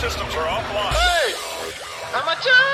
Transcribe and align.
systems 0.00 0.32
are 0.32 0.48
offline. 0.48 0.96
Hey! 0.96 1.36
Ah, 2.16 2.24
macam? 2.24 2.64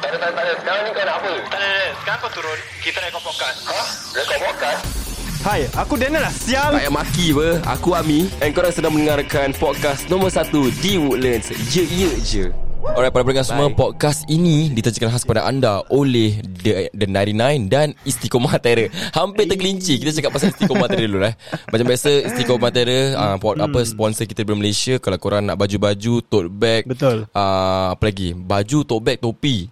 Tak 0.00 0.08
ada, 0.08 0.16
tak 0.16 0.28
ada, 0.32 0.32
tak 0.32 0.44
ada. 0.48 0.52
Sekarang 0.64 0.82
ni 0.88 0.90
kau 0.96 1.04
nak 1.04 1.16
apa? 1.20 1.32
Tak 1.36 1.36
ada, 1.36 1.44
tak 1.52 1.60
ada. 1.60 1.88
Sekarang 2.00 2.18
kau 2.24 2.30
turun. 2.40 2.58
Kita 2.80 2.98
rekod 3.04 3.20
podcast. 3.20 3.58
Ha? 3.68 3.80
Rekod 4.16 4.38
podcast? 4.40 4.82
Hai, 5.44 5.60
aku 5.76 5.94
Daniel 6.00 6.24
lah 6.24 6.32
sial. 6.32 6.72
Tak 6.72 6.80
payah 6.80 6.92
maki 6.92 7.32
apa 7.32 7.48
Aku 7.72 7.96
Ami 7.96 8.28
And 8.44 8.52
korang 8.52 8.76
sedang 8.76 8.92
mendengarkan 8.92 9.56
Podcast 9.56 10.04
nombor 10.12 10.28
1 10.28 10.52
Di 10.84 11.00
Woodlands 11.00 11.48
Ye 11.72 11.88
ye 11.88 12.12
je 12.20 12.44
Alright 12.80 13.12
para 13.12 13.20
pendengar 13.20 13.44
semua 13.44 13.68
Podcast 13.76 14.24
ini 14.24 14.72
Ditajakan 14.72 15.12
khas 15.12 15.28
kepada 15.28 15.44
anda 15.44 15.84
Oleh 15.92 16.40
The, 16.40 16.88
The 16.96 17.04
99 17.12 17.68
Dan 17.68 17.92
Istiqomah 18.08 18.56
Terror 18.56 18.88
Hampir 19.12 19.44
tergelincir 19.52 20.00
Kita 20.00 20.16
cakap 20.16 20.32
pasal 20.32 20.48
Istiqomah 20.56 20.88
Terror 20.88 21.12
dulu 21.12 21.20
lah 21.20 21.36
Macam 21.68 21.84
biasa 21.92 22.08
Istiqomah 22.32 22.72
Terror 22.72 23.20
uh, 23.20 23.36
pot, 23.36 23.60
Apa 23.60 23.84
sponsor 23.84 24.24
kita 24.24 24.48
dari 24.48 24.56
Malaysia 24.56 24.96
Kalau 24.96 25.20
korang 25.20 25.44
nak 25.44 25.60
baju-baju 25.60 26.24
Tote 26.24 26.48
bag 26.48 26.88
Betul. 26.88 27.28
uh, 27.28 27.92
Apa 27.92 28.02
lagi 28.08 28.32
Baju, 28.32 28.78
tote 28.88 29.04
bag, 29.04 29.20
topi 29.20 29.68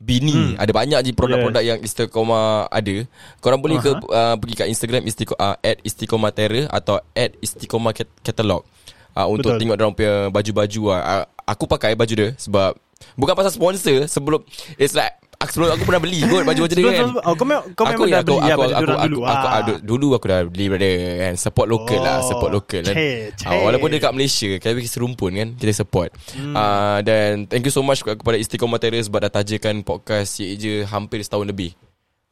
Bini 0.00 0.56
hmm. 0.56 0.56
Ada 0.56 0.72
banyak 0.72 1.00
je 1.04 1.12
produk-produk 1.12 1.60
yes. 1.60 1.68
yang 1.76 1.80
Istiqomah 1.84 2.72
ada 2.72 2.96
Korang 3.44 3.60
boleh 3.60 3.84
uh-huh. 3.84 4.00
ke 4.00 4.16
uh, 4.16 4.34
Pergi 4.40 4.54
kat 4.64 4.68
Instagram 4.72 5.04
Istiqomah 5.04 5.44
uh, 5.44 5.56
At 5.60 5.76
Istiqomah 5.84 6.32
Terror 6.32 6.72
Atau 6.72 7.04
at 7.12 7.36
Istiqomah 7.36 7.92
Cat- 7.92 8.16
Catalog 8.24 8.64
uh, 9.12 9.28
Untuk 9.28 9.52
Betul. 9.52 9.60
tengok 9.60 9.76
orang 9.76 9.92
punya 9.92 10.14
Baju-baju 10.32 10.82
lah. 10.88 11.02
uh, 11.04 11.35
Aku 11.46 11.64
pakai 11.64 11.94
baju 11.94 12.10
dia 12.10 12.28
Sebab 12.36 12.74
Bukan 13.14 13.34
pasal 13.34 13.52
sponsor 13.52 14.04
Sebelum 14.06 14.42
It's 14.74 14.92
like 14.92 15.14
aku, 15.36 15.50
Sebelum 15.52 15.68
aku 15.72 15.84
pernah 15.84 16.02
beli 16.02 16.18
kot 16.24 16.42
Baju-baju 16.42 16.74
dia 16.74 16.90
kan 16.92 17.06
Oh, 17.22 17.34
kau 17.34 17.46
memang 17.46 17.64
kau 17.72 17.84
memang 17.86 18.08
dah 18.08 18.20
beli 18.20 18.38
ya 18.42 18.54
baju 18.56 18.72
diorang 18.72 19.00
dulu. 19.06 19.20
aku, 19.22 19.30
aku, 19.30 19.46
Ah. 19.46 19.54
aku, 19.56 19.72
dulu 19.80 20.06
aku 20.12 20.26
dah 20.26 20.40
beli 20.42 20.64
brother 20.66 20.94
kan 21.20 21.34
support 21.36 21.66
local 21.68 22.00
lah 22.00 22.18
Oh, 22.18 22.26
support 22.26 22.50
local 22.50 22.80
kan 22.82 22.94
cek, 22.94 23.38
cek. 23.38 23.46
Ah, 23.46 23.60
walaupun 23.62 23.88
dia 23.92 24.00
kat 24.00 24.12
Malaysia 24.12 24.50
kami 24.58 24.82
serumpun 24.84 25.30
kan 25.32 25.48
kita 25.54 25.72
support 25.76 26.10
hmm. 26.34 26.54
uh, 26.56 26.98
dan 27.00 27.46
thank 27.46 27.62
you 27.62 27.70
so 27.70 27.84
much 27.84 28.02
kepada 28.02 28.34
Istiqomah 28.34 28.80
Terror 28.80 28.98
sebab 28.98 29.22
dah 29.22 29.32
tajakan 29.32 29.80
podcast 29.80 30.40
Ye 30.40 30.56
je 30.56 30.74
hampir 30.82 31.22
setahun 31.22 31.46
lebih 31.46 31.76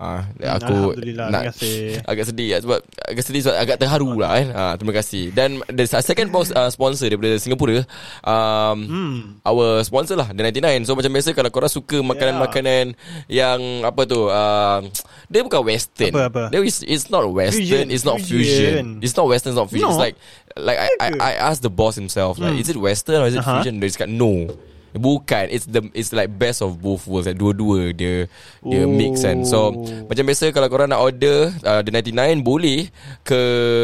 Ah, 0.04 0.22
aku 0.52 0.68
Hmm, 0.68 0.92
Alhamdulillah, 0.92 1.26
terima 1.26 1.42
kasih. 1.48 1.78
agak 2.04 2.24
sedih 2.26 2.48
lah 2.50 2.60
sebab 2.60 2.78
agak 3.04 3.22
sedih 3.24 3.40
sebab 3.40 3.56
agak 3.56 3.76
terharu 3.78 4.10
lah 4.14 4.30
kan. 4.34 4.46
Ah, 4.52 4.74
terima 4.74 4.92
kasih. 4.92 5.24
Dan 5.30 5.50
the 5.66 5.84
second 5.88 6.28
pos- 6.28 6.52
uh, 6.52 6.68
sponsor 6.68 7.06
daripada 7.06 7.32
Singapura 7.36 7.82
um, 8.22 8.78
Hmm. 8.84 9.16
our 9.42 9.80
sponsor 9.80 10.14
lah 10.14 10.28
The 10.28 10.42
99 10.42 10.84
So 10.84 10.92
macam 10.92 11.10
biasa 11.10 11.30
Kalau 11.32 11.48
korang 11.48 11.68
suka 11.68 12.00
Makanan-makanan 12.00 12.92
Yang 13.26 13.60
Apa 13.82 14.02
tu 14.04 14.20
uh, 14.26 14.80
Dia 15.26 15.40
bukan 15.40 15.62
western 15.62 16.12
Apa, 16.12 16.22
apa? 16.26 16.42
Dia 16.48 16.60
is, 16.60 16.82
It's 16.82 17.08
not 17.08 17.24
western 17.26 17.62
Fusion. 17.62 17.84
It's 17.88 18.02
not 18.02 18.18
fusion. 18.18 18.44
Fusion. 18.44 18.84
It's 19.00 19.14
not 19.14 19.26
western 19.26 19.52
It's 19.52 19.58
not 19.58 19.68
fusion 19.68 19.86
No. 19.86 19.90
It's 19.90 20.02
like 20.02 20.16
Like 20.54 20.78
I, 20.78 20.88
I, 21.00 21.08
I 21.14 21.32
asked 21.40 21.62
the 21.62 21.70
boss 21.70 21.94
himself 21.94 22.36
like, 22.36 22.54
Is 22.54 22.68
it 22.68 22.76
western 22.76 23.20
or 23.20 23.26
is 23.26 23.34
it 23.34 23.40
Uh-huh. 23.40 23.58
fusion 23.58 23.78
Dia 23.78 23.90
cakap 23.90 24.10
no 24.10 24.50
Bukan. 24.94 25.50
It's 25.50 25.66
the 25.66 25.82
It's 25.90 26.14
like 26.14 26.30
best 26.30 26.62
of 26.62 26.78
both 26.78 27.06
worlds. 27.06 27.26
Like, 27.26 27.38
Dua-dua 27.38 27.90
Dia 27.90 28.30
Dia 28.62 28.82
Oh. 28.82 28.90
mix 28.90 29.22
kan. 29.22 29.42
So 29.42 29.74
Macam 30.06 30.24
biasa 30.26 30.50
Kalau 30.50 30.68
korang 30.70 30.90
nak 30.90 31.02
order 31.02 31.50
uh, 31.62 31.82
The 31.82 31.90
99 31.90 32.42
Boleh 32.42 32.88
Ke 33.22 33.40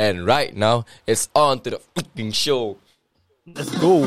And 0.00 0.24
right 0.24 0.56
now, 0.56 0.88
it's 1.04 1.28
on 1.36 1.60
to 1.66 1.76
the 1.76 1.80
fucking 1.92 2.32
show. 2.32 2.80
Let's 3.42 3.74
go. 3.82 4.06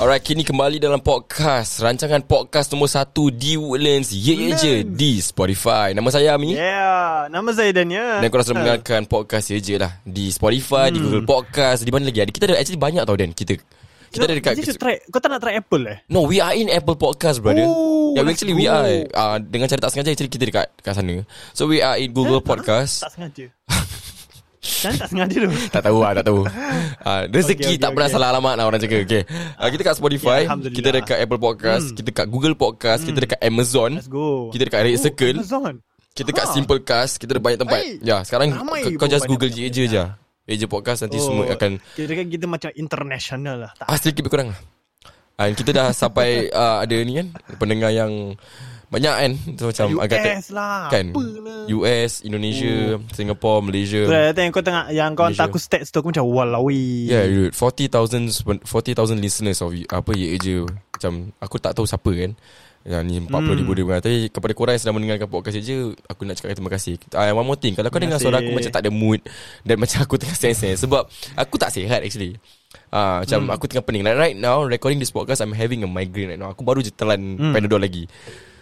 Alright, 0.00 0.24
kini 0.24 0.48
kembali 0.48 0.80
dalam 0.80 0.96
podcast 1.04 1.84
Rancangan 1.84 2.24
podcast 2.24 2.72
nombor 2.72 2.88
1 2.88 3.12
di 3.36 3.60
Woodlands 3.60 4.16
Ye 4.16 4.32
Ye 4.32 4.50
Je 4.56 4.74
di 4.80 5.20
Spotify 5.20 5.92
Nama 5.92 6.08
saya 6.08 6.40
Ami 6.40 6.56
Yeah, 6.56 7.28
nama 7.28 7.52
saya 7.52 7.68
Daniel. 7.68 8.24
Dan 8.24 8.32
korang 8.32 8.48
sedang 8.48 8.64
mendengarkan 8.64 9.04
podcast 9.04 9.52
Ye 9.52 9.60
Je 9.60 9.76
lah 9.76 10.00
Di 10.00 10.32
Spotify, 10.32 10.88
di 10.88 11.04
Google 11.04 11.28
Podcast 11.28 11.84
Di 11.84 11.92
mana 11.92 12.08
lagi 12.08 12.16
ada 12.16 12.32
Kita 12.32 12.48
ada 12.48 12.56
actually 12.56 12.80
banyak 12.80 13.04
tau 13.04 13.12
Dan 13.12 13.36
kita 13.36 13.60
Kita 14.08 14.24
ada 14.24 14.32
dekat 14.40 14.56
try, 14.80 15.04
kau 15.12 15.20
tak 15.20 15.36
nak 15.36 15.44
try 15.44 15.60
Apple 15.60 15.84
eh? 15.84 16.00
No, 16.08 16.24
we 16.24 16.40
are 16.40 16.56
in 16.56 16.72
Apple 16.72 16.96
Podcast, 16.96 17.44
brother. 17.44 17.68
Oh, 17.68 18.16
yeah, 18.16 18.24
we 18.24 18.32
actually 18.34 18.58
we 18.58 18.66
are. 18.66 19.06
Uh, 19.14 19.38
dengan 19.38 19.70
cara 19.70 19.86
tak 19.86 19.94
sengaja, 19.94 20.10
actually 20.10 20.32
kita 20.32 20.50
dekat 20.50 20.66
kat 20.82 20.98
sana. 20.98 21.22
So 21.54 21.70
we 21.70 21.78
are 21.78 21.94
in 21.94 22.10
Google 22.10 22.42
Podcast. 22.42 23.06
Tak 23.06 23.14
sengaja. 23.14 23.54
Kan 24.60 24.92
tak 24.92 25.08
sengaja 25.08 25.36
tu. 25.48 25.50
tak 25.74 25.82
tahu 25.88 25.98
lah, 26.04 26.12
tak 26.20 26.24
tahu. 26.28 26.40
Uh, 26.44 27.22
rezeki 27.32 27.64
Okay, 27.64 27.74
okay, 27.74 27.76
tak 27.80 27.90
pernah 27.96 28.08
okay. 28.12 28.16
salah 28.20 28.28
alamat 28.36 28.54
lah 28.60 28.64
orang 28.68 28.80
cakap. 28.80 29.00
Okay. 29.08 29.22
Uh, 29.56 29.68
kita 29.72 29.82
kat 29.88 29.94
Spotify, 29.96 30.40
Ya, 30.44 30.52
Alhamdulillah. 30.52 30.76
kita 30.76 30.88
dekat 31.00 31.16
Apple 31.16 31.40
Podcast, 31.40 31.84
kita 31.96 32.06
dekat 32.12 32.26
Google 32.28 32.54
Podcast, 32.56 33.00
kita 33.08 33.18
dekat 33.24 33.40
Amazon, 33.40 33.90
Let's 33.96 34.12
go. 34.12 34.52
kita 34.52 34.62
dekat 34.68 34.80
Red 34.84 34.92
Oh, 34.92 35.00
Circle, 35.00 35.36
Amazon. 35.40 35.74
kita 36.12 36.26
dekat 36.28 36.44
Ha. 36.44 36.52
Simplecast, 36.52 37.12
kita 37.16 37.30
ada 37.32 37.40
banyak 37.40 37.58
tempat. 37.64 37.80
Ya, 38.04 38.16
sekarang 38.20 38.48
kau, 39.00 39.08
just 39.08 39.24
Google 39.24 39.48
je 39.48 39.72
je 39.72 39.84
je. 39.88 40.04
Je 40.50 40.66
Podcast 40.66 41.06
nanti 41.06 41.22
semua 41.22 41.46
akan 41.46 41.78
Kira 41.94 42.10
kan 42.10 42.26
kita 42.26 42.46
macam 42.50 42.70
international 42.74 43.56
lah. 43.64 43.72
Tak 43.78 43.86
Ah 43.86 43.94
sedikit 43.94 44.26
lebih 44.26 44.32
kurang 44.34 44.48
lah 44.50 44.58
kita 45.56 45.70
dah 45.72 45.88
sampai 45.94 46.50
uh, 46.52 46.80
Ada 46.84 46.96
ni 47.06 47.22
kan 47.22 47.26
Pendengar 47.56 47.94
yang 47.94 48.34
Banyak 48.90 49.14
kan 49.16 49.32
So 49.54 49.70
macam 49.70 49.86
US 49.88 50.02
agak 50.02 50.18
ter- 50.18 50.50
lah. 50.50 50.90
Kan 50.90 51.06
Apalah. 51.10 51.64
US 51.70 52.12
Indonesia 52.20 52.74
Singapore 53.08 53.58
Malaysia 53.62 54.02
Tu 54.02 54.10
lah 54.10 54.34
yang 54.34 54.50
kau 54.50 54.60
tengah 54.60 54.84
Yang 54.90 55.10
kau 55.14 55.24
hantar 55.24 55.46
aku 55.46 55.58
stats 55.58 55.88
tu 55.88 55.96
Aku 55.96 56.10
macam 56.10 56.26
Walawi 56.26 57.06
Yeah 57.06 57.24
dude 57.24 57.54
40,000 57.54 58.66
40,000 58.66 58.66
listeners 59.16 59.58
of 59.60 59.70
Apa 59.86 60.10
ye 60.12 60.34
je 60.36 60.66
Macam 60.66 61.30
Aku 61.38 61.56
tak 61.56 61.72
tahu 61.72 61.86
siapa 61.86 62.10
kan 62.10 62.34
yang 62.80 63.04
ni 63.04 63.20
40 63.20 63.28
Hmm. 63.30 63.52
ribu 63.54 63.72
dia 63.72 63.84
dengar 63.84 64.00
Tapi 64.00 64.16
kepada 64.26 64.52
korang 64.54 64.72
yang 64.72 64.80
sedang 64.80 64.96
mendengarkan 64.96 65.28
podcast 65.28 65.60
je 65.60 65.76
Aku 66.08 66.24
nak 66.24 66.34
cakap 66.34 66.56
terima 66.56 66.72
kasih 66.72 66.96
uh, 67.12 67.28
One 67.30 67.44
more 67.44 67.54
thing 67.54 67.76
Kalau 67.76 67.86
kau 67.86 68.00
dengar 68.00 68.16
suara 68.16 68.40
aku 68.40 68.50
Macam 68.50 68.72
tak 68.72 68.80
ada 68.80 68.90
mood 68.90 69.20
Dan 69.60 69.76
macam 69.76 70.00
aku 70.00 70.16
tengah 70.16 70.32
sensor 70.32 70.80
Sebab 70.80 71.04
Aku 71.36 71.54
tak 71.56 71.70
sihat 71.70 72.00
actually 72.00 72.40
Ah, 72.88 73.22
macam 73.22 73.44
Hmm. 73.44 73.52
aku 73.52 73.66
tengah 73.66 73.82
pening 73.82 74.00
like 74.00 74.14
right 74.14 74.34
now 74.34 74.62
recording 74.62 74.96
this 74.96 75.10
podcast 75.10 75.38
I'm 75.38 75.52
having 75.52 75.82
a 75.82 75.88
migraine 75.88 76.26
right 76.28 76.38
now. 76.38 76.50
Aku 76.50 76.62
baru 76.62 76.80
je 76.80 76.90
telan 76.90 77.18
Hmm. 77.36 77.50
Panadol 77.52 77.78
lagi. 77.78 78.06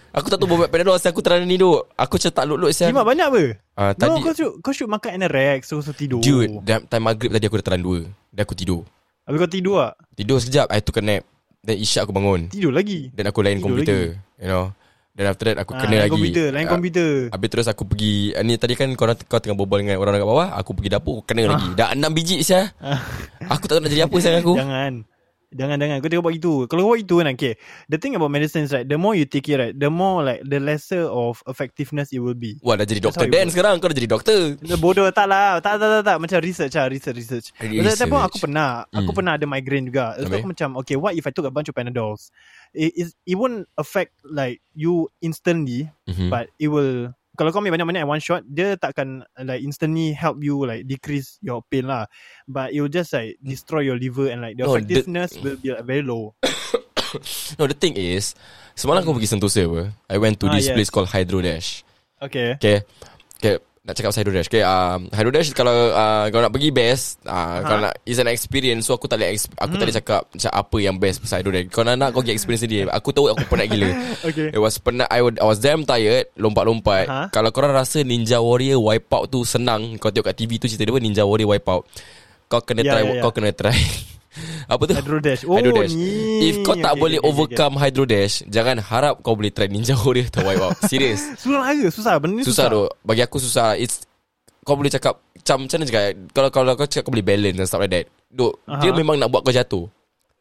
Aku 0.09 0.27
tak 0.27 0.41
tahu 0.41 0.49
bawa 0.49 0.67
Panadol 0.67 0.97
Saya 0.97 1.13
aku 1.13 1.21
telan 1.21 1.45
ni 1.45 1.57
duk. 1.57 1.85
Aku 1.93 2.17
macam 2.17 2.33
tak 2.33 2.45
saya. 2.73 2.89
Jimat 2.89 3.05
banyak 3.05 3.27
apa? 3.29 3.43
Ah, 3.75 3.91
no, 3.91 3.99
tadi 3.99 4.19
kau 4.21 4.33
should, 4.33 4.53
kau 4.61 4.73
should 4.73 4.89
makan 4.89 5.21
Anorex 5.21 5.69
So, 5.69 5.79
so 5.79 5.93
tidur 5.93 6.19
dude, 6.19 6.65
dalam 6.65 6.89
time 6.89 7.05
maghrib 7.05 7.31
tadi 7.31 7.45
aku 7.45 7.61
dah 7.61 7.67
telan 7.69 7.83
dua. 7.83 8.01
Dan 8.33 8.41
aku 8.43 8.55
tidur. 8.57 8.83
Habis 9.25 9.39
kau 9.39 9.51
tidur 9.51 9.75
tak? 9.79 9.93
Tidur 10.17 10.37
sekejap 10.41 10.67
I 10.69 10.81
took 10.81 10.99
a 10.99 11.03
nap. 11.03 11.23
Dan 11.59 11.75
isyak 11.77 12.09
aku 12.09 12.13
bangun. 12.13 12.49
Tidur 12.49 12.73
lagi 12.73 13.11
Dan 13.13 13.29
aku 13.29 13.43
lain 13.43 13.59
Tidur 13.59 13.67
komputer, 13.69 14.01
you 14.37 14.49
know. 14.49 14.73
Dan 15.13 15.27
after 15.27 15.51
that 15.51 15.59
aku 15.59 15.75
Ah, 15.75 15.83
kena 15.83 15.91
lain 15.91 16.03
lagi. 16.07 16.15
komputer 16.15 16.47
Lain 16.55 16.63
Ah, 16.63 16.71
komputer 16.71 17.11
Habis 17.29 17.49
terus 17.51 17.67
aku 17.67 17.83
pergi 17.83 18.15
Ni 18.39 18.55
tadi 18.55 18.79
kan 18.79 18.87
kau, 18.95 19.03
kau 19.27 19.43
tengah 19.43 19.59
berbual 19.59 19.83
dengan 19.83 19.99
orang 19.99 20.15
dekat 20.15 20.31
bawah 20.31 20.49
Aku 20.55 20.79
pergi 20.79 20.95
dapur 20.95 21.27
Kena 21.27 21.51
lagi 21.51 21.75
Dah 21.75 21.91
enam 21.91 22.15
biji 22.15 22.39
saya 22.41 22.71
Aku 23.51 23.67
tak 23.67 23.75
tahu 23.75 23.83
nak 23.83 23.91
jadi 23.91 24.07
apa 24.07 24.15
sayang 24.23 24.47
aku 24.47 24.55
Jangan 24.63 24.93
Jangan 25.49 25.81
jangan 25.81 26.05
kau 26.05 26.13
jangan 26.13 26.25
buat 26.29 26.37
itu. 26.37 26.53
Kalau 26.69 26.81
kau 26.85 26.91
buat 26.93 27.01
itu 27.01 27.15
kan 27.25 27.33
okay. 27.33 27.57
The 27.89 27.97
thing 27.97 28.13
about 28.13 28.29
medicine 28.29 28.69
is 28.69 28.73
right, 28.77 28.85
the 28.85 29.01
more 29.01 29.17
you 29.17 29.25
take 29.25 29.49
it 29.49 29.57
right, 29.57 29.73
the 29.73 29.89
more 29.89 30.21
like 30.21 30.45
the 30.45 30.61
lesser 30.61 31.09
of 31.09 31.41
effectiveness 31.49 32.13
it 32.13 32.21
will 32.21 32.37
be. 32.37 32.61
Wah 32.61 32.77
dah 32.77 32.85
jadi 32.85 33.01
That's 33.01 33.17
doktor 33.17 33.33
Dan 33.33 33.49
sekarang 33.49 33.81
Kau 33.81 33.89
dah 33.89 33.97
jadi 33.97 34.11
doktor 34.13 34.39
bodoh 34.77 35.09
tak 35.09 35.25
lah 35.25 35.57
Tak 35.65 35.81
tak 35.81 35.89
tak, 35.89 36.03
tak. 36.05 36.17
Macam 36.21 36.39
research 36.45 36.75
lah 36.77 36.87
Research 36.93 37.17
research 37.17 37.47
Research. 37.57 37.81
Research 37.81 38.11
pun 38.11 38.21
aku 38.21 38.37
pernah 38.43 38.85
Aku 38.91 39.09
Hmm. 39.09 39.17
pernah 39.17 39.33
ada 39.41 39.47
migraine 39.49 39.89
juga 39.89 40.17
So 40.21 40.29
Habis? 40.29 40.37
aku 40.43 40.49
macam 40.53 40.69
Okay 40.85 40.97
what 41.01 41.13
if 41.17 41.25
I 41.25 41.33
took 41.33 41.47
a 41.49 41.53
bunch 41.55 41.71
of 41.71 41.77
Panadols 41.77 42.29
It, 42.77 42.93
it, 42.97 43.07
it 43.25 43.37
won't 43.39 43.65
affect 43.81 44.13
Like 44.27 44.61
you 44.77 45.09
instantly 45.25 45.89
Mhm. 46.05 46.29
But 46.29 46.49
it 46.57 46.69
will 46.69 47.13
Kalau 47.39 47.55
kau 47.55 47.63
ambil 47.63 47.79
banyak-banyak 47.79 48.03
in 48.03 48.11
one 48.11 48.19
shot 48.19 48.43
Dia 48.43 48.75
takkan 48.75 49.23
Like 49.39 49.63
instantly 49.63 50.11
help 50.11 50.43
you 50.43 50.59
Like 50.67 50.91
decrease 50.91 51.39
your 51.39 51.63
pain 51.71 51.87
lah. 51.87 52.11
But 52.51 52.75
it 52.75 52.83
will 52.83 52.91
just 52.91 53.15
like 53.15 53.39
Destroy 53.39 53.87
your 53.87 53.95
liver 53.95 54.27
And 54.27 54.43
like 54.43 54.59
The 54.59 54.67
No, 54.67 54.75
the- 54.75 54.83
effectiveness 54.83 55.39
will 55.39 55.55
be 55.63 55.71
like, 55.71 55.87
very 55.87 56.03
low. 56.03 56.35
No 57.57 57.71
the 57.71 57.79
thing 57.79 57.95
is 57.95 58.35
Semalam 58.75 59.07
aku 59.07 59.15
pergi 59.17 59.31
Sentosa 59.31 59.63
apa? 59.65 59.95
I 60.11 60.19
went 60.19 60.37
to 60.43 60.51
Ah, 60.51 60.59
this 60.59 60.67
yes. 60.69 60.75
place 60.75 60.91
called 60.91 61.09
Hydro 61.15 61.39
Dash. 61.41 61.87
Okay. 62.19 62.59
Okay? 62.59 62.83
Okay 63.39 63.63
nak 63.89 63.97
cakap 63.97 64.13
pasal 64.13 64.21
Hydro 64.21 64.35
Dash. 64.37 64.49
Okay 64.49 64.61
um, 64.61 65.09
Hydro 65.09 65.33
Dash 65.33 65.49
kalau 65.51 65.73
uh, 65.73 66.29
Kau 66.29 66.39
nak 66.39 66.53
pergi 66.53 66.69
best 66.69 67.25
uh, 67.25 67.33
Ha. 67.33 67.65
Kalau 67.65 67.81
nak 67.89 67.97
It's 68.05 68.21
an 68.21 68.29
experience 68.29 68.85
So 68.85 68.93
aku 68.93 69.09
tak 69.09 69.17
boleh 69.17 69.33
exp- 69.33 69.57
Aku 69.57 69.75
tak 69.75 69.89
boleh 69.89 69.97
cakap 69.97 70.21
Macam 70.29 70.51
apa 70.53 70.77
yang 70.77 70.97
best 71.01 71.25
Pasal 71.25 71.41
Hydro 71.41 71.57
Dash. 71.57 71.67
Kau 71.73 71.81
nak 71.81 71.97
nak 71.97 72.13
Kau 72.13 72.21
pergi 72.21 72.37
experience 72.37 72.63
sendiri. 72.63 72.85
Aku 73.01 73.09
tahu 73.11 73.33
aku 73.33 73.49
penat 73.49 73.73
gila. 73.73 73.89
Okay. 74.29 74.53
It 74.53 74.61
was 74.61 74.77
penat 74.77 75.09
I, 75.09 75.25
I 75.25 75.47
was 75.47 75.57
damn 75.57 75.83
tired 75.83 76.29
Lompat-lompat. 76.37 77.07
Ha? 77.09 77.21
Kalau 77.33 77.49
korang 77.49 77.73
rasa 77.73 78.05
Ninja 78.05 78.37
Warrior 78.39 78.77
Wipeout 78.77 79.33
tu 79.33 79.49
senang 79.49 79.97
Kau 79.97 80.13
tengok 80.13 80.29
kat 80.29 80.37
TV 80.37 80.61
tu 80.61 80.69
cerita 80.69 80.85
dia 80.85 80.93
apa 80.93 81.01
Ninja 81.01 81.25
Warrior 81.25 81.57
Wipeout. 81.57 81.89
Kau 82.47 82.61
kena 82.61 82.85
Ya, 82.85 82.93
try 82.93 83.03
ya, 83.03 83.13
ya. 83.17 83.23
Kau 83.25 83.33
kena 83.33 83.51
try 83.51 83.73
Apa 84.67 84.83
tu? 84.85 84.93
Hydro 84.93 85.19
Dash 85.19 85.43
Oh 85.43 85.57
Hydro 85.57 85.73
Dash 85.75 85.93
ni. 85.93 86.45
If 86.45 86.61
kau 86.61 86.75
tak 86.75 86.93
Okay, 86.93 87.01
boleh 87.01 87.19
okay, 87.19 87.25
okay, 87.25 87.37
overcome 87.41 87.75
Hydro 87.77 88.05
Dash 88.05 88.35
Jangan 88.45 88.77
harap 88.79 89.15
kau 89.21 89.33
boleh 89.33 89.49
try 89.49 89.67
Ninja 89.67 89.97
Warrior 90.03 90.29
atau 90.29 90.45
Wipeout 90.45 90.77
Serius 90.85 91.21
okay. 91.25 91.41
Susah 91.41 91.73
ke 91.73 91.87
Susah. 91.89 92.15
Benda 92.17 92.35
ni 92.35 92.43
Susah 92.43 92.67
susah, 92.67 92.67
tu. 92.69 92.83
Bagi 93.03 93.23
aku 93.23 93.37
susah. 93.37 93.69
It's 93.75 94.05
Kau 94.61 94.75
boleh 94.75 94.89
cakap 94.89 95.17
Macam 95.33 95.65
macam 95.65 95.77
mana 95.77 95.87
cakap? 95.87 96.03
Kalau 96.31 96.49
kalau 96.51 96.73
kau 96.75 96.85
cakap 96.85 97.03
kau 97.03 97.13
boleh 97.13 97.25
balance 97.25 97.57
And 97.57 97.65
stuff 97.65 97.81
like 97.81 97.93
that. 97.93 98.07
Duk, 98.29 98.61
Aha. 98.65 98.79
Dia 98.79 98.93
memang 98.93 99.17
nak 99.17 99.29
buat 99.29 99.41
kau 99.41 99.51
jatuh. 99.51 99.89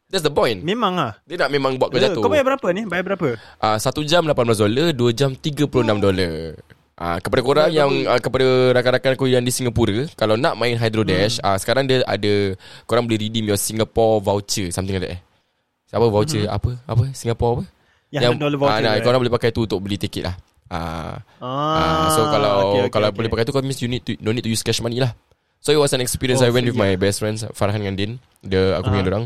That's 0.08 0.20
the 0.20 0.32
point. 0.32 0.60
Memang 0.60 0.96
lah. 0.96 1.20
Dia 1.24 1.36
nak 1.36 1.50
memang 1.50 1.76
buat 1.76 1.88
kau 1.88 1.96
Eh, 1.96 2.04
jatuh. 2.04 2.20
Kau 2.20 2.28
bayar 2.28 2.44
berapa 2.44 2.68
ni? 2.72 2.84
Bayar 2.84 3.04
berapa? 3.04 3.36
uh, 3.36 3.76
Satu 3.76 4.04
jam 4.04 4.24
18 4.24 4.36
dolar 4.54 4.92
Dua 4.92 5.10
jam 5.12 5.32
36 5.32 5.68
dolar 5.98 6.56
uh, 6.98 7.18
Kepada 7.22 7.40
korang 7.40 7.70
yang 7.70 7.88
uh, 8.04 8.18
Kepada 8.18 8.74
rakan-rakan 8.74 9.14
aku 9.14 9.30
yang 9.30 9.40
di 9.40 9.54
Singapura 9.54 10.04
Kalau 10.18 10.34
nak 10.34 10.58
main 10.58 10.74
Hydro 10.74 11.06
Dash 11.06 11.38
uh, 11.40 11.54
Sekarang 11.56 11.86
dia 11.86 12.02
ada 12.04 12.52
Korang 12.84 13.06
boleh 13.06 13.16
redeem 13.22 13.48
your 13.48 13.56
Singapore 13.60 14.20
voucher 14.20 14.68
Something 14.74 14.98
like 14.98 15.04
that 15.06 15.14
eh. 15.16 15.20
Apa 15.94 16.06
voucher? 16.10 16.44
Apa? 16.50 16.76
Apa? 16.84 17.08
Singapore 17.14 17.52
apa? 17.56 17.64
Yang 18.12 18.34
$100 18.40 18.60
voucher, 18.60 18.72
ah, 18.72 18.80
nah, 18.82 18.92
right? 18.96 19.04
Korang 19.04 19.20
boleh 19.24 19.32
pakai 19.32 19.50
tu 19.54 19.64
Untuk 19.64 19.80
beli 19.80 19.96
tiket 19.96 20.26
lah. 20.28 20.34
Uh, 20.68 21.16
Ah, 21.40 21.48
uh, 21.48 22.06
So 22.12 22.20
kalau 22.28 22.52
okay, 22.68 22.80
okay, 22.84 22.92
Kalau 22.92 23.08
okay. 23.08 23.16
boleh 23.16 23.30
pakai 23.32 23.44
tu 23.48 23.52
Kau 23.56 23.64
means 23.64 23.80
you 23.80 23.88
need 23.88 24.04
to 24.04 24.12
Don't 24.20 24.36
need 24.36 24.44
to 24.44 24.52
use 24.52 24.60
cash 24.60 24.84
money 24.84 25.00
lah. 25.00 25.16
So 25.64 25.72
it 25.72 25.80
was 25.80 25.96
an 25.96 26.04
experience 26.04 26.44
Oh, 26.44 26.46
I 26.46 26.52
went 26.52 26.68
with 26.68 26.76
free, 26.76 26.84
my 26.84 27.00
best 27.00 27.24
friends 27.24 27.40
Farhan 27.56 27.80
dengan 27.80 27.96
Din 27.96 28.12
Dia 28.44 28.76
Aku 28.80 28.92
punya 28.92 29.04
Ah. 29.08 29.12
orang 29.16 29.24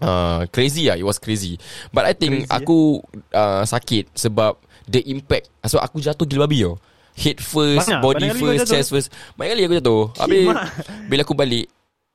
Uh, 0.00 0.48
crazy 0.48 0.88
lah 0.88 0.96
It 0.96 1.04
was 1.04 1.20
crazy. 1.20 1.60
But 1.92 2.08
I 2.08 2.16
think 2.16 2.48
Crazy, 2.48 2.48
eh? 2.48 2.56
Aku 2.64 3.04
uh, 3.36 3.68
Sakit 3.68 4.08
Sebab 4.16 4.56
The 4.88 5.04
impact 5.12 5.52
Sebab 5.60 5.84
aku 5.84 6.00
jatuh 6.00 6.24
gila 6.24 6.48
babi 6.48 6.64
tau 6.64 6.80
Head 7.20 7.38
first 7.38 7.84
Banyak? 7.84 8.00
Body 8.00 8.26
Banyak 8.26 8.36
first 8.40 8.60
jatuh? 8.64 8.72
Chest 8.72 8.88
first 8.88 9.08
Banyak 9.36 9.50
kali 9.52 9.62
aku 9.68 9.74
jatuh 9.76 10.02
Habis. 10.16 10.46
Bila 11.04 11.20
aku 11.20 11.36
balik 11.36 11.68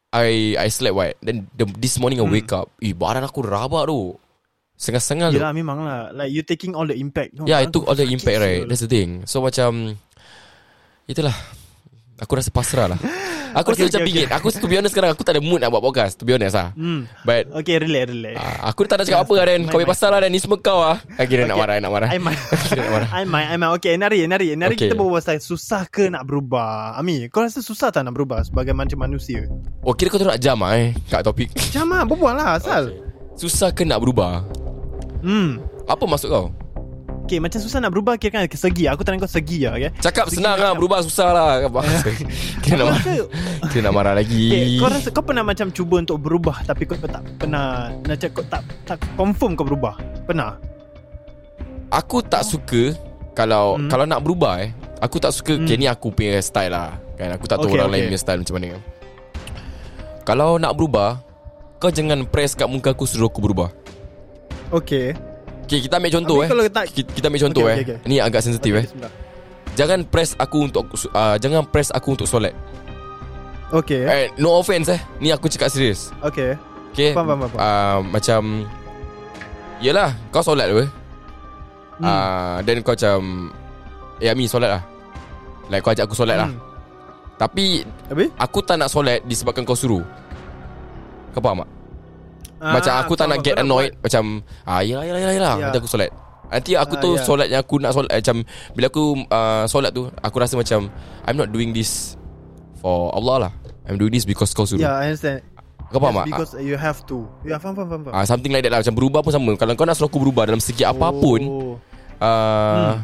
I 0.09 0.57
I 0.57 0.67
slept 0.67 0.97
right 0.97 1.13
Then 1.21 1.45
the, 1.53 1.69
this 1.77 2.01
morning 2.01 2.17
I 2.17 2.25
Hmm. 2.25 2.33
wake 2.33 2.49
up 2.49 2.73
Eh 2.81 2.91
badan 2.91 3.21
aku 3.21 3.45
rabak 3.45 3.85
tu 3.85 4.17
Sengah-sengah 4.75 5.29
tu 5.29 5.37
Yelah 5.37 5.53
memang 5.53 5.85
lah 5.85 6.09
Like 6.09 6.33
you 6.33 6.41
taking 6.41 6.73
all 6.73 6.83
the 6.83 6.97
impact 6.97 7.37
no, 7.37 7.45
Yeah, 7.45 7.61
I 7.61 7.69
took 7.69 7.85
all 7.85 7.93
the 7.93 8.03
impact 8.03 8.41
right. 8.41 8.65
That's 8.65 8.81
the 8.81 8.89
thing. 8.89 9.23
So 9.29 9.39
macam 9.39 9.95
itulah. 11.05 11.37
Aku 12.15 12.31
rasa 12.39 12.47
pasrah 12.47 12.87
lah. 12.87 12.99
Aku 13.55 13.71
rasa 13.71 13.83
Okay, 13.83 13.87
macam 13.87 14.01
okay, 14.03 14.07
bingit. 14.11 14.27
Aku 14.35 14.47
to 14.51 14.67
be 14.67 14.75
honest 14.75 14.91
sekarang 14.91 15.15
aku 15.15 15.23
tak 15.23 15.39
ada 15.39 15.41
mood 15.43 15.63
nak 15.63 15.71
buat 15.71 15.79
podcast. 15.79 16.19
To 16.19 16.27
be 16.27 16.35
honest 16.35 16.59
lah. 16.59 16.75
Hmm. 16.75 17.07
But 17.23 17.47
Okay 17.55 17.79
relax 17.79 18.11
relax 18.11 18.35
uh, 18.35 18.67
aku 18.67 18.83
tak 18.83 18.99
nak 18.99 19.07
cakap 19.07 19.23
apa 19.23 19.31
lah 19.31 19.45
Dan. 19.47 19.59
Kau 19.67 19.79
ambil 19.79 19.91
pasal 19.95 20.11
lah 20.11 20.19
Dan. 20.19 20.31
Ni 20.35 20.43
semua 20.43 20.59
kau 20.59 20.83
lah. 20.83 20.99
Ah, 21.19 21.23
kira 21.23 21.47
nak 21.47 21.55
Okay. 21.55 21.63
marah, 21.63 21.75
nak 21.79 21.91
marah. 21.95 22.09
I 22.11 22.19
might 22.19 22.35
nak. 22.75 23.11
I 23.15 23.23
might 23.23 23.47
I 23.47 23.55
might 23.55 23.71
Okay 23.79 23.95
Nari 23.95 24.27
Nari 24.27 24.59
Nari 24.59 24.75
Okay. 24.75 24.91
kita 24.91 24.99
berbual 24.99 25.23
pasal 25.23 25.39
Susah 25.39 25.87
ke 25.87 26.11
nak 26.11 26.27
berubah 26.27 26.99
Ami 26.99 27.31
Kau 27.31 27.47
rasa 27.47 27.63
susah 27.63 27.95
tak 27.95 28.03
nak 28.03 28.11
berubah 28.11 28.43
Sebagai 28.43 28.75
macam 28.75 28.99
manusia 28.99 29.47
Oh 29.87 29.95
kira 29.95 30.11
kau 30.11 30.19
tu 30.19 30.27
nak 30.27 30.35
jam 30.35 30.59
lah 30.59 30.75
eh. 30.75 30.91
Kat 31.07 31.23
topik. 31.23 31.47
Macam 31.55 31.95
lah 31.95 32.03
Berbual 32.03 32.35
lah 32.35 32.59
asal 32.59 32.91
Susah 33.35 33.71
ke 33.71 33.87
nak 33.87 34.03
berubah? 34.03 34.43
Hmm 35.19 35.63
Apa 35.87 36.03
maksud 36.03 36.27
kau? 36.27 36.51
Okay 37.25 37.41
macam 37.41 37.57
susah 37.57 37.81
nak 37.81 37.89
berubah 37.89 38.15
Kira 38.15 38.29
kan 38.31 38.45
segi 38.47 38.85
Aku 38.85 39.01
tanya 39.01 39.17
kau 39.17 39.25
segi 39.27 39.65
lah 39.65 39.73
okay 39.73 39.89
Cakap 39.97 40.29
Segi 40.29 40.37
senang 40.37 40.55
lah. 40.55 40.71
macam- 40.71 40.77
Berubah 40.77 40.99
susah 41.01 41.29
lah. 41.29 41.49
Kira 42.63 42.75
nak 42.77 42.85
marah. 42.87 43.03
Kira 43.69 43.81
nak 43.81 43.93
marah 43.93 44.13
lagi. 44.13 44.45
Okay, 44.47 44.65
kau 44.77 44.87
rasa 44.87 45.09
kau 45.09 45.23
pernah 45.23 45.41
macam 45.41 45.67
cuba 45.69 45.95
untuk 45.99 46.17
berubah 46.17 46.61
tapi 46.61 46.85
kau 46.85 46.95
tak 46.95 47.25
pernah 47.35 47.89
macam 47.99 48.29
kau 48.29 48.45
tak 48.45 48.61
tak 48.85 48.97
confirm 49.15 49.57
kau 49.57 49.65
berubah. 49.65 49.97
Pernah? 50.23 50.53
Aku 51.89 52.21
tak 52.21 52.43
suka 52.43 52.93
kalau 53.33 53.75
Hmm. 53.75 53.89
kalau 53.89 54.05
nak 54.05 54.21
berubah 54.21 54.61
eh. 54.61 54.69
Aku 54.97 55.17
tak 55.17 55.33
suka 55.33 55.53
Hmm. 55.53 55.65
okay, 55.65 55.75
ni 55.75 55.85
aku 55.85 56.09
punya 56.09 56.37
style 56.39 56.69
lah. 56.69 56.93
Kan 57.13 57.33
aku 57.33 57.45
tak 57.45 57.57
tahu 57.57 57.67
Okay, 57.67 57.77
orang 57.77 57.89
okay. 57.89 57.95
lain 57.95 58.07
punya 58.07 58.19
style 58.19 58.39
macam 58.39 58.55
mana. 58.55 58.67
Kalau 60.23 60.49
nak 60.55 60.73
berubah, 60.73 61.09
kau 61.77 61.89
jangan 61.89 62.25
press 62.25 62.53
kat 62.53 62.65
muka 62.65 62.91
aku 62.91 63.05
suruh 63.05 63.27
aku 63.27 63.41
berubah. 63.41 63.69
Okay. 64.71 65.13
Okay, 65.65 65.81
kita 65.81 65.97
ambil 65.97 66.13
contoh 66.13 66.37
Habis 66.37 66.45
eh. 66.45 66.49
kalau 66.53 66.63
Kita, 66.93 67.09
kita 67.09 67.25
ambil 67.25 67.41
contoh 67.49 67.63
Okay, 67.65 67.73
eh. 67.73 67.77
okay, 67.81 67.95
okay. 67.97 68.09
Ni 68.09 68.15
agak 68.21 68.41
sensitif 68.45 68.71
eh. 68.77 68.85
bismillah. 68.85 69.13
Jangan 69.75 69.99
press 70.07 70.37
aku 70.37 70.57
untuk 70.71 70.85
uh, 71.11 71.35
jangan 71.41 71.65
press 71.67 71.89
aku 71.91 72.15
untuk 72.15 72.29
solat. 72.29 72.53
Okay. 73.73 74.05
Eh, 74.05 74.25
no 74.37 74.55
offense 74.55 74.87
eh. 74.93 75.01
Ni 75.19 75.33
aku 75.33 75.49
cakap 75.49 75.73
serius. 75.73 76.13
Okay. 76.21 76.55
Okay. 76.95 77.11
Faham, 77.11 77.27
faham, 77.27 77.49
faham. 77.51 77.59
Uh, 77.59 77.99
macam 78.07 78.41
Yelah, 79.83 80.15
kau 80.31 80.39
solat 80.39 80.71
apa? 80.71 80.87
Hmm. 81.99 82.07
Ah, 82.07 82.55
then 82.63 82.79
kau 82.79 82.95
macam 82.95 83.51
Eh 84.19 84.31
Ami 84.31 84.47
solat 84.47 84.79
lah 84.79 84.83
Like 85.67 85.83
kau 85.83 85.91
ajak 85.91 86.07
aku 86.07 86.15
solat 86.15 86.39
lah 86.39 86.47
Hmm. 86.51 86.59
Tapi 87.35 87.83
Habis? 88.07 88.31
Aku 88.39 88.59
tak 88.63 88.79
nak 88.79 88.87
solat 88.87 89.19
Disebabkan 89.27 89.67
kau 89.67 89.75
suruh 89.75 90.03
Kau 91.35 91.43
faham 91.43 91.63
tak? 91.63 91.69
Ah, 92.65 92.73
macam 92.73 92.93
aku 92.97 93.13
tak 93.13 93.29
nak 93.29 93.39
get 93.39 93.55
annoyed 93.55 93.93
Macam 93.95 94.41
Ah 94.63 94.81
yelah 94.81 95.05
yelah 95.05 95.21
yelah, 95.21 95.33
yelah. 95.33 95.53
Ya. 95.55 95.63
Nanti 95.69 95.77
aku 95.77 95.87
solat 95.87 96.09
Nanti 96.45 96.71
aku 96.73 96.93
Ah, 96.93 97.01
tu 97.01 97.09
ya. 97.11 97.21
solat 97.21 97.47
yang 97.47 97.61
aku 97.61 97.75
nak 97.77 97.91
solat 97.91 98.09
eh, 98.09 98.19
Macam 98.19 98.37
Bila 98.73 98.85
aku 98.87 99.03
uh, 99.23 99.63
solat 99.65 99.91
tu 99.91 100.09
Aku 100.17 100.35
rasa 100.37 100.53
macam 100.55 100.89
I'm 101.23 101.37
not 101.37 101.49
doing 101.49 101.69
this 101.69 102.17
For 102.79 103.13
Allah 103.13 103.35
lah 103.39 103.51
I'm 103.85 103.95
doing 103.95 104.09
this 104.09 104.25
because 104.25 104.49
kau 104.51 104.65
suruh 104.65 104.81
Yeah, 104.81 104.97
I 104.97 105.09
understand. 105.09 105.45
Kau 105.85 106.01
faham 106.01 106.17
tak? 106.19 106.25
Because 106.27 106.57
you 106.57 106.73
have 106.73 107.05
to. 107.05 107.29
Yeah, 107.41 107.61
faham, 107.61 107.77
faham, 107.77 107.87
faham. 107.87 108.01
faham. 108.03 108.13
Ah, 108.13 108.25
Something 108.25 108.49
like 108.49 108.61
that 108.61 108.73
lah 108.73 108.81
Macam 108.81 108.93
berubah 108.93 109.21
pun 109.21 109.29
sama 109.29 109.53
Kalau 109.53 109.73
kau 109.73 109.85
nak 109.85 109.93
suruh 109.93 110.09
aku 110.09 110.17
berubah 110.19 110.43
Dalam 110.45 110.57
segi 110.57 110.81
apapun 110.81 111.39
Oh. 111.45 111.77
uh, 112.17 112.97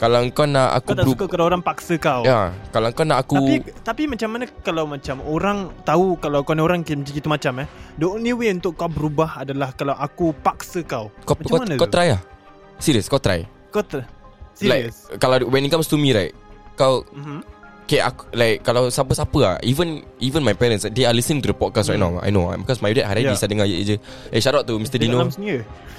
Kalau 0.00 0.24
kau 0.32 0.48
nak 0.48 0.80
aku 0.80 0.96
Kau 0.96 0.96
tak 0.96 1.06
suka 1.12 1.24
kalau 1.28 1.44
orang 1.44 1.60
paksa 1.60 2.00
kau. 2.00 2.24
Ya 2.24 2.56
Kalau 2.72 2.88
kau 2.96 3.04
nak 3.04 3.20
aku 3.20 3.36
Tapi 3.36 3.54
tapi 3.84 4.02
macam 4.08 4.28
mana 4.32 4.44
kalau 4.64 4.88
macam 4.88 5.20
orang 5.20 5.68
tahu 5.84 6.16
kalau 6.16 6.40
kau 6.40 6.56
ni 6.56 6.64
orang 6.64 6.80
macam 6.80 7.04
gitu 7.04 7.28
macam 7.28 7.52
eh. 7.60 7.68
The 8.00 8.08
only 8.08 8.32
way 8.32 8.48
untuk 8.48 8.80
kau 8.80 8.88
berubah 8.88 9.44
adalah 9.44 9.76
kalau 9.76 9.92
aku 9.92 10.32
paksa 10.40 10.80
kau. 10.88 11.12
Kau, 11.28 11.36
macam 11.36 11.52
kau, 11.52 11.60
mana 11.60 11.74
kau 11.76 11.84
tu? 11.84 11.92
try 11.92 12.08
lah 12.16 12.20
Serius 12.80 13.12
kau 13.12 13.20
try 13.20 13.44
Kau 13.68 13.84
Like 13.84 14.88
Serius. 14.88 14.96
Kalau 15.20 15.36
when 15.52 15.68
it 15.68 15.70
comes 15.72 15.84
to 15.84 16.00
me 16.00 16.16
right 16.16 16.32
Kau 16.80 17.04
Mhm. 17.12 17.59
Okay 17.90 17.98
aku 17.98 18.30
Like 18.30 18.62
Kalau 18.62 18.86
siapa-siapa 18.86 19.34
lah 19.36 19.54
Even 19.60 20.06
Even 20.16 20.46
my 20.46 20.54
parents 20.54 20.86
They 20.86 21.02
are 21.02 21.10
listening 21.10 21.42
to 21.42 21.50
the 21.50 21.56
podcast 21.56 21.90
right 21.90 21.98
now 21.98 22.22
I 22.22 22.30
know 22.30 22.46
Because 22.54 22.78
my 22.78 22.94
dad 22.94 23.10
hari 23.10 23.26
ni 23.26 23.26
Hmm. 23.26 23.34
Yeah. 23.34 23.40
Saya 23.40 23.50
dengar 23.50 23.66
je, 23.66 23.76
je 23.82 23.94
Eh 24.30 24.38
shout 24.38 24.54
out 24.54 24.62
to 24.62 24.78
Mr. 24.78 24.94
Dia 24.94 25.10
Dino. 25.10 25.26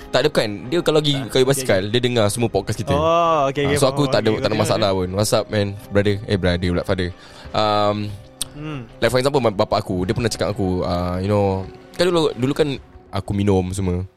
Tak 0.07 0.23
ada 0.23 0.29
kan 0.31 0.71
Dia 0.71 0.79
kalau 0.79 1.03
pergi 1.03 1.19
kayu 1.27 1.43
basikal 1.43 1.83
Dia 1.83 1.99
dengar 1.99 2.31
semua 2.31 2.47
podcast 2.47 2.79
kita 2.79 2.95
Oh, 2.95 3.51
okay, 3.51 3.67
Ah, 3.67 3.75
okay. 3.75 3.75
So 3.75 3.85
aku 3.85 4.07
faham, 4.07 4.13
tak 4.13 4.19
ada 4.23 4.29
okay, 4.29 4.39
Tak 4.39 4.47
ada 4.47 4.55
okay, 4.55 4.63
masalah 4.63 4.89
pun 4.93 5.09
What's 5.11 5.35
up 5.35 5.45
man 5.47 5.75
Brother 5.91 6.15
Eh 6.23 6.37
brother 6.37 6.69
pula 6.71 6.83
father 6.83 7.09
um, 7.51 8.07
Hmm. 8.51 8.83
Like 8.99 9.07
for 9.07 9.19
example 9.19 9.39
my- 9.39 9.51
Bapak 9.53 9.79
aku 9.79 10.03
Dia 10.03 10.11
pernah 10.11 10.27
cakap 10.27 10.51
aku 10.51 10.83
uh, 10.83 11.19
You 11.19 11.27
know 11.27 11.67
Kan 11.95 12.07
dulu 12.07 12.31
Dulu 12.31 12.51
kan 12.51 12.67
Aku 13.09 13.31
minum 13.31 13.67
semua 13.71 14.07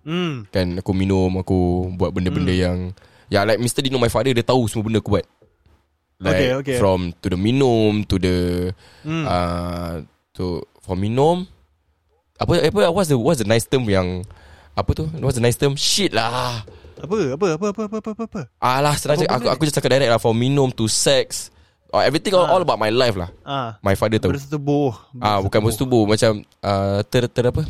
Hmm. 0.00 0.48
Kan 0.48 0.76
aku 0.76 0.92
minum 0.92 1.28
Aku 1.36 1.92
buat 1.92 2.08
benda-benda 2.10 2.48
Hmm. 2.48 2.62
yang 2.62 2.76
Ya 3.28 3.44
like 3.44 3.56
Mr. 3.56 3.80
Dino 3.80 3.96
my 3.96 4.08
father 4.08 4.32
Dia 4.32 4.44
tahu 4.44 4.64
semua 4.64 4.84
benda 4.84 4.96
aku 4.96 5.12
buat 5.12 5.24
Like 6.22 6.38
Okay, 6.38 6.50
okay. 6.54 6.76
From 6.78 7.10
to 7.18 7.26
the 7.26 7.36
minum 7.36 8.06
To 8.06 8.16
the 8.16 8.36
Hmm. 9.02 9.26
uh, 9.26 9.92
To 10.34 10.62
For 10.80 10.94
minum 10.94 11.50
Apa 12.38 12.62
apa 12.62 12.80
What's 12.88 13.10
the 13.10 13.18
What's 13.18 13.42
the 13.42 13.48
nice 13.48 13.66
term 13.66 13.82
yang 13.84 14.22
Apa 14.72 14.94
tu 14.94 15.10
What's 15.18 15.34
the 15.34 15.42
nice 15.42 15.58
term 15.58 15.74
Shit 15.74 16.14
lah 16.14 16.62
Apa? 16.96 17.16
Apa? 17.34 17.46
Apa? 17.58 17.66
Apa? 17.68 17.82
Apa? 17.90 17.96
Apa? 18.00 18.22
Apa? 18.24 18.40
Alah 18.56 18.94
senang 18.94 19.18
cakap 19.18 19.34
Aku, 19.36 19.46
aku 19.50 19.62
just 19.66 19.74
cakap 19.74 19.90
direct 19.90 20.08
lah 20.08 20.16
For 20.16 20.30
minum 20.30 20.70
to 20.70 20.86
sex 20.86 21.50
or 21.90 22.00
Everything 22.00 22.32
all, 22.32 22.46
Ah. 22.46 22.54
all 22.54 22.62
about 22.62 22.78
my 22.78 22.88
life 22.88 23.12
lah 23.12 23.28
Ah, 23.42 23.76
My 23.82 23.92
father 23.92 24.16
tahu 24.16 24.32
bersetubuh. 24.32 24.94
Ah 25.18 25.38
bukan 25.38 25.60
bersetubuh 25.60 26.06
Macam 26.06 26.40
uh, 26.62 27.04
ter, 27.04 27.26
ter 27.28 27.44
apa 27.44 27.66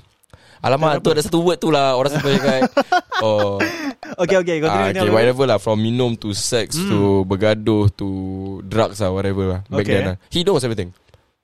Alamak 0.62 1.02
tu 1.02 1.10
ada 1.10 1.20
satu 1.20 1.42
word 1.42 1.58
tu 1.58 1.68
lah 1.68 1.98
Orang 1.98 2.10
sampai 2.10 2.38
cakap. 2.38 2.70
Oh. 3.22 3.62
Okay 4.18 4.34
okay 4.34 4.58
ah, 4.58 4.66
continue 4.66 4.90
Okay 4.90 5.06
Niall. 5.06 5.14
whatever 5.14 5.44
lah 5.46 5.58
From 5.58 5.78
minum 5.78 6.18
to 6.18 6.34
sex 6.34 6.74
To 6.74 7.22
bergaduh 7.22 7.86
To 7.94 8.06
drugs 8.62 8.98
lah 8.98 9.10
Whatever 9.10 9.44
lah. 9.46 9.60
Back 9.66 9.82
Okay. 9.82 9.94
then 9.94 10.02
lah. 10.04 10.16
He 10.26 10.42
knows 10.42 10.62
everything. 10.62 10.90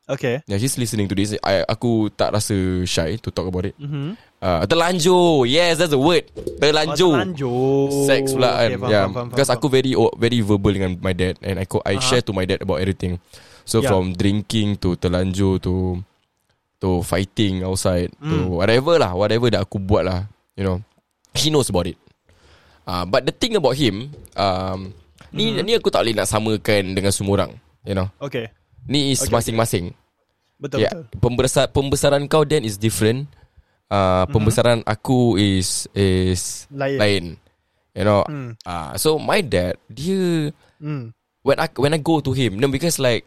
Okay. 0.09 0.43
Yeah 0.43 0.57
he's 0.57 0.75
listening 0.75 1.07
to 1.07 1.15
this. 1.15 1.37
I, 1.39 1.63
Aku 1.63 2.11
tak 2.11 2.33
rasa 2.33 2.57
shy 2.83 3.15
To 3.21 3.31
talk 3.31 3.47
about 3.47 3.63
it. 3.63 3.77
Mhm. 3.77 4.17
uh, 4.41 4.65
Terlanjur. 4.65 5.45
Yes 5.45 5.77
that's 5.77 5.93
the 5.93 6.01
word. 6.01 6.27
Terlanjur. 6.59 7.13
Oh, 7.13 7.21
terlanjur. 7.21 8.09
Sex 8.11 8.23
pula 8.33 8.51
kan. 8.57 8.69
Okay, 8.69 8.77
faham, 8.77 8.91
yeah. 8.91 9.05
faham, 9.05 9.13
faham, 9.13 9.27
Because 9.31 9.49
faham. 9.49 9.61
aku 9.61 9.67
very 9.69 9.93
oh, 9.95 10.11
Very 10.15 10.41
verbal 10.41 10.73
dengan 10.73 10.91
my 10.99 11.13
dad 11.13 11.39
And 11.39 11.61
I, 11.61 11.67
I 11.85 12.01
share 12.01 12.25
to 12.25 12.33
my 12.33 12.43
dad 12.43 12.59
About 12.59 12.81
everything. 12.81 13.23
So 13.63 13.79
Yeah. 13.79 13.93
from 13.93 14.17
drinking 14.17 14.83
To 14.83 14.97
terlanjur 14.97 15.63
To 15.63 16.03
To 16.79 17.03
fighting 17.03 17.67
outside 17.67 18.15
To 18.23 18.37
Hmm. 18.39 18.55
whatever 18.55 18.95
lah 18.97 19.13
Whatever 19.13 19.51
that 19.51 19.67
aku 19.67 19.83
buat 19.83 20.07
lah 20.07 20.31
You 20.55 20.63
know 20.63 20.79
He 21.35 21.51
knows 21.51 21.67
about 21.69 21.91
it 21.91 21.99
uh, 22.87 23.03
But 23.03 23.27
the 23.27 23.35
thing 23.35 23.59
about 23.59 23.75
him 23.75 24.15
um, 24.35 24.95
Ni 25.35 25.53
Hmm. 25.53 25.67
ni 25.67 25.75
aku 25.75 25.91
tak 25.91 26.07
boleh 26.07 26.15
nak 26.15 26.31
samakan 26.31 26.95
Dengan 26.95 27.11
semua 27.11 27.35
orang 27.43 27.53
You 27.83 27.99
know 27.99 28.09
Okay 28.23 28.49
Ni 28.87 29.11
is 29.11 29.19
Okay, 29.21 29.27
okay. 29.27 29.35
masing-masing 29.35 29.85
Betul 30.57 30.87
yeah. 30.87 30.95
betul 30.95 31.19
Pembesar, 31.19 31.67
Pembesaran 31.69 32.23
kau 32.27 32.43
then 32.43 32.63
is 32.63 32.79
different 32.79 33.27
uh, 33.91 34.25
Pembesaran 34.31 34.83
aku 34.83 35.35
is 35.35 35.87
Is 35.93 36.67
Lain. 36.71 36.99
Lain 36.99 37.25
You 37.93 38.05
know 38.07 38.23
Hmm. 38.23 38.55
uh, 38.63 38.95
So 38.95 39.19
my 39.19 39.43
dad 39.43 39.83
Dia 39.91 40.55
Hmm. 40.79 41.11
When 41.43 41.59
I 41.59 41.67
when 41.75 41.91
I 41.91 41.99
go 41.99 42.23
to 42.23 42.31
him 42.31 42.59
no, 42.59 42.71
Because 42.71 43.03
like 43.03 43.27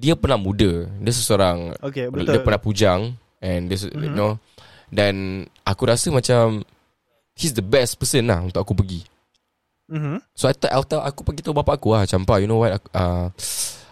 Dia 0.00 0.16
pernah 0.16 0.40
muda. 0.40 0.88
Dia 0.88 1.12
seseorang 1.12 1.76
Okay 1.78 2.08
Dia 2.08 2.40
betul. 2.40 2.40
pernah 2.40 2.56
pujang 2.58 3.00
And 3.38 3.68
this 3.68 3.84
you 3.84 4.08
know. 4.10 4.40
Dan 4.88 5.44
Aku 5.62 5.84
rasa 5.84 6.08
macam 6.08 6.64
He's 7.36 7.52
the 7.52 7.60
best 7.60 8.00
person 8.00 8.24
lah 8.24 8.40
Untuk 8.40 8.58
aku 8.58 8.72
pergi. 8.72 9.04
Mhm. 9.90 10.22
So 10.32 10.48
I 10.48 10.56
tell, 10.56 10.72
I'll 10.72 10.86
tell 10.86 11.02
Aku 11.02 11.20
pergi 11.20 11.44
tahu 11.44 11.52
bapak 11.52 11.76
aku 11.76 11.92
lah 11.92 12.08
Macam 12.08 12.24
pa 12.24 12.40
you 12.40 12.48
know 12.48 12.58
what? 12.58 12.80
Aku, 12.80 12.88
uh, 12.90 13.26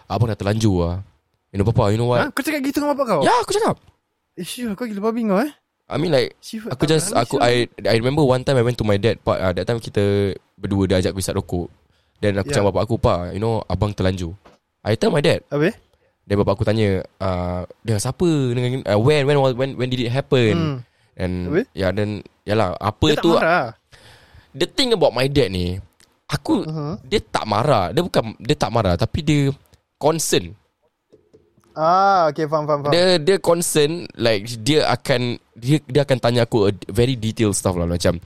Abang 0.07 0.25
dah 0.25 0.35
terlanjur 0.35 0.75
lah 0.81 0.97
You 1.53 1.57
know 1.57 1.67
papa 1.67 1.89
you 1.89 1.97
know 1.97 2.09
Ha? 2.09 2.25
what 2.25 2.33
Kau 2.33 2.41
cakap 2.41 2.61
gitu 2.61 2.79
dengan 2.79 2.93
bapak 2.93 3.05
kau? 3.09 3.21
Ya 3.21 3.33
aku 3.37 3.51
cakap. 3.51 3.77
Eh 4.33 4.41
sure 4.41 4.73
kau 4.73 4.85
gila 4.85 5.01
babi 5.05 5.25
kau 5.25 5.37
eh? 5.37 5.51
I 5.89 5.97
mean 5.97 6.09
like 6.09 6.33
Sure, 6.39 6.69
Aku 6.69 6.85
just 6.85 7.11
Aku 7.11 7.37
I 7.37 7.65
I 7.81 7.97
remember 7.97 8.21
one 8.21 8.41
time 8.41 8.57
I 8.57 8.63
went 8.63 8.77
to 8.77 8.85
my 8.85 8.95
dad 8.95 9.17
Pak 9.19 9.37
uh, 9.37 9.51
That 9.51 9.65
time 9.65 9.77
kita 9.77 10.33
Berdua 10.53 10.85
dia 10.85 10.99
ajak 10.99 11.13
isap 11.13 11.37
rokok. 11.37 11.67
Dan 12.17 12.35
aku 12.35 12.47
Yeah. 12.47 12.61
cakap 12.61 12.69
bapak 12.71 12.83
aku 12.85 12.95
Pak 12.95 13.19
you 13.33 13.41
know 13.41 13.59
Abang 13.65 13.91
terlanjur. 13.91 14.33
I 14.79 14.93
tell 14.93 15.09
my 15.09 15.19
dad. 15.19 15.41
Habis? 15.49 15.75
Dan 16.29 16.45
bapak 16.45 16.61
aku 16.61 16.65
tanya 16.67 17.01
uh, 17.17 17.65
Dengan 17.81 17.97
siapa 17.97 18.29
dengan, 18.53 18.85
uh, 18.85 18.99
When 19.01 19.25
when 19.25 19.37
when 19.57 19.69
when 19.73 19.89
did 19.89 20.05
it 20.05 20.13
happen 20.13 20.53
Hmm. 20.53 20.77
And 21.17 21.33
Habis? 21.49 21.65
Ya 21.73 21.89
dan 21.89 22.21
Yalah 22.45 22.77
Apa 22.77 23.09
Dia 23.09 23.17
tak 23.17 23.25
tu 23.25 23.31
marah 23.33 23.67
The 24.53 24.67
thing 24.69 24.93
about 24.93 25.17
my 25.17 25.25
dad 25.25 25.49
ni 25.49 25.81
Aku 26.29 26.61
Uh-huh. 26.61 27.01
Dia 27.01 27.17
tak 27.25 27.49
marah 27.49 27.89
Dia 27.89 28.05
bukan 28.05 28.37
Dia 28.37 28.53
tak 28.53 28.69
marah 28.69 28.93
Tapi 28.93 29.19
dia 29.25 29.49
Concern 29.97 30.53
Ah 31.73 32.29
okay 32.29 32.45
faham 32.45 32.69
faham 32.69 32.85
faham 32.85 32.93
Dia 32.93 33.17
dia 33.17 33.37
concern 33.39 34.03
like 34.19 34.45
dia 34.61 34.85
akan 34.85 35.37
dia 35.55 35.79
dia 35.87 36.01
akan 36.03 36.17
tanya 36.19 36.43
aku 36.43 36.67
a 36.67 36.71
very 36.91 37.15
detailed 37.15 37.55
stuff 37.55 37.77
lah 37.79 37.87
macam 37.87 38.19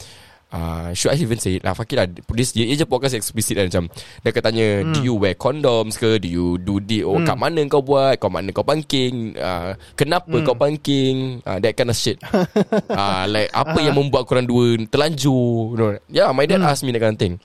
uh, 0.54 0.94
should 0.94 1.12
I 1.12 1.18
even 1.18 1.42
say 1.42 1.58
it? 1.58 1.66
Lah 1.66 1.74
Fuck 1.74 1.92
it 1.92 1.98
lah. 1.98 2.08
This, 2.32 2.54
dia, 2.54 2.70
dia 2.70 2.78
je 2.78 2.86
podcast 2.86 3.18
explicit 3.18 3.58
lah 3.58 3.66
macam 3.66 3.90
Dia 4.22 4.30
akan 4.30 4.44
tanya 4.46 4.68
hmm. 4.86 4.94
Do 4.94 5.00
you 5.02 5.16
wear 5.18 5.34
condoms 5.34 5.98
ke? 5.98 6.22
Do 6.22 6.30
you 6.30 6.62
do 6.62 6.78
the 6.78 7.02
Oh 7.04 7.18
hmm. 7.18 7.26
kat 7.26 7.36
mana 7.36 7.66
kau 7.66 7.82
buat? 7.82 8.22
Kat 8.22 8.30
mana 8.30 8.54
kau 8.54 8.64
pangking? 8.64 9.34
Uh, 9.36 9.74
Kenapa 9.98 10.38
hmm. 10.38 10.46
kau 10.46 10.56
pangking? 10.56 11.42
Uh, 11.42 11.58
That 11.58 11.74
kind 11.74 11.90
of 11.90 11.98
shit. 11.98 12.22
Uh, 12.24 13.26
Like 13.34 13.50
apa 13.52 13.78
yang 13.82 13.98
membuat 13.98 14.30
korang 14.30 14.46
dua 14.46 14.78
Terlanjur? 14.86 15.74
You 15.74 15.78
know? 15.78 15.92
Yeah 16.08 16.30
my 16.32 16.46
dad 16.46 16.62
hmm. 16.62 16.70
ask 16.70 16.86
me 16.86 16.94
that 16.94 17.02
kind 17.02 17.18
of 17.18 17.22
thing. 17.22 17.36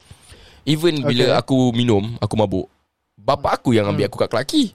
Even 0.69 1.01
bila 1.01 1.33
Okay. 1.33 1.41
aku 1.41 1.73
minum 1.73 2.21
Aku 2.21 2.37
mabuk 2.37 2.69
Bapak 3.17 3.65
aku 3.65 3.73
yang 3.73 3.89
ambil 3.89 4.05
aku 4.05 4.21
kat 4.21 4.29
Clarke 4.29 4.53
Quay 4.53 4.67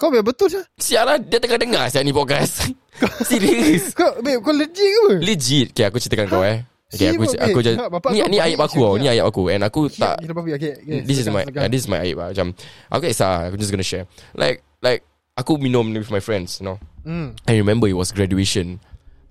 Kau 0.00 0.10
biar 0.10 0.24
betul 0.24 0.48
je. 0.48 0.58
Sial 0.80 1.04
lah 1.04 1.20
Dia 1.20 1.38
tengah 1.38 1.60
dengar 1.60 1.86
Sial 1.92 2.02
ni 2.02 2.10
podcast. 2.10 2.72
Serius. 3.28 3.92
Kau 3.92 4.16
babe 4.24 4.40
kau 4.40 4.50
legit 4.50 4.80
ke 4.80 4.98
apa? 5.04 5.12
Legit. 5.20 5.66
Okay 5.76 5.84
aku 5.84 6.00
ceritakan 6.00 6.26
kau 6.32 6.42
eh 6.42 6.71
Okay 6.92 7.08
aku 7.08 7.24
Serious, 7.24 7.40
aku 7.40 7.58
bapak 7.88 8.10
Ni 8.12 8.20
ni 8.28 8.36
ayat 8.36 8.60
aku 8.60 8.76
tau. 8.84 8.94
Ni 9.00 9.08
ayat 9.08 9.24
aku 9.24 9.48
And 9.48 9.64
aku 9.64 9.88
tak 9.88 10.20
okay, 10.20 10.52
okay 10.60 10.72
This 11.08 11.24
is 11.24 11.26
my 11.32 11.48
This 11.72 11.84
is 11.84 11.88
my 11.88 12.04
ayat 12.04 12.36
Macam 12.36 12.52
Aku 12.92 13.00
tak 13.08 13.10
kisah 13.16 13.32
Aku 13.48 13.56
just 13.56 13.72
gonna 13.72 13.86
share. 13.86 14.04
Like 14.36 14.60
Like 14.84 15.00
Aku 15.32 15.56
minum 15.56 15.88
with 15.96 16.12
my 16.12 16.20
friends 16.20 16.60
You 16.60 16.68
know. 16.68 16.76
Hmm. 17.08 17.32
I 17.48 17.56
remember 17.56 17.88
it 17.88 17.96
was 17.96 18.12
graduation. 18.12 18.76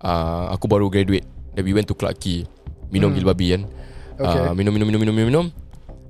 Uh, 0.02 0.50
Aku 0.58 0.66
baru 0.66 0.90
graduate. 0.90 1.24
Then 1.54 1.64
we 1.64 1.72
went 1.78 1.86
to 1.88 1.96
Clarke 1.96 2.18
Quay 2.18 2.50
Minum 2.90 3.14
gila 3.14 3.32
babi 3.38 3.54
kan. 3.54 3.70
Hmm. 4.18 4.26
Okay. 4.26 4.42
uh, 4.42 4.54
Minum 4.58 4.74
minum 4.74 4.90
minum 4.90 5.00
minum 5.06 5.14
minum 5.14 5.30
minum. 5.30 5.46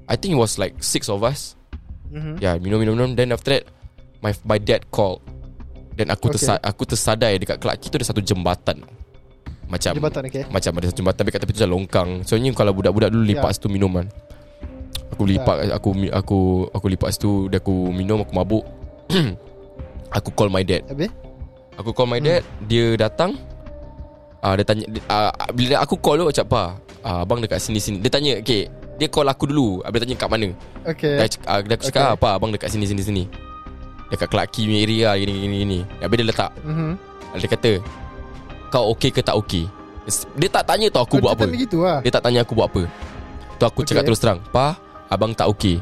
I 0.07 0.15
think 0.15 0.33
it 0.33 0.39
was 0.39 0.55
like 0.55 0.79
Six 0.79 1.11
of 1.11 1.19
us. 1.21 1.59
Mhm. 2.15 2.39
Yeah 2.39 2.55
minum 2.63 2.79
minum 2.79 2.95
minum. 2.95 3.11
Then 3.13 3.35
after 3.35 3.59
that 3.59 3.67
My 4.23 4.31
my 4.47 4.55
dad 4.55 4.87
called. 4.87 5.19
Then 5.99 6.07
aku 6.07 6.31
Okay. 6.31 6.39
tersa, 6.39 6.55
aku 6.63 6.87
tersadar 6.87 7.35
Dekat 7.35 7.59
Clarke 7.59 7.83
Quay 7.83 7.91
tu 7.91 7.97
ada 7.99 8.07
satu 8.07 8.23
jembatan 8.23 8.87
Macam 9.71 9.95
Jembatan, 9.95 10.21
okay. 10.27 10.43
Macam 10.45 10.71
ada 10.75 10.85
satu 10.85 10.97
jembatan 10.97 11.17
Tapi 11.17 11.29
kat 11.31 11.39
tepi 11.39 11.51
tu 11.53 11.59
ada 11.59 11.71
longkang. 11.71 12.09
So 12.21 12.35
ni 12.35 12.51
kalau 12.51 12.75
budak-budak 12.75 13.07
dulu 13.07 13.23
Lipat 13.23 13.47
Ya. 13.47 13.55
situ 13.55 13.67
minum 13.67 13.87
kan. 13.89 14.11
Aku 15.09 15.23
lipat 15.23 15.71
Aku 15.71 15.89
mi- 15.91 16.11
aku 16.11 16.39
aku 16.67 16.85
lipat 16.87 17.15
situ 17.15 17.47
Dia 17.47 17.57
aku 17.57 17.87
minum 17.89 18.19
Aku 18.19 18.31
mabuk. 18.31 18.67
Aku 20.11 20.27
call 20.29 20.47
my 20.47 20.59
dad. 20.61 20.83
Habis? 20.85 21.07
Aku 21.73 21.89
call 21.91 22.03
my 22.05 22.19
dad 22.19 22.43
Dia 22.61 22.99
datang. 22.99 23.39
Uh, 24.43 24.53
Dia 24.53 24.65
tanya 24.65 24.83
uh, 25.07 25.31
Bila 25.49 25.79
aku 25.79 25.95
call 25.95 26.19
tu 26.19 26.27
Macam 26.27 26.43
apa 26.45 26.63
uh, 27.01 27.23
Abang 27.23 27.39
dekat 27.39 27.61
sini-sini 27.61 28.01
Dia 28.01 28.09
tanya 28.09 28.33
Okay 28.37 28.67
Dia 28.97 29.07
call 29.07 29.23
aku 29.25 29.47
dulu. 29.47 29.79
Dia 29.81 29.99
tanya 29.99 30.15
kat 30.15 30.27
mana? 30.27 30.49
Okay 30.83 31.15
Dia, 31.15 31.27
uh, 31.47 31.59
dia 31.61 31.75
aku 31.75 31.85
cakap 31.87 32.01
Okay. 32.03 32.17
apa 32.17 32.29
Abang 32.35 32.51
dekat 32.51 32.69
sini-sini-sini 32.69 33.23
Dekat 34.09 34.27
Clarke 34.27 34.51
Quay 34.51 34.65
punya 34.65 34.79
area 34.81 35.03
lah 35.07 35.15
Gini 35.15 35.33
gini 35.39 35.55
gini. 35.63 35.79
Habis 36.03 36.15
dia 36.17 36.27
letak. 36.27 36.51
Mhm. 36.67 36.91
Dia 37.31 37.47
kata 37.47 37.71
Kau 38.71 38.89
okay 38.89 39.11
ke 39.11 39.19
tak 39.19 39.35
okay 39.35 39.67
Dia 40.33 40.47
tak 40.47 40.65
tanya 40.65 40.87
tau 40.87 41.03
aku 41.03 41.19
Kau 41.19 41.27
buat 41.27 41.35
apa. 41.35 41.45
Gitu 41.47 41.83
lah. 41.83 41.99
Dia 41.99 42.09
tak 42.09 42.23
tanya 42.23 42.41
aku 42.41 42.55
buat 42.55 42.67
apa. 42.67 42.87
Tu 43.55 43.63
aku 43.63 43.79
Okay. 43.83 43.93
cakap 43.93 44.03
terus 44.07 44.17
terang 44.17 44.39
Pa 44.49 44.73
Abang 45.07 45.31
tak 45.31 45.45
okay 45.45 45.77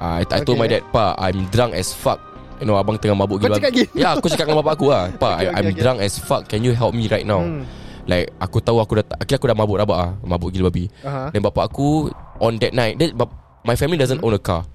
uh, 0.00 0.18
I, 0.18 0.24
I 0.24 0.40
told 0.40 0.56
Okay. 0.56 0.58
my 0.58 0.66
dad 0.66 0.82
Pa 0.88 1.14
I'm 1.14 1.46
drunk 1.48 1.72
as 1.72 1.92
fuck. 1.92 2.18
You 2.58 2.64
know 2.64 2.74
abang 2.74 2.96
tengah 2.96 3.14
mabuk 3.14 3.38
Kau 3.38 3.46
gila. 3.46 3.58
cakap? 3.58 3.74
Ya 3.92 4.14
aku 4.14 4.26
cakap 4.26 4.46
dengan 4.46 4.62
bapak 4.62 4.74
aku 4.74 4.86
lah 4.88 5.12
Pa 5.14 5.36
Okay, 5.36 5.46
I, 5.46 5.52
I'm 5.52 5.58
okay, 5.60 5.70
okay. 5.70 5.80
drunk 5.80 5.98
as 6.00 6.14
fuck. 6.16 6.42
Can 6.46 6.60
you 6.60 6.72
help 6.72 6.90
me 6.90 7.06
right 7.06 7.22
now? 7.22 7.42
Hmm. 7.42 7.62
Like 8.02 8.34
aku 8.36 8.58
tahu 8.58 8.78
aku 8.78 8.98
dah 8.98 9.06
Akhirnya 9.14 9.38
aku 9.38 9.46
dah 9.46 9.56
mabuk 9.56 9.76
rabak 9.76 9.94
lah 9.96 10.10
Mabuk 10.20 10.50
gila 10.50 10.66
babi. 10.66 10.90
Aha. 11.00 11.30
Dan 11.30 11.40
bapak 11.40 11.68
aku 11.68 12.10
On 12.38 12.56
that 12.56 12.72
night 12.72 12.96
bap- 13.12 13.30
My 13.62 13.74
family 13.74 13.94
doesn't 13.94 14.18
own 14.18 14.32
a 14.32 14.40
car. 14.40 14.66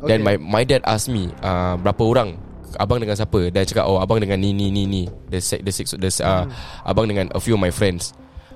Then 0.00 0.20
my 0.20 0.36
my 0.36 0.62
dad 0.62 0.84
asked 0.84 1.08
me 1.08 1.28
uh, 1.40 1.76
Berapa 1.76 2.00
orang 2.00 2.36
Abang 2.76 2.98
dengan 2.98 3.14
siapa? 3.14 3.48
Dia 3.48 3.62
cakap 3.62 3.84
Oh 3.84 3.98
abang 3.98 4.18
dengan 4.18 4.36
ni 4.36 4.50
ni 4.50 4.68
ni 4.68 4.84
ni. 4.84 5.02
The 5.26 5.38
six, 5.38 5.60
the 5.60 5.72
six 5.72 5.86
the, 5.92 6.10
uh, 6.20 6.44
Abang 6.82 7.06
dengan 7.06 7.30
a 7.30 7.38
few 7.38 7.54
of 7.54 7.60
my 7.60 7.68
friends. 7.68 8.12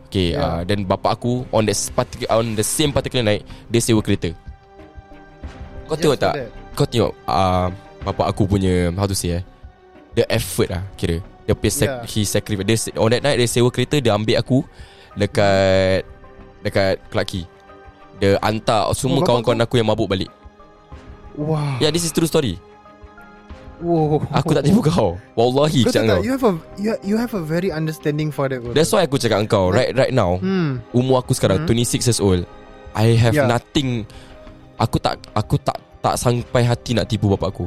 Okay 0.09 0.33
Hmm. 0.33 0.41
Yeah. 0.41 0.49
uh, 0.51 0.61
Dan 0.65 0.79
bapak 0.83 1.21
aku 1.21 1.45
On 1.51 1.61
the 1.61 1.75
particular 1.91 2.31
On 2.35 2.47
the 2.51 2.65
same 2.65 2.91
particular 2.91 3.21
night 3.21 3.45
Dia 3.67 3.77
sewa 3.79 4.01
kereta. 4.01 4.33
Kau 5.85 5.97
Yes, 5.97 6.17
tak? 6.17 6.33
that. 6.35 6.49
Kau 6.73 6.85
tengok 6.85 7.13
uh, 7.25 7.69
Bapak 8.01 8.27
aku 8.29 8.45
punya 8.47 8.89
How 8.93 9.05
to 9.05 9.13
say 9.13 9.37
eh 9.37 9.43
The 10.13 10.25
effort 10.29 10.69
lah 10.69 10.81
Kira. 10.97 11.21
Dia 11.45 11.53
punya 11.53 11.73
sac- 11.73 11.89
Yeah. 11.89 12.05
He 12.07 12.25
sacrifice 12.25 12.65
dia, 12.65 12.97
On 12.97 13.09
that 13.09 13.21
night 13.21 13.37
Dia 13.37 13.49
sewa 13.49 13.69
kereta 13.69 13.97
Dia 13.99 14.13
ambil 14.13 14.37
aku 14.37 14.65
Dekat 15.13 16.05
Dekat 16.61 17.01
Clarke 17.09 17.29
Quay. 17.31 17.45
Dia 18.17 18.31
hantar 18.41 18.89
Semua 18.93 19.21
Oh, 19.21 19.25
kawan-kawan 19.25 19.61
aku 19.61 19.77
Yang 19.77 19.89
mabuk 19.89 20.09
balik. 20.09 20.31
Wow 21.37 21.81
Yeah 21.81 21.89
this 21.89 22.03
is 22.03 22.13
true 22.13 22.25
story 22.25 22.57
wow. 23.83 24.19
Aku 24.43 24.51
tak 24.55 24.65
tipu 24.67 24.81
kau. 24.85 25.15
Wallahi 25.39 25.87
Kau 25.87 25.93
tak 25.95 26.05
kau. 26.07 26.21
You 26.21 26.33
have 26.35 26.45
a 26.47 26.53
you, 26.79 26.93
you 27.05 27.17
have 27.19 27.33
a 27.35 27.43
very 27.43 27.71
understanding 27.71 28.31
father 28.31 28.59
bro. 28.59 28.73
That's 28.75 28.91
why 28.91 29.07
aku 29.07 29.19
cakap 29.19 29.45
engkau 29.45 29.71
Right 29.71 29.95
right 29.95 30.15
now 30.15 30.39
Hmm. 30.39 30.83
Umur 30.95 31.23
aku 31.23 31.35
sekarang 31.35 31.67
26 31.67 32.07
years 32.09 32.21
old 32.23 32.43
I 32.97 33.15
have 33.15 33.37
Yeah. 33.37 33.47
nothing. 33.47 34.09
Aku 34.79 34.99
tak 34.99 35.21
Aku 35.35 35.59
tak 35.61 35.79
Tak 35.99 36.15
sampai 36.15 36.63
hati 36.63 36.95
nak 36.95 37.11
tipu 37.11 37.31
bapak 37.31 37.55
aku. 37.55 37.67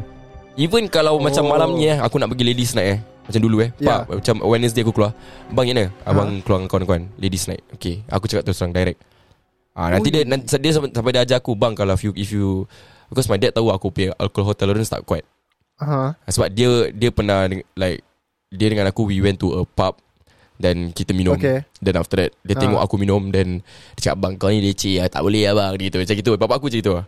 Even 0.55 0.87
kalau 0.91 1.19
oh. 1.19 1.23
macam 1.23 1.47
malam 1.47 1.75
ni 1.75 1.91
eh 1.91 1.97
Aku 1.99 2.19
nak 2.19 2.31
pergi 2.31 2.43
ladies 2.47 2.71
night 2.75 2.89
eh. 2.95 2.99
Macam 3.27 3.41
dulu 3.43 3.57
eh. 3.63 3.69
Yeah. 3.79 4.03
Pak 4.07 4.19
Macam 4.23 4.35
Wednesday 4.47 4.81
aku 4.83 4.91
keluar. 4.95 5.11
Bang 5.51 5.67
ni 5.67 5.87
Abang 6.03 6.43
keluar 6.43 6.63
dengan 6.63 6.69
kawan-kawan 6.71 7.03
Ladies 7.19 7.47
night. 7.47 7.63
Okay 7.75 8.03
Aku 8.11 8.27
cakap 8.27 8.47
terus 8.47 8.59
terang 8.59 8.75
direct. 8.75 8.99
Ah, 9.71 9.87
nanti 9.95 10.11
Oh, 10.11 10.13
dia 10.19 10.21
nanti, 10.27 10.51
dia 10.59 10.71
sampai, 10.75 10.91
sampai 10.91 11.11
dia 11.15 11.23
ajar 11.23 11.37
aku 11.39 11.55
bang 11.55 11.71
kalau 11.71 11.95
if 11.95 12.03
you 12.03 12.11
if 12.19 12.29
you 12.35 12.67
because 13.07 13.31
my 13.31 13.39
dad 13.39 13.55
tahu 13.55 13.71
aku 13.71 13.87
punya 13.87 14.11
alcohol 14.19 14.51
tolerance 14.51 14.91
tak 14.91 15.03
kuat. 15.07 15.23
Aha. 15.81 16.13
Sebab 16.29 16.47
dia 16.49 16.69
dia 16.93 17.09
pernah 17.09 17.49
like 17.73 18.05
dia 18.47 18.67
dengan 18.69 18.85
aku 18.85 19.09
we 19.09 19.17
went 19.17 19.35
to 19.35 19.49
a 19.57 19.65
pub 19.65 19.97
dan 20.61 20.93
kita 20.93 21.09
minum. 21.11 21.33
Okay. 21.35 21.65
Then 21.81 21.97
after 21.97 22.21
that 22.21 22.31
dia 22.45 22.53
Ah. 22.53 22.61
tengok 22.61 22.79
aku 22.79 23.01
minum 23.01 23.33
then 23.33 23.65
dia 23.97 24.13
cakap 24.13 24.17
bang 24.21 24.33
kau 24.37 24.53
ni 24.53 24.61
leceh 24.61 25.01
lah, 25.01 25.09
tak 25.09 25.25
boleh 25.25 25.49
lah 25.49 25.73
bang 25.73 25.89
gitu. 25.89 25.97
Macam 25.97 26.15
gitu. 26.15 26.31
Bapak 26.37 26.55
aku 26.61 26.65
macam 26.69 26.79
gitu. 26.79 26.93
ah, 26.93 27.05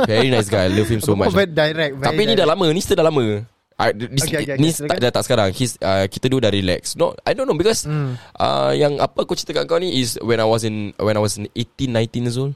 very 0.08 0.32
nice 0.32 0.48
guy. 0.48 0.66
I 0.66 0.72
love 0.72 0.88
him 0.88 1.04
so 1.04 1.12
much. 1.12 1.28
Very 1.30 1.52
direct 1.52 2.00
very 2.00 2.06
Tapi 2.08 2.20
ni 2.24 2.32
dah 2.32 2.48
lama, 2.48 2.64
ni 2.72 2.80
cerita 2.80 3.04
dah 3.04 3.12
lama. 3.12 3.44
I, 3.74 3.90
this, 3.90 4.30
Okay, 4.30 4.46
okay, 4.46 4.54
ni 4.54 4.70
okay, 4.70 4.86
tak, 4.86 4.96
dah 5.02 5.10
tak 5.10 5.26
sekarang 5.26 5.50
uh, 5.50 6.06
Kita 6.06 6.30
do 6.30 6.38
dah 6.38 6.46
relax 6.46 6.94
No 6.94 7.10
I 7.26 7.34
don't 7.34 7.42
know 7.42 7.58
because 7.58 7.82
Hmm. 7.82 8.14
uh, 8.38 8.70
Yang 8.70 9.02
apa 9.02 9.26
aku 9.26 9.34
cerita 9.34 9.50
kat 9.50 9.66
kau 9.66 9.82
ni 9.82 9.98
Is 9.98 10.14
when 10.22 10.38
I 10.38 10.46
was 10.46 10.62
in 10.62 10.94
When 10.94 11.10
I 11.10 11.18
was 11.18 11.34
in 11.34 11.50
18 11.58 11.90
19 11.90 12.22
years 12.22 12.38
old 12.38 12.54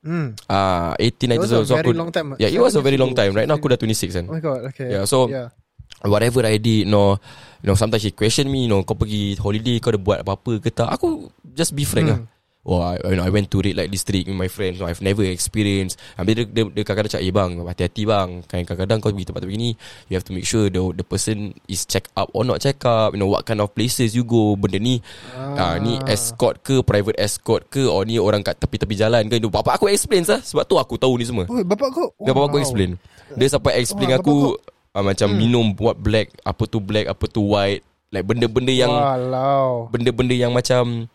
Hmm. 0.00 0.32
Ah, 0.48 0.96
uh, 0.96 1.04
18 1.04 1.28
It 1.28 1.36
19 1.36 1.44
was 1.44 1.50
years 1.52 1.60
old 1.60 1.64
a 1.64 1.68
so 1.68 1.74
aku, 1.76 1.92
long 1.92 2.08
time. 2.08 2.26
Yeah 2.40 2.48
it 2.48 2.56
was 2.56 2.72
a 2.72 2.80
very 2.80 2.96
long 2.96 3.12
time 3.12 3.36
Right 3.36 3.44
now 3.44 3.60
aku 3.60 3.68
dah 3.68 3.76
26 3.76 4.16
kan 4.16 4.24
Oh 4.28 4.32
my 4.32 4.40
god. 4.40 4.64
Okay. 4.72 4.88
Yeah, 4.96 5.04
so- 5.04 5.28
yeah. 5.28 5.52
Whatever 6.00 6.48
I 6.48 6.56
did 6.56 6.88
No 6.88 7.20
You 7.60 7.68
know 7.68 7.76
sometimes 7.76 8.00
she 8.00 8.16
question 8.16 8.48
me 8.48 8.64
You 8.64 8.72
know 8.72 8.80
kau 8.80 8.96
pergi 8.96 9.36
holiday 9.36 9.76
Kau 9.76 9.92
ada 9.92 10.00
buat 10.00 10.18
apa-apa 10.24 10.56
ke 10.56 10.72
tak 10.72 10.88
Aku 10.88 11.28
just 11.52 11.76
be 11.76 11.84
frank 11.84 12.08
Hmm. 12.08 12.16
lah 12.16 12.39
Oh, 12.60 12.84
I, 12.84 13.00
you 13.08 13.16
know, 13.16 13.24
I 13.24 13.32
went 13.32 13.48
to 13.56 13.64
red 13.64 13.72
light 13.72 13.88
district 13.88 14.28
with 14.28 14.36
my 14.36 14.44
friends. 14.52 14.76
No, 14.76 14.84
I've 14.84 15.00
never 15.00 15.24
experienced. 15.24 15.96
Habis 16.20 16.44
dia, 16.44 16.44
dia, 16.44 16.64
dia 16.68 16.84
kadang-kadang 16.84 17.12
cakap, 17.16 17.24
eh 17.24 17.32
bang, 17.32 17.50
hati-hati 17.64 18.02
bang. 18.04 18.28
Kan 18.44 18.68
kadang-kadang 18.68 18.96
kau 19.00 19.08
pergi 19.08 19.26
tempat 19.32 19.42
begini, 19.48 19.70
you 20.12 20.14
have 20.14 20.26
to 20.28 20.36
make 20.36 20.44
sure 20.44 20.68
the 20.68 20.82
the 20.92 21.00
person 21.00 21.56
is 21.72 21.88
check 21.88 22.12
up 22.20 22.28
or 22.36 22.44
not 22.44 22.60
check 22.60 22.76
up. 22.84 23.16
You 23.16 23.24
know, 23.24 23.32
what 23.32 23.48
kind 23.48 23.64
of 23.64 23.72
places 23.72 24.12
you 24.12 24.28
go. 24.28 24.60
Benda 24.60 24.76
ni, 24.76 25.00
ah. 25.32 25.80
ni 25.80 25.96
escort 26.04 26.60
ke, 26.60 26.84
private 26.84 27.16
escort 27.16 27.64
ke, 27.72 27.88
or 27.88 28.04
ni 28.04 28.20
orang 28.20 28.44
kat 28.44 28.60
tepi-tepi 28.60 28.92
jalan 28.92 29.24
ke. 29.32 29.40
Bapak 29.40 29.80
aku 29.80 29.88
explain 29.88 30.28
lah. 30.28 30.44
Sebab 30.44 30.68
tu 30.68 30.76
aku 30.76 31.00
tahu 31.00 31.16
ni 31.16 31.24
semua. 31.24 31.48
Oh, 31.48 31.64
bapak 31.64 31.88
kau. 31.96 32.12
Dia 32.20 32.36
bapak 32.36 32.52
aku 32.52 32.60
explain. 32.60 33.00
Dia 33.40 33.48
sampai 33.48 33.80
explain 33.80 34.12
Wah, 34.12 34.20
aku 34.20 34.60
uh, 34.92 35.04
macam 35.04 35.32
minum 35.32 35.72
what 35.80 35.96
black, 35.96 36.28
apa 36.44 36.68
tu 36.68 36.76
black, 36.76 37.08
apa 37.08 37.24
tu 37.24 37.40
white. 37.40 37.80
Like 38.10 38.26
benda-benda 38.26 38.74
yang 38.74 38.90
Walau. 38.90 39.86
benda-benda 39.88 40.34
yang 40.34 40.50
macam 40.50 41.06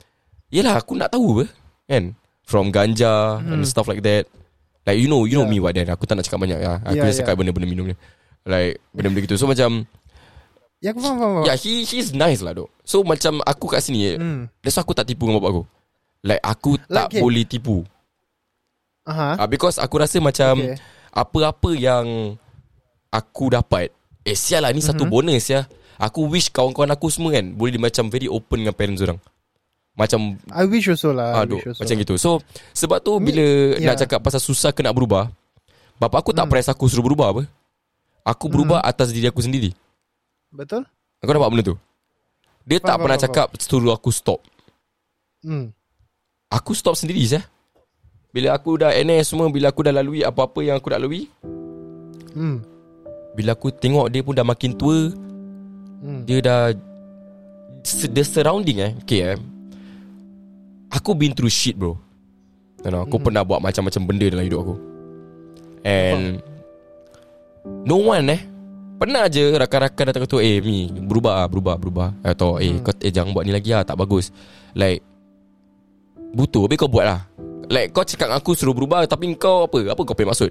Yelah 0.56 0.80
aku 0.80 0.96
nak 0.96 1.12
tahu 1.12 1.26
apa 1.36 1.46
Kan 1.86 2.04
From 2.42 2.72
ganja 2.72 3.38
hmm. 3.38 3.52
And 3.52 3.62
stuff 3.64 3.86
like 3.86 4.00
that 4.02 4.32
Like 4.84 4.96
you 4.96 5.06
know 5.06 5.28
You 5.28 5.36
know 5.36 5.44
Yeah. 5.44 5.52
me 5.52 5.60
what 5.60 5.74
then 5.74 5.88
Aku 5.88 6.04
tak 6.04 6.16
nak 6.16 6.24
cakap 6.24 6.40
banyak 6.40 6.56
ya. 6.58 6.80
Aku 6.80 6.96
Yeah, 6.96 7.06
just 7.06 7.20
cakap 7.20 7.36
yeah. 7.36 7.40
benda-benda 7.44 7.68
minum 7.68 7.86
ni 7.86 7.96
Like 8.44 8.80
Benda-benda 8.90 9.22
gitu 9.22 9.36
So 9.36 9.46
macam 9.46 9.84
Ya 10.80 10.92
aku 10.92 11.00
faham 11.00 11.18
faham. 11.18 11.32
faham. 11.36 11.46
Yeah 11.46 11.58
he 11.58 11.84
he's 11.84 12.12
nice 12.12 12.40
lah 12.40 12.54
dok 12.54 12.70
So 12.84 13.02
macam 13.02 13.42
aku 13.42 13.66
kat 13.68 13.82
sini 13.82 14.16
Hmm. 14.16 14.48
That's 14.62 14.76
why 14.76 14.84
aku 14.84 14.94
tak 14.94 15.06
tipu 15.06 15.26
dengan 15.26 15.38
bapak 15.38 15.52
aku 15.52 15.64
Like 16.22 16.42
aku 16.42 16.72
tak 16.82 17.08
okay. 17.10 17.20
boleh 17.20 17.44
tipu 17.44 17.84
Aha. 19.06 19.38
uh, 19.38 19.48
Because 19.48 19.78
aku 19.78 20.00
rasa 20.00 20.18
macam 20.18 20.58
Okay. 20.58 20.78
Apa-apa 21.12 21.72
yang 21.74 22.36
Aku 23.10 23.48
dapat 23.48 23.90
Eh 24.22 24.34
sial 24.34 24.62
lah 24.62 24.72
ni 24.72 24.80
satu 24.80 25.04
Mhm. 25.04 25.12
bonus 25.12 25.46
ya 25.48 25.64
Aku 25.96 26.28
wish 26.28 26.50
kawan-kawan 26.50 26.92
aku 26.92 27.08
semua 27.08 27.32
kan 27.32 27.46
Boleh 27.50 27.78
macam 27.78 28.08
very 28.08 28.28
open 28.28 28.62
dengan 28.62 28.76
parents 28.76 29.00
orang 29.00 29.20
Macam 29.96 30.36
I 30.52 30.68
wish 30.68 30.92
also 30.92 31.16
lah. 31.16 31.40
Aduh, 31.42 31.56
wish 31.58 31.72
also. 31.72 31.82
macam 31.82 31.96
gitu. 31.98 32.14
So, 32.20 32.30
sebab 32.72 33.00
tu 33.00 33.16
bila 33.18 33.44
ya. 33.80 33.90
nak 33.90 34.04
cakap 34.04 34.20
pasal 34.20 34.44
susah 34.44 34.76
ke 34.76 34.84
nak 34.84 34.92
berubah, 34.92 35.32
bapak 35.96 36.20
aku 36.20 36.32
tak 36.36 36.44
Hmm. 36.46 36.52
press 36.52 36.68
aku 36.68 36.86
suruh 36.86 37.02
berubah 37.02 37.32
apa. 37.32 37.44
Aku 38.28 38.52
berubah 38.52 38.84
atas 38.84 39.10
diri 39.10 39.26
aku 39.26 39.40
sendiri. 39.40 39.72
Betul? 40.52 40.84
Kau 41.20 41.32
nampak 41.32 41.50
benda 41.50 41.64
tu? 41.66 41.76
Dia 42.66 42.78
tak 42.78 42.98
Faham, 42.98 43.02
pernah 43.06 43.18
faham, 43.18 43.26
cakap 43.32 43.48
suruh 43.58 43.94
aku 43.94 44.10
stop. 44.10 44.42
Hmm. 45.40 45.72
Aku 46.50 46.74
stop 46.74 46.98
sendiri 46.98 47.22
saya. 47.24 47.46
Bila 48.30 48.52
aku 48.52 48.76
dah 48.76 48.92
NS 48.92 49.32
semua, 49.32 49.48
bila 49.48 49.72
aku 49.72 49.80
dah 49.80 49.96
lalui 49.96 50.20
apa-apa 50.20 50.60
yang 50.60 50.76
aku 50.76 50.92
nak 50.92 51.00
lalui, 51.00 51.32
Hmm. 52.36 52.60
bila 53.32 53.56
aku 53.56 53.72
tengok 53.72 54.12
dia 54.12 54.20
pun 54.20 54.36
dah 54.36 54.44
makin 54.44 54.76
tua, 54.76 55.08
Hmm. 56.04 56.28
dia 56.28 56.44
dah 56.44 56.76
the 58.06 58.24
surrounding 58.24 58.82
eh. 58.82 58.92
Okay 59.00 59.24
eh. 59.24 59.40
Aku 60.96 61.12
been 61.12 61.36
through 61.36 61.52
shit 61.52 61.76
bro. 61.76 62.00
You 62.86 62.94
know, 62.94 63.04
aku 63.04 63.18
Mhm. 63.20 63.26
pernah 63.28 63.42
buat 63.44 63.60
macam-macam 63.60 64.02
benda 64.08 64.26
dalam 64.30 64.46
hidup 64.46 64.60
aku. 64.62 64.76
And 65.84 66.40
no 67.84 68.00
one 68.00 68.30
eh. 68.32 68.42
Pernah 68.96 69.28
je 69.28 69.44
rakan-rakan 69.60 70.04
datang 70.08 70.24
kata 70.24 70.40
Eh 70.40 70.64
Mi 70.64 70.88
berubah 70.88 71.44
ah, 71.44 71.48
berubah 71.52 71.76
berubah. 71.76 72.10
Atau 72.24 72.64
eh 72.64 72.80
Hmm. 72.80 72.82
kau 72.82 72.96
eh, 73.04 73.12
jangan 73.12 73.36
buat 73.36 73.44
ni 73.44 73.52
lagi 73.52 73.76
lah 73.76 73.84
Tak 73.84 74.00
bagus. 74.00 74.32
Like 74.72 75.04
Butuh 76.32 76.64
Habis 76.66 76.80
kau 76.80 76.88
buat 76.88 77.04
lah. 77.04 77.20
Like 77.68 77.92
kau 77.92 78.08
cakap 78.08 78.32
aku 78.32 78.56
suruh 78.56 78.72
berubah 78.72 79.04
Tapi 79.04 79.28
kau 79.36 79.68
apa? 79.68 79.92
Apa 79.92 80.00
kau 80.08 80.16
punya 80.16 80.32
maksud? 80.32 80.48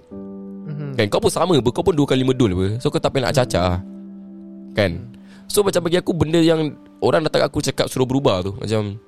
Mhm. 0.69 0.93
Kan 0.93 1.07
kau 1.09 1.25
pun 1.25 1.33
sama 1.33 1.57
Kau 1.57 1.81
pun 1.81 1.97
dua 1.97 2.05
kali 2.05 2.21
medul 2.21 2.53
apa. 2.53 2.85
So 2.85 2.93
kau 2.93 3.01
tak 3.01 3.17
payah 3.17 3.33
nak 3.33 3.35
caca 3.41 3.61
lah. 3.65 3.81
Kan? 4.77 5.09
So 5.49 5.65
macam 5.65 5.81
bagi 5.89 5.97
aku 5.97 6.13
Benda 6.13 6.43
yang 6.45 6.77
Orang 7.01 7.25
datang 7.25 7.47
aku 7.49 7.63
cakap 7.63 7.87
Suruh 7.89 8.09
berubah 8.09 8.43
tu 8.43 8.53
Macam 8.59 8.99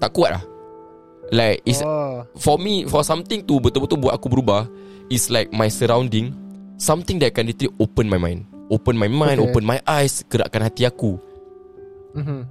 Tak 0.00 0.10
kuat 0.10 0.30
lah 0.34 0.42
Like 1.30 1.62
it's, 1.62 1.78
Oh. 1.84 2.26
For 2.40 2.58
me 2.58 2.88
For 2.88 3.06
something 3.06 3.44
tu 3.44 3.60
Betul-betul 3.60 4.00
buat 4.00 4.16
aku 4.16 4.26
berubah 4.26 4.66
Is 5.06 5.30
like 5.30 5.52
my 5.52 5.70
surrounding 5.70 6.34
Something 6.74 7.20
that 7.20 7.36
can 7.36 7.46
literally 7.46 7.70
Open 7.78 8.08
my 8.08 8.18
mind 8.18 8.48
Open 8.72 8.96
my 8.96 9.06
mind 9.06 9.38
Okay. 9.38 9.46
Open 9.46 9.62
my 9.62 9.78
eyes 9.84 10.24
Gerakkan 10.26 10.64
hati 10.64 10.82
aku 10.84 11.20
Mhm. 12.10 12.42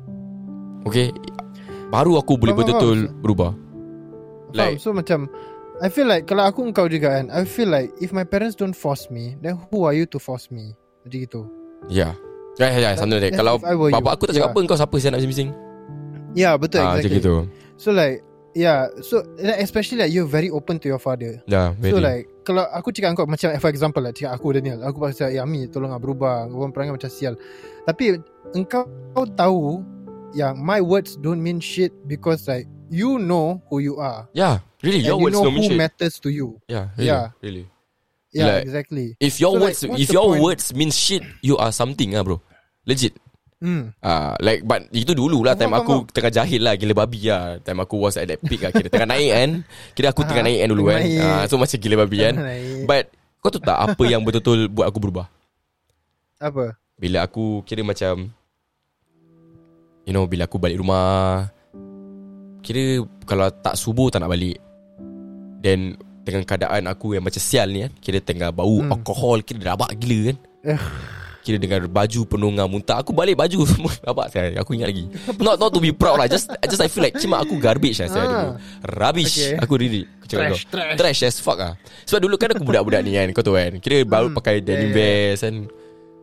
Okay 0.88 1.12
Baru 1.91 2.15
aku 2.15 2.39
boleh 2.39 2.55
betul-betul 2.55 3.12
Berubah? 3.19 3.51
Like 4.55 4.79
So 4.79 4.95
macam 4.95 5.27
I 5.83 5.91
feel 5.91 6.07
like 6.07 6.23
Kalau 6.23 6.47
aku 6.47 6.63
engkau 6.63 6.88
juga 6.88 7.19
kan 7.19 7.27
I 7.27 7.43
feel 7.43 7.67
like 7.67 7.91
If 7.99 8.15
my 8.15 8.23
parents 8.23 8.55
don't 8.55 8.77
force 8.77 9.12
me 9.12 9.35
Then 9.41 9.59
who 9.67 9.83
are 9.83 9.91
you 9.91 10.07
to 10.13 10.19
force 10.21 10.47
me 10.47 10.71
Macam 11.03 11.19
gitu 11.19 11.41
Yeah 11.91 12.15
Ya, 12.55 12.67
ya, 12.75 12.79
ya, 12.79 12.91
something 12.95 13.15
like 13.23 13.31
that. 13.31 13.39
That's 13.39 13.39
Kalau 13.39 13.88
you. 13.88 13.95
bapak 13.95 14.12
aku 14.19 14.23
tak 14.27 14.35
cakap 14.35 14.51
Yeah. 14.51 14.59
apa, 14.59 14.67
kau 14.67 14.75
siapa 14.75 14.95
saya 14.99 15.09
nak 15.15 15.19
bising-bising? 15.23 15.49
Ya 16.38 16.54
yeah, 16.54 16.54
betul 16.56 16.82
Ah, 16.86 16.98
macam 16.98 17.10
exactly 17.10 17.20
gitu. 17.22 17.36
So 17.80 17.89
like 17.92 18.22
Yeah 18.58 18.89
So 19.06 19.22
like, 19.38 19.62
especially 19.62 20.02
like 20.02 20.10
You're 20.10 20.26
very 20.26 20.50
open 20.50 20.82
to 20.82 20.89
your 20.89 20.98
father 20.98 21.38
Ya, 21.46 21.70
very. 21.78 21.94
So 21.94 22.02
like 22.02 22.26
Kalau 22.42 22.65
aku 22.65 22.89
cakap 22.89 23.13
kau 23.13 23.30
Macam 23.30 23.54
for 23.62 23.70
example 23.70 24.02
lah 24.02 24.10
Cakap 24.10 24.42
aku 24.42 24.58
Daniel 24.58 24.82
Aku 24.82 24.98
pasal 24.98 25.30
Ya 25.30 25.46
Mi 25.46 25.70
tolong 25.70 25.94
lah 25.94 26.02
berubah 26.02 26.50
Kau 26.50 26.65
perangai 26.74 26.98
macam 26.98 27.13
sial 27.13 27.38
Tapi 27.86 28.18
Engkau 28.58 28.89
kau 29.13 29.30
tahu 29.30 29.86
Yang 30.34 30.54
my 30.58 30.82
words 30.82 31.13
don't 31.22 31.38
mean 31.38 31.62
shit 31.62 31.94
Because 32.10 32.50
like 32.50 32.65
You 32.89 33.22
know 33.22 33.62
who 33.70 33.86
you 33.86 34.02
are 34.02 34.26
yeah, 34.34 34.65
really, 34.82 35.06
your 35.06 35.22
you 35.22 35.30
words 35.30 35.38
know 35.38 35.46
don't 35.46 35.54
mean 35.54 35.70
who 35.70 35.78
shit. 35.78 35.82
matters 35.86 36.18
to 36.18 36.34
you 36.34 36.58
Yeah, 36.65 36.89
really, 36.98 37.06
Yeah. 37.06 37.26
really. 37.46 37.65
Yeah 38.34 38.46
Like- 38.50 38.65
exactly 38.65 39.08
If 39.22 39.38
your 39.38 39.54
So, 39.54 39.62
like, 39.62 39.78
words, 39.78 39.80
what's 39.86 40.02
if 40.02 40.10
your 40.10 40.26
point? 40.34 40.42
words 40.42 40.65
mean 40.74 40.89
shit, 40.89 41.22
you 41.46 41.54
are 41.62 41.70
something 41.70 42.18
ah, 42.18 42.26
bro. 42.26 42.42
Legit. 42.89 43.13
Hmm 43.60 43.91
Ah, 44.00 44.39
like 44.39 44.63
but 44.63 44.88
itu 44.95 45.12
dulu 45.12 45.43
lah 45.43 45.52
time 45.52 45.76
Faham, 45.76 45.84
aku 45.84 45.93
tengah 46.15 46.32
jahil 46.32 46.63
lah 46.63 46.80
gila 46.80 47.04
babi 47.04 47.28
lah. 47.28 47.60
Time 47.60 47.84
aku 47.84 48.00
was 48.00 48.15
at 48.15 48.32
that 48.32 48.39
peak 48.48 48.63
lah 48.63 48.72
kira 48.72 48.88
tengah 48.88 49.10
naik 49.12 49.32
kan. 49.36 49.52
Kira 49.91 50.08
aku 50.15 50.24
tengah 50.24 50.43
Ah, 50.43 50.48
naik 50.48 50.60
kan 50.63 50.69
dulu 50.72 50.84
kan. 50.88 51.02
Ah, 51.19 51.43
so 51.45 51.60
macam 51.60 51.76
gila 51.76 51.95
babi 52.08 52.17
kan. 52.24 52.36
But 52.88 53.12
kau 53.39 53.52
tahu 53.52 53.63
tak 53.63 53.78
apa 53.78 54.04
yang 54.08 54.24
betul-betul 54.24 54.72
buat 54.72 54.88
aku 54.88 55.00
berubah? 55.00 55.28
Apa 56.39 56.80
Bila 56.95 57.28
aku 57.28 57.67
kira 57.67 57.84
macam 57.84 58.32
You 60.08 60.15
know 60.15 60.24
Bila 60.24 60.48
aku 60.48 60.56
balik 60.56 60.80
rumah 60.80 61.52
Kira 62.63 63.04
Kalau 63.28 63.52
tak 63.52 63.76
subuh 63.76 64.08
tak 64.08 64.24
nak 64.24 64.32
balik 64.32 64.56
Then 65.60 66.00
Dengan 66.24 66.48
keadaan 66.48 66.88
aku 66.88 67.19
yang 67.19 67.28
macam 67.28 67.43
sial 67.43 67.67
ni 67.76 67.84
kan 67.84 67.91
Kira 68.00 68.24
tengah 68.24 68.56
bau 68.56 68.80
hmm. 68.80 68.91
alkohol 68.95 69.43
Kira 69.43 69.76
rabak 69.76 70.00
gila 70.00 70.32
kan 70.32 70.38
Eh. 70.60 70.82
Kira 71.39 71.56
dengan 71.56 71.86
baju 71.86 72.19
penunggang 72.25 72.67
muntah 72.67 72.99
Aku 72.99 73.10
balik 73.10 73.36
baju 73.36 73.63
semua 73.69 73.91
Rabak 74.02 74.28
saya 74.28 74.54
Aku 74.58 74.71
ingat 74.71 74.89
lagi 74.89 75.08
Not 75.38 75.56
not 75.56 75.69
to 75.69 75.80
be 75.80 75.89
proud 75.89 76.15
lah 76.15 76.25
Just 76.25 76.47
just 76.62 76.78
I 76.78 76.86
feel 76.86 77.02
like 77.02 77.15
Cuma 77.15 77.39
aku 77.39 77.56
garbage 77.56 77.97
lah 77.97 78.08
saya 78.08 78.19
Ah. 78.19 78.28
dulu 78.28 78.49
Rubbish 78.86 79.36
Okay. 79.39 79.56
Aku 79.58 79.73
really 79.75 80.04
aku 80.04 80.25
cakap 80.28 80.43
Trash, 80.45 80.62
kau. 80.62 80.71
trash. 80.73 80.95
Trash 80.95 81.19
as 81.23 81.38
fuck 81.38 81.58
lah 81.58 81.73
Sebab 82.04 82.19
dulu 82.21 82.36
kan 82.36 82.49
aku 82.52 82.63
budak-budak 82.63 83.02
ni 83.02 83.13
kan 83.13 83.28
Kau 83.30 83.41
tahu 83.41 83.56
kan 83.56 83.71
Kira 83.78 84.04
baru 84.04 84.30
pakai 84.32 84.60
denim 84.60 84.89
Yeah, 84.89 84.93
yeah. 84.93 85.32
vest 85.32 85.43
kan 85.43 85.56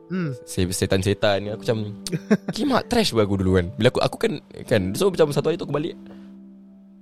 Hmm 0.07 0.31
Se- 0.43 0.71
setan-setan 0.71 1.37
ni 1.41 1.49
aku 1.49 1.67
macam 1.67 1.79
kimak 2.55 2.87
trash 2.87 3.11
buat 3.11 3.27
aku 3.27 3.43
dulu 3.43 3.59
kan. 3.59 3.67
Bila 3.75 3.91
aku 3.91 3.99
aku 3.99 4.17
kan 4.17 4.33
kan 4.63 4.95
so 4.95 5.11
macam 5.11 5.35
satu 5.35 5.51
hari 5.51 5.59
tu 5.59 5.67
aku 5.67 5.75
balik. 5.75 5.99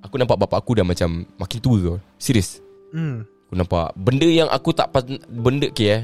Aku 0.01 0.17
nampak 0.17 0.37
bapak 0.39 0.57
aku 0.59 0.73
dah 0.73 0.85
macam 0.85 1.29
makin 1.35 1.59
tua 1.61 1.77
kau. 1.83 1.97
Serius. 2.17 2.65
Hmm 2.93 3.29
Aku 3.45 3.55
nampak 3.55 3.93
benda 3.95 4.25
yang 4.25 4.49
aku 4.49 4.73
tak 4.73 4.89
benda 5.27 5.69
ke 5.69 5.85
eh. 5.85 6.03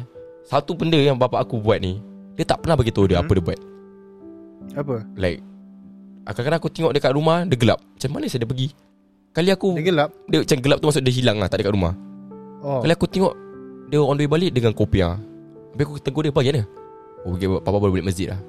Satu 0.51 0.75
benda 0.75 0.99
yang 0.99 1.15
bapak 1.15 1.47
aku 1.47 1.63
buat 1.63 1.79
ni, 1.79 2.03
dia 2.35 2.43
tak 2.43 2.67
pernah 2.67 2.75
bagi 2.75 2.91
tahu 2.91 3.07
dia 3.07 3.23
Hmm. 3.23 3.31
apa 3.31 3.33
dia 3.39 3.45
buat. 3.47 3.59
Apa 4.75 4.97
Like 5.15 5.39
kadang-kadang 6.27 6.59
aku 6.63 6.71
tengok 6.71 6.93
dekat 6.95 7.11
rumah 7.15 7.47
dia 7.47 7.55
gelap. 7.59 7.79
Macam 7.79 8.11
mana 8.19 8.27
saya 8.27 8.43
dia 8.43 8.51
pergi? 8.51 8.69
Kali 9.31 9.51
aku 9.55 9.79
Dia 9.79 9.85
gelap 9.95 10.11
dia 10.27 10.39
macam 10.43 10.59
gelap 10.59 10.79
tu 10.83 10.87
maksud 10.91 11.03
dia 11.07 11.15
hilang 11.15 11.39
lah 11.39 11.47
tak 11.47 11.63
dekat 11.63 11.75
rumah. 11.75 11.95
Oh 12.67 12.83
Kali 12.83 12.93
aku 12.95 13.07
tengok 13.07 13.35
dia 13.91 13.99
on 14.03 14.15
the 14.19 14.27
way 14.27 14.31
balik 14.31 14.51
dengan 14.55 14.75
kopiah. 14.75 15.19
Habis 15.75 15.85
aku 15.87 15.95
tegur 16.03 16.23
dia 16.27 16.35
pagi 16.35 16.51
mana? 16.51 16.63
Oh, 17.27 17.35
okay, 17.35 17.47
papa 17.47 17.77
baru 17.79 17.95
balik 17.95 18.07
masjid 18.11 18.35
lah. 18.35 18.41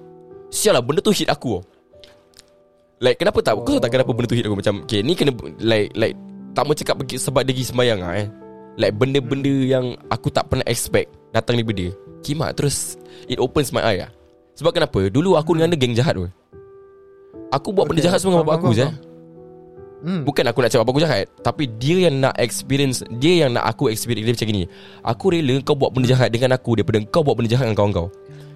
Sial 0.50 0.74
lah, 0.74 0.82
benda 0.82 1.02
tu 1.06 1.14
hit 1.14 1.30
aku. 1.30 1.62
Like, 3.02 3.18
kenapa 3.18 3.42
tak? 3.42 3.58
Kau 3.58 3.66
tahu 3.66 3.82
tak 3.82 3.92
kenapa 3.94 4.10
benda 4.14 4.30
tu 4.30 4.38
hit 4.38 4.46
aku? 4.46 4.58
Macam, 4.58 4.86
okay, 4.86 5.02
ni 5.04 5.12
kena, 5.18 5.34
like, 5.60 5.92
like, 5.98 6.16
tak 6.54 6.64
mau 6.64 6.74
cakap 6.78 6.96
pergi 7.02 7.18
sebab 7.20 7.42
dia 7.44 7.52
pergi 7.52 7.68
sembayang 7.68 8.00
lah 8.00 8.14
eh. 8.22 8.28
Like, 8.80 8.96
benda-benda 8.96 9.52
yang 9.52 9.86
aku 10.08 10.32
tak 10.32 10.48
pernah 10.48 10.66
expect 10.70 11.12
datang 11.32 11.60
daripada 11.60 11.90
dia. 11.90 11.92
Kimak, 12.22 12.54
terus, 12.54 12.96
it 13.26 13.42
opens 13.42 13.74
my 13.74 13.82
eye 13.82 14.06
lah. 14.06 14.12
Sebab 14.56 14.76
kenapa? 14.76 15.10
Dulu 15.10 15.40
aku 15.40 15.58
dengan 15.58 15.72
dia 15.74 15.80
geng 15.80 15.96
jahat 15.98 16.14
tu. 16.16 16.28
Aku 17.52 17.76
buat 17.76 17.88
benda 17.90 18.04
jahat 18.04 18.22
semua 18.22 18.40
dengan 18.40 18.48
bapak 18.48 18.56
aku 18.62 18.72
je. 18.78 18.88
Hmm. 20.02 20.26
Bukan 20.26 20.42
aku 20.50 20.66
nak 20.66 20.74
cakap 20.74 20.82
apa 20.82 20.92
aku 20.98 21.04
jahat 21.06 21.30
Tapi 21.46 21.70
dia 21.78 22.10
yang 22.10 22.26
nak 22.26 22.34
experience 22.42 23.06
Dia 23.22 23.46
yang 23.46 23.54
nak 23.54 23.70
aku 23.70 23.86
experience 23.94 24.26
Dia 24.26 24.34
macam 24.34 24.48
gini 24.50 24.64
Aku 25.06 25.26
rela 25.30 25.56
kau 25.62 25.78
buat 25.78 25.94
benda 25.94 26.10
jahat 26.10 26.34
dengan 26.34 26.58
aku 26.58 26.74
Daripada 26.74 27.06
kau 27.14 27.22
buat 27.22 27.38
benda 27.38 27.54
jahat 27.54 27.70
dengan 27.70 27.78
kawan 27.78 27.94
kau 27.94 28.08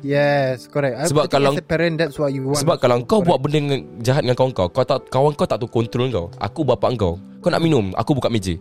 Yes, 0.02 0.66
correct. 0.66 0.98
I 0.98 1.06
Sebab 1.06 1.30
kalau- 1.30 1.54
parent 1.66 2.02
that's 2.02 2.18
what 2.18 2.34
you 2.34 2.50
want. 2.50 2.58
Sebab 2.62 2.82
kalau 2.82 2.98
kau 3.06 3.22
Correct. 3.22 3.30
buat 3.30 3.40
benda 3.46 3.78
jahat 4.02 4.26
dengan 4.26 4.34
kawan 4.34 4.58
kau 4.58 4.74
kau 4.74 4.86
tak, 4.90 5.06
Kawan 5.14 5.38
kau 5.38 5.46
tak 5.46 5.62
tahu 5.62 5.70
kontrol 5.70 6.10
kau 6.10 6.26
Aku 6.42 6.66
bapak 6.66 6.98
kau 6.98 7.22
Kau 7.42 7.50
nak 7.54 7.62
minum 7.62 7.94
Aku 7.94 8.18
buka 8.18 8.26
meja 8.26 8.58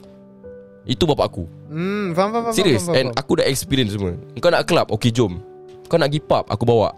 Itu 0.84 1.04
bapak 1.04 1.26
aku 1.26 1.44
Hmm, 1.66 2.12
faham, 2.12 2.28
faham, 2.30 2.42
faham. 2.44 2.54
Serius 2.54 2.84
faham, 2.84 2.94
And 2.94 3.06
aku 3.14 3.40
dah 3.40 3.46
experience 3.46 3.92
semua 3.92 4.12
Kau 4.36 4.52
nak 4.52 4.64
club 4.64 4.86
Okay 4.92 5.08
jom 5.08 5.40
Kau 5.86 5.96
nak 5.96 6.08
pergi 6.08 6.20
pub 6.20 6.44
Aku 6.46 6.62
bawa 6.62 6.92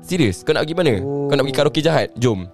Serius 0.00 0.42
Kau 0.42 0.50
nak 0.50 0.66
pergi 0.66 0.74
mana 0.74 0.94
Oh. 0.98 1.26
Kau 1.26 1.38
nak 1.38 1.44
pergi 1.44 1.56
karaoke 1.56 1.80
jahat 1.80 2.10
Jom 2.16 2.50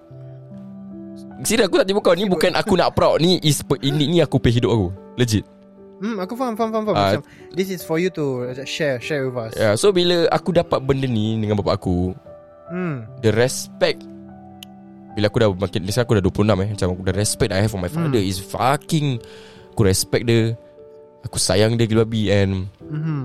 Serius 1.41 1.65
aku 1.65 1.77
tak 1.77 1.85
tiba 1.85 1.99
kau 1.99 2.13
Ni 2.13 2.25
bukan 2.25 2.53
aku 2.53 2.73
nak 2.73 2.93
proud 2.93 3.17
Ni 3.17 3.37
is 3.41 3.61
ini 3.79 4.05
ni 4.07 4.17
aku 4.19 4.37
pay 4.37 4.49
hidup 4.51 4.69
aku 4.69 4.87
Legit 5.15 5.45
Hmm, 5.97 6.21
aku 6.21 6.37
faham, 6.37 6.53
faham, 6.53 6.69
faham. 6.71 6.85
faham. 6.85 6.93
Ah. 6.93 7.09
Macam, 7.17 7.21
this 7.51 7.73
is 7.73 7.81
for 7.81 7.97
you 7.97 8.13
to 8.13 8.23
share, 8.63 9.01
share 9.01 9.25
with 9.25 9.33
us. 9.33 9.57
yeah, 9.57 9.73
So 9.73 9.89
bila 9.89 10.29
aku 10.29 10.53
dapat 10.53 10.77
benda 10.79 11.09
ni 11.09 11.33
Dengan 11.35 11.57
bapak 11.57 11.81
aku 11.81 12.13
Hmm, 12.69 13.09
The 13.19 13.33
respect 13.33 14.05
Bila 15.17 15.25
aku 15.25 15.37
dah 15.39 15.49
makin 15.49 15.81
Lisa 15.81 16.05
aku 16.05 16.13
dah 16.13 16.21
26 16.21 16.45
eh 16.53 16.69
Macam 16.69 16.87
aku 16.93 17.01
dah 17.01 17.15
respect 17.15 17.49
I 17.49 17.65
have 17.65 17.73
for 17.73 17.81
my 17.81 17.89
father 17.89 18.13
Hmm. 18.13 18.29
Is 18.29 18.37
fucking 18.37 19.17
Aku 19.77 19.85
respect 19.85 20.25
dia 20.25 20.57
Aku 21.21 21.37
sayang 21.37 21.77
dia 21.77 21.85
gila 21.85 22.01
babi 22.01 22.33
And 22.33 22.65
mm-hmm. 22.81 23.21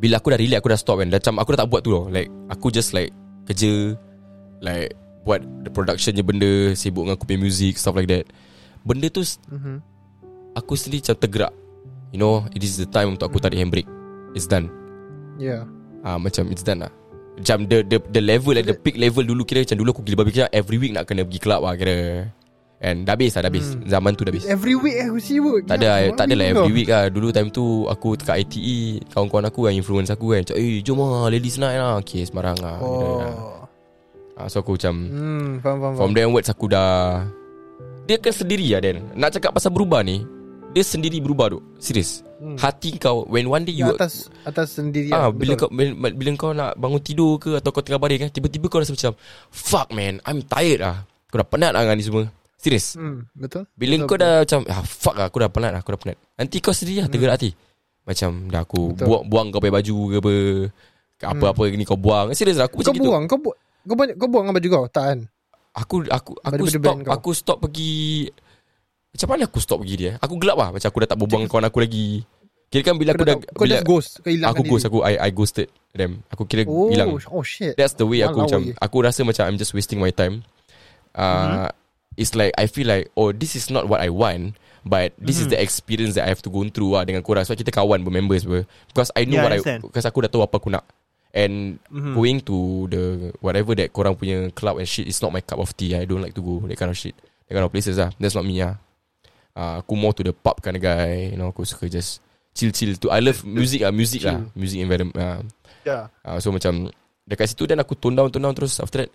Bila 0.00 0.16
aku 0.16 0.32
dah 0.32 0.40
relax 0.40 0.64
Aku 0.64 0.72
dah 0.72 0.80
stop 0.80 0.96
kan. 1.04 1.12
Macam 1.12 1.36
aku 1.36 1.52
dah 1.52 1.60
tak 1.60 1.68
buat 1.68 1.84
tu 1.84 1.92
tau. 1.92 2.08
Like 2.08 2.32
Aku 2.48 2.72
just 2.72 2.96
like 2.96 3.12
Kerja 3.44 3.92
Like 4.64 4.96
Buat 5.28 5.44
the 5.60 5.68
production 5.68 6.16
je 6.16 6.24
benda 6.24 6.72
Sibuk 6.72 7.04
dengan 7.04 7.20
aku 7.20 7.28
punya 7.28 7.44
music 7.44 7.76
Stuff 7.76 8.00
like 8.00 8.08
that. 8.08 8.24
Benda 8.80 9.12
tu 9.12 9.20
Mm-hmm. 9.20 9.76
Aku 10.56 10.72
sendiri 10.72 11.04
macam 11.04 11.16
tergerak. 11.20 11.52
You 12.16 12.18
know 12.24 12.48
It 12.56 12.64
is 12.64 12.80
the 12.80 12.88
time 12.88 13.12
Untuk 13.12 13.28
aku 13.28 13.36
tarik 13.36 13.60
handbrake. 13.60 13.88
It's 14.32 14.48
done. 14.48 14.72
Yeah. 15.36 15.68
Ah 16.00 16.16
Macam 16.16 16.48
it's 16.48 16.64
done 16.64 16.80
lah. 16.80 16.92
Macam 17.36 17.68
the, 17.68 17.84
the, 17.84 18.00
the 18.08 18.24
level 18.24 18.56
like, 18.56 18.64
The 18.64 18.72
peak 18.72 18.96
level 18.96 19.20
dulu 19.20 19.44
Kira 19.44 19.68
macam 19.68 19.76
dulu 19.84 19.90
aku 19.92 20.00
gila 20.00 20.24
babi 20.24 20.32
Kira 20.32 20.48
every 20.48 20.80
week 20.80 20.96
nak 20.96 21.04
kena 21.04 21.28
pergi 21.28 21.44
club 21.44 21.60
lah 21.60 21.76
Kira 21.76 22.24
And 22.76 23.02
dah 23.02 23.14
habis 23.14 23.32
lah 23.32 23.42
Dah 23.42 23.50
habis 23.50 23.66
Hmm. 23.70 23.86
Zaman 23.86 24.12
tu 24.12 24.22
dah 24.22 24.30
habis 24.30 24.44
Every 24.44 24.74
week 24.74 24.98
aku 24.98 25.16
sibuk. 25.16 25.60
tak 25.64 25.78
ada 25.78 26.10
tak 26.12 26.26
ada 26.26 26.34
lah 26.34 26.46
every 26.48 26.72
week 26.74 26.88
lah 26.88 27.06
Dulu 27.06 27.30
time 27.30 27.48
tu 27.48 27.64
Aku 27.86 28.14
dekat 28.14 28.42
ITE 28.42 28.78
Kawan-kawan 29.08 29.46
aku 29.46 29.60
yang 29.64 29.78
influence 29.78 30.08
aku 30.08 30.30
kan 30.30 30.42
Macam 30.42 30.56
eh 30.56 30.78
jom 30.80 30.98
lah 30.98 31.26
Ladies 31.26 31.56
night 31.56 31.76
lah 31.76 31.96
Okay 31.98 32.22
sembarang 32.22 32.58
lah 32.58 32.76
Oh. 32.78 33.64
Ah, 34.34 34.46
So 34.46 34.60
aku 34.60 34.74
macam 34.74 34.94
Hmm, 35.06 35.48
faham, 35.58 35.76
faham, 35.78 35.92
From 35.92 36.00
faham. 36.02 36.12
there 36.12 36.26
onwards 36.26 36.46
aku 36.46 36.66
dah 36.66 37.24
Dia 38.04 38.16
kan 38.16 38.30
sendiri 38.30 38.66
lah 38.68 38.80
Dan 38.80 39.06
Nak 39.12 39.30
cakap 39.32 39.54
pasal 39.54 39.70
berubah 39.70 40.02
ni 40.02 40.26
Dia 40.70 40.82
sendiri 40.82 41.18
berubah 41.18 41.50
tu 41.50 41.62
Serius 41.78 42.20
Hmm. 42.34 42.60
Hati 42.60 42.98
kau 42.98 43.24
When 43.24 43.48
one 43.48 43.64
day 43.64 43.72
you 43.72 43.88
atas 43.88 44.28
atas 44.44 44.76
sendiri 44.76 45.08
Ah, 45.08 45.26
lah, 45.26 45.32
bila 45.32 45.54
betul. 45.54 45.64
kau 45.64 45.68
bila, 45.72 46.12
bila 46.12 46.28
kau 46.36 46.52
nak 46.52 46.76
bangun 46.76 47.00
tidur 47.00 47.38
ke 47.38 47.56
atau 47.56 47.70
kau 47.70 47.80
tengah 47.80 47.96
baring 47.96 48.20
kan 48.20 48.28
tiba-tiba 48.28 48.68
kau 48.68 48.76
rasa 48.76 48.92
macam 48.92 49.16
fuck 49.48 49.88
man 49.88 50.20
I'm 50.20 50.44
tired 50.44 50.84
lah. 50.84 51.08
Kau 51.32 51.40
dah 51.40 51.46
penat 51.46 51.72
lah 51.72 51.80
dengan 51.80 51.96
ni 51.96 52.04
semua. 52.04 52.28
Serius. 52.64 52.96
Hmm, 52.96 53.28
betul. 53.30 53.68
Bila 53.76 53.94
betul, 53.94 54.08
kau 54.08 54.16
dah 54.16 54.34
macam 54.40 54.60
ah, 54.64 54.80
Fuck 54.80 55.14
lah 55.14 55.26
Aku 55.28 55.36
dah 55.36 55.50
penat 55.52 55.70
lah 55.70 55.80
Aku 55.84 55.92
dah 55.92 56.00
penat 56.00 56.16
Nanti 56.34 56.56
kau 56.58 56.72
sendiri 56.72 57.04
lah 57.04 57.12
Tergerak 57.12 57.36
hati 57.36 57.50
Macam 58.02 58.30
dah 58.48 58.64
aku 58.64 58.80
Betul. 58.90 59.04
buang, 59.04 59.22
buang 59.28 59.46
kau 59.52 59.60
punya 59.60 59.74
baju 59.74 59.94
ke 60.00 60.16
apa 60.16 60.32
ke 61.14 61.24
Apa-apa 61.28 61.62
ni 61.70 61.84
kau 61.84 62.00
buang 62.00 62.32
Serius 62.32 62.56
lah 62.56 62.64
aku 62.64 62.80
Kau 62.80 62.88
macam 62.88 62.94
gitu 62.96 63.04
buang, 63.04 63.22
kau 63.26 63.36
buang. 63.36 63.58
Kau 63.84 63.94
buang, 63.94 64.08
kau 64.16 64.28
buang 64.28 64.44
baju 64.48 64.68
kau? 64.72 64.84
Tak 64.88 65.04
kan? 65.04 65.18
Aku 65.76 65.94
aku 66.06 66.32
aku 66.40 66.52
Baju-baju 66.56 66.72
stop 66.72 66.96
kau. 66.96 67.12
Aku 67.12 67.30
stop 67.30 67.58
pergi 67.60 68.32
Macam 69.12 69.28
mana 69.28 69.42
aku 69.44 69.58
stop 69.60 69.78
pergi 69.84 69.94
dia 69.94 70.12
Aku 70.18 70.34
gelap 70.40 70.56
lah 70.56 70.68
Macam 70.72 70.88
aku 70.88 70.98
dah 71.04 71.08
tak 71.12 71.18
berbual 71.20 71.38
dengan 71.38 71.50
kawan 71.52 71.66
aku 71.68 71.78
lagi 71.78 72.08
Kira 72.72 72.80
kan 72.82 72.96
bila 72.96 73.12
Kau 73.12 73.20
aku 73.20 73.24
dah 73.24 73.36
dah- 73.36 73.44
kau 73.44 73.60
bila, 73.60 73.74
just 73.76 73.84
ghost, 73.84 74.10
kau 74.18 74.30
hilangkan 74.32 74.56
Aku 74.56 74.62
ghost. 74.64 74.84
Aku 74.88 74.98
I, 75.04 75.14
I 75.20 75.30
ghosted 75.30 75.68
them 75.92 76.24
Aku 76.32 76.42
kira 76.48 76.64
Oh, 76.64 76.88
hilang 76.88 77.12
oh 77.12 77.44
shit. 77.44 77.76
That's 77.76 77.92
the 77.92 78.08
way 78.08 78.24
aku 78.24 78.40
Walau, 78.40 78.48
macam 78.48 78.60
eh. 78.66 78.74
Aku 78.80 78.96
rasa 79.04 79.20
macam 79.20 79.44
I'm 79.44 79.60
just 79.60 79.76
wasting 79.76 80.00
my 80.00 80.10
time 80.10 80.40
uh, 81.12 81.68
It's 82.14 82.34
like 82.34 82.54
I 82.54 82.70
feel 82.70 82.86
like 82.86 83.10
Oh 83.18 83.34
this 83.34 83.58
is 83.58 83.68
not 83.68 83.90
what 83.90 83.98
I 83.98 84.10
want 84.10 84.54
But 84.86 85.16
this 85.18 85.40
is 85.42 85.48
the 85.50 85.58
experience 85.58 86.14
That 86.14 86.28
I 86.28 86.30
have 86.30 86.44
to 86.46 86.50
go 86.52 86.62
through 86.70 86.94
lah 86.94 87.02
Dengan 87.02 87.26
korang. 87.26 87.42
Sebab 87.42 87.58
kita 87.58 87.72
kawan 87.74 88.06
Bermembers 88.06 88.46
ber 88.46 88.68
Because 88.90 89.10
I 89.18 89.26
know 89.26 89.40
Yeah, 89.40 89.44
what 89.46 89.54
I 89.56 89.60
I. 89.60 89.82
Because 89.82 90.06
aku 90.06 90.22
dah 90.22 90.30
tahu 90.30 90.46
apa 90.46 90.60
aku 90.62 90.70
nak. 90.70 90.86
And 91.34 91.82
Going 91.90 92.38
to 92.46 92.86
the 92.86 93.02
Whatever 93.42 93.74
that 93.74 93.90
korang 93.90 94.14
punya 94.14 94.54
Club 94.54 94.78
and 94.78 94.86
shit 94.86 95.10
Is 95.10 95.18
not 95.18 95.34
my 95.34 95.42
cup 95.42 95.58
of 95.58 95.74
tea 95.74 95.98
I 95.98 96.06
don't 96.06 96.22
like 96.22 96.36
to 96.38 96.44
go 96.44 96.62
That 96.70 96.78
kind 96.78 96.92
of 96.92 96.98
shit. 97.00 97.18
That 97.50 97.58
kind 97.58 97.66
of 97.66 97.72
places 97.74 97.98
lah 97.98 98.14
That's 98.22 98.38
not 98.38 98.46
me 98.46 98.62
lah 98.62 98.78
uh, 99.58 99.82
Aku 99.82 99.98
more 99.98 100.14
to 100.14 100.22
the 100.22 100.30
pub 100.30 100.62
kind 100.62 100.78
of 100.78 100.82
guy 100.84 101.34
You 101.34 101.38
know 101.40 101.50
Aku 101.50 101.66
suka 101.66 101.90
just 101.90 102.22
Chill-chill 102.54 102.94
tu. 103.02 103.10
I 103.10 103.18
love 103.18 103.42
music 103.42 103.82
lah 103.82 103.90
Music 103.90 104.22
lah 104.22 104.46
Music 104.54 104.78
environment 104.78 105.18
uh, 105.18 105.42
Ya 105.82 106.06
uh, 106.22 106.38
So 106.38 106.54
macam 106.54 106.86
Dekat 107.26 107.50
situ 107.50 107.66
Dan 107.66 107.82
aku 107.82 107.98
tone 107.98 108.14
down 108.14 108.30
Tone 108.30 108.46
down 108.46 108.54
terus 108.54 108.78
After 108.78 109.02
that 109.02 109.10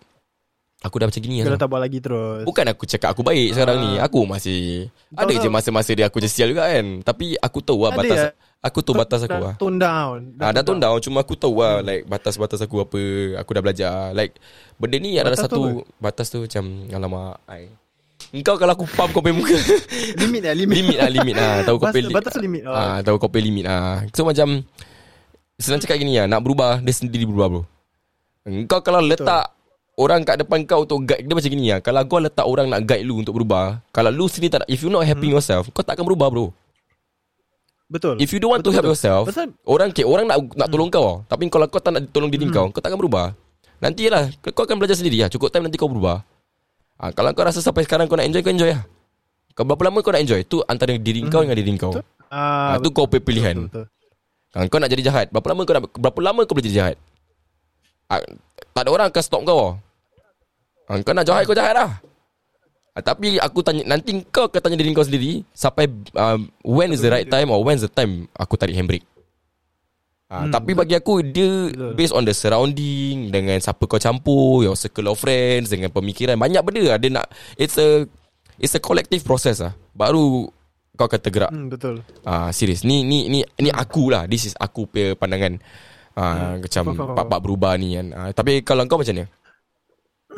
Aku 0.80 0.96
dah 0.96 1.12
macam 1.12 1.20
gini 1.20 1.44
Kau 1.44 1.52
lah. 1.52 1.52
dah 1.52 1.60
tak 1.60 1.70
buat 1.70 1.82
lagi 1.84 2.00
terus. 2.00 2.48
Bukan 2.48 2.66
aku 2.72 2.88
cakap 2.88 3.12
aku 3.12 3.20
baik 3.20 3.52
sekarang 3.52 3.84
ni. 3.84 3.92
Aku 4.00 4.24
masih 4.24 4.88
Ada 5.12 5.28
Betul. 5.28 5.44
je 5.44 5.50
masa-masa 5.52 5.92
dia 5.92 6.08
Aku 6.08 6.24
je 6.24 6.32
sial 6.32 6.56
juga 6.56 6.72
kan. 6.72 7.04
Tapi 7.04 7.36
aku 7.36 7.60
tahu 7.60 7.84
lah 7.84 7.92
Ada. 7.92 8.00
batas 8.00 8.18
ya. 8.18 8.30
Aku 8.60 8.80
tahu 8.80 8.96
batas 8.96 9.20
aku 9.20 9.34
dah 9.34 9.44
lah. 9.44 9.54
Tone 9.60 9.76
down. 9.76 10.20
Ah, 10.40 10.56
dah 10.56 10.64
tone 10.64 10.80
down. 10.80 10.96
Cuma 11.04 11.20
aku 11.20 11.36
tahu 11.36 11.60
lah 11.60 11.84
Like 11.84 12.08
batas-batas 12.08 12.64
aku 12.64 12.80
apa. 12.80 13.02
Aku 13.44 13.50
dah 13.52 13.60
belajar. 13.60 14.16
Like 14.16 14.40
Benda 14.80 14.96
ni 14.96 15.20
adalah 15.20 15.36
Batas 15.36 15.52
tu 15.52 15.60
satu 15.60 15.64
Batas 16.00 16.28
tu 16.32 16.38
macam 16.40 16.64
Alamak 16.90 17.36
ai. 17.44 17.68
Engkau 18.32 18.56
kalau 18.56 18.72
aku 18.72 18.88
pump 18.88 19.12
kau 19.12 19.20
punya 19.20 19.36
muka. 19.36 19.60
Limit 20.24 20.42
lah, 20.48 20.56
limit. 20.56 20.76
Limit 20.80 20.98
lah 20.98 21.10
limit 21.12 21.36
lah. 21.36 21.54
Tahu 21.68 21.76
kau 21.76 21.92
Batas- 21.92 21.96
punya 22.00 22.16
batas 22.16 22.34
limit, 22.40 22.62
oh. 22.64 22.72
ah, 22.72 22.98
Tahu 23.04 23.16
kau 23.20 23.28
punya 23.28 23.44
limit 23.44 23.64
lah. 23.68 24.08
So 24.16 24.24
macam 24.24 24.64
Senang 25.60 25.84
cakap 25.84 26.00
gini 26.00 26.16
lah. 26.16 26.24
Nak 26.24 26.40
berubah 26.40 26.80
Dia 26.80 26.96
sendiri 26.96 27.28
berubah 27.28 27.48
bro. 27.52 27.64
Engkau 28.48 28.80
kalau 28.80 29.04
letak 29.04 29.59
Orang 30.00 30.24
kat 30.24 30.40
depan 30.40 30.64
kau 30.64 30.88
Untuk 30.88 31.04
guide 31.04 31.22
Dia 31.22 31.36
macam 31.36 31.52
gini 31.52 31.66
lah. 31.68 31.80
Kalau 31.80 32.00
kau 32.06 32.18
letak 32.18 32.48
orang 32.48 32.72
Nak 32.72 32.88
guide 32.88 33.04
lu 33.04 33.20
untuk 33.20 33.36
berubah 33.36 33.84
Kalau 33.92 34.08
lu 34.08 34.26
sendiri 34.26 34.48
tak 34.50 34.64
If 34.66 34.80
you 34.80 34.88
not 34.88 35.04
happy 35.04 35.28
Hmm. 35.28 35.36
yourself 35.36 35.68
Kau 35.70 35.84
tak 35.84 35.94
akan 35.94 36.08
berubah 36.08 36.32
bro. 36.32 36.48
Betul. 37.90 38.16
If 38.18 38.30
you 38.30 38.38
don't 38.38 38.54
want 38.54 38.62
to 38.62 38.72
help 38.72 38.86
yourself 38.86 39.28
Pasal 39.28 39.52
Orang 39.66 39.90
okay, 39.90 40.06
orang 40.06 40.24
nak 40.24 40.40
nak 40.56 40.68
tolong 40.70 40.88
kau. 40.88 41.26
Tapi 41.26 41.50
kalau 41.50 41.68
kau 41.68 41.78
tak 41.78 41.92
nak 41.92 42.08
tolong 42.10 42.30
diri 42.30 42.48
kau 42.48 42.70
Kau 42.70 42.80
tak 42.80 42.94
akan 42.94 43.00
berubah. 43.02 43.36
Nanti 43.78 44.08
lah 44.08 44.32
Kau 44.46 44.64
akan 44.64 44.78
belajar 44.78 44.96
sendiri 44.96 45.20
lah. 45.20 45.28
Cukup 45.28 45.50
time 45.50 45.66
nanti 45.66 45.76
kau 45.76 45.90
berubah. 45.90 46.24
Ha, 46.96 47.12
Kalau 47.12 47.36
kau 47.36 47.44
rasa 47.44 47.60
sampai 47.60 47.84
sekarang 47.84 48.08
Kau 48.08 48.16
nak 48.16 48.24
enjoy 48.24 48.40
Kau 48.40 48.54
enjoy 48.54 48.72
lah. 48.72 48.88
Kau 49.52 49.68
berapa 49.68 49.84
lama 49.84 50.00
kau 50.00 50.14
nak 50.14 50.24
enjoy? 50.24 50.40
Tu 50.46 50.64
antara 50.64 50.96
diri 50.96 51.20
kau 51.28 51.44
dengan 51.44 51.52
diri 51.54 51.76
kau. 51.76 51.92
Ah, 52.30 52.78
ha, 52.78 52.80
Tu 52.80 52.88
kau 52.90 53.04
pilihan. 53.04 53.68
betul, 53.68 53.84
betul. 53.84 54.56
ha, 54.56 54.70
Kau 54.70 54.78
nak 54.78 54.88
jadi 54.88 55.04
jahat 55.04 55.26
Berapa 55.28 55.48
lama 55.50 55.62
kau 55.66 55.74
nak 55.76 55.84
Berapa 55.92 56.20
lama 56.22 56.42
kau 56.46 56.54
boleh 56.54 56.64
jadi 56.64 56.78
jahat? 56.78 56.96
Ha, 58.08 58.22
Tak 58.72 58.82
ada 58.86 58.90
orang 58.90 59.10
akan 59.10 59.24
stop 59.26 59.44
kau. 59.44 59.76
Ha, 60.90 60.98
Kau 61.06 61.14
nak 61.14 61.26
jahat 61.30 61.46
Kau 61.46 61.54
jahat 61.54 61.78
lah 61.78 62.02
ha, 62.94 62.98
Tapi 63.00 63.38
aku 63.38 63.62
tanya 63.62 63.86
Nanti 63.86 64.18
kau 64.34 64.50
akan 64.50 64.60
tanya 64.60 64.76
diri 64.82 64.92
kau 64.92 65.06
sendiri 65.06 65.46
Sampai 65.54 65.88
um, 66.18 66.50
When 66.66 66.92
is 66.92 67.06
the 67.06 67.14
right 67.14 67.30
time 67.30 67.54
Or 67.54 67.62
when's 67.62 67.86
the 67.86 67.92
time 67.92 68.26
Aku 68.34 68.58
tarik 68.58 68.74
handbrake 68.74 69.06
Ha, 70.30 70.46
hmm, 70.46 70.54
tapi 70.54 70.78
bagi 70.78 70.94
aku 70.94 71.26
dia 71.26 71.74
Betul. 71.74 71.98
based 71.98 72.14
on 72.14 72.22
the 72.22 72.38
surrounding 72.38 73.34
dengan 73.34 73.58
siapa 73.58 73.82
kau 73.90 73.98
campur, 73.98 74.62
your 74.62 74.78
circle 74.78 75.10
of 75.10 75.18
friends 75.18 75.74
dengan 75.74 75.90
pemikiran 75.90 76.38
banyak 76.38 76.62
benda 76.62 76.94
lah 76.94 77.02
dia 77.02 77.10
nak 77.10 77.26
it's 77.58 77.82
a 77.82 78.06
it's 78.62 78.78
a 78.78 78.82
collective 78.82 79.26
process 79.26 79.58
lah. 79.58 79.74
Baru 79.90 80.54
kau 80.94 81.10
akan 81.10 81.18
tergerak. 81.18 81.50
Hmm, 81.50 81.74
betul 81.74 82.06
Ah 82.30 82.54
serius 82.54 82.86
ni 82.86 83.02
ni 83.02 83.26
ni 83.26 83.42
ni 83.42 83.74
aku 83.74 84.14
lah. 84.14 84.30
This 84.30 84.46
is 84.46 84.54
aku 84.62 84.86
punya 84.86 85.18
pandangan. 85.18 85.58
Ah 86.14 86.62
macam 86.62 86.94
Faham, 86.94 86.98
faham, 87.02 87.16
bab-bab 87.18 87.40
berubah 87.42 87.74
ni 87.82 87.98
kan. 87.98 88.08
Ah, 88.14 88.30
tapi 88.30 88.62
kalau 88.62 88.86
kau 88.86 89.02
macam 89.02 89.18
ni? 89.18 89.26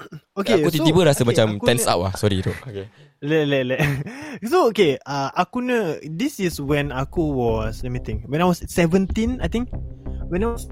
Okay, 0.42 0.64
aku 0.64 0.68
so- 0.70 0.74
tiba-tiba 0.80 1.02
rasa 1.06 1.22
okay, 1.22 1.30
macam 1.30 1.48
aku 1.60 1.66
tense 1.68 1.86
ni- 1.86 1.92
up 1.92 2.00
lah. 2.02 2.14
Sorry 2.18 2.38
tu. 2.42 2.54
Okay. 2.66 2.86
Le, 3.22 3.46
le, 3.46 3.60
le. 3.62 3.76
So 4.50 4.74
okay 4.74 4.98
uh, 5.06 5.30
Aku 5.38 5.62
ne 5.62 6.02
This 6.10 6.42
is 6.42 6.58
when 6.58 6.90
aku 6.90 7.22
was 7.22 7.86
Let 7.86 7.94
me 7.94 8.02
think 8.02 8.26
When 8.26 8.42
I 8.42 8.50
was 8.50 8.66
17 8.66 9.14
I 9.38 9.46
think 9.46 9.70
When 10.34 10.42
I 10.42 10.58
was 10.58 10.66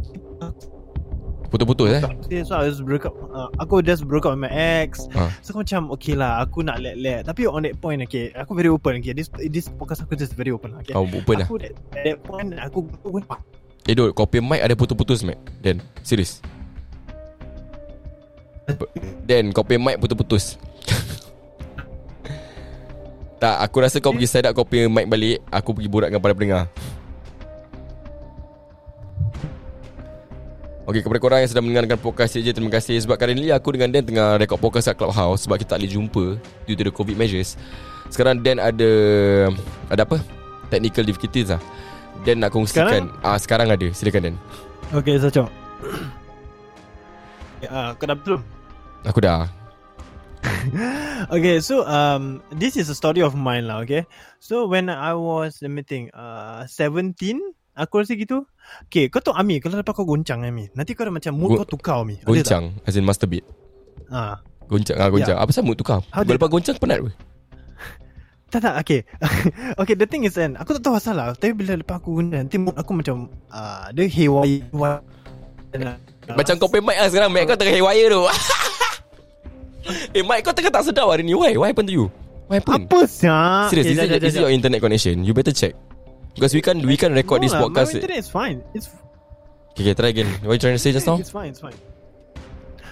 Putus-putus 1.53 1.97
eh. 1.97 2.01
Okay, 2.25 2.41
so 2.41 2.57
I 2.57 2.65
just 2.65 2.81
broke 2.81 3.05
up 3.05 3.13
uh, 3.29 3.53
Aku 3.61 3.85
just 3.85 4.09
broke 4.09 4.25
up 4.25 4.33
with 4.33 4.49
my 4.49 4.49
ex 4.49 5.05
Ah. 5.13 5.29
So 5.45 5.53
aku 5.53 5.61
macam 5.61 5.93
Okay 5.93 6.17
lah 6.17 6.41
Aku 6.41 6.65
nak 6.65 6.81
let-let 6.81 7.29
Tapi 7.29 7.45
on 7.45 7.69
that 7.69 7.77
point 7.77 8.01
okay 8.01 8.33
Aku 8.33 8.57
very 8.57 8.73
open 8.73 8.97
okay 8.97 9.13
This 9.13 9.29
this 9.53 9.69
podcast 9.69 10.09
aku 10.09 10.17
just 10.17 10.33
very 10.33 10.49
open 10.49 10.73
okay 10.81 10.97
Kau 10.97 11.05
open 11.05 11.45
lah. 11.45 11.45
Aku 11.45 11.61
at, 11.61 11.77
at 11.93 12.01
that 12.01 12.17
point 12.25 12.57
Aku 12.57 12.89
Aku 13.05 13.21
Eh 13.89 13.97
Dot, 13.97 14.13
kau 14.13 14.29
punya 14.29 14.45
mic 14.45 14.61
ada 14.61 14.77
putus-putus 14.77 15.25
Mac. 15.25 15.41
Dan, 15.65 15.81
serius. 16.05 16.45
Dan, 19.25 19.53
kau 19.53 19.63
punya 19.63 19.79
mic 19.81 19.97
putus-putus. 20.01 20.57
tak, 23.41 23.55
aku 23.61 23.79
rasa 23.81 24.01
kau 24.01 24.13
pergi 24.13 24.27
set 24.29 24.45
up 24.45 24.53
kau 24.53 24.65
punya 24.65 24.89
mic 24.89 25.07
balik. 25.09 25.39
Aku 25.49 25.73
pergi 25.73 25.89
borak 25.89 26.09
dengan 26.09 26.21
para 26.21 26.35
pendengar. 26.35 26.67
Okay 30.89 31.05
kepada 31.05 31.21
korang 31.21 31.39
yang 31.45 31.51
sedang 31.53 31.69
mendengarkan 31.69 32.01
podcast 32.01 32.33
je 32.33 32.49
Terima 32.49 32.73
kasih 32.73 32.97
Sebab 33.05 33.21
currently 33.21 33.53
aku 33.53 33.77
dengan 33.77 33.93
Dan 33.93 34.09
Tengah 34.09 34.41
record 34.41 34.57
podcast 34.57 34.89
kat 34.89 34.97
Clubhouse 34.97 35.45
Sebab 35.45 35.61
kita 35.61 35.77
tak 35.77 35.85
boleh 35.85 35.93
jumpa 35.93 36.25
Due 36.65 36.73
to 36.73 36.81
the 36.81 36.89
COVID 36.89 37.13
measures 37.13 37.61
Sekarang 38.09 38.41
Dan 38.41 38.57
ada 38.57 38.89
Ada 39.93 40.01
apa? 40.01 40.17
Technical 40.73 41.05
difficulties 41.05 41.53
lah 41.53 41.61
Dan 42.25 42.41
nak 42.41 42.49
kongsikan 42.49 42.89
Sekarang? 42.89 43.05
Ah 43.21 43.37
Sekarang 43.37 43.69
ada 43.69 43.85
Silakan 43.93 44.33
Dan 44.33 44.35
Okay, 44.89 45.21
Sacok. 45.21 45.53
Ah, 47.67 47.91
kau 47.99 48.07
dah 48.07 48.15
betul? 48.15 48.39
Aku 49.07 49.19
dah. 49.23 49.47
Okay, 51.35 51.59
so 51.59 51.83
um, 51.83 52.39
this 52.55 52.79
is 52.79 52.87
a 52.87 52.95
story 52.95 53.19
of 53.19 53.35
mine 53.35 53.67
lah. 53.67 53.83
Okay, 53.83 54.07
so 54.39 54.65
when 54.71 54.87
I 54.87 55.11
was 55.11 55.59
let 55.59 55.69
me 55.71 55.83
think, 55.83 56.15
uh, 56.15 56.63
17 56.63 57.15
Aku 57.79 58.03
rasa 58.03 58.11
gitu. 58.19 58.43
Okay 58.91 59.07
kau 59.07 59.23
tahu 59.23 59.31
Ami 59.39 59.63
Kalau 59.63 59.79
lepas 59.79 59.95
kau 59.95 60.03
goncang 60.03 60.43
Ami 60.43 60.67
Nanti 60.75 60.91
kau 60.93 61.07
dah 61.07 61.13
macam 61.15 61.31
Mood 61.31 61.49
Go- 61.55 61.59
kau 61.63 61.79
tukar 61.79 62.03
Ami. 62.03 62.19
Ada 62.21 62.27
Goncang 62.27 62.63
As 62.83 62.93
in 62.99 63.07
masturbate 63.07 63.47
tak? 63.47 64.11
Ah, 64.11 64.35
Goncang 64.67 64.97
ah, 64.99 65.07
Goncang. 65.07 65.37
Ya. 65.39 65.41
Apa 65.41 65.51
sama 65.55 65.71
tu 65.73 65.87
kau 65.87 66.03
How 66.11 66.27
did- 66.27 66.35
Lepas 66.35 66.49
goncang 66.51 66.75
penat 66.75 66.99
apa 66.99 67.11
Tak 68.51 68.59
tak 68.59 68.73
okay. 68.83 69.01
Okay 69.81 69.95
the 69.95 70.05
thing 70.05 70.27
is 70.27 70.35
kan 70.35 70.59
Aku 70.59 70.75
tak 70.75 70.83
tahu 70.83 70.99
asal 70.99 71.15
lah. 71.15 71.31
Tapi 71.39 71.55
bila 71.55 71.79
lepas 71.79 72.03
aku 72.03 72.19
guna 72.19 72.43
Nanti 72.43 72.59
mood 72.59 72.75
aku 72.75 72.91
macam 72.99 73.31
uh, 73.47 73.87
Dia 73.95 74.11
haywire. 74.11 74.67
Macam 76.35 76.53
kau 76.59 76.67
pay 76.69 76.83
mic 76.83 76.97
lah 76.99 77.07
sekarang. 77.09 77.31
Mic 77.31 77.47
kau 77.47 77.55
tengah 77.55 77.73
haywire 77.79 78.11
tu 78.11 78.21
Eh 80.17 80.23
mic 80.23 80.45
kau 80.45 80.53
tengah 80.53 80.71
tak 80.73 80.83
sedap 80.87 81.07
hari 81.09 81.25
ni 81.25 81.33
Why? 81.33 81.57
Why 81.57 81.71
happened 81.71 81.89
to 81.89 81.95
you? 81.95 82.05
What 82.49 82.65
happened? 82.65 82.89
Apa 82.89 82.99
sah 83.05 83.69
Serious, 83.69 83.93
okay, 83.93 83.93
is, 83.93 83.99
jap, 83.99 84.09
it, 84.09 84.21
jap, 84.21 84.29
is 84.29 84.35
it 84.35 84.43
your 84.43 84.53
internet 84.53 84.79
connection? 84.81 85.21
You 85.21 85.33
better 85.33 85.53
check. 85.53 85.73
Because 86.33 86.53
we 86.53 86.61
can 86.61 86.81
we 86.85 86.95
can 86.95 87.11
record 87.13 87.41
No 87.41 87.45
this 87.45 87.53
lah, 87.53 87.67
podcast. 87.67 87.93
My 87.93 88.01
internet 88.01 88.19
is 88.21 88.29
fine 88.29 88.57
It's 88.73 88.87
Okay, 89.79 89.85
okay, 89.85 89.95
try 89.95 90.09
again. 90.11 90.27
What 90.43 90.59
you 90.59 90.61
trying 90.61 90.75
to 90.75 90.81
say 90.81 90.91
just 90.91 91.07
now? 91.07 91.15
It's 91.15 91.31
fine, 91.31 91.55
it's 91.55 91.63
fine. 91.63 91.77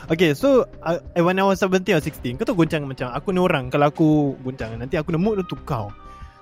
Okay, 0.08 0.32
so 0.32 0.64
uh, 0.80 1.04
when 1.20 1.36
I 1.36 1.44
was 1.44 1.60
17 1.60 1.84
or 1.92 2.00
16, 2.00 2.40
kau 2.40 2.48
tahu 2.48 2.64
goncang 2.64 2.88
macam 2.88 3.12
aku 3.12 3.36
ni 3.36 3.44
orang 3.44 3.68
kalau 3.68 3.92
aku 3.92 4.40
goncang 4.40 4.80
nanti 4.80 4.96
aku 4.96 5.12
nak 5.12 5.20
mood 5.20 5.44
tu 5.52 5.60
kau. 5.68 5.92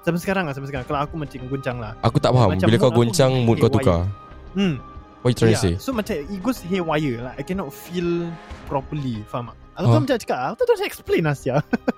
Sampai 0.06 0.22
sekarang 0.22 0.46
lah, 0.46 0.54
sampai 0.54 0.70
sekarang 0.70 0.86
kalau 0.86 1.02
aku 1.02 1.18
macam 1.18 1.50
goncang 1.50 1.82
lah. 1.82 1.98
Aku 2.06 2.22
tak 2.22 2.30
faham. 2.30 2.54
Macam 2.54 2.70
Bila 2.70 2.78
kau 2.78 2.94
aku 2.94 3.02
goncang, 3.10 3.32
mood 3.42 3.58
kau 3.58 3.74
tukar. 3.74 4.06
Hmm. 4.54 4.78
What 5.26 5.34
you 5.34 5.38
trying 5.42 5.58
to 5.58 5.66
say? 5.66 5.74
So 5.82 5.90
macam 5.98 6.14
it 6.14 6.40
goes 6.46 6.62
haywire 6.62 7.26
like 7.26 7.42
I 7.42 7.44
cannot 7.44 7.74
feel 7.74 8.30
properly, 8.70 9.26
faham 9.26 9.50
tak? 9.50 9.58
Aku 9.76 9.86
Huh? 9.86 9.92
huh? 9.92 10.02
macam 10.02 10.16
cakap, 10.16 10.40
aku 10.52 10.62
tak 10.62 10.74
macam 10.74 10.88
explain 10.88 11.24
Asia. 11.26 11.56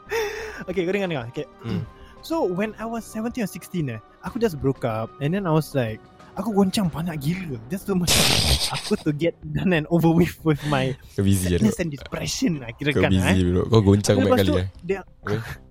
okay, 0.70 0.82
kau 0.82 0.92
dengar 0.92 1.08
dengar. 1.08 1.26
Okay. 1.30 1.46
Hmm. 1.62 1.86
So 2.22 2.44
when 2.44 2.74
I 2.76 2.86
was 2.86 3.06
17 3.06 3.40
or 3.40 3.50
16 3.50 3.88
eh, 3.88 4.00
aku 4.20 4.36
just 4.38 4.58
broke 4.58 4.84
up 4.84 5.14
and 5.22 5.32
then 5.32 5.46
I 5.46 5.54
was 5.54 5.72
like, 5.72 6.02
aku 6.34 6.52
goncang 6.52 6.90
banyak 6.90 7.16
gila. 7.22 7.56
Just 7.70 7.86
to 7.88 7.94
macam 7.94 8.18
aku 8.76 8.98
to 9.06 9.14
get 9.14 9.38
done 9.54 9.72
and 9.72 9.86
over 9.88 10.10
with 10.10 10.36
with 10.44 10.60
my 10.68 10.92
Kau 11.16 11.22
busy 11.22 11.54
lah. 11.56 11.62
sadness 11.62 11.78
and 11.80 11.90
depression 11.94 12.60
lah 12.60 12.74
kira 12.76 12.92
Kau 12.92 13.06
kan 13.06 13.14
eh. 13.14 13.38
bro. 13.38 13.64
Kau 13.70 13.82
goncang 13.86 14.16
banyak 14.20 14.34
kali 14.34 14.44
tu 14.44 14.56
eh. 14.58 14.68
dia 14.84 15.02
Okay. 15.24 15.40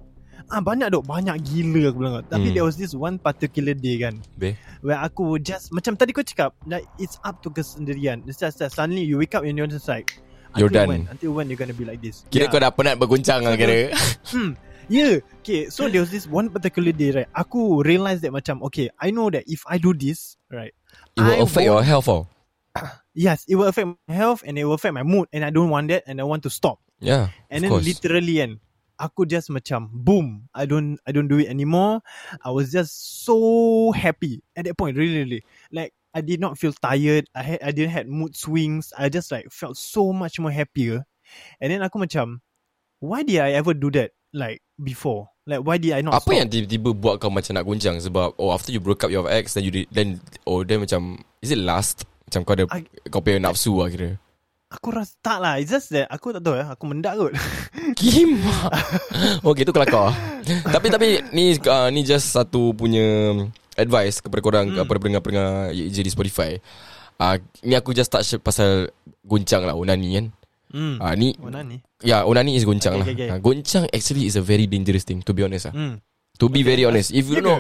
Ah 0.47 0.62
banyak 0.62 0.95
dok 0.95 1.03
banyak 1.03 1.42
gila 1.42 1.90
aku 1.90 1.97
bilang 1.99 2.12
kau. 2.23 2.38
Tapi 2.38 2.47
Hmm. 2.47 2.55
there 2.55 2.62
was 2.62 2.79
this 2.79 2.95
one 2.95 3.19
particular 3.19 3.75
day 3.75 3.99
kan 3.99 4.23
Be. 4.38 4.55
where 4.79 4.95
aku 4.97 5.42
just 5.42 5.75
macam 5.75 5.99
tadi 5.99 6.14
kau 6.14 6.23
cakap 6.23 6.55
like 6.71 6.87
it's 7.03 7.19
up 7.27 7.42
to 7.42 7.51
kesendirian. 7.51 8.23
It's 8.31 8.38
just 8.38 8.62
that 8.62 8.71
suddenly 8.71 9.03
you 9.03 9.19
wake 9.19 9.35
up 9.35 9.42
and 9.42 9.59
you're 9.59 9.66
just 9.66 9.90
like 9.90 10.23
You're 10.57 10.73
until 10.73 10.81
done. 10.81 10.88
When, 10.88 11.03
until 11.12 11.33
when 11.33 11.47
you're 11.53 11.61
gonna 11.61 11.77
be 11.77 11.85
like 11.85 12.01
this? 12.01 12.25
Kira 12.33 12.49
yeah. 12.49 12.53
kau 12.53 12.61
dah 12.61 12.73
penat 12.73 12.97
bergoncang 12.99 13.45
lah 13.45 13.55
kira. 13.55 13.92
Hmm. 14.33 14.57
Yeah. 14.88 15.19
Okay. 15.42 15.66
So 15.69 15.90
there 15.90 16.01
was 16.01 16.14
this 16.14 16.31
one 16.31 16.49
particular 16.49 16.95
day 16.95 17.11
right. 17.11 17.31
Aku 17.35 17.83
realise 17.83 18.23
that 18.23 18.31
macam 18.31 18.62
okay, 18.71 18.88
I 19.03 19.11
know 19.11 19.29
that 19.35 19.45
if 19.51 19.66
I 19.66 19.83
do 19.83 19.90
this 19.92 20.38
right, 20.49 20.73
It 21.19 21.23
will 21.23 21.37
I 21.37 21.42
affect 21.42 21.66
your 21.66 21.83
won't- 21.83 21.90
health 21.90 22.09
oh. 22.09 22.25
yes, 23.16 23.42
it 23.49 23.57
will 23.57 23.66
affect 23.66 23.88
my 23.88 24.14
health 24.14 24.45
and 24.47 24.55
it 24.59 24.64
will 24.69 24.77
affect 24.77 24.95
my 24.95 25.03
mood, 25.03 25.27
and 25.33 25.42
I 25.42 25.51
don't 25.51 25.73
want 25.73 25.88
that, 25.88 26.05
and 26.07 26.21
I 26.21 26.25
want 26.29 26.45
to 26.45 26.51
stop. 26.53 26.79
Yeah. 27.01 27.29
And 27.51 27.61
of 27.61 27.62
then 27.62 27.71
course. 27.71 27.85
literally 27.85 28.40
kan 28.40 28.61
Aku 28.97 29.29
just 29.29 29.53
macam 29.53 29.92
Boom 29.92 30.49
I 30.57 30.64
don't 30.64 30.97
I 31.05 31.12
don't 31.12 31.29
do 31.29 31.37
it 31.37 31.53
anymore 31.53 32.01
I 32.40 32.49
was 32.49 32.73
just 32.73 33.25
so 33.29 33.92
happy 33.92 34.40
At 34.57 34.64
that 34.64 34.81
point 34.81 34.97
Really 34.97 35.21
really 35.21 35.42
Like 35.69 35.92
I 36.17 36.25
did 36.25 36.41
not 36.41 36.57
feel 36.57 36.73
tired. 36.73 37.29
I 37.37 37.45
had 37.45 37.61
I 37.61 37.77
didn't 37.77 37.93
had 37.93 38.09
mood 38.09 38.33
swings. 38.33 38.89
I 38.97 39.13
just 39.13 39.29
like 39.29 39.53
Felt 39.53 39.77
so 39.77 40.17
much 40.17 40.41
more 40.41 40.49
happier. 40.49 41.05
And 41.61 41.69
then 41.69 41.85
aku 41.85 42.01
macam 42.01 42.41
Why 43.05 43.21
did 43.21 43.45
I 43.45 43.53
ever 43.61 43.77
do 43.77 43.93
that 43.93 44.17
Like 44.33 44.65
before? 44.81 45.29
Like 45.45 45.61
why 45.61 45.77
did 45.77 45.93
I 45.93 46.01
not 46.01 46.17
Apa 46.17 46.33
stop? 46.33 46.41
yang 46.41 46.49
tiba-tiba 46.49 46.91
buat 46.91 47.21
kau 47.21 47.29
macam 47.29 47.53
nak 47.53 47.69
goncang 47.69 48.01
sebab 48.01 48.33
oh 48.41 48.49
after 48.49 48.73
you 48.73 48.81
broke 48.81 49.05
up 49.05 49.13
your 49.13 49.29
ex 49.29 49.53
then 49.53 49.63
you 49.63 49.71
did, 49.71 49.87
then 49.93 50.17
oh 50.43 50.65
then 50.65 50.81
macam 50.81 51.21
is 51.39 51.53
it 51.53 51.61
last? 51.61 52.09
Macam 52.25 52.41
kau 52.43 52.57
ada 52.57 52.65
I- 52.73 52.89
kau 53.07 53.21
punya 53.21 53.37
nafsu 53.39 53.77
lah 53.77 53.93
kira. 53.93 54.17
Aku 54.67 54.91
rasa 54.91 55.15
tak 55.23 55.39
lah. 55.39 55.63
It's 55.63 55.71
just 55.71 55.95
that 55.95 56.11
Aku 56.11 56.35
tak 56.35 56.43
tahu 56.43 56.59
ya 56.59 56.75
Aku 56.75 56.91
mendak 56.91 57.15
kot. 57.15 57.31
Kimak 58.01 58.73
Okay 59.55 59.63
tu 59.63 59.71
kelakar. 59.71 60.11
Tapi 60.75 60.87
tapi 60.91 61.09
Ni 61.31 61.55
uh, 61.61 61.87
ni 61.89 62.03
just 62.03 62.35
satu 62.35 62.75
punya 62.75 63.05
Advice 63.77 64.19
kepada 64.19 64.41
korang 64.41 64.67
hmm. 64.67 64.77
Kepada 64.79 64.99
pendengar-pendengar 64.99 65.49
Je 65.71 66.01
di 66.01 66.09
Spotify. 66.09 66.57
Uh, 67.17 67.37
Ni 67.62 67.73
aku 67.73 67.93
just 67.93 68.09
touch 68.09 68.37
Pasal 68.41 68.89
Goncang 69.21 69.62
lah 69.62 69.73
Onani 69.73 70.09
kan. 70.15 70.27
Hmm. 70.69 70.97
Uh, 70.99 71.15
Ni 71.15 71.33
Mana 71.37 71.61
ni 71.61 71.79
Ya 72.03 72.25
onani 72.25 72.53
is 72.53 72.65
goncang 72.65 73.01
Okay, 73.01 73.01
lah. 73.01 73.07
okay, 73.09 73.25
okay. 73.25 73.29
Uh, 73.31 73.41
Goncang 73.41 73.85
actually 73.89 74.25
is 74.25 74.35
a 74.35 74.43
very 74.43 74.67
dangerous 74.67 75.01
thing 75.01 75.23
To 75.23 75.31
be 75.31 75.41
honest 75.41 75.71
lah 75.71 75.75
Hmm. 75.77 75.95
To 76.37 76.49
be 76.49 76.61
very 76.61 76.85
honest 76.85 77.09
If 77.09 77.25
you 77.27 77.39
Ya 77.39 77.45
know 77.45 77.59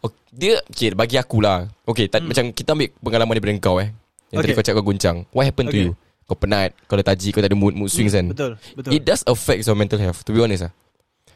okay, 0.00 0.16
Dia 0.32 0.54
okay, 0.64 0.88
Bagi 0.92 1.16
aku 1.16 1.40
lah. 1.40 1.68
Okay 1.84 2.08
tak, 2.08 2.22
Macam 2.22 2.48
kita 2.48 2.72
ambil 2.72 2.88
Pengalaman 2.96 3.32
daripada 3.36 3.52
kau 3.58 3.76
eh. 3.76 3.92
Yang 4.30 4.32
tadi 4.32 4.32
Hmm. 4.32 4.40
Okay. 4.40 4.52
kau 4.54 4.64
cakap 4.64 4.78
kau 4.78 4.88
goncang. 4.88 5.16
What 5.28 5.44
happened 5.44 5.68
to 5.68 5.74
Okay. 5.74 5.84
you? 5.84 5.92
Kau 6.24 6.36
penat 6.38 6.72
Kau 6.86 6.96
lethargic 6.96 7.32
Kau 7.32 7.42
tak 7.42 7.50
ada 7.50 7.58
mood 7.58 7.74
Mood 7.74 7.90
swings 7.90 8.14
kan? 8.14 8.30
Betul 8.30 8.56
Betul. 8.72 8.90
It 8.96 9.02
does 9.02 9.20
affect 9.26 9.66
your 9.66 9.74
mental 9.74 10.00
health 10.00 10.24
To 10.24 10.32
be 10.32 10.40
honest 10.40 10.70
lah 10.70 10.72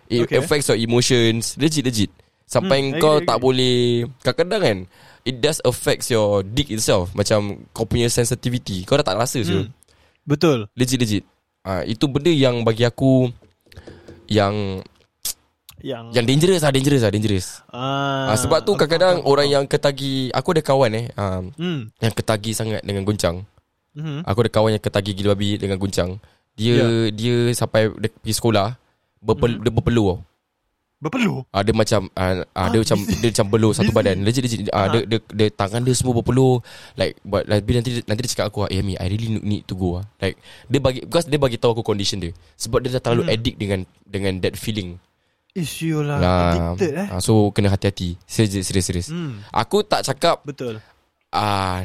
It 0.06 0.24
Okay. 0.24 0.38
affects 0.40 0.70
your 0.70 0.78
emotions 0.78 1.58
Legit 1.58 1.84
legit 1.84 2.08
Sampai 2.46 2.78
Hmm, 2.94 3.02
kau 3.02 3.18
agree, 3.18 3.26
tak 3.26 3.36
agree. 3.36 3.44
boleh 3.44 3.76
Kadang-kadang 4.22 4.62
kan 4.62 4.78
It 5.26 5.42
does 5.42 5.58
affects 5.66 6.08
your 6.08 6.46
dick 6.46 6.70
itself 6.70 7.10
Macam 7.10 7.66
kau 7.74 7.82
punya 7.82 8.06
sensitivity 8.06 8.86
Kau 8.86 8.94
dah 8.94 9.02
tak 9.02 9.18
rasa 9.18 9.42
hmm. 9.42 9.66
hmm. 9.66 9.66
Betul 10.22 10.70
Legit 10.78 10.98
legit 11.02 11.22
uh, 11.66 11.82
Itu 11.82 12.06
benda 12.06 12.30
yang 12.30 12.62
bagi 12.62 12.86
aku 12.86 13.34
Yang 14.30 14.86
Yang 15.82 16.04
Yang 16.14 16.24
dangerous 16.30 16.62
lah 16.62 16.70
Dangerous 16.70 17.02
lah 17.02 17.12
dangerous 17.12 17.46
ah, 17.74 18.30
uh, 18.30 18.38
Sebab 18.38 18.62
tu 18.62 18.78
kadang-kadang 18.78 19.26
Orang 19.26 19.50
yang 19.50 19.64
ketagi 19.66 20.30
Aku 20.30 20.54
ada 20.54 20.62
kawan 20.62 20.94
eh 20.94 21.06
um, 21.18 21.50
Hmm 21.58 21.90
Yang 21.98 22.14
ketagi 22.22 22.50
sangat 22.54 22.82
dengan 22.86 23.02
goncang 23.02 23.42
Mhm. 23.96 24.28
Aku 24.28 24.44
ada 24.44 24.52
kawan 24.52 24.76
yang 24.76 24.84
ketagi 24.84 25.16
gila 25.16 25.32
babi 25.32 25.56
Dengan 25.56 25.80
goncang 25.80 26.20
Dia 26.52 27.08
Dia 27.08 27.48
sampai 27.56 27.88
Dia 27.96 28.12
pergi 28.12 28.36
sekolah 28.36 28.76
berpel, 29.24 29.56
Hmm. 29.56 29.64
Dia 29.64 29.72
berpeluh 29.72 30.06
tau 30.12 30.18
Berpeluh 30.96 31.44
Ah 31.50 31.60
dia 31.60 31.70
macam 31.70 32.08
ah, 32.12 32.40
ah, 32.50 32.68
dia 32.72 32.78
Ah, 32.78 32.82
macam 32.82 32.98
dia 33.20 33.28
macam 33.28 33.46
beluh 33.46 33.72
satu 33.72 33.92
badan. 33.92 34.24
Legit 34.24 34.40
legit 34.40 34.60
ah, 34.70 34.86
Ah. 34.86 34.86
dia, 34.88 35.00
dia, 35.04 35.18
dia 35.28 35.48
tangan 35.50 35.80
dia 35.80 35.92
semua 35.92 36.16
berpeluh 36.16 36.64
like 36.94 37.20
but 37.20 37.44
like, 37.44 37.60
nanti 37.62 38.00
nanti 38.02 38.20
dia 38.24 38.32
cakap 38.32 38.48
aku 38.48 38.64
eh 38.66 38.80
Mi 38.80 38.96
I 38.96 39.06
really 39.06 39.36
need 39.36 39.64
to 39.64 39.76
go 39.76 40.00
ah. 40.00 40.04
Like 40.16 40.40
dia 40.66 40.80
bagi 40.80 41.04
because 41.04 41.24
dia 41.24 41.36
bagi 41.36 41.56
tahu 41.56 41.76
aku 41.76 41.84
condition 41.84 42.16
dia. 42.18 42.32
Sebab 42.54 42.80
dia 42.80 42.96
dah 42.96 43.02
terlalu 43.02 43.22
Hmm. 43.22 43.34
addict 43.36 43.56
dengan 43.56 43.78
dengan 44.02 44.32
that 44.40 44.56
feeling. 44.56 44.96
Issue 45.52 46.00
lah 46.00 46.16
Nah, 46.16 46.36
Addicted 46.72 46.92
eh 46.94 47.08
ah, 47.10 47.20
so 47.20 47.48
kena 47.50 47.68
hati-hati. 47.68 48.16
Serius 48.24 48.64
serius 48.64 48.84
serius. 48.84 49.08
Hmm 49.08 49.40
Aku 49.50 49.80
tak 49.80 50.00
cakap 50.02 50.40
Betul 50.42 50.80
ah 51.28 51.84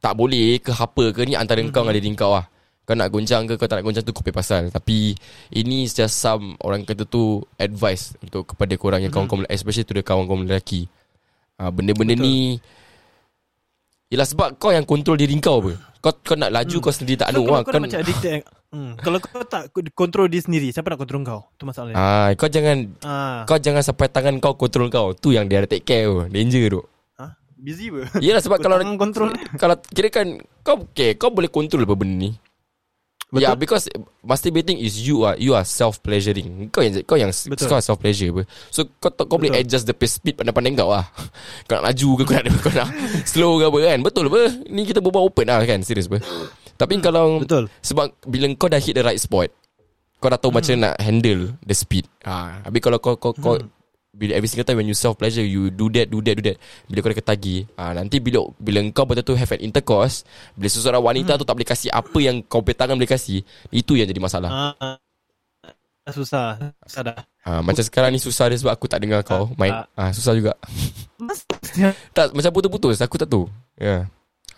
tak 0.00 0.16
boleh 0.16 0.58
ke 0.58 0.72
apa 0.72 1.12
ke 1.12 1.20
ni 1.22 1.36
antara 1.36 1.60
Hmm. 1.60 1.70
kau 1.70 1.84
dengan 1.84 1.94
diri 1.94 2.10
kau 2.14 2.32
lah. 2.32 2.48
Kau 2.82 2.94
nak 2.94 3.08
goncang 3.08 3.46
ke 3.46 3.54
kau 3.54 3.64
tak 3.64 3.78
nak 3.78 3.86
goncang 3.86 4.02
tu 4.02 4.10
kau 4.10 4.20
punya 4.20 4.34
pasal. 4.34 4.66
Tapi 4.68 5.14
ini 5.50 5.84
just 5.84 6.16
some 6.16 6.58
orang 6.60 6.82
kata 6.82 7.06
tu 7.06 7.38
advice 7.54 8.18
untuk 8.18 8.50
kepada 8.50 8.74
korang 8.74 9.00
yang 9.00 9.14
Mhm. 9.14 9.16
kawan-kawan 9.16 9.46
especially 9.46 9.86
tu 9.86 9.94
dia 9.94 10.02
kawan-kawan 10.02 10.42
lelaki. 10.44 10.90
Ah 11.54 11.68
benda-benda 11.68 12.14
Betul. 12.14 12.26
ni 12.26 12.36
Yelah 14.10 14.26
sebab 14.26 14.58
kau 14.58 14.74
yang 14.74 14.82
kontrol 14.82 15.14
diri 15.14 15.38
kau 15.38 15.62
apa. 15.62 15.78
Kau 16.02 16.10
kau 16.16 16.34
nak 16.34 16.50
laju 16.50 16.76
Hmm. 16.80 16.82
kau 16.82 16.90
sendiri 16.90 17.14
tak 17.14 17.30
So 17.30 17.32
anu 17.36 17.40
kalau 17.44 17.54
lah. 17.54 17.62
kau 17.62 17.70
Kau, 17.70 17.82
macam 17.84 17.98
addicted 18.00 18.40
hmm. 18.72 18.92
Kalau 18.98 19.18
kau 19.20 19.42
tak 19.44 19.62
Kontrol 19.92 20.26
diri 20.26 20.40
sendiri 20.40 20.68
Siapa 20.72 20.88
nak 20.88 20.98
kontrol 20.98 21.20
kau 21.22 21.40
Tu 21.54 21.68
masalahnya 21.68 21.94
ah 21.94 22.28
kau 22.34 22.48
jangan 22.48 22.76
ah. 23.04 23.44
kau 23.44 23.60
jangan 23.60 23.84
sampai 23.84 24.08
tangan 24.08 24.40
kau 24.40 24.56
kontrol 24.56 24.88
kau. 24.90 25.12
Tu 25.14 25.36
yang 25.36 25.46
dia 25.46 25.60
ada 25.62 25.68
take 25.68 25.84
care 25.84 26.08
tu. 26.08 26.26
Danger 26.26 26.64
tu. 26.74 26.80
ah. 27.20 27.36
Busy 27.54 27.92
ber 27.94 28.08
Yelah 28.18 28.42
sebab 28.42 28.58
kalau 28.58 28.80
kontrol 28.96 29.30
kalau 29.54 29.78
kira 29.92 30.08
kan 30.10 30.26
kau 30.66 30.88
okay, 30.90 31.14
kau 31.14 31.30
boleh 31.30 31.46
kontrol 31.46 31.84
apa 31.84 31.94
benda 31.94 32.16
ni. 32.18 32.30
Betul. 33.30 33.46
Yeah, 33.46 33.54
because 33.54 33.86
masturbating 34.26 34.82
is 34.82 34.98
you 35.06 35.22
are 35.22 35.38
you 35.38 35.54
are 35.54 35.62
self 35.62 36.02
pleasuring. 36.02 36.66
Kau 36.74 36.82
yang 36.82 36.98
kau 37.06 37.14
yang 37.14 37.30
Betul. 37.30 37.70
kau 37.70 37.78
self 37.78 38.02
pleasure 38.02 38.34
apa. 38.34 38.42
So 38.74 38.90
kau 38.98 39.14
kau 39.14 39.38
boleh 39.38 39.54
adjust 39.54 39.86
the 39.86 39.94
pace 39.94 40.18
speed 40.18 40.34
pandai-pandai 40.34 40.74
kau 40.74 40.90
lah. 40.90 41.06
Kau 41.70 41.78
nak 41.78 41.94
laju 41.94 42.08
ke 42.18 42.22
kau 42.26 42.34
nak 42.34 42.44
kau 42.66 42.74
nak 42.74 42.90
slow 43.22 43.62
ke 43.62 43.70
apa 43.70 43.78
kan. 43.86 43.98
Betul 44.02 44.24
apa? 44.34 44.42
Ni 44.66 44.82
kita 44.82 44.98
berbual 44.98 45.30
open 45.30 45.46
lah 45.46 45.62
kan, 45.62 45.78
serius 45.86 46.10
apa. 46.10 46.18
Tapi 46.74 46.98
kalau 46.98 47.38
Betul 47.38 47.70
sebab 47.86 48.10
bila 48.26 48.50
kau 48.58 48.66
dah 48.66 48.82
hit 48.82 48.98
the 48.98 49.06
right 49.06 49.22
spot, 49.22 49.46
kau 50.18 50.26
dah 50.26 50.38
tahu 50.38 50.50
macam 50.50 50.74
nak 50.82 50.98
handle 50.98 51.54
the 51.62 51.74
speed. 51.74 52.10
Ha, 52.26 52.66
habis 52.66 52.82
kalau 52.82 52.98
kau 52.98 53.14
kau 53.14 53.30
kau 53.30 53.62
bila 54.10 54.34
every 54.34 54.50
single 54.50 54.66
time 54.66 54.74
when 54.74 54.90
you 54.90 54.96
self 54.96 55.14
pleasure 55.14 55.40
you 55.40 55.70
do 55.70 55.86
that 55.86 56.10
do 56.10 56.18
that 56.18 56.34
do 56.34 56.42
that 56.42 56.58
bila 56.84 56.98
kau 56.98 57.10
dah 57.14 57.18
ketagi 57.18 57.56
ah 57.78 57.94
nanti 57.94 58.18
bila 58.18 58.42
bila 58.58 58.82
kau 58.90 59.06
betul-betul 59.06 59.38
have 59.38 59.54
an 59.54 59.62
intercourse 59.62 60.26
bila 60.52 60.66
seseorang 60.66 60.98
wanita 61.00 61.38
tu 61.38 61.46
tak 61.46 61.54
boleh 61.54 61.64
kasih 61.64 61.88
apa 61.88 62.18
yang 62.18 62.42
kau 62.42 62.58
punya 62.58 62.74
tangan 62.76 62.98
boleh 62.98 63.06
kasih 63.06 63.46
itu 63.70 63.92
yang 63.94 64.10
jadi 64.10 64.18
masalah 64.18 64.50
Ah, 64.50 64.98
ah, 66.02 66.10
susah. 66.10 66.58
Susah 66.82 67.02
dah. 67.06 67.16
ah 67.40 67.62
macam 67.62 67.80
sekarang 67.80 68.10
ni 68.10 68.18
susah 68.18 68.50
dia 68.50 68.58
sebab 68.58 68.74
aku 68.74 68.90
tak 68.90 68.98
dengar 68.98 69.22
kau 69.22 69.46
main 69.54 69.86
ah 69.94 70.10
susah 70.10 70.34
juga 70.34 70.58
tak 72.16 72.34
macam 72.34 72.50
putus-putus 72.50 72.98
aku 72.98 73.14
tak 73.14 73.30
tahu 73.30 73.46
ya 73.76 73.86
yeah. 73.86 74.02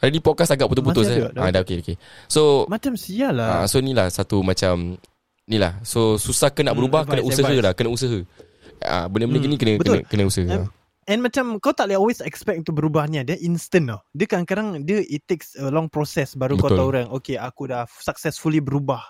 Hari 0.01 0.11
ni 0.11 0.19
podcast 0.19 0.51
agak 0.51 0.67
putus-putus 0.67 1.07
eh. 1.07 1.23
ada, 1.23 1.31
dah. 1.31 1.43
Ah 1.47 1.51
dah 1.53 1.61
okey 1.63 1.79
okey. 1.79 1.95
So 2.27 2.67
Macam 2.67 2.99
sial 2.99 3.39
ah 3.39 3.63
lah. 3.63 3.71
so 3.71 3.79
ni 3.79 3.95
lah 3.95 4.11
satu 4.11 4.43
macam 4.43 4.99
ni 5.47 5.63
lah. 5.63 5.79
So 5.87 6.19
susah 6.19 6.51
ke 6.51 6.67
nak 6.67 6.75
Hmm, 6.75 6.83
berubah 6.83 7.07
kena 7.07 7.23
advice, 7.23 7.39
usaha 7.39 7.47
advice. 7.47 7.63
lah, 7.63 7.73
kena 7.79 7.91
usaha. 7.95 8.19
Ah 8.85 9.07
benda-benda 9.07 9.39
Hmm, 9.43 9.47
gini 9.49 9.57
kena 9.59 9.73
betul. 9.79 10.03
kena 10.03 10.09
kena 10.09 10.25
usaha. 10.29 10.59
Um, 10.63 10.71
And 11.11 11.19
macam 11.19 11.59
kau 11.59 11.75
tak 11.75 11.91
boleh 11.91 11.99
always 11.99 12.23
expect 12.23 12.63
untuk 12.63 12.79
berubah 12.79 13.11
ni. 13.11 13.19
Dia 13.27 13.35
instant 13.43 13.91
tau. 13.91 14.01
Dia 14.15 14.27
kadang-kadang 14.31 14.87
dia 14.87 15.03
it 15.03 15.27
takes 15.27 15.59
a 15.59 15.67
long 15.67 15.91
process 15.91 16.39
baru 16.39 16.55
Betul. 16.55 16.63
kau 16.63 16.79
tahu 16.79 16.89
orang. 16.95 17.09
Okay 17.11 17.35
aku 17.35 17.67
dah 17.67 17.91
successfully 17.91 18.63
berubah. 18.63 19.03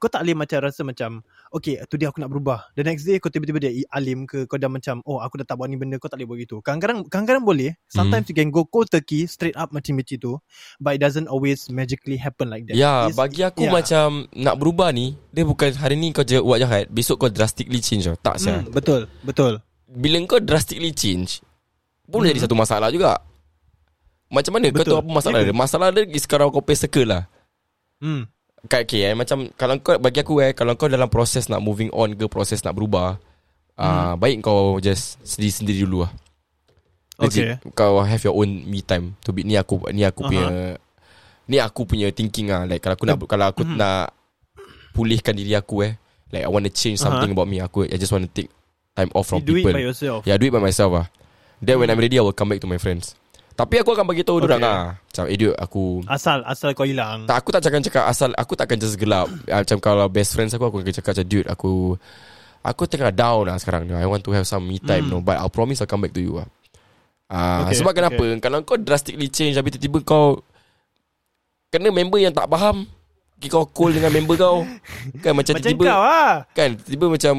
Kau 0.00 0.08
tak 0.08 0.24
boleh 0.24 0.32
macam 0.32 0.64
rasa 0.64 0.80
macam 0.80 1.20
Okay 1.48 1.78
tu 1.84 1.94
dia 1.94 2.08
aku 2.08 2.18
nak 2.18 2.26
berubah 2.26 2.66
The 2.74 2.82
next 2.82 3.02
day 3.02 3.16
kau 3.16 3.28
tiba-tiba 3.28 3.58
dia 3.58 3.70
alim 3.88 4.24
ke 4.24 4.44
Kau 4.44 4.56
dah 4.56 4.66
macam 4.66 4.98
Oh 5.02 5.18
aku 5.18 5.38
dah 5.38 5.46
tak 5.46 5.54
buat 5.54 5.66
ni 5.66 5.74
benda 5.74 5.94
Kau 5.96 6.06
tak 6.06 6.18
boleh 6.18 6.26
buat 6.26 6.38
gitu 6.40 6.56
Kadang-kadang 6.58 7.06
Kadang-kadang 7.06 7.42
boleh 7.42 7.78
Sometimes 7.86 8.22
Hmm. 8.22 8.30
you 8.30 8.36
can 8.36 8.48
go 8.48 8.62
cold 8.62 8.86
turkey 8.86 9.24
Straight 9.24 9.54
up 9.54 9.70
macam-macam 9.70 10.16
tu 10.16 10.32
But 10.76 10.96
it 10.96 11.00
doesn't 11.00 11.26
always 11.26 11.66
magically 11.68 12.16
happen 12.16 12.48
like 12.48 12.66
that 12.66 12.74
Ya, 12.74 13.06
It's- 13.06 13.14
bagi 13.14 13.40
aku 13.40 13.62
yeah. 13.62 13.72
macam 13.72 14.06
nak 14.32 14.56
berubah 14.56 14.90
ni, 14.90 15.14
dia 15.30 15.42
bukan 15.42 15.70
hari 15.72 15.94
ni 15.94 16.10
kau 16.10 16.22
je 16.22 16.36
buat 16.36 16.58
jahat, 16.58 16.88
besok 16.88 17.16
kau 17.18 17.30
drastically 17.30 17.78
change 17.78 18.04
tau. 18.04 18.18
Tak 18.18 18.36
sah. 18.36 18.60
hmm, 18.60 18.70
Betul 18.70 19.06
Betul 19.22 19.62
Bila 19.86 20.18
kau 20.26 20.38
drastically 20.38 20.90
change, 20.90 21.40
boleh 22.04 22.30
jadi 22.30 22.42
satu 22.42 22.54
masalah 22.54 22.90
juga. 22.90 23.22
Macam 24.26 24.50
mana 24.52 24.66
kau 24.66 24.72
Hmm. 24.72 24.80
Betul. 24.80 24.92
tahu 24.92 25.00
apa 25.00 25.10
masalah 25.12 25.38
ke? 25.38 25.46
dia? 25.46 25.54
Masalah 25.54 25.86
dia 25.88 26.02
is 26.08 26.22
sekarang 26.22 26.50
kau 26.50 26.60
pay 26.60 26.74
circle 26.74 27.06
lah. 27.06 27.22
hmm. 27.98 28.26
Kat 28.64 28.88
okay, 28.88 29.12
eh, 29.12 29.14
macam 29.14 29.52
kalau 29.54 29.76
kau 29.78 30.00
bagi 30.00 30.24
aku 30.24 30.40
eh 30.40 30.50
kalau 30.50 30.74
kau 30.74 30.88
dalam 30.88 31.06
proses 31.06 31.46
nak 31.46 31.60
moving 31.60 31.92
on 31.92 32.16
ke 32.16 32.24
proses 32.26 32.64
nak 32.64 32.72
berubah, 32.72 33.20
ah 33.76 34.16
Hmm. 34.16 34.18
baik 34.18 34.40
kau 34.40 34.80
just 34.80 35.20
sendiri-sendiri 35.22 35.84
dulu 35.84 36.08
lah. 36.08 36.12
Legit, 37.16 37.60
kau 37.72 38.00
have 38.00 38.20
your 38.24 38.34
own 38.34 38.64
me 38.66 38.80
time. 38.82 39.14
To 39.24 39.30
be 39.30 39.44
ni 39.44 39.54
aku 39.56 39.80
ni 39.92 40.02
aku 40.02 40.24
Aha. 40.24 40.28
punya 40.28 40.46
ni 41.46 41.56
aku 41.56 41.80
punya 41.86 42.08
thinking 42.10 42.50
ah. 42.50 42.64
Like 42.66 42.82
kalau 42.82 42.96
aku 42.96 43.04
nak 43.06 43.16
kalau 43.24 43.46
aku 43.52 43.62
Mhm. 43.64 43.76
nak 43.76 44.10
pulihkan 44.92 45.36
diri 45.36 45.54
aku 45.54 45.86
eh. 45.86 45.92
Like 46.34 46.44
I 46.44 46.50
want 46.50 46.66
to 46.66 46.72
change 46.72 46.98
something 46.98 47.30
about 47.32 47.46
me. 47.46 47.62
Aku 47.62 47.86
I 47.86 47.96
just 47.96 48.10
want 48.10 48.26
to 48.26 48.32
take 48.32 48.50
time 48.92 49.12
off 49.14 49.30
from 49.30 49.44
You 49.44 49.46
do 49.46 49.52
it 49.54 49.56
people. 49.62 49.76
by 49.78 49.84
yourself. 49.84 50.26
Yeah 50.26 50.36
do 50.36 50.48
it 50.48 50.52
by 50.52 50.60
myself 50.60 50.90
ah. 50.92 51.06
Then 51.62 51.78
when 51.78 51.88
I'm 51.88 51.96
ready 51.96 52.18
I 52.18 52.24
will 52.26 52.34
come 52.36 52.50
back 52.52 52.60
to 52.60 52.68
my 52.68 52.76
friends 52.76 53.14
tapi 53.56 53.80
aku 53.80 53.90
akan 53.90 54.04
bagi 54.04 54.20
tahu 54.20 54.38
Okay. 54.38 54.46
okay. 54.46 54.60
orang 54.60 54.62
ah. 54.62 54.86
Macam 55.00 55.24
eh 55.26 55.36
dude 55.36 55.56
aku 55.56 56.04
Asal 56.04 56.44
Asal 56.44 56.70
kau 56.70 56.84
hilang. 56.84 57.24
Tak 57.24 57.40
aku 57.40 57.48
tak 57.50 57.64
cakap 57.64 57.80
cakap 57.82 58.04
asal 58.04 58.30
aku 58.32 58.52
takkan 58.52 58.76
just 58.76 58.94
gelap. 58.94 59.26
Ah, 59.48 59.64
macam 59.64 59.80
kalau 59.80 60.06
best 60.06 60.30
friends 60.30 60.52
aku 60.52 60.62
aku 60.62 60.76
akan 60.78 60.92
cakap 60.92 61.16
macam 61.16 61.26
dude 61.26 61.48
aku 61.48 61.72
aku 62.60 62.82
tengah 62.84 63.08
down 63.08 63.48
lah 63.48 63.56
sekarang 63.56 63.84
ni. 63.84 63.92
I 63.92 64.04
want 64.04 64.20
to 64.20 64.30
have 64.30 64.44
some 64.44 64.62
me 64.62 64.76
time 64.76 65.08
Hmm. 65.08 65.18
no 65.18 65.24
but 65.24 65.36
I'll 65.36 65.48
promise 65.48 65.80
I'll 65.80 65.88
come 65.88 66.02
back 66.02 66.12
to 66.12 66.20
you 66.20 66.36
ah. 66.36 66.48
Ah, 67.26 67.64
Okay, 67.64 67.80
sebab 67.80 67.90
kenapa? 67.90 68.22
kalau 68.38 68.62
kau 68.62 68.76
drastically 68.76 69.26
change 69.26 69.56
tapi 69.56 69.72
tiba-tiba 69.72 69.98
kau 70.04 70.38
kena 71.68 71.90
member 71.90 72.18
yang 72.18 72.30
tak 72.30 72.46
faham 72.46 72.86
okay, 73.34 73.48
kau 73.48 73.66
cool 73.66 73.90
dengan 73.90 74.12
member 74.12 74.36
kau 74.36 74.62
kan? 75.24 75.32
Macam, 75.32 75.56
Macam 75.56 75.64
tiba-tiba 75.64 75.82
kau 75.90 76.02
lah 76.04 76.34
kan? 76.54 76.70
Tiba 76.78 77.06
macam 77.08 77.34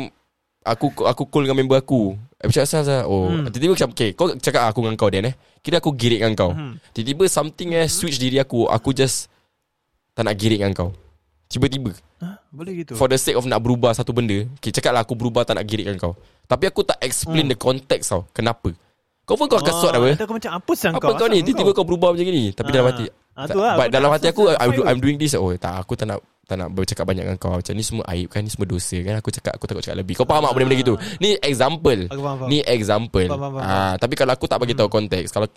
aku 0.62 0.86
aku 1.06 1.24
cool 1.30 1.44
dengan 1.46 1.64
member 1.64 1.78
aku 1.78 2.20
eh, 2.38 2.46
macam 2.46 2.62
asal 2.62 2.82
oh 3.04 3.28
Hmm. 3.28 3.46
tiba-tiba 3.48 3.74
macam 3.74 3.90
okay 3.92 4.10
kau 4.12 4.28
cakap 4.34 4.64
aku 4.66 4.80
dengan 4.82 4.96
kau 4.96 5.10
Dan 5.10 5.24
eh. 5.26 5.36
Kira 5.60 5.78
aku 5.78 5.92
girik 5.92 6.20
dengan 6.20 6.34
kau. 6.34 6.52
Hmm. 6.52 6.78
tiba-tiba 6.92 7.26
something 7.28 7.70
eh 7.74 7.88
switch 7.88 8.18
diri 8.18 8.38
aku. 8.38 8.66
Aku 8.66 8.92
just 8.92 9.28
tak 10.14 10.24
nak 10.24 10.34
girik 10.34 10.60
dengan 10.60 10.72
kau. 10.72 10.90
Tiba-tiba. 11.48 11.92
Boleh 12.50 12.74
gitu? 12.78 12.94
For 12.94 13.06
the 13.06 13.16
sake 13.16 13.36
of 13.36 13.44
nak 13.44 13.60
berubah 13.60 13.92
satu 13.92 14.10
benda 14.10 14.48
okay, 14.56 14.72
cakap 14.72 14.90
lah 14.90 15.02
aku 15.02 15.14
berubah 15.14 15.44
tak 15.44 15.56
nak 15.56 15.66
girik 15.66 15.86
dengan 15.86 16.00
kau. 16.02 16.14
Tapi 16.44 16.66
aku 16.66 16.82
tak 16.82 16.98
explain 17.00 17.46
Hmm. 17.46 17.52
the 17.52 17.58
context 17.58 18.10
tau. 18.10 18.24
Kenapa? 18.32 18.72
Kau 19.24 19.36
pun 19.36 19.46
kau 19.46 19.58
akan 19.58 19.74
sort 19.76 19.92
Ah, 19.92 20.00
apa 20.00 20.16
Aku 20.18 20.34
macam 20.34 20.52
apa 20.56 20.72
sang 20.74 20.94
apa 20.94 21.04
kau? 21.04 21.12
kau 21.14 21.28
ni? 21.28 21.44
Tiba-tiba 21.44 21.72
kau 21.72 21.84
berubah 21.84 22.16
macam 22.16 22.24
ni. 22.26 22.50
Tapi 22.50 22.70
Ah. 22.70 22.74
dalam 22.74 22.88
hati 22.88 23.06
Ah, 23.38 23.46
tu 23.46 23.60
lah, 23.60 23.76
but 23.76 23.88
dalam 23.92 24.10
hati 24.10 24.28
aku 24.28 24.50
I'm, 24.50 24.72
do, 24.72 24.82
I'm 24.82 24.98
doing 24.98 25.16
this. 25.16 25.36
Oh 25.36 25.52
tak 25.54 25.78
aku 25.78 25.94
tak 25.94 26.08
nak 26.08 26.24
tak 26.48 26.64
nak 26.64 26.72
bercakap 26.72 27.04
banyak 27.04 27.28
dengan 27.28 27.36
kau. 27.36 27.52
Macam 27.52 27.76
ni 27.76 27.84
semua 27.84 28.08
aib 28.16 28.32
kan 28.32 28.40
Ni 28.40 28.48
semua 28.48 28.64
dosa 28.64 28.96
kan. 29.04 29.20
Aku 29.20 29.30
cakap 29.36 29.60
Aku 29.60 29.68
takut 29.68 29.84
cakap 29.84 30.00
lebih. 30.00 30.16
Kau 30.16 30.24
faham 30.24 30.48
tak 30.48 30.56
benda-benda 30.56 30.80
gitu? 30.80 30.96
Ni 31.20 31.36
example. 31.44 32.08
Aku 32.08 32.24
faham, 32.24 32.38
faham. 32.40 32.50
Ni 32.50 32.58
example. 32.64 33.28
Faham, 33.28 33.42
faham, 33.44 33.54
faham. 33.60 33.68
Ah, 33.68 33.94
Tapi 34.00 34.14
kalau 34.16 34.32
aku 34.32 34.48
tak 34.48 34.60
bagi 34.64 34.72
tahu 34.72 34.88
konteks 34.88 35.28
Kalau 35.36 35.48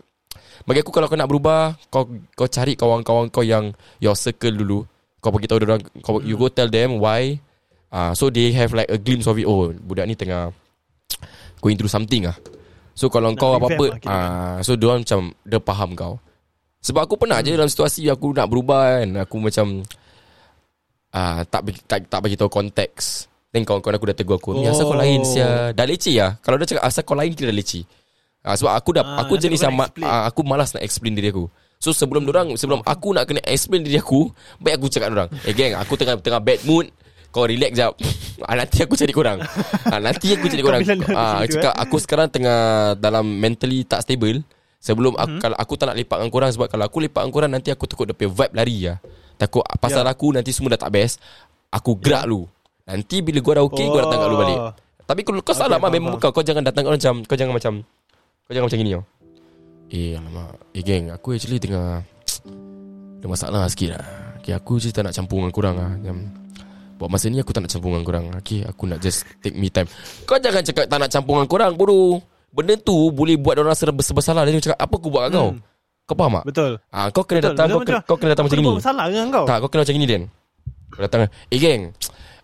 Bagi 0.67 0.83
aku 0.83 0.91
kalau 0.91 1.07
kau 1.07 1.15
nak 1.15 1.31
berubah 1.31 1.79
Kau 1.95 2.11
kau 2.35 2.51
cari 2.51 2.75
kawan-kawan 2.75 3.31
kau 3.31 3.47
yang 3.47 3.71
Your 4.03 4.19
circle 4.19 4.51
dulu. 4.51 4.83
Kau 5.23 5.31
bagi 5.31 5.47
tahu 5.47 5.63
orang 5.63 5.81
kau, 6.03 6.19
You 6.27 6.35
go 6.35 6.51
tell 6.51 6.67
them 6.67 6.99
why. 6.99 7.39
Ah, 7.95 8.11
So 8.19 8.27
they 8.27 8.51
have 8.51 8.75
like 8.75 8.91
a 8.91 8.99
glimpse 8.99 9.31
of 9.31 9.39
it. 9.39 9.47
Oh 9.47 9.71
budak 9.71 10.11
ni 10.11 10.19
tengah 10.19 10.51
Going 11.63 11.79
through 11.79 11.93
something 11.93 12.27
ah. 12.27 12.35
So 12.99 13.07
kalau 13.07 13.31
Nak 13.31 13.39
kau 13.39 13.55
apa-apa 13.55 13.87
lah 13.95 14.11
ah, 14.11 14.57
So 14.67 14.75
dia 14.75 14.91
macam 14.91 15.31
Dia 15.47 15.63
faham 15.63 15.95
kau. 15.95 16.19
Sebab 16.83 17.07
aku 17.07 17.15
pernah 17.15 17.39
je 17.47 17.55
dalam 17.55 17.71
situasi 17.71 18.11
Aku 18.11 18.35
nak 18.35 18.51
berubah 18.51 18.99
kan. 18.99 19.23
Aku 19.23 19.39
macam 19.39 19.87
ah, 21.11 21.43
tak, 21.43 21.61
tak 21.85 22.07
tak 22.07 22.21
bagi 22.21 22.35
tahu 22.35 22.49
konteks. 22.49 23.27
Then 23.49 23.63
kawan-kawan 23.63 23.99
aku 23.99 24.07
dah 24.07 24.15
tegur 24.15 24.37
aku 24.37 24.55
Ni 24.55 24.63
asal 24.65 24.85
kau 24.85 24.95
Oh. 24.95 24.97
lain 24.97 25.21
sia. 25.23 25.75
Dah 25.75 25.83
leceh 25.83 26.15
lah 26.15 26.39
Kalau 26.39 26.55
dia 26.55 26.71
cakap 26.71 26.87
asal 26.87 27.03
kau 27.03 27.13
lain 27.13 27.35
Kira 27.35 27.51
dah 27.51 27.57
leceh. 27.57 27.83
Ah, 28.41 28.55
Sebab 28.55 28.71
aku 28.71 28.91
dah 28.93 29.03
Ah, 29.03 29.27
Aku 29.27 29.35
jenis 29.37 29.59
kau 29.59 29.67
yang 29.67 29.75
nak 29.75 29.79
ma- 29.81 29.89
explain. 29.91 30.07
ah, 30.07 30.23
Aku 30.25 30.41
malas 30.45 30.71
nak 30.71 30.83
explain 30.83 31.13
diri 31.13 31.29
aku. 31.29 31.51
So 31.77 31.91
sebelum 31.91 32.23
orang 32.25 32.55
Sebelum 32.55 32.79
aku 32.81 33.11
nak 33.11 33.27
kena 33.27 33.43
explain 33.43 33.83
diri 33.83 33.99
aku 33.99 34.31
Baik 34.57 34.79
aku 34.79 34.87
cakap 34.89 35.11
orang. 35.11 35.27
Eh 35.43 35.51
geng 35.51 35.75
aku 35.75 35.93
tengah 35.95 36.15
tengah 36.17 36.39
bad 36.39 36.63
mood. 36.63 36.95
Kau 37.29 37.43
relax 37.43 37.75
jap. 37.75 37.99
Ah, 38.41 38.55
Nanti 38.55 38.79
aku 38.81 38.95
cari 38.95 39.11
korang. 39.11 39.39
Ah, 39.85 39.99
Nanti 39.99 40.31
aku 40.31 40.47
cari 40.47 40.63
korang. 40.63 40.81
ah, 41.11 41.43
Cakap 41.45 41.75
eh? 41.75 41.81
aku 41.81 41.97
sekarang 41.99 42.29
tengah 42.29 42.59
Dalam 42.95 43.27
mentally 43.27 43.83
tak 43.83 44.01
stable. 44.01 44.47
Sebelum 44.79 45.13
aku, 45.13 45.27
Mhm. 45.29 45.41
kalau 45.41 45.57
aku 45.59 45.75
tak 45.75 45.87
nak 45.87 45.97
lepak 45.97 46.17
dengan 46.17 46.31
korang 46.31 46.51
Sebab 46.51 46.67
kalau 46.69 46.87
aku 46.87 47.03
lepak 47.03 47.21
dengan 47.21 47.35
korang 47.35 47.51
Nanti 47.51 47.69
aku 47.69 47.85
takut 47.85 48.07
dia 48.07 48.15
punya 48.15 48.31
vibe 48.31 48.55
lari 48.55 48.79
lah 48.85 48.99
Takut 49.41 49.65
pasal 49.81 50.05
Ya. 50.05 50.13
aku 50.13 50.37
nanti 50.37 50.53
semua 50.53 50.77
dah 50.77 50.85
tak 50.85 50.93
best 50.93 51.17
Aku 51.73 51.97
gerak 51.97 52.29
lu. 52.29 52.45
Nanti 52.85 53.25
bila 53.25 53.41
gua 53.41 53.53
dah 53.57 53.65
okay 53.65 53.89
Gua 53.89 54.05
datang 54.05 54.21
kat 54.21 54.29
lu 54.29 54.37
balik. 54.37 54.59
Oh. 54.61 54.73
Tapi 55.09 55.21
kalau 55.25 55.41
kau 55.41 55.51
Okay, 55.51 55.59
salah 55.65 55.79
mah 55.81 55.89
faham, 55.89 55.97
memang 55.97 56.13
kau 56.21 56.31
Kau 56.31 56.45
jangan 56.45 56.63
datang 56.63 56.85
orang 56.87 57.01
macam 57.01 57.15
Kau 57.25 57.37
jangan 57.41 57.55
macam 57.57 57.73
Kau 58.47 58.53
jangan 58.53 58.67
macam 58.69 58.79
gini 58.79 58.91
tau 58.93 59.05
Eh 59.91 60.11
alamak. 60.15 60.51
Eh 60.77 60.83
geng 60.85 61.05
Aku 61.11 61.35
actually 61.35 61.59
tengah 61.59 62.05
Ada 63.19 63.27
masalah 63.27 63.65
sikit 63.67 63.97
lah. 63.99 64.05
Okay 64.39 64.53
aku 64.55 64.79
je 64.79 64.93
tak 64.93 65.03
nak 65.09 65.17
campur 65.17 65.43
dengan 65.43 65.53
korang 65.57 65.75
lah. 65.75 65.91
Macam 65.97 66.17
Buat 67.01 67.09
masa 67.17 67.33
ni 67.33 67.41
aku 67.41 67.51
tak 67.57 67.65
nak 67.65 67.73
campur 67.73 67.91
dengan 67.97 68.05
korang. 68.05 68.25
Okay 68.45 68.61
aku 68.63 68.85
nak 68.85 69.01
just 69.01 69.25
Take 69.41 69.57
me 69.57 69.73
time. 69.73 69.89
Kau 70.29 70.37
jangan 70.37 70.61
cakap 70.61 70.85
tak 70.85 70.99
nak 71.01 71.11
campur 71.11 71.41
dengan 71.41 71.49
korang 71.49 71.73
Bodoh. 71.75 72.21
Benda 72.51 72.75
tu 72.79 73.11
Boleh 73.11 73.35
buat 73.35 73.59
orang 73.59 73.73
rasa 73.73 73.91
bersalah 73.91 74.43
Dia 74.47 74.59
cakap 74.59 74.79
apa 74.79 74.95
aku 74.95 75.09
buat 75.11 75.27
kat 75.27 75.31
kau? 75.35 75.49
Hmm. 75.55 75.59
Kau 75.59 75.70
faham 76.17 76.33
tak? 76.41 76.45
Betul. 76.49 76.73
Ah, 76.89 77.07
Kau 77.11 77.23
kena 77.23 77.39
Betul, 77.43 77.51
datang 77.53 77.67
betul, 77.67 77.77
kau, 77.77 77.83
kena, 77.85 77.99
betul. 77.99 78.09
kau 78.09 78.17
kena 78.17 78.31
datang 78.33 78.45
macam 78.47 78.59
ni. 78.59 78.71
Salah 78.81 79.05
dengan 79.11 79.27
kau? 79.29 79.45
Tak, 79.45 79.57
kau 79.61 79.69
kena 79.69 79.81
macam 79.83 79.95
ni 79.95 80.07
Dan 80.07 80.23
Kau 80.89 81.01
datang. 81.03 81.21
Eh 81.49 81.59
geng. 81.59 81.83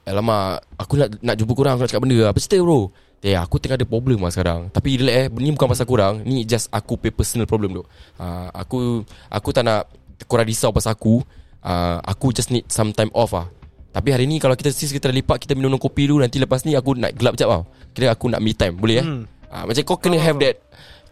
Alamak 0.06 0.62
Aku 0.78 0.94
nak 0.94 1.08
nak 1.18 1.34
jumpa 1.34 1.52
korang 1.52 1.72
Aku 1.74 1.82
nak 1.82 1.90
cakap 1.90 2.02
benda. 2.04 2.18
Apa 2.30 2.38
cerita 2.38 2.56
bro? 2.62 2.80
Eh 3.24 3.34
aku 3.34 3.56
tengah 3.58 3.74
ada 3.74 3.86
problem 3.88 4.22
lah 4.22 4.30
sekarang. 4.30 4.70
Tapi 4.70 5.02
relax 5.02 5.16
eh. 5.18 5.26
Ni 5.34 5.50
bukan 5.50 5.66
pasal 5.66 5.86
korang. 5.88 6.14
Ni 6.22 6.46
just 6.46 6.70
aku 6.70 6.94
pay 6.94 7.10
personal 7.10 7.48
problem 7.48 7.74
tu 7.74 7.82
uh, 8.18 8.48
Aku 8.54 9.02
Aku 9.26 9.48
tak 9.50 9.66
nak 9.66 9.90
Korang 10.30 10.46
risau 10.46 10.70
pasal 10.70 10.94
aku. 10.94 11.20
Uh, 11.64 11.98
Aku 12.06 12.30
just 12.30 12.48
need 12.48 12.62
some 12.70 12.94
time 12.94 13.10
off 13.10 13.34
lah 13.34 13.50
Tapi 13.90 14.14
hari 14.14 14.30
ni 14.30 14.38
Kalau 14.38 14.54
kita 14.54 14.70
sis 14.70 14.94
kita 14.94 15.10
lipat 15.10 15.42
Kita 15.42 15.58
minum 15.58 15.74
kopi 15.74 16.06
dulu. 16.06 16.22
Nanti 16.22 16.38
lepas 16.38 16.62
ni 16.62 16.78
Aku 16.78 16.94
nak 16.94 17.10
gelap 17.18 17.34
jap 17.34 17.50
tau 17.50 17.66
Kira 17.90 18.14
aku 18.14 18.30
nak 18.30 18.38
me 18.38 18.54
time. 18.54 18.78
Boleh 18.78 19.02
eh? 19.02 19.04
Hmm. 19.04 19.26
uh, 19.50 19.64
Macam 19.66 19.82
kau 19.82 19.98
kena 19.98 20.16
have 20.16 20.38
that 20.38 20.62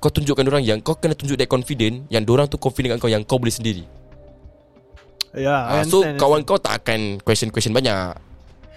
Kau 0.04 0.12
tunjukkan 0.12 0.44
orang 0.44 0.60
yang 0.60 0.84
Kau 0.84 1.00
kena 1.00 1.16
tunjuk 1.16 1.40
that 1.40 1.48
confident 1.48 2.04
Yang 2.12 2.28
orang 2.28 2.44
tu 2.44 2.60
confident 2.60 2.92
kat 2.92 2.98
kau 3.00 3.08
Yang 3.08 3.24
kau 3.24 3.40
boleh 3.40 3.56
sendiri 3.56 3.88
Ya 5.32 5.64
Ah, 5.64 5.80
I 5.80 5.88
so 5.88 6.04
kawan 6.04 6.44
kau 6.44 6.60
tak 6.62 6.84
akan 6.84 7.18
question-question 7.24 7.74
banyak. 7.74 8.14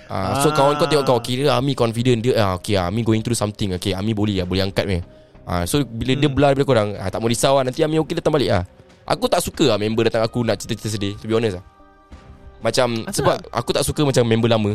Ah, 0.10 0.40
so 0.42 0.50
kawan 0.50 0.74
kau 0.80 0.90
tengok 0.90 1.06
kau 1.06 1.20
kira 1.22 1.54
Ami 1.54 1.78
confident 1.78 2.18
dia 2.18 2.34
ah 2.40 2.52
okay 2.58 2.80
Ami 2.80 3.04
going 3.06 3.22
through 3.22 3.38
something 3.38 3.76
okay 3.78 3.92
Ami 3.94 4.16
boleh 4.16 4.42
lah 4.42 4.48
boleh 4.48 4.66
angkat 4.66 4.88
ni. 4.88 4.98
Ah 5.46 5.68
so 5.70 5.84
bila 5.86 6.18
dia 6.18 6.26
Hmm. 6.26 6.34
belah 6.34 6.52
bila 6.58 6.66
korang 6.66 6.90
ah 6.98 7.12
tak 7.12 7.22
mau 7.22 7.30
risau 7.30 7.60
lah 7.60 7.68
nanti 7.68 7.86
Ami 7.86 8.02
okey 8.02 8.18
datang 8.18 8.34
balik 8.34 8.50
ah. 8.50 8.64
Aku 9.06 9.30
tak 9.30 9.46
suka 9.46 9.70
lah 9.70 9.78
member 9.78 10.10
datang 10.10 10.26
aku 10.26 10.42
nak 10.42 10.58
cerita-cerita 10.58 10.98
sedih 10.98 11.14
to 11.22 11.30
be 11.30 11.38
honest 11.38 11.62
lah. 11.62 11.66
Macam 12.58 13.06
Asal? 13.06 13.22
sebab 13.22 13.36
aku 13.54 13.70
tak 13.76 13.84
suka 13.86 14.02
macam 14.02 14.24
member 14.26 14.50
lama 14.50 14.72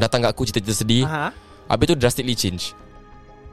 datang 0.00 0.24
kat 0.24 0.30
aku 0.32 0.48
cerita-cerita 0.48 0.74
sedih 0.80 1.04
Aha. 1.04 1.28
Habis 1.68 1.92
tu 1.92 1.96
drastically 2.00 2.32
change 2.32 2.72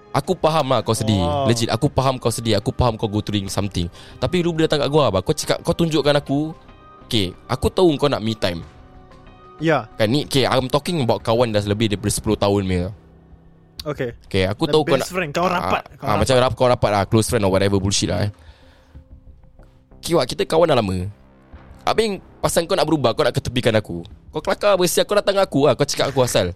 Aku 0.09 0.33
faham 0.41 0.73
lah 0.73 0.81
kau 0.81 0.97
sedih. 0.97 1.21
Oh. 1.21 1.45
Legit 1.45 1.69
aku 1.69 1.85
faham 1.93 2.17
kau 2.17 2.33
sedih. 2.33 2.57
Aku 2.57 2.73
faham 2.73 2.97
kau 2.97 3.05
go 3.05 3.21
through 3.21 3.45
something. 3.45 3.85
Tapi 4.17 4.41
lu 4.41 4.57
bila 4.57 4.65
datang 4.65 4.81
kat 4.81 4.89
gua 4.89 5.13
abah 5.13 5.21
Kau 5.21 5.37
cakap 5.37 5.61
Kau 5.61 5.77
tunjukkan 5.77 6.17
aku 6.17 6.49
Okay 7.05 7.33
Aku 7.45 7.69
tahu 7.69 7.93
kau 7.93 8.09
nak 8.09 8.21
me 8.25 8.33
time. 8.33 8.65
Ya. 9.61 9.85
Kan 10.01 10.09
ni 10.09 10.25
Okay 10.25 10.49
I'm 10.49 10.65
talking 10.65 11.05
about 11.05 11.21
kawan 11.21 11.53
dah 11.53 11.61
lebih 11.61 11.93
daripada 11.93 12.09
10 12.09 12.25
tahun 12.25 12.61
punya. 12.65 12.89
Okay. 13.85 14.09
Okay 14.25 14.43
aku 14.49 14.65
The 14.65 14.73
tahu 14.73 14.81
kau 14.81 14.95
best 14.97 15.05
nak 15.05 15.13
friend, 15.13 15.31
kau 15.31 15.47
rapat, 15.47 15.83
ah, 15.85 15.95
kau 15.95 16.05
ah, 16.09 16.15
Macam 16.17 16.35
rap, 16.41 16.53
kau 16.57 16.67
rapat 16.67 16.89
lah 16.91 17.03
Close 17.05 17.29
friend 17.29 17.45
or 17.45 17.51
whatever 17.53 17.77
bullshit 17.77 18.09
lah 18.09 18.25
eh. 18.25 18.31
Kiwak 20.01 20.25
kita 20.25 20.43
kawan 20.49 20.73
dah 20.73 20.77
lama. 20.79 21.05
Habis 21.85 22.17
pasal 22.41 22.65
kau 22.65 22.73
nak 22.73 22.89
berubah 22.89 23.13
Kau 23.13 23.21
nak 23.21 23.37
ketepikan 23.37 23.77
aku. 23.77 24.01
Kau 24.33 24.41
kelakar 24.41 24.73
bersiap 24.73 25.05
Kau 25.05 25.17
datang 25.17 25.37
aku 25.37 25.69
lah 25.69 25.77
Kau 25.77 25.85
cakap 25.85 26.09
aku 26.09 26.25
asal 26.25 26.49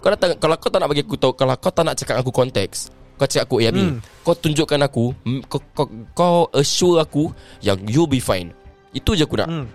Kau 0.00 0.10
datang 0.10 0.32
Kalau 0.36 0.56
kau 0.56 0.68
tak 0.68 0.80
nak 0.80 0.88
bagi 0.88 1.04
aku 1.04 1.16
tahu 1.16 1.32
Kalau 1.32 1.54
kau 1.56 1.70
tak 1.70 1.84
nak 1.84 1.94
cakap 1.94 2.16
aku 2.18 2.32
konteks 2.32 2.88
Kau 3.14 3.28
cakap 3.28 3.44
aku 3.46 3.60
Ami 3.60 3.84
Hmm. 3.84 3.96
Kau 4.20 4.32
tunjukkan 4.32 4.80
aku 4.80 5.12
kau, 5.46 5.60
kau, 5.72 5.86
kau 6.12 6.36
assure 6.52 6.98
aku 6.98 7.28
Yang 7.60 7.78
you'll 7.86 8.08
be 8.08 8.18
fine. 8.18 8.52
Itu 8.90 9.12
je 9.12 9.24
aku 9.24 9.36
nak. 9.38 9.48
Hmm. 9.48 9.68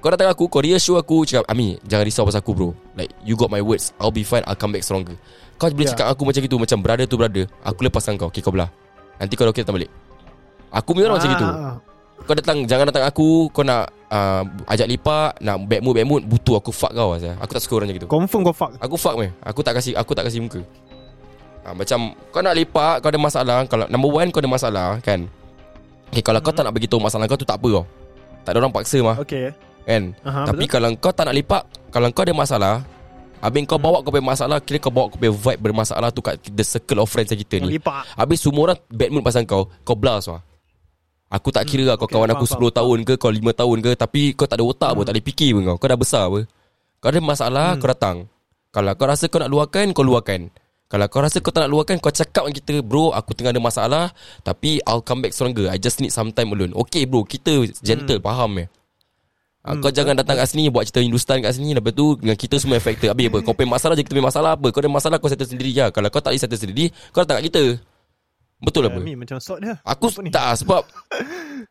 Kau 0.00 0.08
datang 0.08 0.32
aku 0.32 0.48
Kau 0.48 0.64
reassure 0.64 0.96
aku 0.96 1.22
Cakap 1.22 1.44
Ami 1.46 1.76
Jangan 1.84 2.04
risau 2.04 2.24
pasal 2.24 2.40
aku 2.40 2.52
bro. 2.52 2.70
Like 2.96 3.12
you 3.22 3.36
got 3.36 3.48
my 3.48 3.60
words. 3.60 3.92
I'll 4.00 4.10
be 4.10 4.24
fine. 4.24 4.42
I'll 4.48 4.56
come 4.56 4.72
back 4.72 4.82
stronger. 4.82 5.14
Kau 5.60 5.68
boleh 5.68 5.84
Yeah. 5.84 5.92
cakap 5.92 6.06
aku 6.10 6.22
macam 6.24 6.40
gitu 6.40 6.56
Macam 6.56 6.78
brother 6.80 7.04
tu 7.04 7.20
brother 7.20 7.44
Aku 7.60 7.84
lepaskan 7.84 8.16
kau. 8.16 8.32
Okay 8.32 8.40
kau 8.40 8.50
belah. 8.50 8.72
Nanti 9.20 9.36
kau 9.36 9.44
dah 9.44 9.52
okay 9.52 9.62
datang 9.66 9.76
balik. 9.76 9.90
Aku 10.68 10.92
punya 10.92 11.08
orang 11.08 11.18
macam 11.18 11.32
gitu 11.32 11.46
Ah, 11.48 11.74
Kau 12.24 12.34
datang 12.34 12.64
Jangan 12.64 12.90
datang 12.90 13.04
aku 13.06 13.46
Kau 13.50 13.62
nak 13.62 13.88
uh, 14.10 14.42
Ajak 14.66 14.88
lipat 14.88 15.38
Nak 15.38 15.68
back 15.68 15.80
mood 15.80 15.94
back 15.94 16.08
mood 16.08 16.22
Butuh 16.26 16.58
aku 16.58 16.74
fuck 16.74 16.90
kau 16.90 17.14
asal. 17.14 17.36
Aku 17.38 17.52
tak 17.54 17.62
suka 17.62 17.72
orang 17.78 17.86
macam 17.92 17.98
gitu 18.02 18.08
Confirm 18.08 18.40
kau 18.44 18.54
fuck. 18.56 18.72
Aku 18.80 18.96
fuck 18.98 19.14
meh 19.16 19.30
Aku 19.44 19.60
tak 19.62 19.78
kasih 19.78 19.94
Aku 19.94 20.12
tak 20.12 20.26
kasih 20.26 20.42
muka 20.42 20.60
ha, 21.62 21.72
Macam 21.72 22.12
Kau 22.32 22.40
nak 22.42 22.56
lipat 22.56 23.04
Kau 23.04 23.08
ada 23.12 23.20
masalah 23.20 23.58
Kalau 23.68 23.84
number 23.86 24.10
one 24.10 24.28
Kau 24.32 24.40
ada 24.42 24.50
masalah 24.50 24.88
Kan 25.04 25.28
Okay 26.08 26.24
kalau 26.24 26.40
kau 26.40 26.50
tak 26.50 26.64
nak 26.64 26.72
beritahu 26.72 26.96
masalah 26.96 27.28
kau 27.28 27.36
tu 27.36 27.44
tak 27.44 27.60
apa 27.60 27.68
kau 27.68 27.84
Tak 28.48 28.50
ada 28.56 28.58
orang 28.64 28.72
paksa 28.72 28.98
mah 29.04 29.20
Okay. 29.20 29.52
Kan 29.84 30.16
Aha, 30.24 30.48
Tapi 30.48 30.64
betul? 30.64 30.72
kalau 30.72 30.88
kau 30.96 31.12
tak 31.12 31.24
nak 31.28 31.36
lipat 31.36 31.62
Kalau 31.92 32.08
kau 32.12 32.24
ada 32.24 32.32
masalah 32.32 32.74
Habis 33.38 33.70
kau 33.70 33.78
bawa 33.78 34.02
kau 34.02 34.10
punya 34.10 34.34
masalah 34.34 34.58
Kira 34.58 34.82
kau 34.82 34.90
bawa 34.90 35.06
kau 35.12 35.20
punya 35.20 35.30
vibe 35.30 35.60
bermasalah 35.70 36.10
tu 36.10 36.18
Kat 36.18 36.40
the 36.42 36.64
circle 36.66 36.98
of 36.98 37.06
friends 37.06 37.30
kita 37.30 37.62
ni. 37.62 37.78
Habis 38.18 38.42
semua 38.42 38.72
orang 38.72 38.78
bad 38.90 39.08
mood 39.14 39.22
pasal 39.22 39.46
kau 39.46 39.70
Kau 39.86 39.94
blast 39.94 40.32
lah 40.32 40.42
Aku 41.28 41.52
tak 41.52 41.68
kira 41.68 41.84
lah 41.84 42.00
kau 42.00 42.08
okay, 42.08 42.16
kawan 42.16 42.32
faham, 42.32 42.40
aku 42.40 42.46
10 42.48 42.56
faham, 42.56 42.72
tahun 42.72 42.98
ke 43.04 43.14
Kau 43.20 43.28
5 43.28 43.52
tahun 43.52 43.78
ke 43.84 43.90
Tapi 44.00 44.20
kau 44.32 44.48
tak 44.48 44.56
ada 44.56 44.64
otak 44.64 44.90
pun 44.96 45.04
Tak 45.04 45.12
boleh 45.12 45.26
fikir 45.28 45.50
pun 45.52 45.62
kau. 45.68 45.76
Kau 45.76 45.88
dah 45.92 46.00
besar 46.00 46.22
apa. 46.32 46.40
Kau 47.04 47.08
ada 47.12 47.20
masalah 47.20 47.68
Kau 47.76 47.88
datang. 47.92 48.16
Kalau 48.72 48.92
kau 48.96 49.04
rasa 49.04 49.24
kau 49.28 49.36
nak 49.36 49.52
luahkan 49.52 49.92
Kau 49.92 50.04
luahkan. 50.08 50.48
Kalau 50.88 51.04
kau 51.12 51.20
rasa 51.20 51.44
kau 51.44 51.52
tak 51.52 51.68
nak 51.68 51.70
luahkan 51.76 52.00
Kau 52.00 52.08
cakap 52.08 52.48
dengan 52.48 52.56
kita 52.56 52.74
Bro 52.80 53.12
aku 53.12 53.36
tengah 53.36 53.52
ada 53.52 53.60
masalah 53.60 54.04
Tapi 54.40 54.80
I'll 54.88 55.04
come 55.04 55.20
back 55.20 55.36
stronger. 55.36 55.68
I 55.68 55.76
just 55.76 56.00
need 56.00 56.16
some 56.16 56.32
time 56.32 56.48
alone. 56.48 56.72
Okay 56.88 57.04
bro 57.04 57.28
Kita 57.28 57.60
gentle 57.84 58.24
Faham 58.24 58.64
ya? 58.64 58.66
Ah, 59.68 59.76
kau 59.76 59.92
jangan 59.92 60.16
datang 60.16 60.40
kat 60.40 60.48
sini 60.48 60.72
Buat 60.72 60.88
cerita 60.88 61.04
Hindustan 61.04 61.44
kat 61.44 61.52
sini 61.52 61.76
Lepas 61.76 61.92
tu 61.92 62.16
Dengan 62.16 62.40
kita 62.40 62.56
semua 62.56 62.80
affected. 62.80 63.12
Habis 63.12 63.28
apa? 63.28 63.38
Kau 63.44 63.52
punya 63.52 63.76
masalah 63.76 64.00
je 64.00 64.00
Kita 64.00 64.16
punya 64.16 64.32
masalah 64.32 64.50
apa? 64.56 64.66
Kau 64.72 64.80
ada 64.80 64.88
masalah 64.88 65.16
Kau 65.20 65.28
settle 65.28 65.44
sendiri 65.44 65.76
je 65.76 65.84
Kalau 65.92 66.08
kau 66.08 66.24
tak 66.24 66.32
boleh 66.32 66.40
settle 66.40 66.56
sendiri 66.56 66.88
Kau 67.12 67.20
datang 67.20 67.44
kat 67.44 67.52
kita 67.52 67.62
Betul 68.58 68.82
apa 68.84 68.98
Mi 68.98 69.14
macam 69.14 69.38
sort 69.38 69.60
dia. 69.60 69.78
Aku 69.80 70.08
Apa 70.08 70.20
ni? 70.20 70.28
tak 70.28 70.58
sebab 70.58 70.82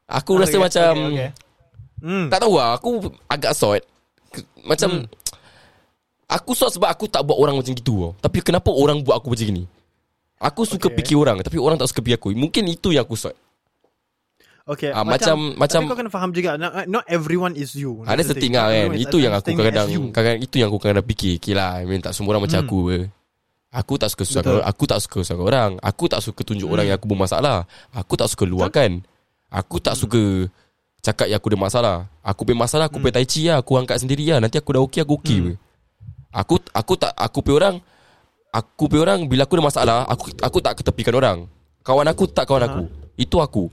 Aku 0.07 0.31
Okay, 0.33 0.41
rasa 0.41 0.57
macam 0.57 0.91
okay, 1.05 1.11
okay. 1.11 1.29
Hmm. 1.97 2.25
Tak 2.27 2.39
tahu 2.39 2.53
lah 2.55 2.69
Aku 2.73 2.89
agak 3.27 3.51
sort 3.51 3.83
Macam 4.63 5.03
Aku 6.25 6.51
sort 6.51 6.71
sebab 6.71 6.87
aku 6.87 7.05
tak 7.05 7.23
buat 7.23 7.35
orang 7.35 7.55
macam 7.55 7.71
gitu 7.71 7.95
tau. 7.97 8.11
Tapi 8.19 8.39
kenapa 8.41 8.67
orang 8.69 8.99
buat 8.99 9.15
aku 9.15 9.31
macam 9.31 9.45
gini 9.45 9.63
Aku 10.37 10.63
suka 10.63 10.87
Okay. 10.87 11.01
fikir 11.01 11.15
orang 11.15 11.39
Tapi 11.39 11.57
orang 11.57 11.75
tak 11.75 11.87
suka 11.87 11.99
fikir 11.99 12.15
aku 12.15 12.31
Mungkin 12.31 12.63
itu 12.67 12.91
yang 12.91 13.03
aku 13.03 13.15
sort 13.15 13.35
Okay. 14.63 14.91
Ah, 14.91 14.99
macam- 15.01 15.55
macam- 15.55 15.79
Tapi 15.79 15.87
kau 15.87 15.95
kena 15.97 16.11
faham 16.11 16.31
juga. 16.31 16.59
Not, 16.59 16.91
not 16.91 17.07
everyone 17.07 17.55
is 17.55 17.71
you. 17.71 18.03
Ada 18.03 18.19
setting 18.25 18.51
thing. 18.51 18.59
lah 18.59 18.67
kan 18.67 18.99
Itu 18.99 19.15
yang 19.15 19.31
aku 19.31 19.47
kadang-kadang 19.49 19.87
you. 19.89 20.11
kadang 20.11 20.37
Itu 20.37 20.55
yang 20.59 20.67
aku 20.67 20.77
kadang-kadang 20.77 21.07
fikir 21.07 21.31
Okay 21.39 21.53
lah 21.55 21.79
I 21.79 21.87
mean, 21.87 21.99
tak 21.99 22.11
semua 22.11 22.35
orang 22.35 22.43
macam 22.43 22.59
Hmm. 22.59 22.67
aku 22.67 22.77
apa 22.83 22.97
Aku 23.77 23.93
tak 24.01 24.09
suka 24.09 24.23
susah 24.25 24.41
Betul. 24.41 24.61
Aku 24.65 24.83
tak 24.89 24.99
suka 25.05 25.17
susah 25.21 25.37
orang. 25.37 25.71
Aku 25.85 26.09
tak 26.09 26.19
suka 26.25 26.41
tunjuk 26.41 26.65
orang 26.65 26.89
yang 26.89 26.97
aku 26.97 27.05
bermasalah. 27.05 27.69
Aku 27.93 28.17
tak 28.17 28.25
suka 28.33 28.43
luahkan. 28.49 29.05
Aku 29.53 29.77
tak 29.77 29.93
suka 29.93 30.49
Cakap 31.05 31.29
yang 31.29 31.37
aku 31.37 31.53
ada 31.53 31.59
masalah. 31.61 31.95
Aku 32.25 32.41
punya 32.41 32.65
masalah 32.65 32.89
Aku 32.89 32.97
punya 32.97 33.21
tai 33.21 33.29
chi 33.29 33.45
lah. 33.45 33.61
Aku 33.61 33.77
angkat 33.77 34.01
sendiri 34.01 34.25
lah. 34.33 34.41
Nanti 34.41 34.57
aku 34.57 34.73
dah 34.73 34.81
okey 34.81 35.05
Aku 35.05 35.13
okey 35.21 35.37
hmm. 35.45 35.55
Aku 36.33 36.57
aku 36.73 36.93
tak 36.97 37.13
Aku 37.13 37.45
punya 37.45 37.55
orang 37.61 37.75
Aku 38.49 38.83
punya 38.89 39.01
orang 39.05 39.19
Bila 39.29 39.45
aku 39.45 39.53
ada 39.61 39.65
masalah 39.69 39.97
Aku 40.09 40.33
aku 40.41 40.57
tak 40.57 40.73
ketepikan 40.81 41.13
orang. 41.13 41.37
Kawan 41.85 42.09
aku 42.09 42.25
tak 42.25 42.49
kawan 42.49 42.65
aku. 42.65 42.81
Itu 43.13 43.37
aku. 43.45 43.69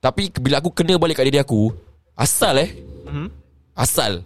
Tapi 0.00 0.32
bila 0.40 0.64
aku 0.64 0.72
kena 0.72 0.96
balik 0.96 1.20
kat 1.20 1.28
diri 1.28 1.44
aku 1.44 1.68
Asal 2.16 2.56
eh. 2.64 2.72
Mhm. 3.04 3.28
Asal 3.76 4.24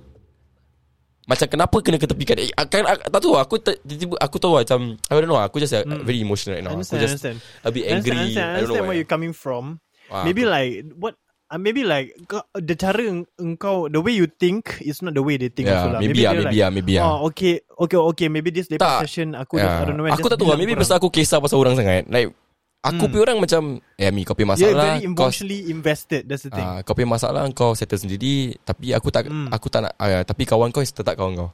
Macam 1.23 1.47
kenapa 1.47 1.77
kena 1.79 2.03
ketepikan 2.03 2.35
eh, 2.43 2.51
kan, 2.67 2.83
Tak 2.99 3.21
tahu 3.23 3.39
aku 3.39 3.63
tiba-tiba 3.63 4.19
Aku 4.19 4.43
tahu 4.43 4.59
lah, 4.59 4.67
macam 4.67 4.99
I 4.99 5.13
don't 5.15 5.31
know 5.31 5.39
Aku 5.39 5.63
just 5.63 5.71
uh, 5.71 5.87
very 6.03 6.19
emotional 6.19 6.59
right 6.59 6.67
now 6.67 6.75
I 6.75 6.83
Aku 6.83 6.83
understand, 6.83 7.03
just 7.03 7.15
understand. 7.23 7.39
A 7.63 7.71
bit 7.71 7.85
angry 7.87 8.11
understand, 8.11 8.19
I 8.19 8.23
understand, 8.27 8.43
I 8.43 8.43
don't 8.43 8.51
know 8.51 8.59
understand 8.59 8.83
where 8.83 8.89
why 8.91 8.97
you're 8.99 9.13
coming 9.13 9.33
from. 9.35 9.65
Ah, 10.11 10.27
maybe 10.27 10.43
betul. 10.43 10.51
like 10.51 10.71
what 10.99 11.15
uh, 11.53 11.61
maybe 11.63 11.83
like 11.87 12.11
the 12.59 12.75
cara 12.75 13.03
eng- 13.07 13.31
engkau 13.39 13.87
the 13.87 14.03
way 14.03 14.13
you 14.19 14.27
think 14.27 14.83
is 14.83 14.99
not 14.99 15.15
the 15.15 15.23
way 15.23 15.39
they 15.39 15.47
think 15.47 15.71
Yeah, 15.71 15.79
also 15.79 15.95
lah. 15.95 16.01
maybe 16.03 16.27
they're 16.27 16.33
ah, 16.33 16.43
maybe 16.43 16.59
like, 16.59 16.67
ah, 16.67 16.71
maybe 16.75 16.93
ah. 16.99 17.05
Oh, 17.07 17.17
okay, 17.31 17.63
okay, 17.79 17.99
okay. 18.01 18.27
Maybe 18.27 18.51
this 18.51 18.67
Tak. 18.67 19.07
session 19.07 19.39
aku 19.39 19.63
Ya. 19.63 19.71
just, 19.71 19.79
I 19.79 19.85
don't 19.87 19.97
know. 20.01 20.11
Aku 20.11 20.27
tak 20.27 20.43
tahu 20.43 20.51
lah 20.51 20.59
Maybe 20.59 20.75
pasal 20.75 20.99
aku 20.99 21.07
kisah 21.13 21.39
pasal 21.39 21.63
orang 21.63 21.79
sangat 21.79 22.11
Like 22.11 22.35
Aku 22.83 23.07
punya 23.07 23.23
orang 23.23 23.39
macam 23.39 23.63
Eh 23.95 24.11
Mi 24.11 24.23
kau 24.23 24.35
punya 24.35 24.53
You're 24.53 24.75
masalah 24.75 24.83
very 24.91 25.07
kau, 25.07 25.31
emotionally 25.31 25.61
invested. 25.67 26.27
That's 26.27 26.43
the 26.43 26.51
thing. 26.51 26.67
ah, 26.67 26.83
kau 26.83 26.93
punya 26.93 27.07
masalah 27.09 27.47
Kau 27.53 27.73
settle 27.73 27.95
sendiri 27.97 28.59
Tapi 28.61 28.91
aku 28.91 29.07
tak 29.09 29.23
Hmm. 29.25 29.47
Aku 29.49 29.67
tak 29.67 29.87
nak 29.87 29.93
ah, 29.97 30.21
Tapi 30.21 30.43
kawan 30.43 30.69
kau 30.69 30.81
is 30.81 30.91
Tetap 30.91 31.15
kawan 31.15 31.33
kau 31.37 31.51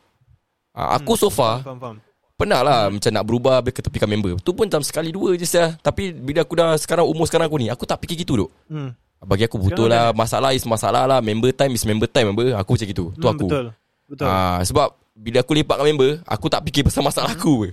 ah, 0.73 0.97
Aku 0.97 1.15
so 1.15 1.29
far 1.29 1.61
Faham, 1.61 1.77
faham. 1.77 1.97
Pernah 2.33 2.61
lah 2.61 2.89
Macam 2.89 3.11
nak 3.11 3.25
berubah 3.25 3.61
Habis 3.61 3.77
ketepikan 3.77 4.09
member 4.09 4.41
Tu 4.41 4.51
pun 4.51 4.65
macam 4.65 4.81
sekali 4.81 5.13
dua 5.13 5.35
je 5.35 5.45
saya. 5.45 5.77
Tapi 5.77 6.11
bila 6.13 6.43
aku 6.43 6.55
dah 6.55 6.73
Sekarang 6.75 7.05
umur 7.05 7.25
sekarang 7.25 7.45
aku 7.45 7.61
ni 7.61 7.69
Aku 7.69 7.85
tak 7.85 8.01
fikir 8.01 8.17
gitu 8.19 8.35
duk 8.39 8.51
Hmm. 8.65 8.97
Bagi 9.21 9.45
aku 9.45 9.61
betul 9.61 9.87
lah 9.87 10.17
Masalah 10.17 10.57
is 10.57 10.65
masalah 10.65 11.05
lah 11.05 11.21
Member 11.21 11.53
time 11.53 11.73
is 11.73 11.85
member 11.85 12.07
time 12.07 12.33
member. 12.33 12.57
Aku 12.57 12.73
macam 12.73 12.89
gitu 12.89 13.13
Tu 13.13 13.21
Hmm, 13.21 13.35
aku 13.35 13.47
Betul. 13.47 13.67
Betul. 14.09 14.25
Ah, 14.25 14.65
Sebab 14.65 14.89
Bila 15.13 15.45
aku 15.45 15.53
lepak 15.53 15.77
dengan 15.77 15.89
member 15.93 16.11
Aku 16.25 16.49
tak 16.49 16.65
fikir 16.65 16.89
pasal 16.89 17.03
masalah 17.03 17.37
aku 17.37 17.69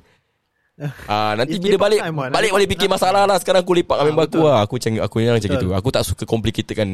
Ah, 1.11 1.39
nanti 1.39 1.55
It's 1.55 1.63
bila 1.63 1.87
balik 1.87 2.03
time, 2.03 2.19
balik 2.35 2.51
balik 2.51 2.67
fikir 2.75 2.91
masalah 2.91 3.23
lah. 3.23 3.39
Sekarang 3.39 3.63
aku 3.63 3.71
lepak 3.71 3.95
dengan 3.95 4.03
Ah, 4.03 4.07
member 4.11 4.25
aku 4.27 4.39
lah. 4.43 4.57
Aku 4.67 4.73
macam 4.75 4.91
aku 5.07 5.15
yang 5.23 5.35
macam 5.39 5.49
gitu. 5.55 5.67
Aku 5.71 5.89
tak 5.91 6.03
suka 6.03 6.23
complicated 6.27 6.75
kan 6.75 6.89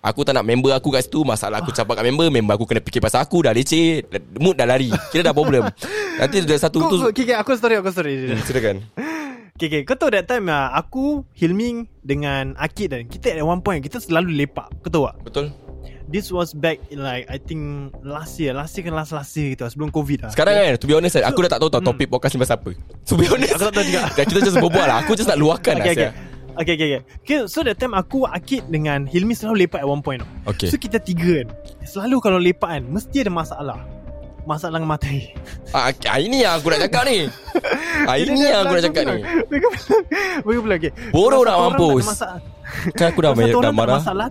aku 0.00 0.24
tak 0.24 0.32
nak 0.40 0.44
member 0.48 0.72
aku 0.72 0.88
kat 0.88 1.04
situ. 1.04 1.20
Masalah 1.20 1.60
aku 1.60 1.68
capak 1.68 2.00
kat 2.00 2.04
member. 2.08 2.32
Member 2.32 2.56
aku 2.56 2.64
kena 2.64 2.80
fikir 2.80 3.04
pasal 3.04 3.20
aku. 3.20 3.44
Dah 3.44 3.52
leceh. 3.52 4.08
Mood 4.40 4.56
dah 4.56 4.64
lari. 4.64 4.88
Kira 5.12 5.20
dah 5.20 5.36
problem. 5.36 5.68
Nanti 6.20 6.40
ada 6.40 6.56
satu 6.56 6.80
Kau, 6.80 6.88
tu 6.88 6.96
okay, 7.12 7.28
okay, 7.28 7.36
aku 7.36 7.52
story, 7.60 7.76
aku 7.76 7.92
story. 7.92 8.32
Hmm, 8.32 8.40
silakan. 8.44 8.76
Okay, 9.56 9.72
okay. 9.72 9.82
Kau 9.88 9.96
tahu 9.96 10.12
that 10.12 10.28
time 10.28 10.52
uh, 10.52 10.68
aku, 10.76 11.24
Hilming 11.32 11.88
dengan 12.04 12.52
Akid 12.60 12.92
dan 12.92 13.08
kita 13.08 13.32
at 13.32 13.40
one 13.40 13.64
point 13.64 13.80
kita 13.80 13.96
selalu 13.96 14.44
lepak. 14.44 14.68
Kau 14.84 14.92
tahu 14.92 15.08
tak? 15.08 15.16
betul 15.24 15.65
This 16.06 16.30
was 16.30 16.54
back 16.54 16.78
in 16.94 17.02
like 17.02 17.26
I 17.26 17.42
think 17.42 17.90
last 18.06 18.38
year, 18.38 18.54
last 18.54 18.78
year 18.78 18.86
kan 18.86 18.94
last 18.94 19.10
last 19.10 19.34
year 19.34 19.58
gitu 19.58 19.66
sebelum 19.66 19.90
COVID 19.90 20.22
lah. 20.22 20.30
sekarang 20.30 20.54
kan 20.54 20.78
to 20.78 20.86
be 20.86 20.94
honest 20.94 21.18
aku 21.18 21.42
dah 21.42 21.58
tak 21.58 21.60
tahu 21.66 21.70
tau 21.70 21.82
topik 21.82 22.06
podcast 22.06 22.38
ni 22.38 22.46
pasal 22.46 22.62
apa 22.62 22.78
to 22.78 23.18
be 23.18 23.26
honest 23.26 23.58
Aku 23.58 23.66
tak 23.66 23.74
tahu 23.74 23.84
juga. 23.90 24.00
Dah, 24.14 24.24
kita 24.24 24.38
just 24.38 24.58
berbual 24.62 24.86
lah 24.86 25.02
aku 25.02 25.18
just 25.18 25.26
nak 25.26 25.34
luahkan 25.34 25.82
okay, 25.82 25.82
lah 25.82 25.94
okay. 25.98 26.10
Okay, 26.56 26.72
okay, 26.72 26.88
okay. 26.88 27.02
okay. 27.20 27.38
So 27.52 27.60
that 27.68 27.76
time 27.76 27.92
aku, 27.92 28.24
Akid 28.24 28.72
dengan 28.72 29.04
Hilmi 29.04 29.36
selalu 29.36 29.68
lepak 29.68 29.84
at 29.84 29.88
one 29.92 30.00
point. 30.00 30.24
Okay. 30.48 30.72
So 30.72 30.80
kita 30.80 30.96
tiga 31.04 31.44
kan. 31.44 31.48
Selalu 31.84 32.16
kalau 32.24 32.40
lepak 32.40 32.80
kan, 32.80 32.82
mesti 32.88 33.20
ada 33.20 33.28
masalah. 33.28 33.84
Masalah 34.48 34.80
dengan 34.80 34.96
matai. 34.96 35.36
ah, 35.76 35.92
ah, 35.92 36.16
ini 36.16 36.48
yang 36.48 36.56
aku 36.56 36.72
nak 36.72 36.88
cakap 36.88 37.02
ni 37.04 37.28
ah, 38.08 38.16
ini 38.16 38.40
yang 38.40 38.64
aku 38.64 38.78
nak 38.78 38.84
cakap 38.88 39.02
ni 39.04 39.16
Mereka 39.50 39.66
bilang, 39.68 40.02
mereka 40.46 40.60
bilang, 40.62 40.78
okay. 40.80 40.92
Bodoh 41.10 41.42
Kalau 41.42 41.44
nak 41.44 41.56
mampus. 41.60 42.04
kan 42.94 43.06
aku 43.10 43.20
dah, 43.20 43.30
dah 43.36 43.74
marah 43.74 43.98
masalah 44.00 44.30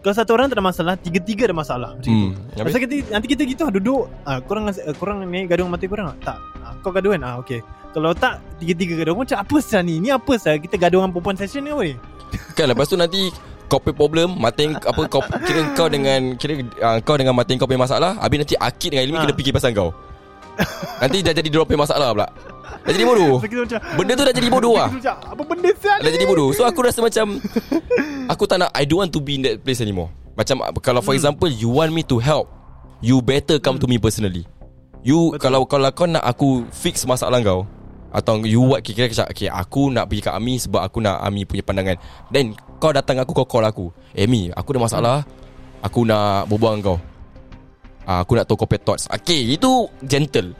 Kalau 0.00 0.14
satu 0.16 0.32
orang 0.32 0.48
tak 0.48 0.56
ada 0.56 0.64
masalah 0.64 0.94
Tiga-tiga 0.96 1.44
ada 1.48 1.56
masalah 1.56 1.90
Macam 1.96 2.08
Hmm? 2.10 2.32
Pasal 2.56 2.80
kita, 2.88 2.94
nanti 3.12 3.26
kita 3.28 3.42
gitu 3.44 3.62
lah, 3.68 3.72
Duduk 3.72 4.04
ah, 4.24 4.40
Korang 4.40 4.72
uh, 4.72 4.94
korang 4.96 5.24
ni 5.28 5.44
gaduh 5.44 5.68
mati 5.68 5.84
korang 5.84 6.08
tak? 6.24 6.36
Tak 6.36 6.38
ah, 6.64 6.72
Kau 6.80 6.90
gaduh 6.92 7.12
kan 7.12 7.22
ah, 7.24 7.34
okay. 7.36 7.60
Kalau 7.92 8.16
tak 8.16 8.40
Tiga-tiga 8.56 9.04
gaduh 9.04 9.12
Macam 9.20 9.36
apa 9.36 9.56
sah 9.60 9.84
ni 9.84 10.00
Ni 10.00 10.08
apa 10.08 10.32
sah 10.40 10.56
Kita 10.56 10.80
gaduh 10.80 11.04
dengan 11.04 11.12
perempuan 11.12 11.36
session 11.36 11.62
ni 11.68 11.72
ni 11.72 11.92
Kan 12.56 12.72
lepas 12.72 12.88
tu 12.88 12.96
nanti 12.96 13.28
kau 13.70 13.78
punya 13.78 13.94
problem 13.94 14.34
Matin 14.34 14.74
apa 14.74 15.06
kau 15.06 15.22
kira 15.46 15.62
kau 15.78 15.86
dengan 15.86 16.34
kira 16.34 16.58
uh, 16.82 16.98
kau 17.06 17.14
dengan 17.14 17.38
Matin 17.38 17.54
kau 17.54 17.70
punya 17.70 17.86
masalah 17.86 18.18
habis 18.18 18.42
nanti 18.42 18.58
Akid 18.58 18.90
dengan 18.90 19.06
Ilmi 19.06 19.16
Ha. 19.22 19.22
kena 19.30 19.34
fikir 19.38 19.54
pasal 19.54 19.70
kau. 19.70 19.94
nanti 20.98 21.22
dah 21.22 21.30
jadi 21.30 21.46
punya 21.46 21.86
masalah 21.86 22.10
pula. 22.10 22.26
Dah 22.80 22.92
jadi 22.92 23.06
bodoh. 23.06 23.36
Macam 23.38 23.78
Benda 23.98 24.12
tu 24.14 24.24
dah 24.24 24.34
jadi 24.34 24.48
bodoh 24.50 24.74
lah. 24.74 24.88
Macam 24.90 25.14
Apa 25.20 25.42
benda 25.44 25.70
sah 25.78 25.96
Dah 26.00 26.10
jadi 26.10 26.26
bodoh. 26.26 26.48
So 26.56 26.62
aku 26.64 26.80
rasa 26.86 27.00
macam 27.02 27.38
aku 28.32 28.44
tak 28.46 28.56
nak 28.62 28.70
I 28.74 28.86
don't 28.86 29.02
want 29.02 29.12
to 29.14 29.20
be 29.20 29.38
in 29.38 29.42
that 29.46 29.62
place 29.62 29.82
anymore. 29.82 30.10
Macam 30.38 30.62
kalau 30.80 31.04
for 31.04 31.12
example 31.12 31.50
you 31.50 31.68
want 31.68 31.92
me 31.92 32.00
to 32.06 32.16
help, 32.16 32.48
you 33.04 33.20
better 33.20 33.60
come 33.60 33.76
to 33.76 33.86
me 33.90 34.00
personally. 34.00 34.48
You 35.00 35.36
Betul. 35.36 35.40
kalau 35.40 35.60
kalau 35.64 35.88
kau 35.92 36.08
nak 36.08 36.24
aku 36.24 36.68
fix 36.72 37.08
masalah 37.08 37.40
kau 37.40 37.64
atau 38.10 38.42
you 38.42 38.60
buat 38.66 38.82
kira 38.82 39.06
kira 39.06 39.24
okay, 39.30 39.46
aku 39.46 39.88
nak 39.88 40.10
pergi 40.10 40.26
kat 40.26 40.34
Ami 40.34 40.58
sebab 40.58 40.82
aku 40.82 40.98
nak 40.98 41.22
Ami 41.22 41.46
punya 41.46 41.62
pandangan. 41.62 41.96
Then 42.28 42.58
kau 42.82 42.90
datang 42.90 43.22
aku 43.22 43.32
kau 43.32 43.46
call 43.46 43.64
aku. 43.64 43.94
Eh 44.12 44.26
Mi, 44.26 44.50
aku 44.50 44.76
ada 44.76 44.80
masalah. 44.82 45.16
Aku 45.80 46.04
nak 46.04 46.44
berbual 46.50 46.76
dengan 46.76 46.84
kau. 46.84 46.98
Ah, 48.04 48.20
aku 48.26 48.36
nak 48.36 48.44
tahu 48.44 48.64
kau 48.64 48.68
punya 48.68 48.82
thoughts. 48.82 49.06
Okay, 49.08 49.54
itu 49.54 49.86
gentle. 50.04 50.52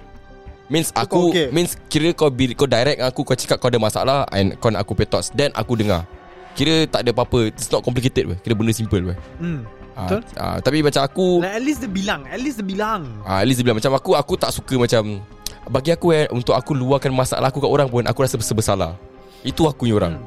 Means 0.70 0.94
aku 0.94 1.34
okay? 1.34 1.50
Means 1.50 1.74
kira 1.90 2.14
kau 2.14 2.30
bil, 2.30 2.54
Kau 2.54 2.64
direct 2.64 2.96
dengan 2.96 3.10
aku 3.10 3.26
Kau 3.26 3.34
cakap 3.34 3.58
kau 3.58 3.66
ada 3.66 3.76
masalah 3.76 4.22
And 4.30 4.54
kau 4.54 4.70
nak 4.70 4.86
aku 4.86 4.94
pay 4.94 5.04
thoughts 5.04 5.34
Then 5.34 5.50
aku 5.52 5.74
dengar 5.74 6.06
Kira 6.54 6.86
tak 6.86 7.02
ada 7.02 7.10
apa-apa 7.10 7.50
It's 7.50 7.66
not 7.68 7.82
complicated 7.82 8.26
weh. 8.26 8.38
Kira 8.38 8.54
benda 8.54 8.70
simple 8.70 9.02
weh. 9.02 9.18
Hmm. 9.36 9.66
Betul. 9.90 10.22
ah, 10.34 10.62
Tapi 10.62 10.80
macam 10.80 11.02
aku 11.02 11.42
Like 11.42 11.52
at 11.52 11.62
least 11.62 11.82
dia 11.82 11.90
bilang, 11.90 12.20
at 12.24 12.38
least 12.38 12.56
dia 12.56 12.64
bilang. 12.64 13.02
ah, 13.22 13.42
At 13.42 13.46
least 13.46 13.58
dia 13.58 13.66
bilang 13.66 13.76
Macam 13.76 13.92
aku 13.92 14.14
Aku 14.14 14.34
tak 14.34 14.54
suka 14.54 14.78
macam 14.78 15.18
Bagi 15.66 15.90
aku 15.90 16.06
eh 16.10 16.30
Untuk 16.30 16.54
aku 16.54 16.72
luahkan 16.72 17.10
masalah 17.10 17.50
aku 17.50 17.58
kat 17.58 17.68
orang 17.68 17.90
pun 17.90 18.06
Aku 18.06 18.22
rasa 18.22 18.38
bersalah 18.38 18.94
Itu 19.42 19.66
aku 19.66 19.84
ni 19.84 19.92
orang 19.92 20.22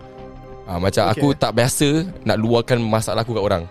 ah, 0.68 0.76
Macam 0.76 1.08
Okay. 1.08 1.24
aku 1.24 1.28
tak 1.34 1.56
biasa 1.56 2.04
Nak 2.22 2.38
luahkan 2.38 2.78
masalah 2.78 3.24
aku 3.24 3.32
kat 3.32 3.44
orang 3.44 3.64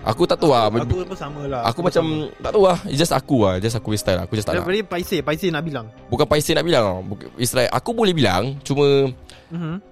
Aku 0.00 0.24
tak 0.24 0.40
tahu 0.40 0.48
lah 0.48 0.72
Aku 0.72 1.04
pun 1.04 1.12
sama 1.12 1.44
lah. 1.44 1.60
Aku 1.68 1.80
macam 1.84 2.04
Tak 2.40 2.50
tahu 2.50 2.64
lah 2.64 2.78
It's 2.88 2.96
just 2.96 3.12
aku 3.12 3.36
lah 3.44 3.54
Just 3.56 3.76
aku 3.76 3.92
punya 3.92 4.00
style 4.00 4.16
lah. 4.16 4.24
Aku 4.24 4.32
just 4.32 4.48
tak 4.48 4.56
nak 4.56 4.64
very 4.64 4.80
paiseh, 4.80 5.20
paiseh 5.20 5.52
nak 5.52 5.60
bilang. 5.60 5.92
Bukan 6.08 6.24
paiseh 6.24 6.56
nak 6.56 6.64
bilang 6.64 6.82
tau. 6.82 6.98
It's 7.36 7.52
like 7.52 7.68
Aku 7.68 7.92
boleh 7.92 8.12
bilang 8.12 8.56
Cuma 8.60 9.12
Mhm. 9.50 9.82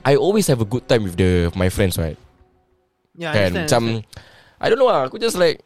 I 0.00 0.16
always 0.16 0.48
have 0.48 0.58
a 0.58 0.64
good 0.64 0.82
time 0.84 1.04
with 1.04 1.14
the 1.14 1.52
My 1.52 1.68
friends 1.68 1.94
right 1.94 2.16
Yeah, 3.12 3.30
Kan 3.30 3.52
understand, 3.52 3.62
Macam 3.62 3.82
understand. 4.02 4.58
I 4.58 4.66
don't 4.66 4.78
know 4.78 4.88
lah 4.88 5.06
Aku 5.06 5.16
just 5.16 5.36
like 5.36 5.60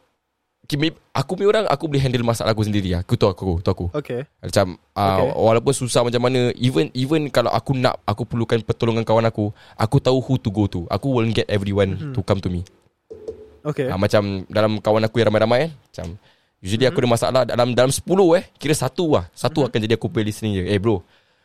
okay, 0.61 0.75
maybe, 0.75 0.99
Aku 1.09 1.33
punya 1.33 1.49
orang 1.49 1.65
Aku 1.65 1.87
boleh 1.87 2.03
handle 2.03 2.21
masalah 2.21 2.51
aku 2.51 2.61
sendiri 2.61 2.91
lah 2.91 3.01
Aku 3.01 3.15
tahu 3.15 3.31
aku, 3.31 3.49
tahu 3.59 3.73
aku. 3.73 3.87
Okay. 3.95 4.27
Macam 4.39 4.75
uh, 4.93 5.09
Okay. 5.15 5.31
Walaupun 5.31 5.73
susah 5.73 6.03
macam 6.03 6.21
mana 6.21 6.51
Even 6.53 6.91
even 6.91 7.31
kalau 7.31 7.49
aku 7.49 7.71
nak 7.71 7.97
Aku 8.03 8.27
perlukan 8.27 8.59
pertolongan 8.61 9.01
kawan 9.01 9.23
aku 9.23 9.49
Aku 9.73 9.97
tahu 9.97 10.19
who 10.19 10.35
to 10.35 10.51
go 10.51 10.67
to 10.67 10.83
Aku 10.85 11.09
will 11.09 11.25
get 11.31 11.47
everyone 11.47 11.95
Mhm. 11.95 12.13
To 12.13 12.21
come 12.21 12.37
to 12.37 12.51
me 12.51 12.61
Okay. 13.65 13.89
uh, 13.89 13.97
Macam 13.97 14.45
dalam 14.45 14.77
kawan 14.77 15.01
aku 15.03 15.17
yang 15.17 15.33
ramai-ramai 15.33 15.59
eh, 15.67 15.71
Macam 15.73 16.13
Usually 16.61 16.85
Mhm. 16.85 16.91
aku 16.93 16.99
ada 17.01 17.09
masalah 17.09 17.41
Dalam 17.43 17.73
dalam 17.73 17.89
10 17.89 18.05
eh. 18.37 18.43
Kira 18.55 18.73
satu 18.73 19.17
lah. 19.17 19.25
Satu 19.33 19.65
akan 19.65 19.77
jadi 19.77 19.97
aku 19.97 20.09
play 20.09 20.21
listening 20.23 20.53
je. 20.55 20.63
Eh 20.65 20.77
bro. 20.77 21.01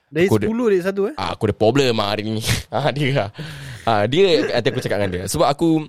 Dari 0.08 0.26
aku 0.26 0.36
ada- 0.36 0.48
10 0.48 0.66
dia 0.68 0.80
satu 0.82 1.00
eh. 1.08 1.14
ah, 1.14 1.32
Aku 1.32 1.44
ada 1.44 1.54
problem 1.54 1.92
lah 1.96 2.12
hari 2.12 2.24
ni. 2.26 2.40
Ah, 2.72 2.88
Dia 2.88 3.08
lah. 3.12 3.28
Ah, 3.84 4.02
Dia 4.04 4.48
nanti 4.48 4.68
aku 4.68 4.80
cakap 4.80 4.96
dengan 4.98 5.10
dia. 5.12 5.24
Sebab 5.28 5.44
aku 5.44 5.88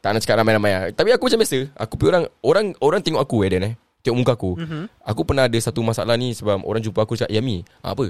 Tak 0.00 0.16
nak 0.16 0.20
cakap 0.20 0.36
ramai-ramai 0.40 0.70
lah. 0.72 0.82
Tapi 0.92 1.12
aku 1.12 1.28
macam 1.28 1.40
biasa. 1.40 1.58
Aku 1.76 1.94
punya 1.96 2.08
orang 2.10 2.24
Orang 2.40 2.66
orang 2.80 3.00
tengok 3.00 3.20
aku 3.20 3.36
eh 3.44 3.50
Dan 3.52 3.62
eh. 3.68 3.74
Tengok 4.00 4.16
muka 4.16 4.32
aku. 4.32 4.50
Mhm. 4.56 4.82
Aku 5.04 5.20
pernah 5.24 5.44
ada 5.44 5.58
satu 5.60 5.80
masalah 5.80 6.16
ni 6.16 6.32
Sebab 6.32 6.64
orang 6.64 6.80
jumpa 6.80 7.04
aku 7.04 7.14
cakap 7.14 7.32
Yami 7.32 7.60
ah, 7.80 7.92
Apa? 7.92 8.08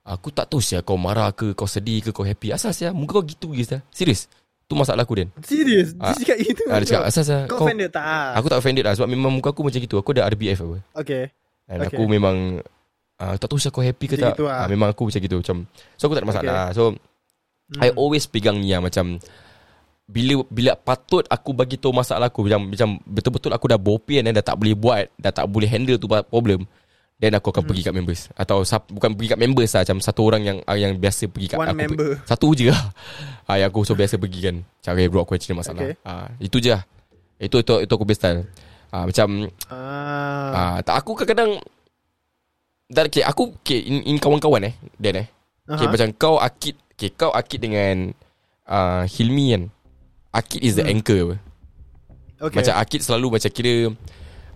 Aku 0.00 0.32
tak 0.32 0.48
tahu 0.48 0.58
siapa 0.58 0.82
kau 0.82 0.98
marah 0.98 1.30
ke 1.30 1.54
Kau 1.54 1.70
sedih 1.70 2.02
ke 2.02 2.10
Kau 2.10 2.26
happy. 2.26 2.50
Asal 2.50 2.74
siapa 2.74 2.90
Muka 2.92 3.18
kau 3.18 3.24
gitu 3.24 3.52
je 3.52 3.62
sia. 3.64 3.78
Serius 3.90 4.26
Tu 4.70 4.78
masalah 4.78 5.02
aku 5.02 5.18
Dan 5.18 5.28
Serius? 5.42 5.98
Ah, 5.98 6.14
Dia 6.14 6.22
cakap 6.22 6.36
gitu? 6.38 6.62
ah, 6.70 6.78
Dia 6.78 6.86
cakap 6.86 7.04
asal 7.10 7.22
siapa 7.26 7.50
Kau 7.50 7.66
offended 7.66 7.90
tak? 7.90 8.38
Aku 8.38 8.46
tak 8.46 8.58
offended 8.62 8.86
lah 8.86 8.94
Sebab 8.94 9.10
memang 9.10 9.34
muka 9.34 9.50
aku 9.50 9.66
macam 9.66 9.82
gitu 9.82 9.98
Aku 9.98 10.14
ada 10.14 10.30
RBF 10.30 10.62
apa 10.62 10.78
Okay. 11.02 11.34
Dan 11.66 11.78
Okay. 11.82 11.98
aku 11.98 12.02
memang 12.06 12.36
uh, 13.18 13.34
Tak 13.34 13.46
tahu 13.46 13.58
siapa 13.58 13.74
kau 13.74 13.82
happy 13.82 14.06
ke 14.06 14.14
Macam 14.14 14.22
tak 14.22 14.32
gitu 14.32 14.44
lah. 14.46 14.58
Ah, 14.62 14.68
Memang 14.70 14.88
aku 14.94 15.10
macam 15.10 15.18
gitu 15.18 15.36
macam 15.42 15.56
So 15.98 16.06
aku 16.06 16.14
tak 16.14 16.22
ada 16.22 16.30
masalah 16.30 16.64
Okay. 16.70 16.78
So 16.78 16.84
Hmm. 17.70 17.86
I 17.86 17.94
always 17.94 18.26
pegang 18.26 18.58
ni 18.58 18.70
lah 18.70 18.82
Macam 18.82 19.22
bila 20.10 20.42
bila 20.50 20.74
patut 20.74 21.22
aku 21.30 21.54
bagi 21.54 21.78
tahu 21.78 21.94
masalah 21.94 22.26
aku 22.26 22.42
macam 22.42 22.66
macam 22.66 22.98
betul-betul 23.06 23.54
aku 23.54 23.70
dah 23.70 23.78
bopian 23.78 24.26
dan 24.26 24.34
dah 24.34 24.42
tak 24.42 24.58
boleh 24.58 24.74
buat 24.74 25.06
dah 25.14 25.30
tak 25.30 25.46
boleh 25.46 25.70
handle 25.70 25.94
tu 25.94 26.10
problem 26.26 26.66
then 27.20 27.36
aku 27.36 27.52
akan 27.52 27.62
hmm. 27.62 27.68
pergi 27.68 27.82
kat 27.84 27.94
members 27.94 28.20
atau 28.32 28.64
bukan 28.88 29.12
pergi 29.12 29.28
kat 29.36 29.40
members 29.40 29.70
lah 29.76 29.84
macam 29.84 29.98
satu 30.00 30.20
orang 30.24 30.42
yang 30.42 30.56
yang 30.72 30.92
biasa 30.96 31.28
pergi 31.28 31.46
kat 31.52 31.58
One 31.60 31.68
aku 31.68 31.80
member. 31.84 32.10
satu 32.24 32.46
je 32.56 32.72
lah 32.72 32.82
ah, 33.44 33.56
yang 33.60 33.68
aku 33.68 33.84
so 33.84 33.92
biasa 33.92 34.16
pergi 34.16 34.40
kan 34.48 34.56
cara 34.80 35.04
bro 35.06 35.22
aku 35.22 35.36
actually 35.36 35.54
masalah 35.54 35.84
Okay. 35.84 35.94
ah, 36.02 36.32
itu 36.40 36.56
je 36.58 36.72
lah 36.72 36.82
itu 37.36 37.56
itu 37.60 37.72
itu 37.84 37.92
aku 37.92 38.04
punya 38.08 38.16
style 38.16 38.40
ah, 38.90 39.04
macam 39.04 39.28
Ah. 39.68 40.50
Ah, 40.50 40.76
tak 40.80 41.04
aku 41.04 41.12
kadang-kadang 41.14 41.60
dan 42.90 43.06
okay, 43.06 43.22
aku 43.22 43.54
okay, 43.62 43.78
in, 43.86 44.02
in 44.02 44.16
kawan-kawan 44.18 44.66
eh 44.66 44.74
Dan 44.98 45.22
eh 45.22 45.26
okay, 45.70 45.86
Aha. 45.86 45.92
macam 45.94 46.08
kau 46.18 46.36
Akid 46.42 46.74
okay, 46.96 47.14
kau 47.14 47.30
Akid 47.30 47.62
dengan 47.62 48.10
uh, 48.66 49.06
Hilmi 49.06 49.54
kan 49.54 49.62
Akid 50.34 50.62
is 50.62 50.74
the 50.74 50.82
Hmm. 50.82 50.94
anchor 50.98 51.18
apa. 51.26 51.36
Okay. 52.40 52.56
Macam 52.62 52.74
Akid 52.78 53.00
selalu 53.04 53.36
macam 53.38 53.50
kira 53.52 53.92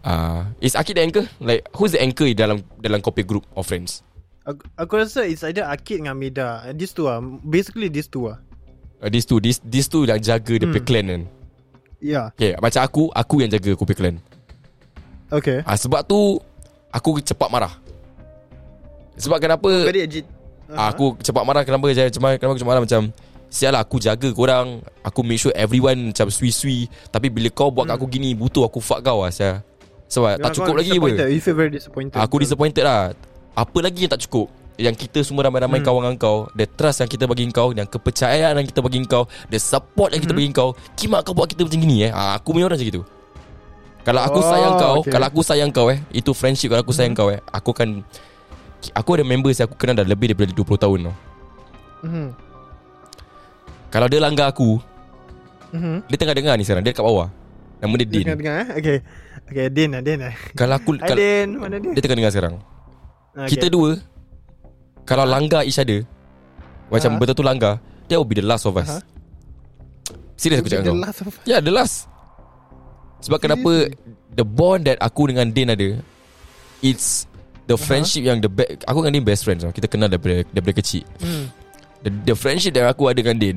uh, 0.05 0.45
Is 0.61 0.77
Akid 0.77 0.95
the 0.95 1.03
anchor? 1.03 1.25
Like 1.41 1.67
who's 1.73 1.93
the 1.93 2.01
anchor 2.01 2.29
dalam 2.33 2.61
dalam 2.79 3.01
kopi 3.01 3.25
group 3.25 3.43
of 3.53 3.65
friends? 3.65 4.05
Aku, 4.45 4.61
aku 4.77 4.93
rasa 5.01 5.25
it's 5.25 5.41
either 5.43 5.65
Akid 5.65 6.05
dengan 6.05 6.15
Mida. 6.15 6.69
These 6.77 6.93
two 6.93 7.09
ah. 7.09 7.19
Basically 7.43 7.89
these 7.89 8.07
two 8.07 8.29
ah. 8.29 8.37
Uh, 9.01 9.09
these 9.09 9.25
two 9.25 9.41
These, 9.41 9.61
these 9.65 9.89
two 9.89 10.05
yang 10.05 10.21
jaga 10.21 10.61
the 10.61 10.69
Hmm. 10.69 10.85
clan 10.85 11.07
kan 11.09 11.23
Yeah. 12.05 12.37
Okay 12.37 12.53
macam 12.61 12.85
aku 12.85 13.03
Aku 13.11 13.41
yang 13.41 13.49
jaga 13.49 13.73
kopi 13.73 13.97
clan 13.97 14.21
Okay. 15.33 15.65
ah, 15.65 15.77
Sebab 15.77 16.05
tu 16.05 16.37
Aku 16.93 17.17
cepat 17.21 17.49
marah 17.49 17.73
Sebab 19.17 19.41
kenapa 19.41 19.69
Very 19.89 20.05
legit. 20.05 20.27
Ah, 20.69 20.93
aku 20.93 21.17
cepat 21.21 21.45
marah 21.45 21.65
kenapa 21.65 21.85
je 21.93 22.05
cuma 22.13 22.37
kenapa 22.37 22.57
aku 22.57 22.61
cepat 22.61 22.71
marah 22.73 22.85
macam 22.85 23.03
sial 23.53 23.71
lah 23.71 23.85
aku 23.85 24.01
jaga 24.03 24.27
korang 24.33 24.81
aku 25.05 25.21
make 25.23 25.39
sure 25.39 25.53
everyone 25.55 26.11
macam 26.11 26.27
sui-sui 26.27 26.89
tapi 27.13 27.31
bila 27.31 27.47
kau 27.53 27.71
buat 27.71 27.87
kat 27.87 27.95
aku 27.95 28.09
gini 28.11 28.35
butuh 28.35 28.67
aku 28.67 28.81
fuck 28.83 28.99
kau 28.99 29.23
lah 29.23 29.31
sial 29.31 29.63
sebab 30.07 30.39
tak 30.39 30.51
cukup 30.53 30.75
lagi 30.77 30.91
apa? 30.93 31.09
apa 31.11 31.27
You 31.27 31.41
feel 31.41 31.55
very 31.55 31.71
disappointed. 31.71 32.17
aku 32.17 32.37
disappointed 32.39 32.85
lah 32.85 33.11
apa 33.53 33.79
lagi 33.79 34.05
yang 34.05 34.13
tak 34.13 34.23
cukup 34.25 34.47
yang 34.75 34.91
kita 34.93 35.23
semua 35.23 35.47
ramai-ramai 35.47 35.79
Hmm. 35.79 35.87
kawan 35.87 36.03
dengan 36.03 36.19
kau 36.19 36.39
The 36.51 36.67
trust 36.67 36.99
yang 36.99 37.07
kita 37.07 37.31
bagi 37.31 37.47
kau 37.49 37.71
Yang 37.71 37.95
kepercayaan 37.95 38.59
yang 38.59 38.67
kita 38.67 38.83
bagi 38.83 39.07
kau 39.07 39.31
The 39.47 39.55
support 39.57 40.11
yang 40.11 40.19
kita 40.19 40.35
Hmm. 40.35 40.43
bagi 40.43 40.51
kau 40.51 40.71
Kimak 40.99 41.23
kau 41.23 41.31
buat 41.31 41.47
kita 41.47 41.63
macam 41.63 41.79
gini 41.79 41.97
eh 42.01 42.11
ah, 42.11 42.35
Aku 42.35 42.51
punya 42.51 42.67
orang 42.67 42.75
macam 42.75 42.91
gitu 42.91 43.03
Kalau 44.03 44.19
aku 44.21 44.35
Oh, 44.35 44.45
sayang 44.45 44.75
kau 44.75 44.95
okay. 44.99 45.15
Kalau 45.15 45.27
aku 45.31 45.41
sayang 45.41 45.71
kau 45.71 45.87
eh 45.89 46.03
Itu 46.11 46.35
friendship 46.35 46.75
Kalau 46.75 46.83
aku 46.83 46.91
sayang 46.91 47.15
kau 47.15 47.31
eh 47.31 47.39
Aku 47.49 47.71
akan 47.71 48.03
Aku 48.93 49.15
ada 49.15 49.23
members 49.23 49.57
yang 49.57 49.71
aku 49.71 49.79
kenal 49.79 49.95
dah 49.95 50.03
lebih 50.03 50.35
daripada 50.35 50.51
20 50.51 50.67
tahun 50.77 50.99
tau 51.05 51.15
Mhm. 52.03 52.27
Kalau 53.89 54.07
dia 54.11 54.19
langgar 54.19 54.51
aku 54.51 54.83
Mhm. 55.71 56.03
Dia 56.07 56.17
tengah 56.17 56.35
dengar 56.35 56.55
ni 56.55 56.63
sekarang 56.63 56.83
Dia 56.83 56.91
dekat 56.91 57.07
bawah 57.07 57.31
Nama 57.85 57.95
dia 58.01 58.09
Din 58.09 58.25
Tengah-tengah 58.25 58.57
eh. 58.57 58.69
Okay. 58.81 58.97
Okay, 59.45 59.67
Din 59.69 59.89
lah, 59.93 60.01
Din 60.01 60.19
lah. 60.25 60.33
Kalau 60.57 60.75
aku 60.81 60.97
kalau, 60.97 61.17
Din, 61.21 61.49
mana 61.61 61.77
Din? 61.77 61.93
Dia 61.93 62.01
tengah 62.01 62.19
dengar 62.19 62.33
sekarang 62.33 62.57
Okay. 63.35 63.59
Kita 63.59 63.67
dua 63.67 63.99
Kalau 65.03 65.27
langgar 65.27 65.67
each 65.67 65.77
other 65.77 66.07
Macam 66.87 67.13
Ah. 67.13 67.19
betul-betul 67.19 67.45
langgar 67.45 67.75
That 68.07 68.17
will 68.17 68.25
be 68.25 68.39
the 68.39 68.47
last 68.47 68.63
of 68.63 68.79
us 68.79 68.87
Aha. 68.89 69.01
Serius 70.35 70.63
aku 70.63 70.71
cakap 70.71 70.87
The 70.87 70.91
kau 70.91 71.03
last 71.03 71.19
of 71.21 71.35
Ya 71.43 71.51
yeah, 71.51 71.61
the 71.61 71.75
last 71.75 72.07
Sebab 73.21 73.39
kenapa 73.39 73.91
The 74.31 74.47
bond 74.47 74.87
that 74.87 75.03
aku 75.03 75.29
dengan 75.29 75.51
Din 75.51 75.67
ada 75.69 75.99
It's 76.79 77.27
The 77.67 77.75
friendship 77.75 78.23
yang 78.23 78.39
the 78.39 78.47
best 78.47 78.87
Aku 78.87 79.03
dengan 79.03 79.19
Din 79.19 79.25
best 79.25 79.43
friends 79.43 79.67
tau. 79.67 79.73
Kita 79.73 79.89
kenal 79.89 80.07
daripada, 80.07 80.47
daripada 80.49 80.75
kecil 80.79 81.03
Hmm. 81.19 81.51
the, 82.01 82.11
the 82.23 82.35
friendship 82.37 82.71
yang 82.73 82.87
aku 82.87 83.11
ada 83.11 83.19
dengan 83.19 83.35
Din 83.35 83.57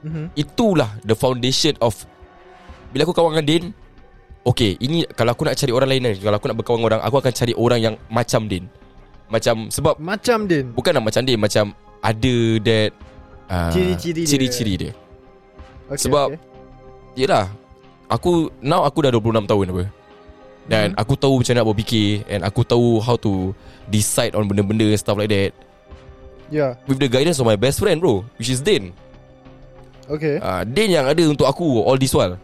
Mhm. 0.00 0.32
Itulah 0.32 0.96
the 1.04 1.12
foundation 1.12 1.76
of 1.76 1.92
Bila 2.90 3.06
aku 3.06 3.14
kawan 3.14 3.30
dengan 3.34 3.46
Din 3.46 3.64
Okay 4.40 4.74
ini 4.78 5.06
Kalau 5.06 5.30
aku 5.30 5.44
nak 5.44 5.54
cari 5.54 5.70
orang 5.70 5.88
lain 5.88 6.02
Kalau 6.16 6.36
aku 6.36 6.46
nak 6.48 6.56
berkawan 6.58 6.78
dengan 6.78 6.88
orang 6.90 7.02
Aku 7.04 7.16
akan 7.16 7.32
cari 7.32 7.52
orang 7.54 7.80
yang 7.80 7.94
Macam 8.08 8.46
Din 8.46 8.64
Macam 9.28 9.70
Sebab 9.70 9.94
Macam 9.96 10.38
Din. 10.44 10.74
Bukan 10.74 10.92
nak 10.92 11.04
macam 11.06 11.22
Din 11.22 11.38
Macam 11.38 11.64
Ada 12.00 12.36
that 12.60 12.90
uh, 13.46 13.70
Ciri-ciri 13.70 14.20
dia. 14.20 14.28
Ciri-ciri 14.28 14.74
dia 14.76 14.92
Okay, 15.86 16.02
Sebab- 16.02 16.30
okay. 16.34 16.40
Yelah 17.16 17.46
Aku 18.08 18.50
Now 18.58 18.82
aku 18.82 19.02
dah 19.02 19.10
26 19.10 19.46
tahun 19.46 19.66
apa 19.70 19.84
Dan 20.66 20.86
Hmm. 20.92 20.98
aku 20.98 21.14
tahu 21.14 21.42
macam 21.42 21.54
nak 21.54 21.66
berfikir 21.66 22.22
And 22.26 22.42
aku 22.42 22.62
tahu 22.62 22.98
how 22.98 23.14
to 23.18 23.54
Decide 23.86 24.34
on 24.34 24.46
benda-benda 24.46 24.86
Stuff 24.94 25.14
like 25.14 25.30
that 25.30 25.52
Yeah. 26.50 26.74
With 26.84 26.98
the 26.98 27.06
guidance 27.06 27.38
of 27.38 27.46
my 27.46 27.54
best 27.54 27.78
friend 27.78 28.02
bro 28.02 28.26
Which 28.34 28.48
is 28.48 28.58
Din 28.58 28.90
Okay. 30.10 30.42
uh, 30.42 30.66
Din 30.66 30.90
yang 30.90 31.06
ada 31.06 31.22
untuk 31.22 31.46
aku 31.46 31.78
All 31.80 31.94
this 31.94 32.10
while 32.10 32.34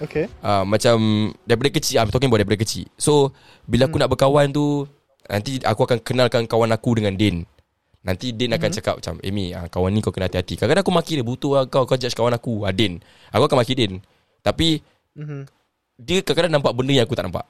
Okay. 0.00 0.24
uh, 0.40 0.64
Macam 0.64 0.96
Daripada 1.44 1.68
kecil 1.70 2.00
I'm 2.00 2.08
talking 2.08 2.32
about 2.32 2.40
daripada 2.40 2.58
kecil 2.58 2.88
So 2.96 3.36
Bila 3.64 3.84
aku 3.84 3.96
Hmm. 3.96 4.02
nak 4.02 4.10
berkawan 4.10 4.48
tu 4.48 4.88
Nanti 5.28 5.60
aku 5.60 5.84
akan 5.84 6.00
kenalkan 6.00 6.48
kawan 6.48 6.72
aku 6.72 6.96
dengan 6.96 7.14
Din 7.14 7.44
Nanti 8.00 8.32
Din 8.32 8.50
akan 8.50 8.70
cakap 8.72 8.94
macam 8.96 9.20
Amy 9.20 9.52
uh, 9.52 9.68
kawan 9.68 9.92
ni 9.92 10.00
kau 10.00 10.08
kena 10.08 10.26
hati-hati 10.26 10.56
Kadang-kadang 10.56 10.82
aku 10.82 10.94
maki 10.94 11.20
dia 11.20 11.26
Butuh 11.26 11.52
lah 11.52 11.64
kau 11.64 11.84
Kau 11.84 11.94
judge 11.94 12.16
kawan 12.16 12.32
aku 12.32 12.64
uh, 12.64 12.72
Din 12.72 12.96
Aku 13.28 13.44
akan 13.44 13.60
maki 13.60 13.76
Din 13.76 14.00
Tapi 14.40 14.80
Mhm. 15.12 15.42
Dia 16.00 16.24
kadang-kadang 16.24 16.54
nampak 16.56 16.72
benda 16.72 16.96
yang 16.96 17.04
aku 17.04 17.12
tak 17.12 17.28
nampak 17.28 17.44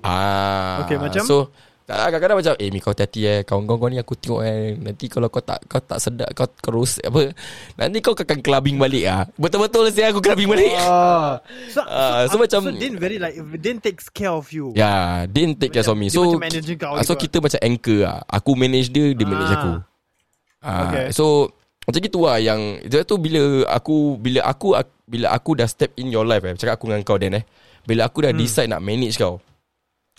Ah, 0.00 0.84
Okay, 0.84 1.00
macam? 1.00 1.24
So 1.24 1.48
tak 1.84 1.96
lah, 1.96 2.08
kadang-kadang 2.08 2.38
macam 2.40 2.54
Eh 2.56 2.80
kau 2.80 2.90
hati-hati 2.90 3.20
eh 3.22 3.38
Kawan-kawan 3.42 3.76
kau 3.76 3.88
ni 3.88 3.98
aku 3.98 4.14
tengok 4.16 4.40
eh 4.40 4.72
Nanti 4.74 5.04
kalau 5.04 5.28
kau 5.28 5.38
tak 5.38 5.60
Kau 5.64 5.76
tak 5.78 6.00
sedap 6.00 6.32
Kau 6.32 6.48
terus 6.48 6.96
apa 6.98 7.28
Nanti 7.76 8.00
kau 8.00 8.16
akan 8.16 8.40
clubbing 8.40 8.80
balik 8.80 9.04
ah. 9.04 9.28
Betul-betul 9.34 9.92
saya 9.92 10.08
aku 10.08 10.18
clubbing 10.18 10.48
balik 10.48 10.72
Ah. 10.80 11.44
So, 11.68 11.84
Ah, 11.84 12.24
so 12.24 12.40
macam- 12.40 12.64
so 12.64 12.72
Din 12.72 12.96
very 12.96 13.20
like 13.20 13.36
Din 13.60 13.76
takes 13.78 14.08
care 14.08 14.32
of 14.32 14.48
you. 14.48 14.72
Ya 14.72 15.28
Din 15.28 15.52
take 15.52 15.70
care 15.70 15.84
of 15.84 15.92
me 15.92 16.08
So 16.08 16.24
macam 16.34 16.56
kau 16.74 16.96
ah, 16.96 17.04
So 17.04 17.12
kita 17.14 17.36
macam 17.38 17.60
anchor 17.60 18.00
lah 18.00 18.24
Aku 18.28 18.56
manage 18.56 18.88
dia 18.88 19.12
Dia 19.12 19.26
manage 19.26 19.52
Ah. 19.52 19.58
aku 19.58 19.72
ah, 20.62 20.80
Okay. 20.88 21.06
So 21.12 21.52
Macam 21.84 22.00
gitu 22.00 22.24
lah 22.24 22.40
Yang 22.40 22.60
Dia 22.86 23.04
tu 23.04 23.20
bila 23.20 23.40
aku 23.68 24.16
Bila 24.16 24.40
aku 24.42 24.72
Bila 25.04 25.26
aku 25.30 25.52
dah 25.52 25.68
step 25.68 25.92
in 25.94 26.08
your 26.08 26.24
life 26.24 26.40
eh 26.42 26.56
Cakap 26.56 26.80
aku 26.80 26.88
dengan 26.88 27.04
kau 27.04 27.20
Dan 27.20 27.36
eh 27.36 27.44
Bila 27.84 28.08
aku 28.08 28.24
dah 28.24 28.32
Hmm. 28.32 28.40
decide 28.40 28.72
nak 28.72 28.80
manage 28.80 29.16
kau 29.16 29.36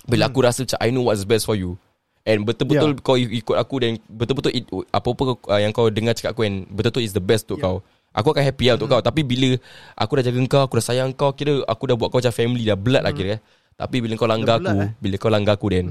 Bila 0.06 0.26
aku 0.28 0.40
rasa 0.40 0.62
macam 0.62 0.78
I 0.80 0.90
know 0.90 1.04
what's 1.04 1.22
best 1.22 1.44
for 1.44 1.54
you. 1.54 1.76
And 2.22 2.42
betul-betul 2.42 2.98
kau 3.00 3.14
ikut 3.14 3.54
aku 3.54 3.76
Dan 3.78 4.02
betul-betul 4.08 4.50
it, 4.52 4.66
Apa-apa 4.90 5.38
uh, 5.46 5.62
yang 5.62 5.70
kau 5.70 5.86
dengar 5.88 6.14
cakap 6.14 6.34
aku 6.34 6.42
And 6.42 6.66
betul-betul 6.68 7.02
is 7.02 7.14
the 7.14 7.22
best 7.22 7.46
untuk 7.46 7.62
kau. 7.62 7.78
Aku 8.12 8.32
akan 8.32 8.42
happy 8.42 8.66
lah 8.66 8.76
untuk 8.76 8.90
kau. 8.90 8.98
Tapi 9.00 9.22
bila 9.22 9.54
Aku 9.94 10.18
dah 10.18 10.24
jaga 10.24 10.38
kau 10.48 10.62
Aku 10.64 10.74
dah 10.74 10.86
sayang 10.86 11.10
kau 11.12 11.30
Kira 11.32 11.62
aku 11.64 11.86
dah 11.86 11.94
buat 11.94 12.10
kau 12.10 12.18
macam 12.18 12.32
family 12.32 12.66
Dah 12.66 12.74
blood 12.74 13.02
lah 13.02 13.14
kira 13.14 13.38
Tapi 13.76 13.98
bila 14.00 14.14
kau 14.16 14.26
langgar 14.26 14.58
blood, 14.58 14.72
aku 14.72 14.82
eh? 14.82 14.90
Bila 14.98 15.16
kau 15.16 15.30
langgar 15.30 15.54
aku 15.54 15.68
Dan 15.70 15.86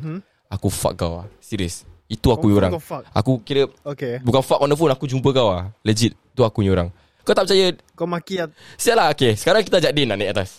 Aku 0.49 0.67
fuck 0.69 0.95
kau 0.97 1.23
lah. 1.23 1.27
Serius 1.39 1.87
Itu 2.07 2.31
aku 2.31 2.51
Confirm 2.51 2.59
orang. 2.59 2.73
Aku 3.13 3.33
kira 3.41 3.63
Okay. 3.87 4.19
Bukan 4.19 4.43
fuck 4.43 4.59
on 4.59 4.67
the 4.67 4.75
phone 4.75 4.91
Aku 4.91 5.07
jumpa 5.07 5.31
kau 5.31 5.55
lah. 5.55 5.71
Legit 5.83 6.19
Tu 6.35 6.43
aku 6.43 6.67
punya 6.67 6.75
orang. 6.75 6.89
Kau 7.23 7.31
tak 7.31 7.47
percaya? 7.47 7.71
Kau 7.95 8.05
maki 8.05 8.43
at- 8.43 8.51
Sial 8.75 8.99
lah 8.99 9.09
okay. 9.09 9.39
Sekarang 9.39 9.63
kita 9.63 9.79
ajak 9.79 9.93
Din 9.93 10.09
lah 10.09 10.19
naik 10.19 10.35
atas. 10.35 10.59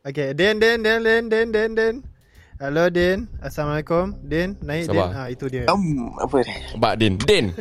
Okay, 0.00 0.30
Din, 0.30 0.56
Din, 0.56 0.78
Din, 0.78 1.02
Din, 1.02 1.24
Din, 1.26 1.48
Din, 1.50 1.70
Din. 1.74 1.94
Hello, 2.58 2.90
Din. 2.90 3.30
Assalamualaikum. 3.38 4.18
Din, 4.18 4.58
naik 4.66 4.90
Din. 4.90 4.98
Sabar. 4.98 5.14
Ah, 5.14 5.28
itu 5.30 5.46
dia. 5.46 5.70
Um, 5.70 6.10
apa 6.18 6.42
ni? 6.42 6.54
Bak 6.74 6.94
Din 6.98 7.14
Din 7.22 7.54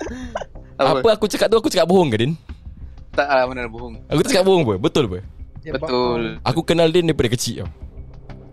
Apa? 0.80 1.04
Apa 1.04 1.08
aku 1.20 1.28
cakap 1.28 1.52
tu 1.52 1.60
Aku 1.60 1.68
cakap 1.68 1.84
bohong 1.84 2.08
ke 2.08 2.16
Din 2.16 2.32
Tak 3.12 3.28
lah 3.28 3.44
mana 3.44 3.68
bohong. 3.68 4.00
Aku 4.08 4.24
tak 4.24 4.32
cakap 4.32 4.44
bohong 4.48 4.64
apa 4.64 4.74
Betul 4.80 5.04
apa 5.12 5.20
Dia 5.60 5.76
Betul. 5.76 6.40
Aku 6.48 6.64
kenal 6.64 6.88
Din 6.88 7.12
daripada 7.12 7.28
kecil 7.28 7.62
tau 7.62 7.68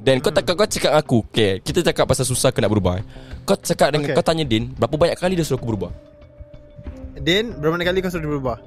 Dan 0.04 0.20
kau 0.20 0.36
tak 0.36 0.44
kau 0.44 0.68
cakap 0.68 1.00
aku 1.00 1.24
Okay 1.32 1.64
Kita 1.64 1.80
cakap 1.80 2.12
pasal 2.12 2.28
susah 2.28 2.52
ke 2.52 2.60
nak 2.60 2.76
berubah 2.76 3.00
eh. 3.00 3.04
Kau 3.48 3.56
cakap 3.56 3.96
dengan 3.96 4.12
Okay. 4.12 4.20
Kau 4.20 4.26
tanya 4.28 4.44
Din 4.44 4.76
Berapa 4.76 5.00
banyak 5.00 5.16
kali 5.16 5.40
dia 5.40 5.48
suruh 5.48 5.64
aku 5.64 5.72
berubah. 5.76 5.96
Din, 7.20 7.52
berapa 7.60 7.76
banyak 7.76 7.88
kali 7.88 8.00
kau 8.00 8.12
sudah 8.12 8.32
berubah? 8.32 8.58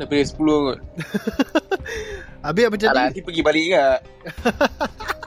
Daripada 0.00 0.20
10 0.20 0.36
kot. 0.36 0.78
Habis 2.44 2.64
apa 2.68 2.76
jadi? 2.76 2.88
lah, 2.92 3.04
nanti 3.08 3.20
pergi 3.20 3.40
balik 3.44 3.62
juga. 3.68 3.84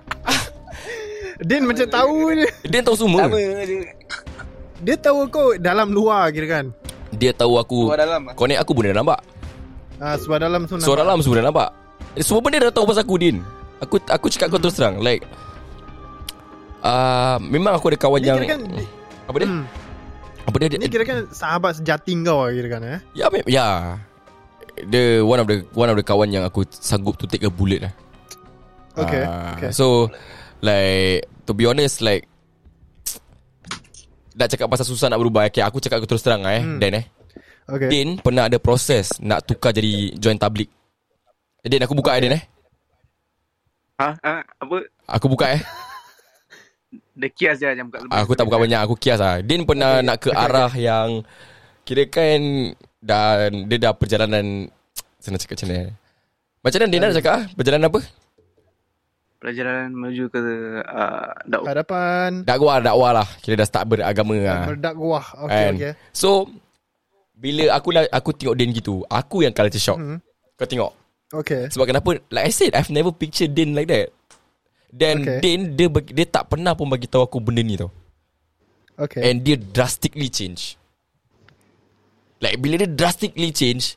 Din 1.39 1.63
macam 1.63 1.87
tahu 1.87 2.15
je. 2.33 2.47
Din 2.65 2.81
tahu 2.81 2.95
semua 2.97 3.25
Sama 3.25 3.37
je. 3.37 3.87
Dia 4.79 4.95
tahu 4.95 5.27
kau 5.27 5.55
dalam 5.55 5.89
luar 5.89 6.27
kira 6.29 6.47
kan. 6.49 6.65
Dia 7.11 7.31
tahu 7.31 7.55
aku 7.55 7.87
Luar 7.87 7.97
dalam 7.97 8.21
lah. 8.21 8.33
Connect 8.33 8.59
aku 8.59 8.71
pun 8.71 8.83
dia 8.83 8.93
nampak 8.93 9.17
Ah, 9.97 10.13
sebab 10.13 10.37
dalam 10.37 10.63
tu 10.63 10.77
Suara 10.77 11.01
dalam 11.01 11.19
semua 11.19 11.41
dah 11.41 11.47
nampak 11.47 11.69
Eh, 12.13 12.21
Semua 12.21 12.39
benda 12.39 12.55
dia 12.55 12.69
dah 12.69 12.75
tahu 12.75 12.85
pasal 12.85 13.01
aku 13.01 13.17
Din 13.17 13.41
Aku 13.79 13.97
aku 13.99 14.29
cakap 14.29 14.53
kau 14.53 14.59
terus 14.59 14.73
terang 14.73 15.01
Like 15.01 15.25
uh, 16.79 17.41
Memang 17.41 17.73
aku 17.73 17.89
ada 17.89 17.97
kawan 17.97 18.19
Ni 18.19 18.29
yang 18.29 18.37
kan 18.45 18.61
Apa 19.25 19.35
dia? 19.35 19.47
hmm, 19.47 19.63
Apa 20.45 20.55
dia? 20.59 20.67
Ni 20.75 20.85
kira 20.85 21.03
kan 21.03 21.25
sahabat 21.29 21.77
sejati 21.77 22.13
kau 22.21 22.45
lah 22.45 22.51
kira 22.51 22.67
kan 22.69 22.81
eh. 22.83 22.99
Ya, 23.11 23.25
mem- 23.27 23.49
ya. 23.49 23.97
Dia 24.85 25.19
one 25.19 25.37
of 25.37 25.45
the 25.45 25.65
one 25.73 25.85
of 25.85 25.93
the 25.93 26.01
kawan 26.01 26.29
yang 26.29 26.41
aku 26.41 26.63
sanggup 26.71 27.13
to 27.15 27.25
take 27.25 27.41
a 27.41 27.51
bullet 27.51 27.83
lah. 27.83 27.93
Okay, 28.95 29.21
Ah, 29.21 29.53
okay. 29.53 29.69
So 29.69 30.07
like 30.59 31.23
to 31.43 31.51
be 31.53 31.63
honest 31.65 31.99
like 31.99 32.27
nak 34.33 34.47
cakap 34.47 34.71
pasal 34.71 34.87
susah 34.87 35.11
nak 35.11 35.19
berubah 35.19 35.47
okay, 35.47 35.59
aku 35.59 35.83
cakap 35.83 35.99
aku 35.99 36.07
terus 36.07 36.23
terang 36.23 36.43
lah, 36.43 36.55
eh 36.55 36.63
Hmm. 36.63 36.79
Dan 36.79 37.03
eh 37.03 37.05
Okay. 37.69 37.85
Din 37.85 38.17
pernah 38.17 38.49
ada 38.49 38.57
proses 38.57 39.13
nak 39.21 39.45
tukar 39.45 39.69
jadi 39.69 40.17
join 40.17 40.41
tablik 40.41 40.73
Eh, 41.61 41.69
Din 41.69 41.85
aku 41.85 41.93
buka 41.93 42.17
okay. 42.17 42.25
Din 42.25 42.33
eh 42.33 42.43
Ha? 44.01 44.09
ha? 44.25 44.41
Apa? 44.41 44.89
Aku 45.05 45.29
buka 45.29 45.53
eh 45.53 45.61
Dia 47.13 47.29
kias 47.29 47.61
je 47.61 47.69
jangan 47.69 47.85
buka 47.93 47.97
lebih. 48.01 48.15
Aku 48.25 48.31
tak 48.33 48.49
buka 48.49 48.57
banyak 48.57 48.79
Aku 48.81 48.95
kias 48.97 49.21
lah 49.21 49.45
Din 49.45 49.69
pernah 49.69 50.01
okay. 50.01 50.07
nak 50.07 50.17
ke 50.17 50.29
arah 50.33 50.73
yang 50.73 51.21
Kira 51.85 52.09
kan 52.09 52.41
Dan 52.97 53.69
Dia 53.69 53.77
dah 53.77 53.93
perjalanan 53.93 54.65
Senang 55.21 55.37
cakap 55.37 55.61
macam 55.61 55.67
mana 55.69 55.77
eh? 55.77 55.91
Macam 56.65 56.77
mana 56.81 56.89
Din 56.89 57.01
nak 57.05 57.13
cakap 57.21 57.33
ah? 57.37 57.43
Perjalanan 57.53 57.85
apa? 57.93 57.99
Pelajaran 59.39 59.95
menuju 59.95 60.27
ke 60.27 60.39
uh, 60.83 61.31
dakwah. 61.47 61.71
Hadapan 61.71 62.29
Dakwah 62.43 62.75
dakwah 62.83 63.11
lah 63.23 63.27
Kira 63.39 63.55
dah 63.55 63.63
start 63.63 63.87
beragama 63.87 64.35
lah 64.35 64.67
berdakwah. 64.67 65.23
Okay, 65.47 65.63
Kan? 65.63 65.73
okay. 65.79 65.93
So 66.11 66.51
Bila 67.39 67.71
aku 67.71 67.95
dah, 67.95 68.03
aku 68.11 68.35
tengok 68.35 68.55
Din 68.59 68.75
gitu 68.75 69.07
Aku 69.07 69.39
yang 69.39 69.55
culture 69.55 69.79
shock 69.79 69.95
Hmm. 69.95 70.19
Kau 70.59 70.67
tengok 70.67 70.91
Okay. 71.31 71.71
Sebab 71.71 71.87
kenapa 71.87 72.19
Like 72.27 72.45
I 72.47 72.53
said 72.53 72.75
I've 72.75 72.91
never 72.91 73.15
pictured 73.15 73.55
Din 73.55 73.71
like 73.71 73.87
that 73.87 74.11
Dan 74.91 75.23
Okay. 75.23 75.39
Din 75.39 75.71
dia, 75.71 75.87
dia 75.87 76.27
tak 76.27 76.51
pernah 76.51 76.75
pun 76.75 76.91
bagi 76.91 77.07
tahu 77.07 77.23
aku 77.23 77.39
benda 77.39 77.63
ni 77.63 77.79
tau 77.79 77.95
Okay. 78.99 79.23
And 79.23 79.39
dia 79.39 79.55
drastically 79.55 80.27
change 80.27 80.75
Like 82.43 82.59
bila 82.59 82.75
dia 82.75 82.91
drastically 82.91 83.55
change 83.55 83.95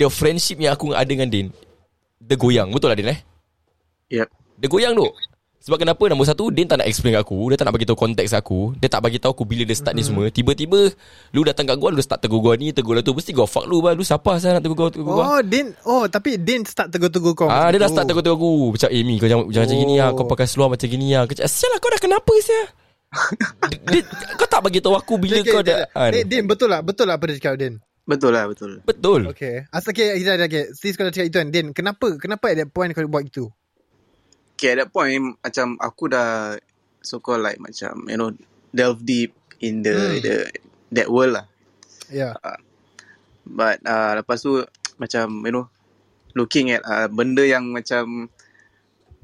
The 0.00 0.08
friendship 0.08 0.56
yang 0.56 0.72
aku 0.72 0.96
ada 0.96 1.04
dengan 1.04 1.28
Din 1.28 1.52
Dia 2.16 2.40
goyang 2.40 2.72
Betul 2.72 2.92
lah 2.92 2.96
Din 2.96 3.12
eh 3.12 3.20
Yep. 4.12 4.28
Dia 4.60 4.68
goyang 4.68 4.92
tu 4.92 5.08
Sebab 5.58 5.80
kenapa 5.80 6.04
Nombor 6.06 6.28
satu 6.28 6.52
Din 6.52 6.68
tak 6.68 6.78
nak 6.78 6.86
explain 6.86 7.16
kat 7.16 7.24
aku 7.24 7.48
Dia 7.48 7.56
tak 7.56 7.66
nak 7.66 7.74
bagi 7.74 7.88
tahu 7.88 7.96
konteks 7.96 8.30
aku 8.30 8.76
Dia 8.76 8.86
tak 8.86 9.00
bagi 9.00 9.16
tahu 9.16 9.32
aku 9.32 9.42
Bila 9.42 9.64
dia 9.64 9.72
start 9.72 9.96
ni 9.96 10.04
semua 10.04 10.28
Tiba-tiba 10.28 10.92
Lu 11.32 11.40
datang 11.42 11.64
kat 11.64 11.80
gua 11.80 11.88
Lu 11.88 11.98
start 11.98 12.20
tegur 12.20 12.38
gua 12.38 12.54
ni 12.54 12.70
Tegur 12.70 12.92
lah 12.92 13.00
tu 13.00 13.10
Mesti 13.10 13.32
gua 13.32 13.48
fuck 13.48 13.64
lu 13.64 13.80
bah. 13.80 13.96
Lu 13.96 14.04
siapa 14.04 14.36
saya 14.36 14.58
nak 14.58 14.62
tegur 14.62 14.76
gua, 14.76 14.88
tegur 14.92 15.06
gua. 15.08 15.24
Oh, 15.24 15.40
Din. 15.40 15.72
Oh, 15.82 16.04
tapi 16.06 16.36
Din 16.36 16.62
start 16.62 16.92
tegur-tegur 16.92 17.32
kau. 17.32 17.48
Ah, 17.48 17.72
dia 17.72 17.80
dah 17.80 17.88
Oh. 17.88 17.94
start 17.94 18.06
tegur-tegur 18.06 18.36
aku 18.36 18.52
Macam 18.76 18.88
Amy 18.92 19.14
kau 19.16 19.26
jangan, 19.26 19.44
jangan 19.48 19.66
macam 19.66 19.78
gini 19.80 19.94
lah 19.96 20.08
Kau 20.12 20.22
Oh. 20.22 20.28
pakai 20.28 20.46
seluar 20.46 20.68
macam 20.68 20.86
gini 20.86 21.06
lah 21.16 21.22
Kau 21.24 21.34
cakap 21.34 21.48
Sial 21.48 21.70
lah 21.72 21.78
kau 21.80 21.90
dah 21.90 22.00
kenapa 22.02 22.32
sial 22.44 22.66
dia, 23.72 23.78
dia, 23.88 24.00
Kau 24.36 24.46
tak 24.46 24.60
bagi 24.62 24.78
tahu 24.78 24.94
aku 24.94 25.14
Bila 25.16 25.40
Okay, 25.40 25.50
kau 25.50 25.62
dah 25.64 25.88
ah, 25.96 26.10
Din, 26.12 26.24
Din, 26.28 26.44
betul 26.44 26.68
lah. 26.68 26.84
Betul 26.84 27.08
lah 27.08 27.16
apa 27.16 27.24
dia 27.26 27.40
cakap, 27.40 27.56
Din. 27.56 27.80
Betul 28.02 28.34
lah, 28.34 28.44
betul. 28.50 28.82
Betul 28.82 29.30
Okay. 29.32 29.62
Asal 29.70 29.94
okay, 29.94 30.18
kita 30.18 30.34
ada 30.34 30.50
okay. 30.50 30.74
Sis 30.74 30.98
kau 30.98 31.06
dah 31.06 31.14
cakap 31.14 31.30
itu 31.30 31.38
kan, 31.38 31.48
Din. 31.48 31.66
Kenapa? 31.70 32.18
Kenapa 32.18 32.50
at 32.50 32.58
that 32.58 32.68
point 32.68 32.90
kau 32.90 33.00
buat 33.06 33.22
itu? 33.22 33.46
Okay, 34.62 34.78
at 34.78 34.78
that 34.78 34.94
point, 34.94 35.34
macam 35.42 35.74
aku 35.74 36.06
dah 36.06 36.54
so 37.02 37.18
called 37.18 37.42
like 37.42 37.58
macam, 37.58 38.06
you 38.06 38.14
know, 38.14 38.30
delve 38.70 39.02
deep 39.02 39.34
in 39.58 39.82
the, 39.82 39.90
Hmm. 39.90 40.22
the 40.22 40.34
that 40.94 41.10
world 41.10 41.34
lah. 41.34 41.50
Ya. 42.06 42.30
But 43.42 43.82
uh, 43.82 44.22
lepas 44.22 44.38
tu 44.38 44.62
macam 45.02 45.42
you 45.42 45.50
know 45.50 45.66
looking 46.38 46.70
at 46.70 46.78
uh, 46.86 47.10
benda 47.10 47.42
yang 47.42 47.74
macam 47.74 48.30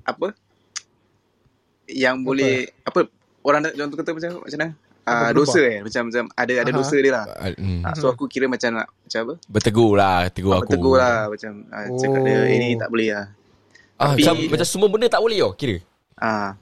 apa 0.02 0.34
yang 1.86 2.26
boleh 2.26 2.66
apa 2.82 3.06
orang 3.46 3.62
nak 3.62 3.78
orang 3.78 3.88
tu 3.94 3.98
kata 4.02 4.10
macam 4.10 4.42
macam 4.42 4.58
mana? 4.58 4.72
Apa, 5.06 5.24
Uh, 5.24 5.32
dosa 5.32 5.62
eh 5.62 5.80
macam 5.80 6.12
macam 6.12 6.24
ada 6.34 6.52
ada 6.58 6.68
Aha. 6.68 6.76
dosa 6.76 6.96
dia 6.98 7.12
lah. 7.14 7.24
Uh, 7.54 7.94
so 7.94 8.10
aku 8.10 8.26
kira 8.26 8.44
macam 8.44 8.74
nak 8.74 8.90
macam 8.90 9.20
apa? 9.22 9.34
Bertegur 9.46 9.94
lah 9.94 10.28
Tegur 10.28 10.58
Aku 10.58 10.66
aku 10.66 10.72
tegur 10.74 10.96
lah 10.98 11.30
macam 11.30 11.64
uh, 11.70 11.86
cakap 11.94 12.20
dia 12.26 12.36
Oh. 12.36 12.44
eh, 12.44 12.74
tak 12.74 12.88
boleh 12.90 13.08
lah. 13.14 13.26
Ah, 13.98 14.14
Tapi- 14.14 14.22
macam, 14.22 14.34
macam 14.48 14.66
semua 14.66 14.88
benda 14.88 15.06
tak 15.06 15.20
boleh 15.20 15.42
oh 15.42 15.52
Kira 15.52 15.82
Ah, 16.14 16.54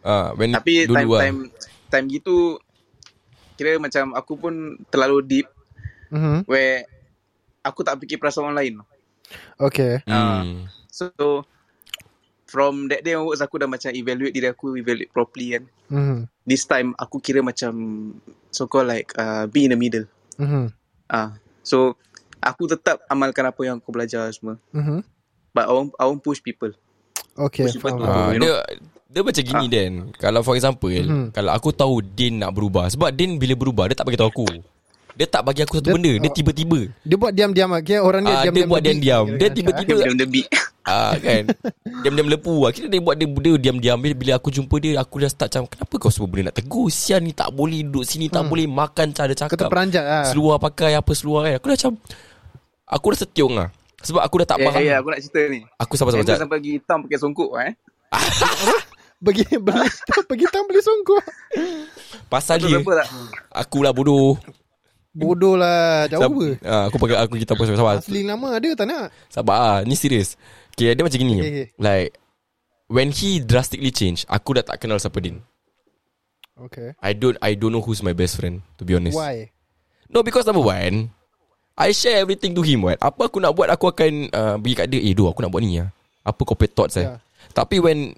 ah, 0.00 0.32
when 0.34 0.52
tapi 0.52 0.84
dulu 0.84 0.94
time 0.94 1.08
lah. 1.08 1.20
time 1.22 1.38
time 1.88 2.06
gitu 2.08 2.56
kira 3.54 3.76
macam 3.76 4.12
aku 4.12 4.32
pun 4.34 4.54
terlalu 4.88 5.20
deep 5.22 5.48
Mhm. 6.08 6.44
where 6.44 6.84
aku 7.62 7.80
tak 7.80 7.96
fikir 7.98 8.16
perasaan 8.16 8.46
orang 8.46 8.58
lain. 8.58 8.74
Okay. 9.56 10.00
hmm. 10.04 10.68
So 10.88 11.08
from 12.44 12.88
that 12.88 13.00
day 13.00 13.14
onwards 13.14 13.40
aku 13.40 13.56
dah 13.56 13.64
macam 13.64 13.88
evaluate 13.90 14.32
diri 14.32 14.44
aku, 14.46 14.74
evaluate 14.74 15.08
properly 15.08 15.54
kan. 15.54 15.64
Mhm. 15.88 16.18
This 16.42 16.64
time 16.64 16.92
aku 16.94 17.16
kira 17.16 17.40
macam 17.40 17.72
so 18.48 18.66
called 18.66 18.88
like 18.88 19.08
uh, 19.14 19.44
be 19.46 19.64
in 19.64 19.72
the 19.72 19.78
middle. 19.78 20.04
Mhm. 20.36 20.68
Ah, 21.06 21.32
so 21.62 21.96
aku 22.38 22.66
tetap 22.66 23.04
amalkan 23.06 23.46
apa 23.46 23.60
yang 23.62 23.76
aku 23.76 23.88
belajar 23.88 24.28
semua. 24.28 24.56
Mhm. 24.70 25.00
But 25.52 25.64
I 25.64 25.72
won't, 25.72 25.92
I 25.94 26.04
won't 26.04 26.20
push 26.20 26.40
people. 26.40 26.72
Okay, 27.34 27.64
Push 27.64 27.76
faham. 27.78 27.96
people 27.96 28.04
to- 28.04 28.10
Ah, 28.10 28.28
you 28.30 28.40
dia 28.40 28.52
dia 29.06 29.20
macam 29.20 29.42
gini 29.42 29.66
Dan. 29.66 29.92
Kalau 30.14 30.40
for 30.40 30.52
example 30.52 30.88
Mhm. 30.88 31.30
Kalau 31.30 31.50
aku 31.50 31.68
tahu 31.70 32.00
Din 32.02 32.36
nak 32.38 32.50
berubah 32.50 32.88
Sebab 32.88 33.08
Din 33.10 33.36
bila 33.36 33.52
berubah 33.54 33.84
Dia 33.84 33.92
tak 33.94 34.04
bagi 34.04 34.16
tahu 34.16 34.28
aku. 34.28 34.48
Dia 35.12 35.26
tak 35.26 35.44
bagi 35.44 35.60
aku 35.60 35.76
satu 35.76 35.92
Dia- 35.92 35.96
benda. 35.96 36.12
Dia 36.18 36.30
tiba-tiba. 36.30 36.88
Dia 37.04 37.16
buat 37.16 37.32
diam-diam 37.32 37.68
okay? 37.74 38.00
Orang 38.00 38.24
dia 38.24 38.32
Ah, 38.32 38.40
diam-diam 38.42 38.56
Dia 38.58 38.64
buat 38.66 38.80
diam-diam. 38.82 39.24
Dia 39.30 39.48
tiba-tiba 39.58 39.92
Diam 39.98 40.16
the 40.16 40.24
beat. 40.26 40.48
ah, 40.82 41.12
kan? 41.14 41.44
Diam-diam 42.00 42.28
lepu. 42.30 42.52
Lah 42.58 42.72
Kira 42.72 42.88
dia 42.88 43.00
buat 43.00 43.14
dia, 43.14 43.28
dia 43.28 43.52
diam-diam. 43.60 43.96
Bila, 43.98 44.14
bila 44.14 44.32
aku 44.34 44.48
jumpa 44.48 44.76
dia 44.76 44.96
Aku 44.98 45.16
dah 45.16 45.28
start 45.28 45.48
macam 45.50 45.68
Kenapa 45.68 45.94
kau 45.98 46.08
semua 46.08 46.28
benda 46.28 46.48
nak 46.48 46.56
tegur? 46.58 46.88
Sian 46.88 47.20
ni 47.20 47.32
tak 47.32 47.48
boleh 47.50 47.80
Duduk 47.82 48.04
sini 48.04 48.28
tak 48.28 48.44
boleh 48.46 48.64
Makan 48.64 49.12
cara 49.12 49.28
Kau 49.30 49.40
cakap. 49.46 49.56
Terperanjat 49.62 50.04
lah. 50.04 50.24
Seluar 50.26 50.56
pakai 50.58 50.92
apa 50.94 51.12
seluar 51.12 51.44
kan? 51.44 51.52
Aku 51.54 51.66
dah 51.66 51.76
macam 51.78 51.92
Aku 52.86 53.06
dah 53.08 53.20
setiung 53.20 53.56
lah 53.56 53.68
Sebab 54.02 54.20
aku 54.22 54.42
dah 54.42 54.48
tak 54.54 54.58
Ya, 54.58 54.66
faham 54.70 54.82
ya, 54.82 54.94
aku 54.98 55.08
nak 55.14 55.20
cerita 55.22 55.40
ni. 55.46 55.60
Aku 55.78 55.94
sabar-sabar 55.94 56.22
Aku 56.22 56.28
sekejap 56.28 56.42
sampai 56.42 56.58
pergi 56.58 56.74
town 56.82 57.00
pakai 57.06 57.18
songkok 57.22 57.50
eh. 57.62 57.72
Bagi 59.22 59.46
beli 59.54 59.86
bagi 60.26 60.46
tang 60.50 60.66
beli 60.66 60.82
songkok. 60.82 61.22
Pasal 62.26 62.58
dia? 62.58 62.82
Aku 63.54 63.78
lah 63.86 63.94
bodoh 63.94 64.34
Bodoh 65.14 65.54
lah. 65.54 66.10
Jauh 66.10 66.26
apa? 66.26 66.44
Ah, 66.66 66.82
Aku 66.90 66.98
pakai 66.98 67.22
aku 67.22 67.38
kita 67.38 67.54
pasal 67.54 67.78
sabar 67.78 68.02
Asli 68.02 68.26
nama 68.26 68.58
ada 68.58 68.66
tak 68.74 68.86
nak? 68.90 69.14
Sabar 69.30 69.56
ah, 69.60 69.78
Ni 69.86 69.94
serius 69.94 70.34
Okay 70.74 70.96
dia 70.96 71.04
macam 71.06 71.20
gini 71.20 71.36
Okay, 71.38 71.50
okay. 71.52 71.66
Like 71.78 72.08
When 72.90 73.12
he 73.14 73.38
drastically 73.38 73.92
change 73.94 74.24
Aku 74.26 74.56
dah 74.58 74.64
tak 74.66 74.82
kenal 74.82 74.98
siapa 74.98 75.22
Din 75.22 75.38
Okay. 76.56 76.96
I 76.98 77.12
don't 77.12 77.36
I 77.44 77.52
don't 77.54 77.70
know 77.76 77.84
who's 77.84 78.00
my 78.00 78.16
best 78.16 78.40
friend 78.40 78.64
To 78.80 78.88
be 78.88 78.96
honest 78.96 79.14
Why? 79.14 79.52
No 80.08 80.24
because 80.24 80.48
number 80.48 80.64
one 80.64 81.12
I 81.78 81.90
share 81.90 82.20
everything 82.20 82.52
to 82.52 82.60
him 82.60 82.84
what 82.84 83.00
Apa 83.00 83.32
aku 83.32 83.40
nak 83.40 83.56
buat 83.56 83.72
Aku 83.72 83.88
akan 83.88 84.28
uh, 84.28 84.56
Bagi 84.60 84.76
kat 84.76 84.86
dia 84.92 85.00
Eh 85.00 85.16
do 85.16 85.24
aku 85.24 85.40
nak 85.40 85.48
buat 85.48 85.64
ni 85.64 85.80
lah 85.80 85.88
Apa 86.20 86.44
corporate 86.44 86.76
thoughts 86.76 87.00
eh 87.00 87.08
Yeah. 87.08 87.18
Tapi 87.52 87.80
when 87.80 88.12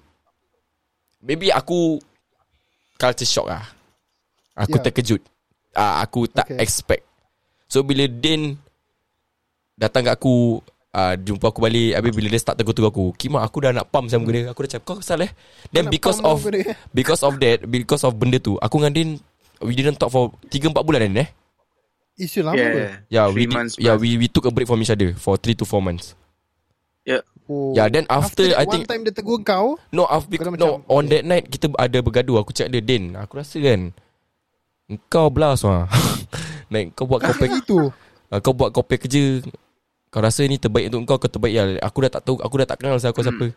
Maybe 1.25 1.49
aku 1.49 1.97
culture 3.01 3.25
shock 3.25 3.49
lah. 3.49 3.65
Aku 4.53 4.77
Ya. 4.77 4.83
terkejut. 4.85 5.21
Ah, 5.73 5.99
aku 5.99 6.29
tak 6.29 6.47
Okay. 6.47 6.61
expect. 6.61 7.03
So 7.67 7.81
bila 7.81 8.05
Din 8.05 8.55
datang 9.75 10.07
kat 10.07 10.15
aku, 10.15 10.61
ah, 10.93 11.17
jumpa 11.17 11.51
aku 11.51 11.59
balik, 11.59 11.97
habis 11.97 12.13
bila 12.13 12.27
dia 12.29 12.39
start 12.39 12.55
tegur-tegur 12.55 12.93
aku, 12.93 13.05
Kima 13.17 13.43
aku 13.43 13.57
dah 13.59 13.73
nak 13.73 13.89
pump 13.91 14.07
sama 14.07 14.29
dia. 14.31 14.47
Aku 14.53 14.63
dah 14.63 14.77
cakap, 14.77 14.85
kau 14.85 14.97
kesal 15.01 15.25
eh? 15.25 15.31
Then 15.73 15.89
because 15.89 16.21
of 16.23 16.39
because 16.95 17.25
of 17.25 17.35
that, 17.41 17.65
because 17.67 18.05
of 18.05 18.15
benda 18.15 18.37
tu, 18.39 18.55
aku 18.61 18.79
dengan 18.79 18.93
Din 18.93 19.09
we 19.59 19.73
didn't 19.73 19.97
talk 19.99 20.13
for 20.13 20.31
3 20.47 20.71
4 20.71 20.85
bulan 20.85 21.01
Din 21.09 21.25
eh. 21.25 21.29
Isu 22.15 22.39
lama 22.41 22.55
Yeah. 22.55 22.71
yeah. 22.71 22.93
Yeah, 23.11 23.25
Ya, 23.27 23.33
we 23.33 23.43
did, 23.45 23.55
months 23.55 23.75
yeah, 23.75 23.95
we 23.99 24.15
we 24.15 24.27
took 24.31 24.47
a 24.47 24.51
break 24.51 24.65
from 24.65 24.79
each 24.79 24.91
other 24.91 25.11
for 25.15 25.35
3 25.35 25.51
to 25.59 25.65
4 25.67 25.83
months. 25.83 26.15
oh. 27.45 27.77
Yeah, 27.77 27.87
then 27.93 28.09
after, 28.09 28.41
that 28.41 28.57
I 28.57 28.65
one 28.65 28.73
think 28.73 28.83
time 28.89 29.01
dia 29.05 29.13
tegur 29.13 29.37
kau 29.45 29.77
No, 29.93 30.09
after, 30.09 30.33
Kau 30.41 30.49
no 30.49 30.57
macam, 30.57 30.69
on 30.89 31.03
that 31.13 31.21
night 31.21 31.45
kita 31.45 31.69
ada 31.77 32.01
bergaduh. 32.01 32.41
Aku 32.41 32.49
cakap 32.49 32.73
dia, 32.73 32.81
Din, 32.81 33.13
aku 33.13 33.37
rasa 33.37 33.61
kan 33.61 33.93
kau 35.09 35.29
blast 35.29 35.65
wah. 35.65 35.85
Like 36.73 36.97
kau 36.97 37.05
buat 37.05 37.21
kau 37.21 37.33
Kenapa 37.37 37.61
itu 37.61 37.79
uh, 38.33 38.39
kau 38.41 38.53
buat 38.57 38.73
kopi 38.73 38.97
kerja 38.97 39.45
kau 40.09 40.21
rasa 40.23 40.41
ni 40.49 40.57
terbaik 40.57 40.89
untuk 40.89 41.05
kau 41.05 41.17
kau 41.21 41.29
terbaik 41.29 41.53
ya. 41.53 41.63
Aku 41.85 42.01
dah 42.01 42.09
tak 42.09 42.23
tahu 42.25 42.41
aku 42.41 42.55
dah 42.57 42.67
tak 42.69 42.77
kenal 42.81 42.97
saya 42.97 43.13
kau 43.13 43.21
siapa. 43.21 43.53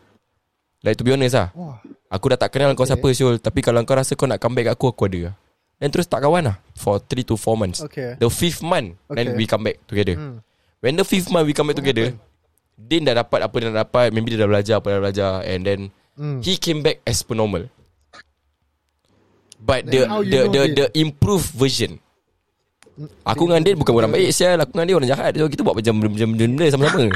Like 0.85 0.95
to 0.95 1.03
be 1.03 1.11
honest 1.11 1.33
lah. 1.35 1.49
Wah 1.57 1.81
Aku 2.09 2.29
dah 2.29 2.37
tak 2.37 2.53
kenal 2.53 2.73
kau 2.73 2.85
Okay. 2.85 2.93
siapa 2.97 3.07
Syul 3.11 3.35
Tapi 3.37 3.59
kalau 3.61 3.81
kau 3.83 3.93
rasa 3.93 4.13
kau 4.17 4.25
nak 4.25 4.39
come 4.41 4.57
back 4.57 4.71
kat 4.71 4.75
aku 4.77 4.85
Aku 4.89 5.03
ada 5.05 5.33
Then 5.79 5.89
terus 5.89 6.05
tak 6.05 6.19
kawan 6.19 6.43
lah 6.43 6.55
For 6.75 6.99
3 6.99 7.23
to 7.23 7.35
4 7.35 7.55
months. 7.55 7.79
Okay. 7.81 8.15
The 8.15 8.27
fifth 8.27 8.59
month 8.59 8.99
Then 9.07 9.31
Okay. 9.31 9.37
we 9.37 9.43
come 9.43 9.63
back 9.63 9.79
together. 9.83 10.15
Hmm. 10.15 10.43
When 10.79 10.95
the 10.95 11.03
fifth 11.03 11.27
month 11.27 11.47
we 11.47 11.55
come 11.55 11.67
back 11.67 11.79
together 11.79 12.13
Din 12.75 13.03
dah 13.03 13.15
dapat 13.17 13.39
apa 13.41 13.55
dia 13.55 13.71
dah 13.71 13.83
dapat 13.83 14.11
Maybe 14.11 14.35
dia 14.35 14.43
dah 14.43 14.49
belajar 14.49 14.75
apa 14.77 14.87
dia 14.87 14.95
dah 14.95 15.03
belajar 15.03 15.31
And 15.43 15.63
then 15.63 15.81
Hmm. 16.19 16.43
He 16.43 16.59
came 16.59 16.83
back 16.83 16.99
as 17.07 17.23
per 17.23 17.31
normal. 17.31 17.71
But 19.55 19.87
the 19.87 20.03
Then 20.03 20.11
the 20.27 20.39
know 20.41 20.43
the, 20.45 20.61
Din? 20.61 20.75
the 20.75 20.85
improved 20.95 21.51
version. 21.51 21.95
Aku 23.23 23.47
dengan 23.47 23.63
Din 23.63 23.79
bukan 23.79 23.95
orang 23.95 24.11
baik. 24.11 24.35
Sial 24.35 24.59
Aku 24.59 24.75
dengan 24.75 24.83
dia 24.83 24.95
orang 24.99 25.07
jahat. 25.07 25.31
So 25.31 25.47
kita 25.47 25.63
buat 25.63 25.79
macam 25.79 25.95
benda-benda 26.03 26.67
sama-sama. 26.67 27.07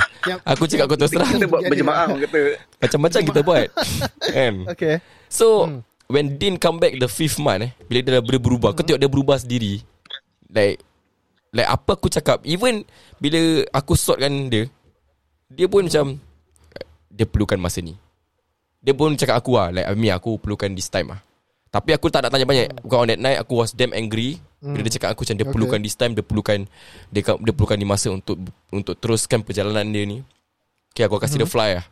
Aku 0.47 0.64
cakap 0.72 0.88
kau 0.88 0.95
terus 0.95 1.11
terang. 1.11 1.36
Kita 1.36 1.47
buat 1.47 1.68
berjemaah 1.68 2.07
orang 2.07 2.24
kata. 2.24 2.41
Macam-macam 2.80 3.20
kita 3.28 3.39
buat. 3.43 3.68
Kan? 4.36 4.53
Okay. 4.72 5.03
So 5.28 5.68
Hmm. 5.68 5.84
When 6.12 6.36
Din 6.36 6.60
come 6.60 6.78
back 6.84 6.99
The 6.99 7.08
fifth 7.08 7.39
month 7.39 7.64
eh 7.68 7.72
Bila 7.88 7.99
dia 8.04 8.12
dah 8.20 8.24
berubah 8.24 8.76
Kau 8.76 8.84
tengok 8.84 8.99
dia 8.99 9.10
berubah 9.10 9.38
sendiri. 9.39 9.80
Like 10.51 10.84
Like 11.54 11.70
apa 11.70 11.91
aku 11.95 12.12
cakap 12.12 12.43
Even 12.43 12.84
Bila 13.22 13.64
aku 13.72 13.95
sortkan 13.95 14.51
dia 14.51 14.68
Dia 15.47 15.70
pun 15.72 15.88
macam 15.88 16.20
Dia 17.08 17.26
perlukan 17.30 17.60
masa 17.62 17.80
ni. 17.80 17.95
Dia 18.84 18.91
pun 18.91 19.16
cakap 19.16 19.39
aku 19.39 19.56
lah 19.56 19.72
Like 19.72 19.88
Ami 19.88 20.12
aku 20.12 20.36
perlukan 20.41 20.68
this 20.76 20.91
time 20.91 21.16
lah. 21.16 21.22
Tapi 21.74 21.89
aku 21.89 22.06
tak 22.14 22.22
nak 22.22 22.30
tanya 22.30 22.45
banyak. 22.45 22.86
Bukan 22.86 22.97
on 22.99 23.10
that 23.10 23.22
night 23.22 23.38
Aku 23.41 23.64
was 23.64 23.72
damn 23.74 23.95
angry. 23.95 24.38
Bila 24.60 24.82
dia 24.86 24.93
cakap 24.99 25.16
aku 25.16 25.24
macam 25.24 25.36
Dia 25.39 25.45
Okay. 25.47 25.54
perlukan 25.56 25.80
this 25.80 25.95
time 25.95 26.12
Dia 26.16 26.24
perlukan 26.26 26.60
Dia, 27.12 27.22
dia 27.24 27.54
perlukan 27.56 27.78
ni 27.80 27.88
masa 27.88 28.12
untuk 28.12 28.38
Untuk 28.70 28.95
teruskan 28.99 29.39
perjalanan 29.41 29.88
dia 29.88 30.04
ni. 30.04 30.20
Okay 30.93 31.08
aku 31.08 31.18
kasih 31.18 31.41
dia 31.41 31.49
fly 31.49 31.82
lah. 31.82 31.86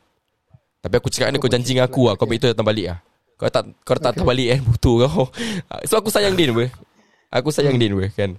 Tapi 0.82 0.94
aku 1.00 1.08
cakap 1.10 1.34
dia 1.34 1.40
Kau 1.42 1.50
janji 1.50 1.74
dengan 1.74 1.86
aku 1.90 2.10
lah 2.10 2.14
Kau 2.20 2.26
ambil 2.26 2.38
itu 2.38 2.48
datang 2.50 2.68
balik 2.68 2.88
lah 2.92 3.00
Kau 3.42 3.50
tak 3.50 3.74
Kau 3.82 3.98
tak 3.98 4.14
okay. 4.14 4.22
terbalik 4.22 4.48
kan 4.54 4.60
Butuh 4.70 4.96
kau 5.10 5.26
So 5.90 5.98
aku 5.98 6.14
sayang 6.14 6.38
Din 6.38 6.54
apa 6.54 6.70
Aku 7.34 7.50
sayang 7.50 7.82
Din 7.82 7.98
apa 7.98 8.14
Kan 8.14 8.32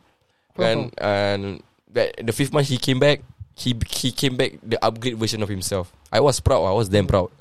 Kan 0.55 0.77
and 1.03 1.59
The 1.91 2.31
fifth 2.31 2.55
month 2.55 2.71
he 2.71 2.79
came 2.79 3.03
back 3.03 3.27
He 3.59 3.75
he 3.99 4.15
came 4.15 4.39
back 4.39 4.63
The 4.63 4.79
upgrade 4.79 5.19
version 5.19 5.43
of 5.43 5.51
himself 5.51 5.91
I 6.15 6.23
was 6.23 6.39
proud 6.39 6.63
I 6.63 6.71
was 6.71 6.87
damn 6.87 7.11
proud 7.11 7.35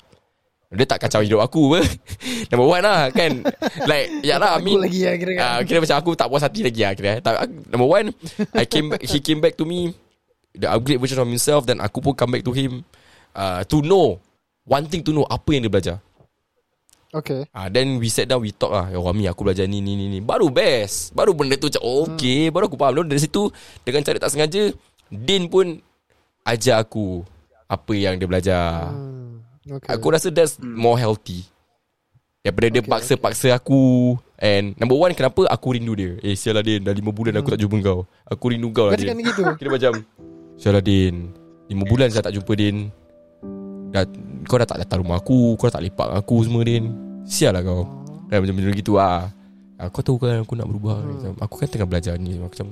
Dia 0.74 0.88
tak 0.88 1.06
kacau 1.06 1.22
hidup 1.22 1.38
aku 1.38 1.78
apa 1.78 1.86
Number 2.50 2.66
one 2.66 2.82
lah 2.82 3.14
kan 3.14 3.46
Like 3.90 4.10
Ya 4.26 4.42
lah 4.42 4.56
I 4.56 4.60
Aku 4.60 4.66
mean 4.66 4.82
lagi 4.82 5.00
lah 5.06 5.14
kira 5.22 5.32
kan. 5.38 5.42
Ah, 5.46 5.60
kira 5.62 5.78
macam 5.78 5.96
aku 6.02 6.10
tak 6.18 6.26
puas 6.26 6.42
hati 6.42 6.60
lagi 6.66 6.80
lah 6.82 6.92
kira. 6.98 7.12
Tak, 7.22 7.32
aku- 7.46 7.62
number 7.70 7.88
one, 7.88 8.06
I 8.56 8.64
came 8.66 8.90
back, 8.90 9.06
he 9.06 9.22
came 9.22 9.38
back 9.38 9.54
to 9.54 9.64
me, 9.68 9.94
the 10.56 10.68
upgrade 10.68 11.00
version 11.00 11.20
of 11.20 11.28
himself, 11.28 11.64
then 11.64 11.80
aku 11.80 12.00
pun 12.00 12.12
come 12.16 12.36
back 12.36 12.44
to 12.44 12.52
him 12.52 12.84
uh, 13.36 13.64
to 13.68 13.80
know, 13.84 14.20
wanting 14.64 15.00
to 15.04 15.12
know 15.12 15.24
apa 15.28 15.48
yang 15.52 15.64
dia 15.64 15.72
belajar. 15.72 15.96
Okay 17.12 17.44
Ah, 17.52 17.68
then 17.68 18.00
we 18.00 18.08
sat 18.08 18.24
down, 18.24 18.40
we 18.40 18.56
talk 18.56 18.72
lah. 18.72 18.88
Oh, 18.96 19.04
Ami, 19.04 19.28
aku 19.28 19.44
belajar 19.44 19.68
ni, 19.68 19.84
ni, 19.84 19.94
ni, 20.00 20.08
ni. 20.08 20.18
Baru 20.24 20.48
best. 20.48 21.12
Baru 21.12 21.36
benda 21.36 21.60
tu 21.60 21.68
macam, 21.68 21.84
okay. 22.08 22.48
Baru 22.48 22.72
aku 22.72 22.80
faham. 22.80 22.96
Lalu 22.96 23.12
dari 23.12 23.20
situ, 23.20 23.52
dengan 23.84 24.00
cara 24.00 24.16
tak 24.16 24.32
sengaja, 24.32 24.72
Din 25.12 25.44
pun 25.52 25.76
ajar 26.48 26.80
aku 26.80 27.20
apa 27.68 27.92
yang 27.92 28.16
dia 28.16 28.24
belajar. 28.24 28.88
Hmm. 28.88 29.22
Okay 29.62 29.94
Aku 29.94 30.10
rasa 30.10 30.26
that's 30.34 30.58
more 30.58 30.98
healthy 30.98 31.46
Daripada 32.42 32.66
dia 32.66 32.82
Okay, 32.82 32.90
paksa-paksa 32.90 33.54
aku 33.54 34.18
And 34.34 34.74
number 34.74 34.98
one 34.98 35.14
Kenapa 35.14 35.46
aku 35.46 35.78
rindu 35.78 35.94
dia 35.94 36.18
Eh 36.18 36.34
sial 36.34 36.58
lah 36.58 36.66
Din 36.66 36.82
Dah 36.82 36.90
lima 36.90 37.14
bulan 37.14 37.38
aku 37.38 37.54
tak 37.54 37.62
jumpa 37.62 37.78
kau 37.78 38.02
Aku 38.26 38.50
rindu 38.50 38.74
kau 38.74 38.90
lah 38.90 38.98
Din 38.98 39.14
gitu 39.22 39.46
Kira 39.62 39.70
macam 39.70 40.02
Sial 40.58 40.74
lah 40.74 40.82
Din 40.82 41.30
Lima 41.70 41.86
bulan 41.86 42.10
saya 42.10 42.26
tak 42.26 42.34
jumpa 42.34 42.58
Din 42.58 42.90
dah, 43.94 44.02
Kau 44.46 44.56
dah 44.58 44.66
tak 44.66 44.82
datang 44.82 45.02
rumah 45.06 45.18
aku 45.22 45.54
Kau 45.56 45.70
dah 45.70 45.78
tak 45.78 45.84
lepak 45.86 46.06
dengan 46.10 46.20
aku 46.22 46.36
semua 46.42 46.62
Din. 46.66 46.84
Sial 47.22 47.54
lah 47.54 47.62
kau. 47.62 47.86
Dan 48.28 48.42
macam-macam 48.42 48.72
gitu 48.74 48.94
lah 48.98 49.30
Ah, 49.82 49.90
Kau 49.90 49.98
tahu 49.98 50.14
kan 50.14 50.46
aku 50.46 50.54
nak 50.54 50.70
berubah 50.70 51.02
macam, 51.02 51.34
Aku 51.42 51.54
kan 51.58 51.66
tengah 51.66 51.88
belajar 51.90 52.14
ni 52.14 52.38
Aku 52.38 52.54
Macam 52.54 52.66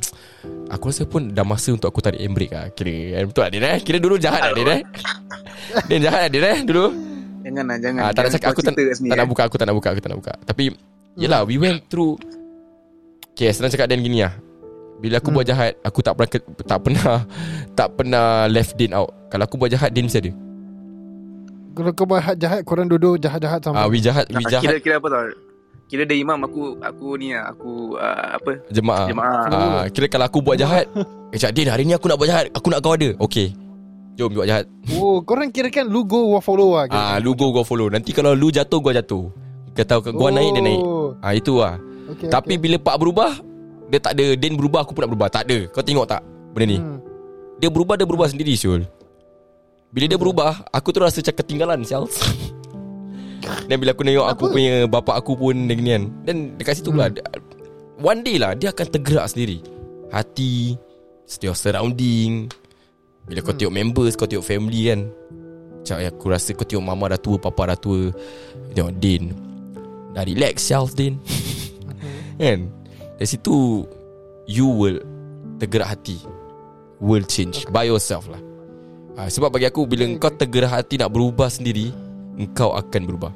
Aku 0.71 0.85
rasa 0.95 1.03
pun 1.11 1.35
dah 1.35 1.43
masa 1.43 1.75
untuk 1.75 1.91
aku 1.91 1.99
tarik 1.99 2.23
handbrake 2.23 2.55
lah 2.55 2.71
Kira. 2.71 3.19
Kan 3.19 3.25
Betul 3.35 3.43
lah 3.43 3.51
Din 3.51 3.65
eh. 3.67 3.79
Kira 3.83 3.99
dulu 3.99 4.15
jahat 4.15 4.41
lah 4.47 4.53
Din 4.55 4.71
eh. 4.71 4.81
Din 5.91 6.01
jahat 6.07 6.21
lah 6.27 6.31
Din 6.31 6.45
eh 6.47 6.59
Dulu. 6.63 6.87
Jangan 7.41 7.65
lah, 7.67 7.79
jangan. 7.81 8.01
Ah, 8.05 8.11
tak 8.13 8.23
nak 8.29 8.33
cakap 8.37 8.49
aku 8.53 8.63
tak, 8.63 8.75
kat 8.77 8.95
sini, 9.01 9.09
tak 9.11 9.17
nak 9.17 9.25
eh. 9.25 9.31
buka 9.33 9.43
aku 9.49 9.57
tak 9.57 9.67
nak 9.67 9.77
buka 9.81 9.89
aku 9.97 10.01
tak 10.05 10.11
nak 10.13 10.19
buka. 10.21 10.35
Tapi 10.45 10.65
yelah 11.17 11.41
we 11.49 11.57
went 11.57 11.81
through 11.89 12.21
Okay 13.33 13.49
senang 13.57 13.73
cakap 13.73 13.89
dan 13.89 14.05
gini 14.05 14.21
lah 14.21 14.37
Bila 15.01 15.17
aku 15.19 15.33
buat 15.33 15.49
jahat 15.49 15.73
Aku 15.81 16.05
tak 16.05 16.13
pernah 16.15 16.29
Tak 16.69 16.79
pernah 16.85 17.25
Tak 17.79 17.89
pernah 17.97 18.27
left 18.45 18.77
Din 18.77 18.93
out. 18.93 19.09
Kalau 19.33 19.49
aku 19.49 19.57
buat 19.57 19.73
jahat 19.73 19.91
Din 19.97 20.05
mesti 20.07 20.21
ada 20.21 20.50
Kalau 21.71 21.91
kau 21.95 22.07
buat 22.07 22.23
jahat 22.35 22.61
Korang 22.67 22.91
duduk 22.91 23.17
jahat-jahat 23.19 23.61
Ah, 23.63 23.87
sama 23.87 23.87
We 23.87 24.03
jahat 24.03 24.27
We 24.29 24.43
Ah, 24.43 24.43
Kira 24.43 24.53
jahat. 24.59 24.83
kira 24.83 24.95
apa 24.99 25.09
tau? 25.09 25.25
Kira 25.91 26.03
dia 26.07 26.17
imam 26.19 26.39
aku 26.47 26.79
aku 26.79 27.19
ni 27.19 27.35
lah 27.35 27.51
aku 27.51 27.99
uh, 27.99 28.39
apa? 28.39 28.53
Jemaah. 28.71 29.07
Jemaah. 29.11 29.45
Ah, 29.51 29.83
Kira 29.91 30.07
kalau 30.07 30.27
aku 30.27 30.39
buat 30.43 30.59
jahat 30.59 30.87
Eh 31.35 31.39
Din 31.55 31.71
hari 31.71 31.87
ni 31.87 31.95
aku 31.95 32.11
nak 32.11 32.19
buat 32.19 32.29
jahat. 32.31 32.47
Aku 32.55 32.71
nak 32.71 32.83
kau 32.83 32.95
ada. 32.95 33.11
Okay 33.19 33.55
Jom 34.19 34.35
buat 34.35 34.47
jahat. 34.47 34.67
Oh 34.95 35.23
korang 35.23 35.51
kira 35.51 35.71
kan 35.71 35.87
Lu 35.87 36.03
go 36.03 36.35
follow 36.43 36.75
lah 36.75 36.91
Ah, 36.91 37.17
Lu 37.23 37.35
go 37.35 37.55
go 37.55 37.63
follow. 37.63 37.87
Nanti 37.87 38.11
kalau 38.11 38.35
lu 38.35 38.51
jatuh 38.51 38.83
Gua 38.83 38.91
jatuh. 38.93 39.31
Kata 39.75 40.03
gua 40.11 40.35
naik 40.35 40.51
dia 40.59 40.63
naik. 40.63 40.81
Oh. 40.83 41.15
Ah 41.23 41.33
Itu 41.33 41.63
lah. 41.63 41.79
Okay, 42.11 42.27
Tapi 42.27 42.59
okay. 42.59 42.63
bila 42.63 42.77
Pak 42.83 42.97
berubah 42.99 43.31
Dia 43.87 44.03
tak 44.03 44.19
ada 44.19 44.35
Din 44.35 44.59
berubah 44.59 44.83
Aku 44.83 44.91
pun 44.93 45.07
nak 45.07 45.11
berubah. 45.15 45.31
Tak 45.31 45.47
ada. 45.47 45.71
Kau 45.71 45.83
tengok 45.83 46.11
tak? 46.11 46.23
Benda 46.51 46.67
ni. 46.67 46.79
Hmm. 46.83 46.99
Dia 47.63 47.71
berubah 47.71 47.95
Dia 47.95 48.07
berubah 48.07 48.27
sendiri 48.27 48.55
Syul 48.55 48.83
Bila 49.91 50.07
dia 50.07 50.19
berubah 50.19 50.63
Aku 50.71 50.95
tu 50.95 51.03
rasa 51.03 51.19
macam 51.19 51.35
ketinggalan 51.43 51.83
Syul 51.83 52.07
Dan 53.69 53.77
bila 53.83 53.91
aku 53.91 54.07
tengok 54.07 54.27
Aku 54.31 54.45
punya 54.51 54.87
Bapak 54.87 55.19
aku 55.19 55.35
pun 55.35 55.67
Dia 55.67 55.75
gini 55.75 55.91
kan. 55.91 56.05
Dan 56.23 56.37
dekat 56.55 56.79
situ 56.79 56.95
pula 56.95 57.11
dia- 57.11 57.27
One 57.99 58.23
day 58.23 58.39
lah 58.39 58.55
Dia 58.55 58.71
akan 58.71 58.87
tergerak 58.87 59.27
sendiri. 59.31 59.59
Hati 60.15 60.79
Your 61.43 61.55
surrounding. 61.55 62.51
Bila 63.27 63.39
kau 63.47 63.55
tengok 63.55 63.75
members 63.75 64.15
Kau 64.19 64.27
tengok 64.27 64.47
family 64.47 64.91
kan. 64.91 65.11
Macam 65.81 65.97
eh, 66.03 66.11
aku 66.11 66.25
rasa 66.27 66.51
kau 66.55 66.67
tengok 66.67 66.87
mama 66.87 67.15
dah 67.15 67.21
tua 67.23 67.39
Papa 67.39 67.75
dah 67.75 67.79
tua. 67.79 68.11
Tengok 68.75 68.95
Din. 68.99 69.35
Dah 70.15 70.27
relax 70.27 70.67
self 70.67 70.95
Din. 70.99 71.19
Kan? 72.41 72.67
Dari 73.19 73.29
situ 73.29 73.87
You 74.51 74.67
will 74.71 74.99
Tergerak 75.63 75.95
hati. 75.99 76.19
Will 76.99 77.23
change. 77.23 77.69
By 77.71 77.87
yourself 77.87 78.27
lah 78.27 78.50
ha, 79.17 79.27
Sebab 79.27 79.51
bagi 79.51 79.67
aku 79.67 79.87
Bila 79.87 80.07
kau 80.19 80.31
tergerak 80.31 80.83
hati 80.83 81.01
Nak 81.01 81.11
berubah 81.11 81.49
sendiri 81.49 81.91
Engkau 82.37 82.75
akan 82.75 83.03
berubah 83.07 83.33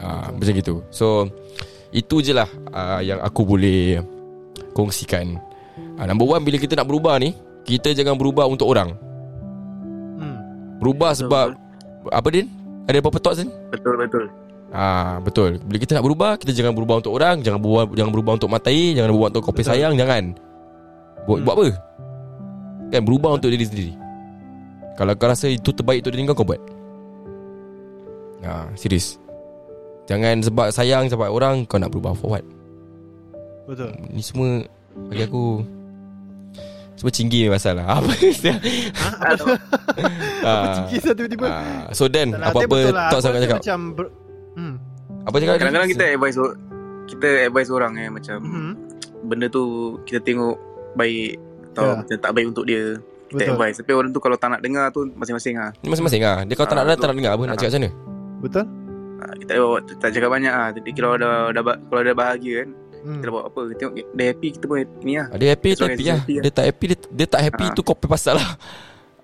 ha, 0.00 0.30
Macam 0.32 0.54
gitu 0.54 0.82
So 0.90 1.28
Itu 1.92 2.24
je 2.24 2.32
lah 2.32 2.48
uh, 2.72 3.00
Yang 3.04 3.20
aku 3.22 3.42
boleh 3.44 4.00
Kongsikan 4.72 5.38
ha, 5.98 6.06
Number 6.08 6.26
one 6.26 6.42
Bila 6.42 6.56
kita 6.58 6.74
nak 6.78 6.88
berubah 6.88 7.18
ni 7.20 7.36
Kita 7.62 7.92
jangan 7.92 8.16
berubah 8.18 8.48
untuk 8.48 8.68
orang 8.70 8.94
Hmm. 10.22 10.38
Berubah 10.78 11.16
sebab 11.18 11.58
Apa 12.12 12.28
Din? 12.30 12.46
Ada 12.86 13.02
apa-apa 13.02 13.18
thoughts 13.18 13.42
Din? 13.42 13.50
Betul 13.70 13.94
betul. 13.98 14.24
Ah 14.72 15.20
betul. 15.20 15.60
Bila 15.60 15.76
kita 15.76 16.00
nak 16.00 16.04
berubah, 16.08 16.40
kita 16.40 16.56
jangan 16.56 16.72
berubah 16.72 17.04
untuk 17.04 17.12
orang, 17.12 17.44
jangan 17.44 17.60
berubah 17.60 17.92
jangan 17.92 18.12
berubah 18.16 18.32
untuk 18.40 18.48
matai, 18.48 18.96
jangan 18.96 19.12
berubah 19.12 19.28
untuk 19.36 19.44
kopi 19.44 19.62
sayang, 19.68 20.00
jangan. 20.00 20.32
Buat 21.28 21.38
Hmm. 21.38 21.44
buat 21.44 21.54
apa? 21.60 21.66
Kan 22.92 23.02
berubah 23.02 23.32
untuk 23.32 23.48
diri 23.48 23.64
sendiri. 23.64 23.92
Kalau 24.94 25.16
kau 25.16 25.24
rasa 25.24 25.48
itu 25.48 25.72
terbaik 25.72 26.04
untuk 26.04 26.12
diri 26.12 26.28
kau, 26.28 26.36
kau 26.36 26.46
buat. 26.46 26.60
Ah, 28.42 28.68
serius. 28.74 29.16
Jangan 30.04 30.42
sebab 30.42 30.68
sayang 30.68 31.06
sebab 31.06 31.26
orang 31.26 31.64
kau 31.64 31.78
nak 31.78 31.88
berubah 31.88 32.12
for 32.12 32.28
what? 32.30 32.44
Betul. 33.64 33.94
Ni 34.08 34.20
semua 34.20 34.66
bagi 35.08 35.24
aku 35.24 35.62
semua 36.94 37.08
cinggi 37.10 37.46
ni 37.46 37.50
pasal 37.50 37.78
lah. 37.78 37.86
Apa? 37.96 38.12
ah, 40.44 40.84
Kisah 40.86 41.14
tiba-tiba 41.14 41.46
ah, 41.46 41.88
so 41.90 42.06
then 42.06 42.30
Tak 42.30 42.40
lah, 42.42 42.48
apa-apa 42.50 42.78
lah. 42.84 43.08
aku 43.08 43.16
rasa 43.16 43.28
cakap. 43.32 43.58
Macam 43.58 43.78
ber, 43.94 44.06
hmm. 44.52 44.74
Apa 45.22 45.36
cakap? 45.38 45.54
Kadang-kadang 45.56 45.90
kita 45.90 46.04
advise 46.10 46.36
o- 46.36 46.58
kita 47.04 47.28
advise 47.46 47.70
orang 47.70 47.92
eh 47.96 48.08
macam 48.08 48.36
Mhm. 48.38 48.72
benda 49.24 49.46
tu 49.46 49.62
kita 50.02 50.18
tengok 50.20 50.58
baik 50.92 51.38
atau 51.72 51.82
Ya. 51.82 51.92
macam 51.96 52.16
tak 52.18 52.30
baik 52.30 52.46
untuk 52.48 52.64
dia. 52.64 53.00
Kita 53.26 53.40
Betul. 53.40 53.54
advise. 53.56 53.76
Tapi 53.78 53.90
orang 53.90 54.10
tu 54.10 54.20
kalau 54.20 54.36
tak 54.36 54.48
nak 54.50 54.60
dengar 54.60 54.86
tu 54.88 55.08
masing-masing 55.10 55.56
ah. 55.56 55.72
Ni 55.74 55.88
masing-masing 55.88 56.20
lah 56.20 56.44
Dia 56.44 56.52
kalau 56.52 56.68
tak 56.68 56.76
nak 56.76 56.84
Ah, 56.84 56.86
dengar 56.86 57.00
Tak 57.00 57.08
nak 57.08 57.16
dengar 57.16 57.32
apa 57.32 57.42
Nak 57.42 57.48
Ah. 57.48 57.56
cakap 57.56 57.70
macam 57.70 57.80
mana 57.80 57.90
Betul? 58.38 58.64
Ah, 59.16 59.32
Kita 59.32 59.50
tak, 59.50 59.94
tak 59.96 60.10
cakap 60.12 60.30
banyak 60.30 60.52
ah. 60.52 60.68
Jadi 60.70 60.90
kalau 60.92 61.10
dah, 61.16 61.32
dah 61.48 61.62
ba- 61.64 61.80
kalau 61.80 62.00
dah 62.02 62.12
bahagia 62.14 62.54
kan, 62.58 62.68
Hmm. 63.02 63.18
kita 63.18 63.28
buat 63.30 63.44
apa? 63.48 63.60
Kita 63.64 63.78
tengok 63.80 63.94
dia 64.12 64.24
happy 64.28 64.48
kita 64.52 64.64
pun 64.64 64.76
ni 65.00 65.12
ah. 65.16 65.26
Ah, 65.26 65.36
Dia 65.36 65.48
happy 65.50 65.68
as 65.70 65.78
happy 65.80 65.96
dia 65.96 66.06
lah 66.06 66.18
happy 66.20 66.34
lah. 66.34 66.42
Dia 66.44 66.52
tak 66.52 66.64
happy 66.68 66.84
Dia, 66.84 66.96
dia 67.10 67.26
tak 67.26 67.40
happy 67.42 67.64
Ah. 67.64 67.72
tu 67.72 67.80
kau 67.80 67.96
pasal 67.96 68.34
lah 68.36 68.48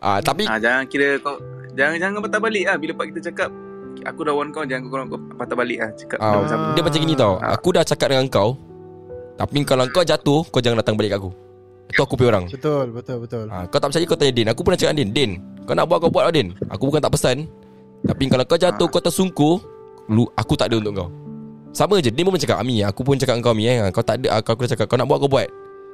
Ah, 0.00 0.18
Tapi 0.18 0.42
Ah, 0.46 0.56
jangan 0.56 0.82
kira 0.88 1.08
kau 1.18 1.36
jangan 1.70 1.94
jangan 2.00 2.18
patah 2.18 2.40
balik 2.40 2.64
ah 2.64 2.74
bila 2.74 2.92
pak 2.96 3.06
kita 3.12 3.20
cakap 3.28 3.52
aku 4.00 4.20
dah 4.22 4.32
warn 4.32 4.48
kau 4.48 4.64
jangan 4.64 4.82
kau, 4.84 5.04
kau 5.06 5.20
patah 5.36 5.52
balik 5.54 5.78
ah 5.78 5.90
cakap 5.92 6.16
ah, 6.16 6.42
sama. 6.42 6.72
Dia 6.72 6.80
macam 6.80 6.96
gini 6.98 7.12
tau 7.12 7.36
Ah. 7.36 7.52
Aku 7.52 7.68
dah 7.70 7.84
cakap 7.84 8.08
dengan 8.08 8.24
kau 8.26 8.56
Tapi 9.36 9.62
kalau 9.62 9.84
kau 9.86 10.00
jatuh 10.02 10.42
Kau 10.44 10.58
jangan 10.58 10.80
datang 10.80 10.96
balik 10.96 11.12
kat 11.12 11.20
aku 11.20 11.30
Itu 11.88 12.00
aku 12.00 12.14
punya 12.14 12.28
orang 12.32 12.44
Betul, 12.48 12.92
betul, 12.92 13.16
betul. 13.24 13.44
Ah, 13.48 13.64
Kau 13.64 13.80
tak 13.80 13.88
percaya 13.88 14.04
kau 14.04 14.14
tanya 14.14 14.32
Din 14.32 14.46
Aku 14.48 14.60
pernah 14.60 14.76
cakap 14.76 14.92
dengan 14.92 15.08
Din 15.08 15.10
Din 15.10 15.30
Kau 15.64 15.72
nak 15.72 15.88
buat 15.88 15.98
kau 15.98 16.12
buat 16.12 16.28
lah 16.28 16.34
Din 16.34 16.52
Aku 16.68 16.82
bukan 16.84 17.00
tak 17.00 17.12
pesan 17.12 17.48
Tapi 18.04 18.22
kalau 18.28 18.44
kau 18.44 18.56
jatuh 18.56 18.84
Ah. 18.84 18.90
Kau 18.90 19.00
tersungkur 19.00 19.54
lu, 20.06 20.28
Aku 20.34 20.52
tak 20.52 20.68
ada 20.68 20.76
untuk 20.76 20.92
kau 20.94 21.08
Sama 21.70 21.96
je 21.98 22.12
Din 22.12 22.22
pun 22.22 22.36
cakap 22.36 22.60
Ami 22.60 22.84
Aku 22.84 23.00
pun 23.00 23.16
cakap 23.16 23.40
kau 23.40 23.52
Ami 23.52 23.66
eh. 23.66 23.88
Kau 23.88 24.00
tak 24.00 24.20
ada 24.20 24.36
Aku, 24.38 24.52
aku 24.52 24.60
dah 24.64 24.76
cakap 24.76 24.86
Kau 24.86 24.96
nak 24.96 25.08
buat 25.08 25.18
kau 25.18 25.32
buat 25.32 25.48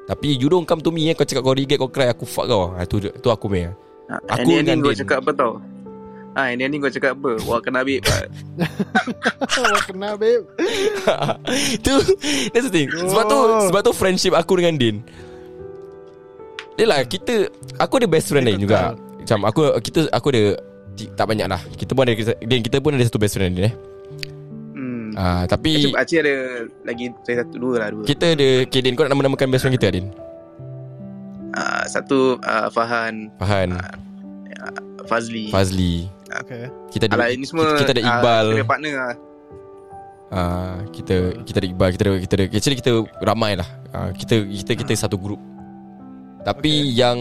Tapi 0.04 0.34
you 0.34 0.50
don't 0.50 0.66
come 0.66 0.82
to 0.82 0.90
me 0.90 1.08
eh. 1.08 1.14
Kau 1.14 1.22
cakap 1.22 1.42
kau 1.42 1.54
regret 1.54 1.78
Kau 1.78 1.86
cry 1.86 2.10
Aku 2.10 2.26
fuck 2.26 2.46
kau 2.46 2.74
ah, 2.74 2.82
tu, 2.82 2.98
tu 2.98 3.28
aku 3.30 3.46
punya 3.46 3.70
Ah, 4.04 4.18
Aku 4.36 4.50
ini 4.50 4.66
dengan 4.66 4.82
kau 4.82 4.90
Din. 4.90 5.00
cakap 5.00 5.22
apa 5.22 5.30
tau? 5.32 5.52
Ah, 6.34 6.50
ini 6.50 6.66
ni 6.66 6.76
kau 6.76 6.90
cakap 6.90 7.14
apa? 7.14 7.38
Wah 7.46 7.62
kena 7.62 7.86
Pak. 7.86 8.26
Wah, 9.62 9.80
kena, 9.86 10.18
babe. 10.18 10.42
Tu 11.86 11.94
That's 12.50 12.66
the 12.66 12.72
thing 12.74 12.90
Sebab 12.90 13.24
tu 13.24 13.38
Oh. 13.38 13.62
Sebab 13.64 13.80
tu 13.80 13.92
friendship 13.94 14.34
aku 14.34 14.58
dengan 14.58 14.74
Din 14.74 14.98
Dia 16.74 16.86
lah 16.86 17.00
kita 17.02 17.48
Aku 17.78 17.96
ada 17.96 18.06
best 18.06 18.26
friend 18.26 18.44
lain 18.44 18.58
juga. 18.60 18.92
Macam 18.94 19.38
aku 19.44 19.60
Kita 19.80 20.10
Aku 20.10 20.28
ada 20.30 20.58
Tak 21.14 21.26
banyak 21.26 21.46
lah 21.46 21.60
Kita 21.72 21.92
pun 21.92 22.02
ada 22.02 22.12
Din 22.36 22.60
kita 22.60 22.78
pun 22.78 22.92
ada 22.92 23.02
satu 23.02 23.16
best 23.16 23.34
friend 23.34 23.54
Din 23.54 23.68
eh 23.68 23.76
Hmm. 24.74 25.14
Ah, 25.14 25.46
Tapi 25.46 25.78
Acik, 25.78 25.94
Acik 25.94 26.18
ada 26.26 26.34
lagi 26.82 27.06
saya 27.22 27.46
satu 27.46 27.56
dua 27.56 27.74
lah 27.78 27.88
dua. 27.88 28.02
Kita 28.02 28.34
ada 28.34 28.48
Okay 28.66 28.82
Din 28.82 28.92
Kau 28.92 29.06
nak 29.06 29.14
nama-namakan 29.14 29.46
best 29.48 29.62
friend 29.62 29.74
kita 29.74 29.88
Din 29.90 30.10
Ah, 31.54 31.86
satu 31.86 32.34
ah, 32.42 32.66
Fahan, 32.66 33.30
Fahan 33.38 33.78
Fazli. 35.06 35.48
Fazli 35.48 36.10
Okay. 36.34 36.66
Kita 36.90 37.06
ada 37.06 37.14
Alah 37.14 37.28
ini 37.30 37.46
semua 37.46 37.62
kita, 37.70 37.86
kita 37.86 37.90
ada 37.94 38.02
Iqbal 38.02 38.44
Kita 38.44 38.58
ada 38.58 38.66
partner 38.66 38.94
lah. 38.98 39.14
ah, 40.32 40.76
Kita 40.90 41.14
Kita 41.40 41.56
ada 41.62 41.68
Iqbal 41.70 41.88
Kita 41.94 42.02
ada, 42.02 42.12
kita 42.18 42.32
ada 42.34 42.44
Actually 42.50 42.78
kita 42.82 42.90
ramai 43.22 43.52
lah 43.54 43.68
ah, 43.94 44.10
Kita 44.10 44.42
kita 44.42 44.72
kita 44.74 44.92
satu 44.98 45.14
grup 45.14 45.38
Tapi 46.44 46.92
yang 46.92 47.18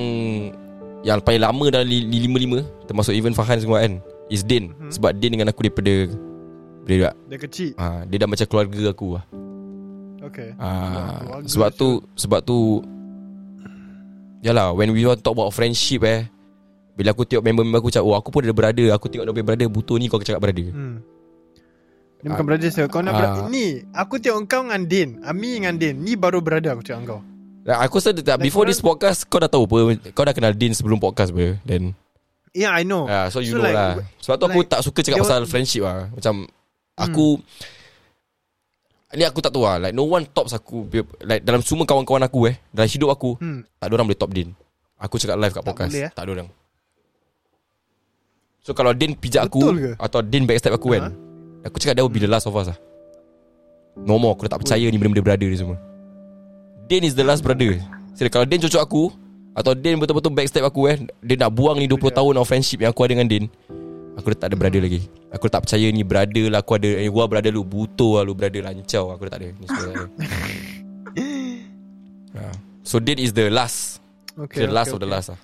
Yang 1.01 1.19
paling 1.21 1.41
lama 1.41 1.65
dalam 1.67 1.83
li- 1.83 2.03
li- 2.03 2.23
lima-lima 2.23 2.59
Termasuk 2.85 3.11
even 3.11 3.31
Fahan 3.31 3.57
semua 3.57 3.79
kan 3.79 3.99
Is 4.27 4.41
Din 4.41 4.71
Mhm. 4.71 4.91
Sebab 4.91 5.11
Din 5.15 5.33
dengan 5.33 5.47
aku 5.47 5.63
daripada 5.63 6.11
Daripada 6.83 7.15
Dia 7.27 7.39
kecil. 7.39 7.71
ah, 7.75 8.03
Dia 8.03 8.17
dah 8.19 8.27
macam 8.27 8.45
keluarga 8.45 8.83
aku 8.89 9.07
lah 9.13 9.25
Okay. 10.23 10.55
keluarga 10.55 11.43
Sebab 11.45 11.69
tu 11.73 11.87
Sebab 12.13 12.39
tu 12.41 12.79
Yalah 14.41 14.71
When 14.71 14.91
we 14.91 15.03
want 15.03 15.19
talk 15.19 15.33
about 15.33 15.51
friendship 15.51 16.03
eh 16.03 16.27
Bila 16.93 17.11
aku 17.11 17.23
tengok 17.23 17.43
member-member 17.43 17.79
aku 17.79 17.89
cakap 17.89 18.05
Oh 18.05 18.15
aku 18.15 18.29
pun 18.29 18.41
ada 18.41 18.51
brother 18.51 18.87
Aku 18.91 19.07
tengok 19.07 19.25
dia 19.25 19.43
brother 19.43 19.67
Butuh 19.67 19.95
ni 19.95 20.07
kau 20.07 20.19
cakap 20.19 20.39
brother 20.39 20.67
Hmm. 20.69 20.99
Dia 22.19 22.31
Ah. 22.31 22.39
bukan 22.39 22.45
brother 22.45 22.69
saya. 22.71 22.87
Kau 22.87 23.03
nak 23.03 23.11
Ah. 23.11 23.19
brother. 23.19 23.43
Ni, 23.51 23.83
aku 23.91 24.15
tengok 24.15 24.47
kau 24.47 24.63
dengan 24.63 24.87
Din. 24.87 25.19
Ami 25.21 25.59
dengan 25.59 25.75
Din. 25.75 25.99
Ni 25.99 26.15
baru 26.15 26.39
brother 26.39 26.71
aku 26.71 26.79
cakap 26.81 27.03
kau. 27.03 27.19
Like, 27.63 27.79
Aku 27.81 27.97
rasa 27.97 28.11
tak 28.11 28.23
Like 28.35 28.43
Before 28.43 28.65
this 28.65 28.79
podcast 28.79 29.23
Kau 29.25 29.39
dah 29.39 29.47
tahu 29.47 29.63
apa 29.63 29.77
Kau 30.11 30.21
dah 30.21 30.31
kenal 30.31 30.51
Din 30.51 30.71
sebelum 30.71 30.97
podcast 30.97 31.31
apa 31.31 31.55
Then 31.63 31.95
Yeah, 32.51 32.69
I 32.69 32.83
know. 32.83 33.07
ah, 33.07 33.27
So 33.27 33.39
you 33.39 33.49
So 33.49 33.57
know 33.57 33.65
like, 33.65 33.73
lah. 33.73 33.97
Sebab 34.19 34.35
tu 34.35 34.45
aku 34.45 34.59
tak 34.63 34.83
suka 34.83 34.99
cakap 35.01 35.23
pasal 35.23 35.41
orang- 35.41 35.49
friendship 35.49 35.81
lah. 35.81 36.05
Macam 36.09 36.45
Aku 36.93 37.41
Ni 39.11 39.23
aku 39.23 39.39
tak 39.39 39.49
tahu 39.49 39.63
lah. 39.63 39.77
Like 39.79 39.91
no 39.91 40.03
one 40.03 40.25
tops 40.25 40.51
aku. 40.51 40.85
Like 41.19 41.41
dalam 41.41 41.61
semua 41.61 41.85
kawan-kawan 41.85 42.21
aku 42.21 42.45
eh 42.47 42.59
Dalam 42.69 42.85
hidup 42.85 43.09
aku 43.09 43.37
Hmm. 43.37 43.65
Tak 43.77 43.85
ada 43.85 43.93
orang 43.95 44.07
boleh 44.07 44.19
top 44.19 44.31
Din 44.31 44.49
Aku 44.99 45.15
cakap 45.17 45.35
live 45.35 45.49
kat 45.49 45.59
Tak 45.59 45.67
podcast. 45.67 45.91
boleh, 45.91 46.05
eh? 46.05 46.11
Tak 46.11 46.23
ada 46.23 46.31
orang. 46.31 46.49
So 48.59 48.71
kalau 48.71 48.91
Din 48.93 49.13
pijak 49.13 49.47
aku 49.47 49.59
Betul 49.59 49.77
ke? 49.79 49.91
Atau 49.97 50.19
Din 50.21 50.43
backstab 50.43 50.73
aku 50.73 50.87
kan 50.91 51.09
Aku 51.63 51.79
cakap 51.79 51.95
dia 51.95 52.03
will 52.03 52.11
be 52.11 52.19
the 52.19 52.27
last 52.27 52.43
of 52.43 52.53
us 52.53 52.69
lah. 52.69 52.77
No 53.95 54.19
more. 54.19 54.33
Aku 54.33 54.43
dah 54.43 54.53
tak 54.53 54.67
percaya 54.67 54.83
ni 54.83 54.97
benda-benda 54.97 55.23
brother 55.23 55.47
ni 55.47 55.55
semua 55.55 55.79
Din 56.87 57.01
is 57.07 57.15
the 57.15 57.23
last 57.23 57.41
brother 57.41 57.79
Serius 58.13 58.31
kalau 58.33 58.45
Din 58.47 58.59
cocok 58.59 58.81
aku 58.83 59.03
Atau 59.55 59.73
Din 59.77 59.97
betul-betul 59.97 60.33
backstab 60.35 60.67
aku 60.67 60.91
eh 60.91 60.97
Dia 61.23 61.35
nak 61.47 61.51
buang 61.55 61.79
ni 61.79 61.87
20 61.87 61.99
tahun 62.11 62.33
of 62.39 62.45
friendship 62.47 62.83
Yang 62.83 62.91
aku 62.95 63.01
ada 63.07 63.11
dengan 63.15 63.29
Din 63.29 63.45
Aku 64.13 64.29
dah 64.29 64.45
tak 64.45 64.47
ada 64.53 64.55
brother 64.59 64.81
lagi 64.83 65.01
Aku 65.33 65.45
tak 65.49 65.65
percaya 65.65 65.87
ni 65.89 66.05
brother 66.05 66.45
lah 66.53 66.61
Aku 66.61 66.77
ada 66.77 66.85
Eh 66.85 67.09
gua 67.09 67.25
brother 67.25 67.49
lu 67.49 67.65
Butuh 67.65 68.21
lah 68.21 68.23
lu 68.27 68.37
brother 68.37 68.61
lancau 68.61 69.09
Aku 69.09 69.25
dah 69.25 69.31
tak 69.35 69.41
ada 69.41 69.49
Ni 69.57 69.65
semua 69.65 69.83
tak 69.83 69.95
ada 69.95 70.07
Ha. 72.33 72.49
So 72.81 72.97
Din 72.97 73.21
is 73.21 73.29
the 73.29 73.53
last 73.53 74.01
Okay, 74.33 74.65
The 74.65 74.73
last 74.73 74.89
okay, 74.89 74.97
of 74.97 75.05
the 75.05 75.09
okay. 75.09 75.21
last 75.21 75.27
lah 75.29 75.39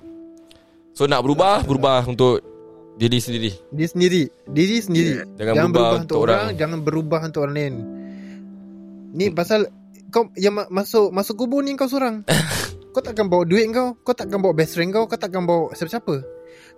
So 0.98 1.06
nak 1.06 1.22
berubah 1.22 1.62
Berubah 1.62 2.02
untuk 2.10 2.42
Diri 3.00 3.24
sendiri 3.24 3.52
Dia 3.72 3.88
sendiri. 3.88 4.28
Diri 4.44 4.78
sendiri. 4.84 5.24
Jangan 5.40 5.56
jangan 5.56 5.56
berubah 5.56 5.72
berubah 5.72 5.88
untuk 5.88 6.04
untuk 6.04 6.20
orang, 6.20 6.36
orang. 6.44 6.60
jangan 6.60 6.80
berubah 6.84 7.20
untuk 7.24 7.42
orang 7.48 7.56
lain. 7.56 7.76
Ni 9.16 9.26
pasal 9.32 9.72
kau 10.10 10.30
yang 10.36 10.54
ma- 10.58 10.70
masuk 10.70 11.10
masuk 11.10 11.36
kubur 11.46 11.62
ni 11.62 11.74
kau 11.74 11.90
seorang. 11.90 12.26
kau 12.94 13.02
takkan 13.06 13.30
bawa 13.30 13.46
duit 13.46 13.70
kau, 13.70 13.96
kau 14.02 14.14
takkan 14.14 14.42
bawa 14.42 14.54
best 14.54 14.74
friend 14.74 14.90
kau, 14.92 15.06
kau 15.06 15.18
takkan 15.18 15.46
bawa 15.46 15.72
siapa-siapa. 15.74 16.26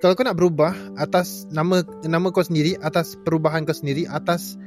Kalau 0.02 0.14
kau 0.18 0.26
nak 0.26 0.36
berubah 0.36 0.74
atas 0.98 1.48
nama 1.50 1.82
nama 2.04 2.30
kau 2.30 2.44
sendiri, 2.44 2.76
atas 2.82 3.16
perubahan 3.22 3.64
kau 3.64 3.76
sendiri, 3.76 4.10
atas 4.10 4.60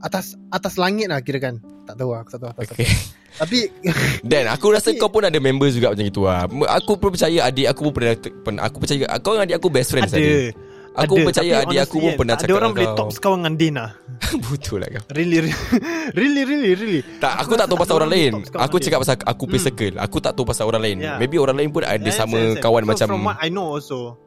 atas 0.00 0.36
atas 0.50 0.74
langit 0.76 1.08
lah 1.08 1.20
kira 1.20 1.40
kan. 1.40 1.58
Tak 1.88 1.98
tahu 1.98 2.12
lah, 2.14 2.22
aku 2.22 2.30
tak 2.36 2.40
tahu 2.40 2.50
atas. 2.54 2.68
Okay 2.70 2.88
Tapi 3.30 3.58
Dan 4.30 4.50
aku 4.50 4.74
rasa 4.74 4.90
Tapi- 4.90 5.00
kau 5.00 5.10
pun 5.10 5.22
ada 5.26 5.38
members 5.38 5.74
juga 5.74 5.94
macam 5.94 6.06
itu 6.06 6.22
lah 6.22 6.46
Aku 6.76 6.98
pun 6.98 7.14
percaya 7.14 7.46
adik 7.46 7.66
aku 7.66 7.90
pun 7.90 7.92
pernah, 7.94 8.14
pernah 8.18 8.62
Aku 8.66 8.76
percaya 8.82 9.06
Kau 9.22 9.34
dengan 9.34 9.46
adik 9.50 9.56
aku 9.62 9.68
best 9.70 9.90
friends 9.94 10.10
ada. 10.10 10.18
Adik. 10.18 10.54
Aku 10.90 11.14
ada, 11.16 11.26
percaya 11.30 11.62
tapi 11.62 11.70
adik 11.70 11.78
aku 11.86 11.96
pun 11.96 12.02
kan, 12.02 12.18
pernah 12.18 12.34
Ada 12.34 12.42
cakap 12.42 12.56
orang 12.58 12.72
dengan 12.74 12.90
boleh 12.90 12.98
top 12.98 13.08
kau 13.22 13.34
dengan 13.38 13.54
Din 13.54 13.74
lah. 13.78 13.90
Betul 14.50 14.76
lah 14.82 14.88
kau 14.90 15.02
Really, 15.14 15.38
really, 16.18 16.42
really, 16.42 16.70
really. 16.74 17.00
Tak, 17.22 17.32
aku 17.46 17.52
tak 17.54 17.66
tahu 17.70 17.78
pasal 17.78 17.94
orang 18.02 18.10
lain 18.10 18.30
Aku 18.50 18.76
cakap 18.82 18.98
Din. 18.98 19.04
pasal 19.06 19.14
aku 19.22 19.42
punya 19.46 19.62
circle 19.62 19.94
Aku 19.96 20.16
tak 20.18 20.32
tahu 20.34 20.44
pasal 20.44 20.64
orang 20.66 20.82
lain 20.82 20.96
Yeah. 21.00 21.16
Maybe 21.16 21.38
orang 21.38 21.56
lain 21.56 21.70
pun 21.70 21.86
ada 21.86 22.02
Yes, 22.02 22.18
sama 22.18 22.36
yes, 22.36 22.58
yes. 22.58 22.62
kawan 22.62 22.82
so, 22.82 22.88
macam 22.90 23.06
From 23.08 23.22
what 23.22 23.38
I 23.38 23.48
know 23.48 23.70
also. 23.70 24.18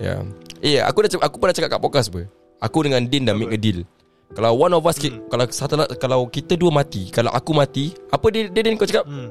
Ya. 0.00 0.24
Eh, 0.58 0.80
aku 0.80 1.04
dah 1.04 1.10
cakap- 1.10 1.26
aku 1.28 1.36
pernah 1.36 1.54
cakap 1.54 1.70
kat 1.70 1.80
podcast 1.80 2.08
apa? 2.08 2.22
Aku 2.60 2.78
dengan 2.80 3.04
Din 3.04 3.28
dah 3.28 3.36
make 3.36 3.52
a 3.52 3.60
deal. 3.60 3.84
Kalau 4.30 4.56
one 4.56 4.72
of 4.72 4.80
us 4.82 4.96
Hmm. 4.96 5.20
kalau 5.26 5.44
satu 5.48 5.74
kalau 5.96 6.24
kita 6.26 6.54
dua 6.54 6.70
mati, 6.70 7.10
kalau 7.10 7.28
aku 7.28 7.50
mati, 7.50 7.92
apa 8.08 8.26
dia 8.30 8.46
dia 8.46 8.62
Din 8.62 8.78
kau 8.78 8.86
cakap? 8.86 9.04
Hmm. 9.04 9.28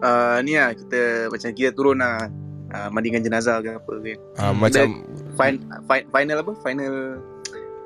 Ah, 0.00 0.38
ni 0.40 0.54
lah 0.54 0.72
kita 0.72 1.00
macam 1.28 1.50
kita 1.50 1.70
turun 1.72 1.96
lah 1.96 2.28
ah, 2.68 2.88
mandikan 2.88 3.20
jenazah 3.20 3.58
ke 3.58 3.70
apa 3.72 3.92
ke. 3.96 4.14
Ah, 4.34 4.50
macam 4.50 5.04
Fin, 5.34 5.54
fi- 5.84 6.06
final 6.08 6.36
apa? 6.40 6.52
Final 6.60 6.94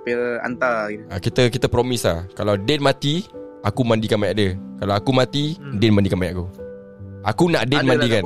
Pil 0.01 0.21
antar 0.41 0.89
gitu. 0.89 1.05
ah, 1.07 1.19
kita 1.19 1.43
kita 1.49 1.67
promise 1.67 2.05
lah. 2.05 2.25
Kalau 2.33 2.57
Din 2.57 2.81
mati, 2.81 3.29
aku 3.61 3.85
mandikan 3.85 4.17
mayat 4.17 4.35
dia. 4.35 4.51
Kalau 4.79 4.95
aku 4.95 5.11
mati, 5.13 5.57
Hmm. 5.57 5.77
Din 5.77 5.93
mandikan 5.93 6.17
mayat 6.17 6.33
aku. 6.35 6.47
Aku 7.21 7.45
nak 7.47 7.69
Din 7.69 7.85
Ada 7.85 7.85
lah 7.85 7.93
mandikan. 7.93 8.23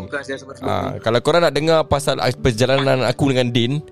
Ah, 0.63 0.95
kalau 1.03 1.19
korang 1.19 1.43
nak 1.43 1.51
dengar 1.51 1.83
pasal 1.83 2.15
perjalanan 2.33 3.03
aku 3.03 3.27
dengan 3.27 3.51
Din, 3.51 3.83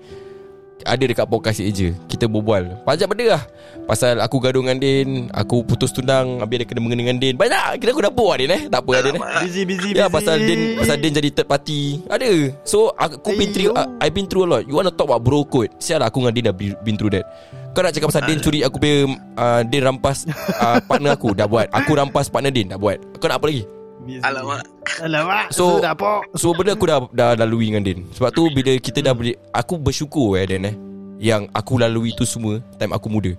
ada 0.83 1.03
dekat 1.03 1.25
podcast 1.25 1.57
ni 1.57 1.69
je 1.69 1.89
Kita 2.05 2.25
berbual. 2.25 2.83
Banyak 2.83 3.07
benda 3.07 3.25
lah. 3.35 3.43
Pasal 3.83 4.19
aku 4.19 4.37
gaduh 4.37 4.61
dengan 4.61 4.77
Din 4.77 5.27
Aku 5.31 5.61
putus 5.61 5.89
tunang 5.89 6.39
Habis 6.39 6.61
ada 6.61 6.65
kena 6.65 6.79
mengena 6.79 7.01
dengan 7.03 7.17
Din. 7.17 7.35
Banyak 7.35 7.77
Kita 7.77 7.91
aku 7.91 8.01
dah 8.01 8.11
buat 8.11 8.37
Din 8.37 8.51
eh? 8.51 8.61
Tak 8.67 8.79
apa 8.79 8.91
Din 9.01 9.15
eh? 9.15 9.21
Busy, 9.41 9.61
busy, 9.63 9.89
Ya 9.91 10.05
busy. 10.05 10.13
pasal 10.13 10.35
Din 10.39 10.59
Pasal 10.75 10.95
Din 10.99 11.11
jadi 11.11 11.29
third 11.31 11.47
party. 11.47 11.81
Ada. 12.07 12.29
So 12.63 12.91
aku 12.93 13.33
been 13.33 13.49
through 13.49 13.71
uh, 13.71 13.87
I 13.97 14.07
been 14.07 14.27
through 14.27 14.45
a 14.45 14.49
lot. 14.49 14.63
You 14.63 14.75
wanna 14.75 14.91
talk 14.91 15.07
about 15.07 15.23
bro 15.23 15.43
code? 15.43 15.71
Sial 15.77 15.99
lah 15.99 16.07
aku 16.07 16.21
dengan 16.21 16.33
Din 16.35 16.43
dah 16.47 16.55
be- 16.55 16.79
been 16.81 16.95
through 16.95 17.13
that. 17.15 17.25
Kau 17.73 17.81
nak 17.81 17.91
cakap 17.91 18.13
pasal 18.13 18.23
Din 18.23 18.37
curi 18.37 18.61
aku 18.61 18.77
punya 18.77 19.09
uh, 19.33 19.61
Din 19.65 19.81
rampas 19.81 20.29
uh, 20.55 20.77
partner 20.85 21.15
aku 21.15 21.33
Dah 21.33 21.49
buat. 21.49 21.67
Aku 21.71 21.91
rampas 21.93 22.27
partner 22.27 22.49
Din 22.49 22.69
Dah 22.69 22.77
buat. 22.77 23.01
Kau 23.17 23.25
nak 23.25 23.41
apa 23.41 23.49
lagi 23.49 23.63
Busy. 24.03 24.19
Alamak. 24.19 24.63
Alamak. 24.99 25.45
So- 25.49 25.79
pok. 25.95 26.27
So 26.35 26.51
benda 26.51 26.75
aku 26.75 26.85
dah 26.85 26.99
dah 27.09 27.29
lalui 27.35 27.71
dengan 27.71 27.81
Din 27.81 28.03
Sebab 28.11 28.29
tu 28.29 28.51
bila 28.51 28.75
kita 28.75 28.99
dah 28.99 29.11
boleh 29.11 29.39
Aku 29.49 29.79
bersyukur 29.79 30.35
eh 30.35 30.43
Dan 30.43 30.67
eh 30.67 30.75
Yang 31.17 31.47
aku 31.51 31.79
lalui 31.79 32.11
tu 32.11 32.23
semua 32.23 32.59
Time 32.75 32.91
aku 32.91 33.07
muda 33.07 33.31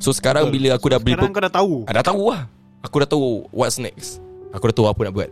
So 0.00 0.10
sekarang 0.10 0.48
Betul. 0.48 0.54
bila 0.54 0.68
aku 0.74 0.86
dah 0.88 0.96
boleh 0.96 1.14
Sekarang 1.14 1.32
kau 1.32 1.44
dah 1.44 1.52
tahu. 1.52 1.74
Ah, 1.84 1.92
dah 1.92 2.04
tahu 2.04 2.22
lah 2.26 2.42
Aku 2.82 2.96
dah 2.98 3.06
tahu 3.06 3.24
What's 3.50 3.76
next 3.76 4.18
Aku 4.50 4.64
dah 4.64 4.74
tahu 4.74 4.86
apa 4.88 5.00
nak 5.02 5.12
buat 5.12 5.30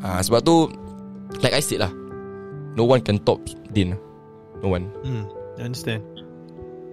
ah, 0.00 0.20
Sebab 0.20 0.40
tu 0.40 0.68
Like 1.40 1.56
I 1.56 1.64
said 1.64 1.80
lah 1.80 1.92
No 2.76 2.84
one 2.84 3.00
can 3.00 3.16
top 3.18 3.40
Din 3.68 3.96
No 4.60 4.68
one 4.68 4.84
Hmm. 5.00 5.24
I 5.56 5.66
understand. 5.66 6.04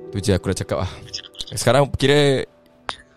Tu 0.10 0.18
je 0.22 0.32
aku 0.32 0.50
dah 0.50 0.58
cakap 0.58 0.78
lah 0.80 0.92
Sekarang 1.54 1.86
kira 1.92 2.48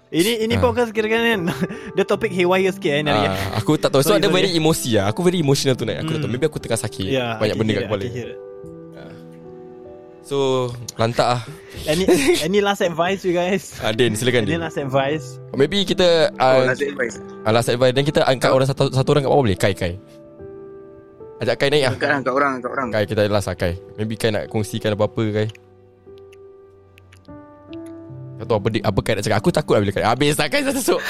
Ini 0.09 0.41
ini 0.41 0.57
Ah. 0.57 0.63
podcast 0.63 0.89
kira 0.89 1.05
kan 1.07 1.53
Dia 1.93 2.03
topik 2.03 2.33
haywire 2.33 2.73
sikit 2.73 2.89
eh 2.91 3.03
hari 3.03 3.29
uh, 3.29 3.61
Aku 3.61 3.77
tak 3.77 3.93
tahu 3.93 4.01
So 4.01 4.17
Sorry, 4.17 4.19
ada 4.19 4.27
sorry. 4.27 4.41
very 4.41 4.51
emosi 4.53 4.97
lah 4.97 5.13
Aku 5.13 5.21
very 5.21 5.37
emotional 5.37 5.77
tu 5.77 5.85
Aku 5.85 5.93
tak 5.93 6.01
Hmm. 6.01 6.17
tahu 6.19 6.31
Maybe 6.31 6.45
aku 6.45 6.57
tengah 6.57 6.81
sakit 6.81 7.07
Ya, 7.07 7.37
Banyak 7.37 7.55
benda 7.55 7.73
kat 7.75 7.83
kepala. 7.85 8.05
So 10.25 10.69
Lantak 10.97 11.27
lah 11.27 11.41
Any 11.85 12.05
any 12.47 12.61
last 12.61 12.81
advice 12.81 13.21
you 13.23 13.33
guys? 13.33 13.77
uh, 13.79 13.93
Din 13.93 14.13
silakan 14.13 14.45
Any 14.45 14.57
Din 14.57 14.61
last 14.61 14.77
advice? 14.77 15.37
Maybe 15.53 15.85
kita 15.85 16.33
Oh, 16.35 16.57
uh, 16.57 16.65
last 16.67 16.81
advice. 16.81 17.15
uh, 17.45 17.53
Last 17.53 17.69
advice 17.69 17.93
Dan 17.93 18.05
kita 18.05 18.21
angkat 18.23 18.49
orang 18.49 18.65
satu, 18.65 18.89
satu 18.89 19.09
orang 19.11 19.25
kat 19.25 19.31
bawah 19.31 19.45
boleh 19.45 19.57
Kai 19.57 19.73
Kai 19.73 19.93
Ajak 21.39 21.55
Kai 21.55 21.69
naik 21.69 21.85
lah 21.85 21.93
Angkat 21.93 22.09
lah 22.09 22.19
kat 22.19 22.33
orang, 22.33 22.53
kat 22.59 22.71
orang. 22.71 22.89
Kai 22.91 23.05
kita 23.05 23.21
last 23.29 23.47
lah 23.47 23.57
Kai 23.57 23.73
Maybe 23.95 24.17
Kai 24.17 24.31
nak 24.31 24.49
kongsikan 24.49 24.93
apa-apa 24.93 25.23
Kai 25.37 25.49
Tak 28.39 28.45
tahu 28.47 28.57
apa, 28.63 28.69
apa 28.87 28.99
Kai 29.03 29.13
nak 29.19 29.25
cakap 29.27 29.39
Aku 29.43 29.51
takut 29.51 29.75
lah 29.75 29.81
bila 29.83 29.93
Kai 29.93 30.07
Habis 30.07 30.39
lah 30.39 30.47
Kai 30.47 30.63
satu 30.63 30.81
sok 30.81 31.01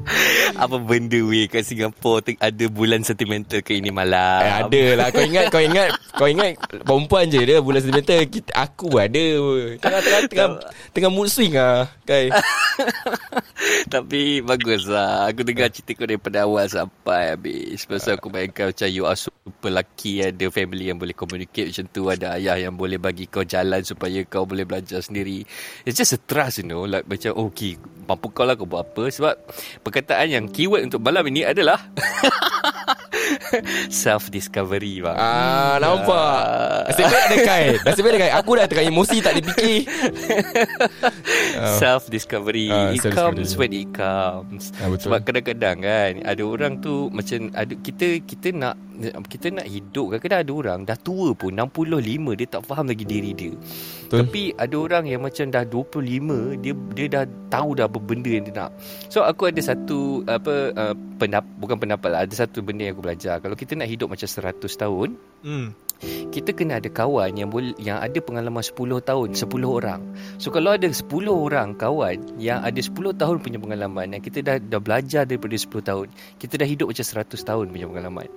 Apa 0.62 0.76
benda 0.76 1.16
weh 1.22 1.46
kat 1.46 1.62
Singapura 1.62 2.20
ada 2.36 2.64
bulan 2.66 3.00
sentimental 3.00 3.62
ke 3.62 3.78
ini 3.78 3.88
malam. 3.88 4.42
eh, 4.42 4.52
Ada 4.66 4.82
lah. 4.98 5.06
Kau 5.12 5.22
ingat 5.22 5.44
Kau 5.48 5.62
ingat 5.62 5.88
Kau 6.12 6.26
ingat 6.26 6.58
Perempuan 6.82 7.30
je 7.30 7.40
dia 7.40 7.62
Bulan 7.62 7.80
sentimental 7.80 8.18
kita, 8.26 8.50
Aku 8.56 8.90
ada. 8.98 9.24
Tengah-tengah 9.78 10.20
Tengah, 10.26 10.48
tengah 10.92 11.10
mood 11.12 11.30
swing 11.30 11.54
lah 11.54 11.88
Kai. 12.04 12.28
Tapi 13.92 14.40
bagus 14.40 14.88
lah. 14.88 15.28
Aku 15.30 15.44
dengar 15.44 15.68
cerita 15.70 15.92
kau 15.94 16.08
daripada 16.08 16.42
awal 16.42 16.66
sampai 16.66 17.36
habis. 17.36 17.84
Pasal 17.84 18.16
aku 18.16 18.32
bayangkan 18.32 18.72
macam 18.72 18.88
you 18.88 19.04
are 19.04 19.18
super 19.18 19.70
lucky 19.70 20.24
Ada 20.24 20.48
family 20.48 20.90
yang 20.90 20.98
boleh 20.98 21.14
communicate 21.14 21.70
macam 21.70 21.86
tu. 21.90 22.02
Ada 22.08 22.40
ayah 22.40 22.56
yang 22.68 22.74
boleh 22.74 22.96
bagi 22.96 23.28
kau 23.28 23.44
jalan 23.44 23.84
Supaya 23.84 24.24
kau 24.26 24.48
boleh 24.48 24.64
belajar 24.64 25.04
sendiri. 25.04 25.44
It's 25.84 25.96
just 25.96 26.16
a 26.16 26.20
trust 26.20 26.64
you 26.64 26.66
know. 26.66 26.82
Like 26.84 27.06
macam 27.06 27.36
oh, 27.36 27.52
okay 27.52 27.76
Mampu 28.08 28.32
kau 28.32 28.42
lah 28.42 28.58
kau 28.58 28.66
buat 28.66 28.90
apa. 28.90 29.06
Sebab 29.06 29.34
perkataan 29.90 30.30
yang 30.30 30.44
keyword 30.46 30.86
untuk 30.86 31.02
malam 31.02 31.26
ini 31.26 31.42
adalah 31.42 31.82
Self-discovery 33.90 35.02
bang 35.02 35.16
Ah, 35.16 35.76
nampak. 35.78 36.40
Nasib 36.88 37.04
baik 37.04 37.24
ada 37.24 37.36
Kai. 37.42 37.64
Nasib 37.82 38.02
baik 38.02 38.12
ada 38.12 38.20
Kai. 38.20 38.32
Aku 38.32 38.50
dah 38.54 38.66
tengah 38.66 38.86
emosi 38.86 39.16
tak 39.18 39.32
ada 39.34 39.42
fikir. 39.44 39.78
Ah. 41.58 41.74
Self-discovery 41.82 42.68
Ah, 42.70 42.90
It 42.90 43.02
comes 43.04 43.54
when 43.54 43.72
it 43.72 43.90
comes 43.90 44.70
Ah, 44.78 44.86
betul. 44.86 45.10
Sebab 45.10 45.18
kadang-kadang 45.22 45.78
kan 45.80 46.12
Ada 46.22 46.42
orang 46.42 46.78
tu 46.78 47.10
Macam 47.10 47.50
ada 47.52 47.72
Kita 47.72 48.06
kita 48.20 48.48
nak 48.50 48.74
Kita 49.00 49.46
nak 49.48 49.66
hidup 49.66 50.12
Kadang-kadang 50.12 50.40
ada 50.44 50.52
orang 50.52 50.78
Dah 50.84 50.98
tua 51.00 51.32
pun 51.32 51.56
65 51.56 52.36
Dia 52.36 52.46
tak 52.46 52.62
faham 52.68 52.86
lagi 52.92 53.04
diri 53.08 53.32
dia. 53.32 53.52
Betul. 53.56 54.18
Tapi 54.20 54.42
ada 54.54 54.76
orang 54.76 55.04
yang 55.08 55.24
macam 55.24 55.48
Dah 55.48 55.64
25 55.64 56.60
Dia 56.60 56.72
dia 56.92 57.06
dah 57.08 57.24
tahu 57.48 57.80
dah 57.80 57.88
Apa 57.88 57.98
benda 57.98 58.28
yang 58.28 58.44
dia 58.44 58.54
nak. 58.66 58.70
So 59.08 59.24
aku 59.24 59.48
ada 59.48 59.60
satu 59.64 60.22
Apa 60.28 60.76
uh, 60.76 60.94
pendap, 61.16 61.48
Bukan 61.56 61.80
pendapat 61.80 62.08
lah 62.12 62.20
Ada 62.28 62.46
satu 62.46 62.60
benda 62.60 62.84
yang 62.84 62.94
aku 62.94 63.04
belajar. 63.04 63.40
Kalau 63.40 63.56
kita 63.56 63.72
nak 63.74 63.88
hidup 63.88 64.12
macam 64.12 64.28
100 64.28 64.60
tahun 64.60 65.10
Hmm. 65.40 65.72
kita 66.32 66.52
kena 66.52 66.80
ada 66.80 66.92
kawan 66.92 67.32
yang 67.32 67.48
boleh 67.48 67.72
yang 67.80 67.96
ada 67.96 68.20
pengalaman 68.20 68.60
10 68.60 68.76
tahun 69.00 69.28
10 69.32 69.48
orang. 69.64 70.00
So 70.36 70.52
kalau 70.52 70.76
ada 70.76 70.84
10 70.84 71.08
orang 71.32 71.76
kawan 71.80 72.36
yang 72.36 72.60
ada 72.60 72.76
10 72.76 73.16
tahun 73.16 73.40
punya 73.40 73.56
pengalaman 73.56 74.16
yang 74.16 74.20
kita 74.24 74.44
dah 74.44 74.56
dah 74.60 74.80
belajar 74.80 75.24
daripada 75.24 75.56
10 75.56 75.80
tahun 75.80 76.08
kita 76.36 76.60
dah 76.60 76.68
hidup 76.68 76.92
macam 76.92 77.04
100 77.04 77.40
tahun 77.40 77.64
punya 77.72 77.86
pengalaman 77.88 78.28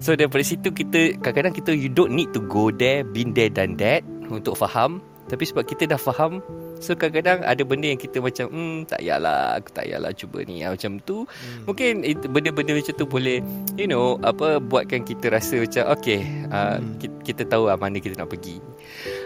so 0.00 0.16
daripada 0.16 0.42
situ 0.42 0.72
kita 0.72 1.20
kadang-kadang 1.20 1.54
kita 1.54 1.70
you 1.76 1.92
don't 1.92 2.16
need 2.16 2.32
to 2.32 2.40
go 2.48 2.72
there 2.72 3.06
been 3.06 3.36
there 3.36 3.52
done 3.52 3.76
that 3.78 4.02
untuk 4.30 4.56
faham. 4.56 5.02
Tapi 5.30 5.46
sebab 5.46 5.62
kita 5.62 5.86
dah 5.86 6.00
faham 6.00 6.42
So 6.80 6.96
kadang-kadang 6.96 7.44
ada 7.44 7.62
benda 7.62 7.92
yang 7.92 8.00
kita 8.00 8.24
macam 8.24 8.48
Hmm 8.48 8.88
tak 8.88 9.04
payahlah 9.04 9.60
Aku 9.60 9.68
tak 9.76 9.84
payahlah 9.84 10.12
cuba 10.16 10.40
ni 10.48 10.64
ah, 10.64 10.72
Macam 10.72 10.96
tu 11.04 11.28
hmm. 11.28 11.68
Mungkin 11.68 11.92
it, 12.08 12.24
benda-benda 12.24 12.72
macam 12.72 12.94
tu 12.96 13.04
boleh 13.04 13.44
You 13.76 13.84
know 13.84 14.16
Apa 14.24 14.56
Buatkan 14.64 15.04
kita 15.04 15.28
rasa 15.28 15.60
macam 15.60 15.92
Okay 16.00 16.24
uh, 16.48 16.80
hmm. 16.80 16.96
kita, 16.96 17.16
kita 17.20 17.42
tahu 17.52 17.68
lah 17.68 17.76
mana 17.76 18.00
kita 18.00 18.16
nak 18.16 18.32
pergi 18.32 18.64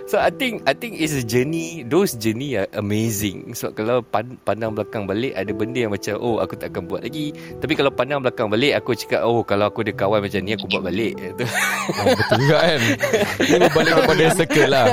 So 0.04 0.20
I 0.20 0.28
think 0.28 0.66
I 0.68 0.76
think 0.76 0.98
it's 1.00 1.16
a 1.16 1.24
journey 1.24 1.86
Those 1.86 2.18
journey 2.18 2.58
are 2.58 2.68
amazing 2.76 3.56
Sebab 3.56 3.72
kalau 3.72 3.96
pan, 4.04 4.36
pandang 4.44 4.76
belakang 4.76 5.08
balik 5.08 5.32
Ada 5.32 5.54
benda 5.54 5.78
yang 5.86 5.94
macam 5.94 6.20
Oh 6.20 6.42
aku 6.42 6.58
tak 6.58 6.74
akan 6.74 6.90
buat 6.90 7.06
lagi 7.06 7.32
Tapi 7.62 7.72
kalau 7.72 7.88
pandang 7.94 8.20
belakang 8.20 8.52
balik 8.52 8.76
Aku 8.82 8.92
cakap 8.92 9.24
Oh 9.24 9.46
kalau 9.46 9.70
aku 9.70 9.86
ada 9.86 9.96
kawan 9.96 10.20
macam 10.20 10.42
ni 10.42 10.58
Aku 10.58 10.66
buat 10.68 10.84
balik. 10.84 11.14
Oh, 11.84 12.16
betul 12.16 12.48
juga 12.48 12.58
kan. 12.64 12.80
Ini 13.44 13.56
berbalik 13.68 13.92
kepada 13.92 14.24
circle 14.32 14.70
lah. 14.72 14.86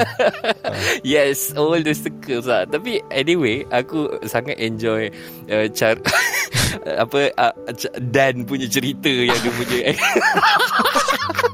Yes 1.07 1.55
All 1.55 1.79
the 1.79 1.95
circles 1.95 2.50
lah. 2.51 2.63
Tapi 2.67 2.99
anyway 3.07 3.63
Aku 3.71 4.19
sangat 4.27 4.59
enjoy 4.59 5.07
uh, 5.47 5.67
Cara 5.71 6.03
Apa 7.03 7.31
uh, 7.39 7.55
Dan 7.99 8.43
punya 8.43 8.67
cerita 8.67 9.07
Yang 9.07 9.39
dia 9.39 9.53
punya 9.55 9.79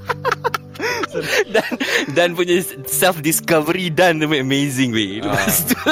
Dan 1.58 1.72
Dan 2.14 2.28
punya 2.38 2.62
Self-discovery 2.86 3.90
Dan 3.90 4.22
tu 4.22 4.30
amazing 4.30 4.94
weh 4.94 5.18
Lepas 5.26 5.66
tu 5.66 5.76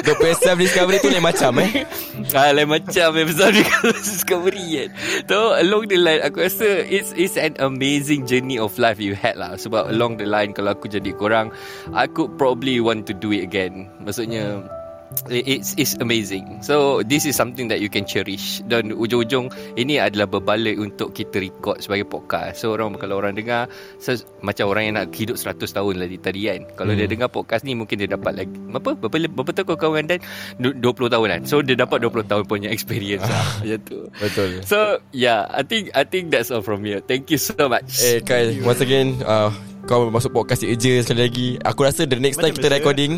Dia 0.00 0.16
punya 0.16 0.32
self-discovery 0.32 0.96
tu 1.02 1.12
lain 1.12 1.20
macam 1.20 1.60
eh. 1.60 1.84
Ah, 2.32 2.56
lain 2.56 2.72
macam 2.72 3.12
besar 3.20 3.52
dia 3.52 3.68
discovery 4.00 4.88
kan. 4.88 4.90
So 5.28 5.52
along 5.52 5.92
the 5.92 6.00
line 6.00 6.24
aku 6.24 6.40
rasa 6.40 6.88
it's 6.88 7.12
it's 7.16 7.36
an 7.36 7.60
amazing 7.60 8.24
journey 8.24 8.56
of 8.56 8.72
life 8.80 8.96
you 8.96 9.12
had 9.12 9.36
lah. 9.36 9.60
Sebab 9.60 9.92
along 9.92 10.16
the 10.16 10.24
line 10.24 10.56
kalau 10.56 10.72
aku 10.72 10.88
jadi 10.88 11.12
korang, 11.12 11.52
I 11.92 12.08
could 12.08 12.40
probably 12.40 12.80
want 12.80 13.04
to 13.10 13.14
do 13.16 13.28
it 13.36 13.44
again. 13.44 13.92
Maksudnya 14.00 14.64
it- 14.64 14.79
it's 15.26 15.74
it's 15.74 15.98
amazing. 15.98 16.62
So 16.62 17.02
this 17.02 17.24
is 17.24 17.34
something 17.34 17.66
that 17.66 17.78
you 17.78 17.86
can 17.86 18.04
cherish 18.04 18.62
dan 18.66 18.90
ujung-ujung 18.90 19.48
ini 19.74 19.98
adalah 19.98 20.26
berbalik 20.26 20.76
untuk 20.76 21.10
kita 21.10 21.38
record 21.38 21.78
sebagai 21.78 22.06
podcast. 22.06 22.62
So 22.62 22.72
orang 22.72 22.94
kalau 22.94 23.18
orang 23.18 23.34
dengar 23.34 23.66
se- 23.98 24.22
macam 24.40 24.70
orang 24.70 24.82
yang 24.86 24.94
nak 24.96 25.10
hidup 25.10 25.34
100 25.34 25.66
tahun 25.66 25.94
lagi 25.98 26.16
tadi 26.16 26.40
kan. 26.46 26.60
Kalau 26.74 26.92
dia 26.94 27.06
dengar 27.06 27.28
podcast 27.28 27.62
ni 27.62 27.74
mungkin 27.74 27.98
dia 27.98 28.06
dapat 28.06 28.38
lagi 28.38 28.54
apa 28.70 28.94
berapa 28.94 29.16
berapa 29.28 29.50
tahun 29.50 29.66
kau 29.66 29.78
kawan 29.80 30.04
dan 30.06 30.18
20 30.58 30.78
tahun 30.84 31.26
kan. 31.26 31.42
So 31.42 31.58
dia 31.60 31.74
dapat 31.74 32.02
20 32.02 32.30
tahun 32.30 32.42
punya 32.46 32.68
experience 32.70 33.22
lah 33.22 33.46
macam 33.66 33.80
tu. 33.82 33.98
Betul. 34.18 34.62
So 34.62 34.78
yeah, 35.10 35.50
I 35.50 35.66
think 35.66 35.90
I 35.92 36.06
think 36.06 36.30
that's 36.30 36.54
all 36.54 36.62
from 36.62 36.82
here. 36.82 37.02
Thank 37.02 37.30
you 37.30 37.38
so 37.38 37.66
much. 37.66 37.98
Eh 38.00 38.22
Kai, 38.22 38.62
once 38.62 38.78
again 38.78 39.18
uh, 39.26 39.50
kau 39.84 40.06
masuk 40.06 40.30
podcast 40.30 40.62
je 40.62 40.70
je 40.76 41.02
sekali 41.02 41.20
lagi. 41.26 41.48
Aku 41.60 41.82
rasa 41.82 42.06
the 42.06 42.14
next 42.14 42.38
time 42.38 42.52
Macam 42.52 42.62
kita 42.62 42.68
biasa. 42.68 42.78
recording, 42.78 43.12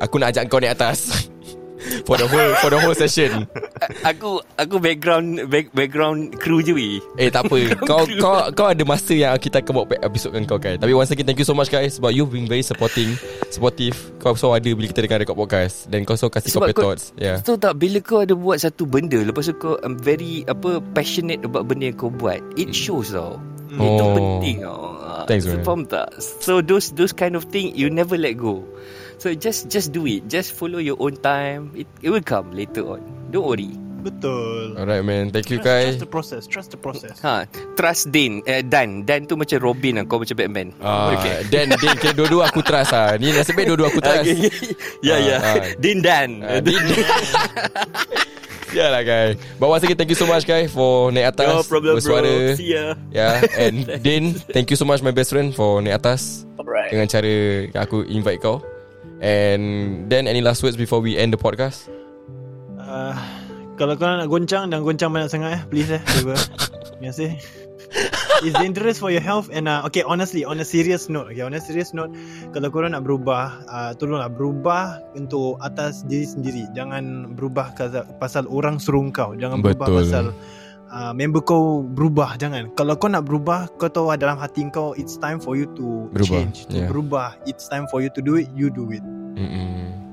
aku 0.00 0.14
nak 0.18 0.34
ajak 0.34 0.42
kau 0.48 0.58
naik 0.58 0.74
atas. 0.74 0.98
for 2.04 2.16
the 2.16 2.26
whole 2.26 2.50
for 2.60 2.68
the 2.70 2.78
whole 2.78 2.94
session. 2.94 3.44
aku 4.02 4.40
aku 4.56 4.76
background 4.78 5.46
back, 5.48 5.70
background 5.72 6.34
crew 6.38 6.60
je 6.60 6.72
weh. 6.72 6.98
Eh 7.16 7.28
tak 7.28 7.46
apa. 7.46 7.58
Kau 7.82 8.02
kau 8.18 8.36
kau 8.52 8.66
ada 8.66 8.82
masa 8.82 9.12
yang 9.12 9.34
kita 9.36 9.62
akan 9.62 9.84
buat 9.84 10.00
episode 10.02 10.34
dengan 10.34 10.46
kau 10.48 10.58
Kai 10.58 10.76
Tapi 10.76 10.92
once 10.92 11.12
again 11.12 11.26
thank 11.26 11.38
you 11.38 11.46
so 11.46 11.54
much 11.54 11.68
guys 11.68 11.96
Sebab 11.96 12.10
you've 12.10 12.32
been 12.32 12.48
very 12.48 12.64
supporting 12.64 13.14
Supportive. 13.52 13.94
Kau 14.18 14.34
selalu 14.34 14.54
ada 14.58 14.68
bila 14.74 14.86
kita 14.90 15.00
dengar 15.06 15.18
record 15.22 15.38
podcast. 15.38 15.86
Dan 15.86 16.02
kau 16.02 16.18
selalu 16.18 16.32
kasih 16.36 16.50
kau 16.50 16.60
punya 16.64 16.76
thoughts. 16.76 17.04
Yeah 17.16 17.38
Tahu 17.40 17.56
tak 17.56 17.74
bila 17.78 17.98
kau 18.02 18.20
ada 18.24 18.34
buat 18.34 18.58
satu 18.58 18.84
benda 18.88 19.20
Lepas 19.20 19.48
tu 19.48 19.54
kau 19.56 19.78
um, 19.80 19.94
very 20.00 20.42
apa 20.48 20.82
passionate 20.92 21.44
about 21.44 21.68
benda 21.68 21.92
yang 21.92 21.98
kau 21.98 22.10
buat 22.10 22.40
It 22.56 22.72
shows 22.72 23.12
tau. 23.14 23.38
Itu 23.70 24.02
Oh. 24.02 24.14
penting 24.14 24.62
tau. 24.64 24.80
Thanks, 25.26 25.42
so, 25.44 25.58
man. 25.58 25.64
Faham 25.66 25.82
tak? 25.84 26.08
So 26.20 26.62
those 26.62 26.94
those 26.94 27.10
kind 27.10 27.34
of 27.34 27.50
thing 27.50 27.74
You 27.74 27.90
never 27.90 28.14
let 28.14 28.38
go 28.38 28.62
So 29.16 29.32
just 29.32 29.68
just 29.68 29.92
do 29.92 30.04
it. 30.04 30.28
Just 30.28 30.52
follow 30.52 30.76
your 30.78 30.96
own 31.00 31.16
time. 31.16 31.72
It, 31.72 31.88
it 32.04 32.10
will 32.12 32.24
come 32.24 32.52
later 32.52 32.84
on. 32.84 33.00
Don't 33.32 33.48
worry. 33.48 33.72
Betul. 34.06 34.78
Alright 34.78 35.02
man. 35.02 35.34
Thank 35.34 35.50
you 35.50 35.58
Kai. 35.58 35.90
trust 35.90 35.98
the 35.98 36.06
process. 36.06 36.42
Trust 36.46 36.70
the 36.70 36.78
process. 36.78 37.18
Ha, 37.26 37.42
trust 37.74 38.14
Dan 38.14 38.38
eh, 38.46 38.62
Dan. 38.62 39.02
Dan 39.02 39.26
tu 39.26 39.34
macam 39.34 39.58
Robin 39.58 39.98
lah. 39.98 40.04
Kau 40.06 40.22
macam 40.22 40.36
Batman. 40.38 40.70
Ah, 40.78 41.10
Dan 41.50 41.74
Dan 41.74 41.98
kira 41.98 42.14
dua-dua 42.14 42.46
aku 42.46 42.62
trust 42.62 42.94
lah. 42.94 43.18
Ni 43.18 43.34
nasib 43.34 43.58
baik 43.58 43.66
dua-dua 43.66 43.90
aku 43.90 43.98
trust. 43.98 44.30
Okay. 44.30 44.46
Ya 45.02 45.18
ya 45.18 45.36
Ah, 45.42 45.58
ah. 45.58 45.66
Din 45.82 45.98
Dan. 46.06 46.38
Ah, 46.46 46.62
Din 46.62 46.78
Yalah 48.76 49.02
Kai. 49.02 49.28
But 49.58 49.74
once 49.74 49.82
again 49.82 49.96
thank 49.98 50.10
you 50.12 50.18
so 50.18 50.28
much 50.28 50.44
Kai 50.44 50.68
For 50.68 51.08
naik 51.10 51.32
atas 51.34 51.48
No 51.48 51.64
problem 51.66 51.96
Bersuara. 51.98 52.28
Bro 52.28 52.60
See 52.60 52.76
ya. 52.76 52.92
Yeah 53.10 53.40
And 53.56 53.88
Din 54.06 54.36
Thank 54.52 54.68
you 54.70 54.78
so 54.78 54.84
much 54.84 55.00
my 55.02 55.10
best 55.10 55.32
friend 55.34 55.50
For 55.50 55.80
naik 55.82 55.98
atas. 55.98 56.44
Alright. 56.60 56.92
Dengan 56.94 57.08
cara 57.08 57.32
Aku 57.82 58.04
invite 58.06 58.38
kau 58.38 58.60
And 59.20 60.06
Then 60.10 60.26
any 60.26 60.40
last 60.40 60.62
words 60.62 60.76
Before 60.76 61.00
we 61.00 61.16
end 61.16 61.32
the 61.32 61.40
podcast 61.40 61.88
Uh, 62.86 63.18
kalau 63.74 63.98
kau 63.98 64.06
nak 64.06 64.30
goncang 64.30 64.70
dan 64.70 64.86
goncang 64.86 65.10
banyak 65.10 65.26
sangat 65.26 65.50
eh, 65.58 65.62
please 65.66 65.90
eh. 65.90 66.02
Terima 66.06 66.38
kasih. 67.02 67.34
It's 68.46 68.56
dangerous 68.56 69.00
for 69.00 69.10
your 69.10 69.24
health 69.24 69.48
and 69.48 69.66
uh, 69.66 69.84
okay 69.88 70.04
honestly 70.04 70.44
on 70.44 70.60
a 70.60 70.66
serious 70.66 71.08
note 71.08 71.32
okay 71.32 71.40
on 71.40 71.56
a 71.56 71.60
serious 71.60 71.96
note 71.96 72.12
kalau 72.52 72.68
korang 72.68 72.92
nak 72.92 73.04
berubah 73.04 73.64
uh, 73.64 73.90
tolonglah 73.96 74.28
berubah 74.28 75.00
untuk 75.16 75.56
atas 75.64 76.04
diri 76.04 76.28
sendiri 76.28 76.68
jangan 76.76 77.32
berubah 77.32 77.72
pasal, 77.72 78.04
pasal 78.20 78.44
orang 78.52 78.76
suruh 78.76 79.08
kau 79.08 79.32
jangan 79.40 79.64
berubah 79.64 79.88
Betul. 79.88 79.98
pasal 80.04 80.24
uh, 80.92 81.12
member 81.14 81.42
kau 81.42 81.82
berubah 81.82 82.38
jangan 82.38 82.70
kalau 82.78 82.94
kau 82.98 83.10
nak 83.10 83.26
berubah 83.26 83.70
kau 83.78 83.90
tahu 83.90 84.14
dalam 84.14 84.38
hati 84.38 84.66
kau 84.70 84.94
it's 84.94 85.18
time 85.18 85.42
for 85.42 85.58
you 85.58 85.66
to 85.74 86.06
Berubah, 86.14 86.28
change 86.28 86.66
to 86.70 86.84
yeah. 86.84 86.88
berubah 86.90 87.34
it's 87.48 87.66
time 87.66 87.86
for 87.90 88.02
you 88.02 88.10
to 88.12 88.20
do 88.22 88.38
it 88.38 88.48
you 88.54 88.70
do 88.70 88.90
it 88.94 89.02
Mm-mm. 89.36 90.05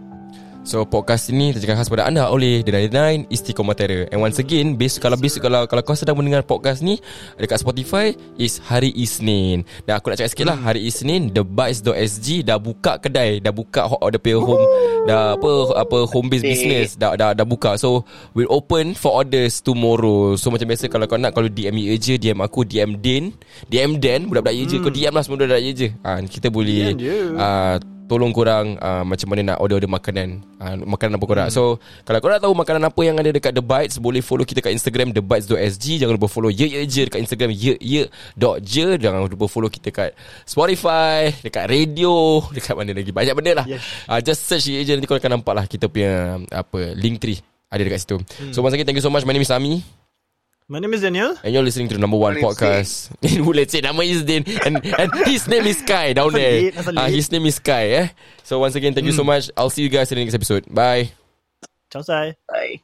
So 0.64 0.88
podcast 0.88 1.28
ini 1.28 1.52
terjaga 1.52 1.76
khas 1.76 1.92
pada 1.92 2.08
anda 2.08 2.32
oleh 2.32 2.64
The 2.64 2.88
99 2.88 3.28
Istiqomah 3.28 3.76
Terror. 3.76 4.08
And 4.16 4.24
once 4.24 4.40
again 4.40 4.80
based, 4.80 5.04
Kalau 5.04 5.20
based, 5.20 5.44
kalau 5.44 5.68
kalau 5.68 5.84
kau 5.84 5.92
sedang 5.92 6.16
mendengar 6.16 6.40
podcast 6.48 6.80
ni 6.80 7.04
Dekat 7.36 7.60
Spotify 7.60 8.16
Is 8.40 8.64
hari 8.64 8.96
Isnin. 8.96 9.68
Dan 9.84 10.00
aku 10.00 10.08
nak 10.08 10.24
cakap 10.24 10.32
sikit 10.32 10.48
lah 10.48 10.56
Hari 10.56 10.88
Isnin 10.88 11.36
TheBites.sg 11.36 12.48
Dah 12.48 12.56
buka 12.64 12.96
kedai. 12.96 13.44
Dah 13.44 13.52
buka 13.52 13.92
Dia 14.08 14.20
punya 14.24 14.40
home 14.40 14.64
Dah 15.04 15.36
apa 15.36 15.52
apa 15.84 15.98
Home 16.08 16.32
based 16.32 16.48
business 16.48 16.96
Dah, 16.96 17.20
dah, 17.20 17.36
dah 17.36 17.44
buka. 17.44 17.76
So 17.76 18.08
We'll 18.32 18.48
open 18.48 18.96
for 18.96 19.20
orders 19.20 19.60
tomorrow. 19.60 20.40
So 20.40 20.48
macam 20.48 20.72
biasa 20.72 20.88
Kalau 20.88 21.12
kau 21.12 21.20
nak 21.20 21.36
Kalau 21.36 21.52
DM 21.52 21.76
ye 21.76 22.00
je 22.00 22.16
DM 22.16 22.40
aku 22.40 22.64
DM 22.64 22.96
Din. 23.04 23.36
DM 23.68 24.00
Dan 24.00 24.32
Budak-budak 24.32 24.56
ye 24.56 24.64
je. 24.64 24.80
Kau 24.80 24.88
DM 24.88 25.12
lah 25.12 25.28
semua 25.28 25.44
budak-budak 25.44 25.60
ye 25.60 25.72
je. 25.76 25.88
Ha, 26.08 26.24
Kita 26.24 26.48
boleh 26.48 26.96
DM 26.96 27.04
je. 27.04 27.16
uh, 27.36 27.76
tolong 28.06 28.36
korang 28.36 28.76
uh, 28.84 29.02
macam 29.08 29.28
mana 29.32 29.56
nak 29.56 29.58
order-order 29.64 29.88
makanan 29.88 30.44
uh, 30.60 30.76
makanan 30.84 31.16
apa 31.16 31.26
korang 31.26 31.48
so 31.48 31.80
kalau 32.04 32.20
korang 32.20 32.40
tahu 32.44 32.54
makanan 32.54 32.84
apa 32.84 33.02
yang 33.06 33.16
ada 33.16 33.32
dekat 33.32 33.56
The 33.56 33.64
Bites 33.64 33.96
boleh 33.98 34.20
follow 34.20 34.44
kita 34.44 34.60
kat 34.60 34.76
Instagram 34.76 35.16
thebites.sg 35.16 35.86
jangan 36.04 36.20
lupa 36.20 36.28
follow 36.28 36.52
ye 36.52 36.68
ye 36.68 36.84
je 36.84 37.08
dekat 37.08 37.24
Instagram 37.24 37.56
ye 37.56 37.80
ye 37.80 38.04
dot 38.36 38.60
je. 38.60 39.00
Jangan 39.00 39.26
lupa 39.26 39.48
follow 39.48 39.72
kita 39.72 39.90
kat 39.90 40.12
Spotify 40.44 41.32
dekat 41.42 41.70
radio 41.72 42.44
dekat 42.52 42.74
mana 42.76 42.92
lagi? 42.92 43.12
Banyak 43.16 43.34
benda 43.34 43.64
lah. 43.64 43.66
Yes. 43.66 43.84
uh, 44.10 44.20
just 44.20 44.44
search 44.44 44.68
ye 44.68 44.82
ye 44.82 44.88
je 44.88 44.92
nanti 45.00 45.08
korang 45.08 45.24
akan 45.24 45.32
nampak 45.40 45.54
lah 45.56 45.66
kita 45.66 45.88
punya 45.88 46.44
apa 46.52 46.94
link 47.00 47.24
tree 47.24 47.40
ada 47.72 47.82
dekat 47.82 48.04
situ. 48.06 48.18
So 48.54 48.62
once 48.62 48.76
again 48.76 48.86
thank 48.86 49.00
you 49.00 49.06
so 49.06 49.10
much. 49.10 49.24
My 49.26 49.34
name 49.34 49.48
is 49.48 49.54
Ami 49.54 50.03
my 50.68 50.80
name 50.80 50.94
is 50.94 51.02
Daniel. 51.02 51.36
And 51.44 51.54
you're 51.54 51.64
listening 51.64 51.88
to 51.90 51.96
the 51.96 52.00
number 52.02 52.18
one 52.18 52.36
podcast. 52.36 53.12
In 53.22 53.46
Woodlands 53.46 53.72
say 53.72 53.82
nama 53.82 54.04
is 54.04 54.24
Din 54.24 54.44
and 54.66 54.84
and 54.86 55.12
his 55.26 55.48
name 55.48 55.66
is 55.66 55.78
Sky 55.80 56.14
down 56.14 56.34
there. 56.34 56.72
Uh, 56.76 57.08
his 57.08 57.32
name 57.32 57.46
is 57.46 57.56
Sky 57.56 57.90
eh? 57.90 58.08
So 58.44 58.60
once 58.60 58.76
again 58.76 58.94
thank 58.94 59.06
you 59.06 59.14
so 59.14 59.24
much. 59.24 59.50
I'll 59.58 59.70
see 59.70 59.84
you 59.84 59.90
guys 59.90 60.12
in 60.12 60.18
the 60.18 60.24
next 60.24 60.36
episode. 60.36 60.66
Bye. 60.74 61.12
Ciao 61.92 62.02
sai. 62.02 62.36
Bye. 62.48 62.82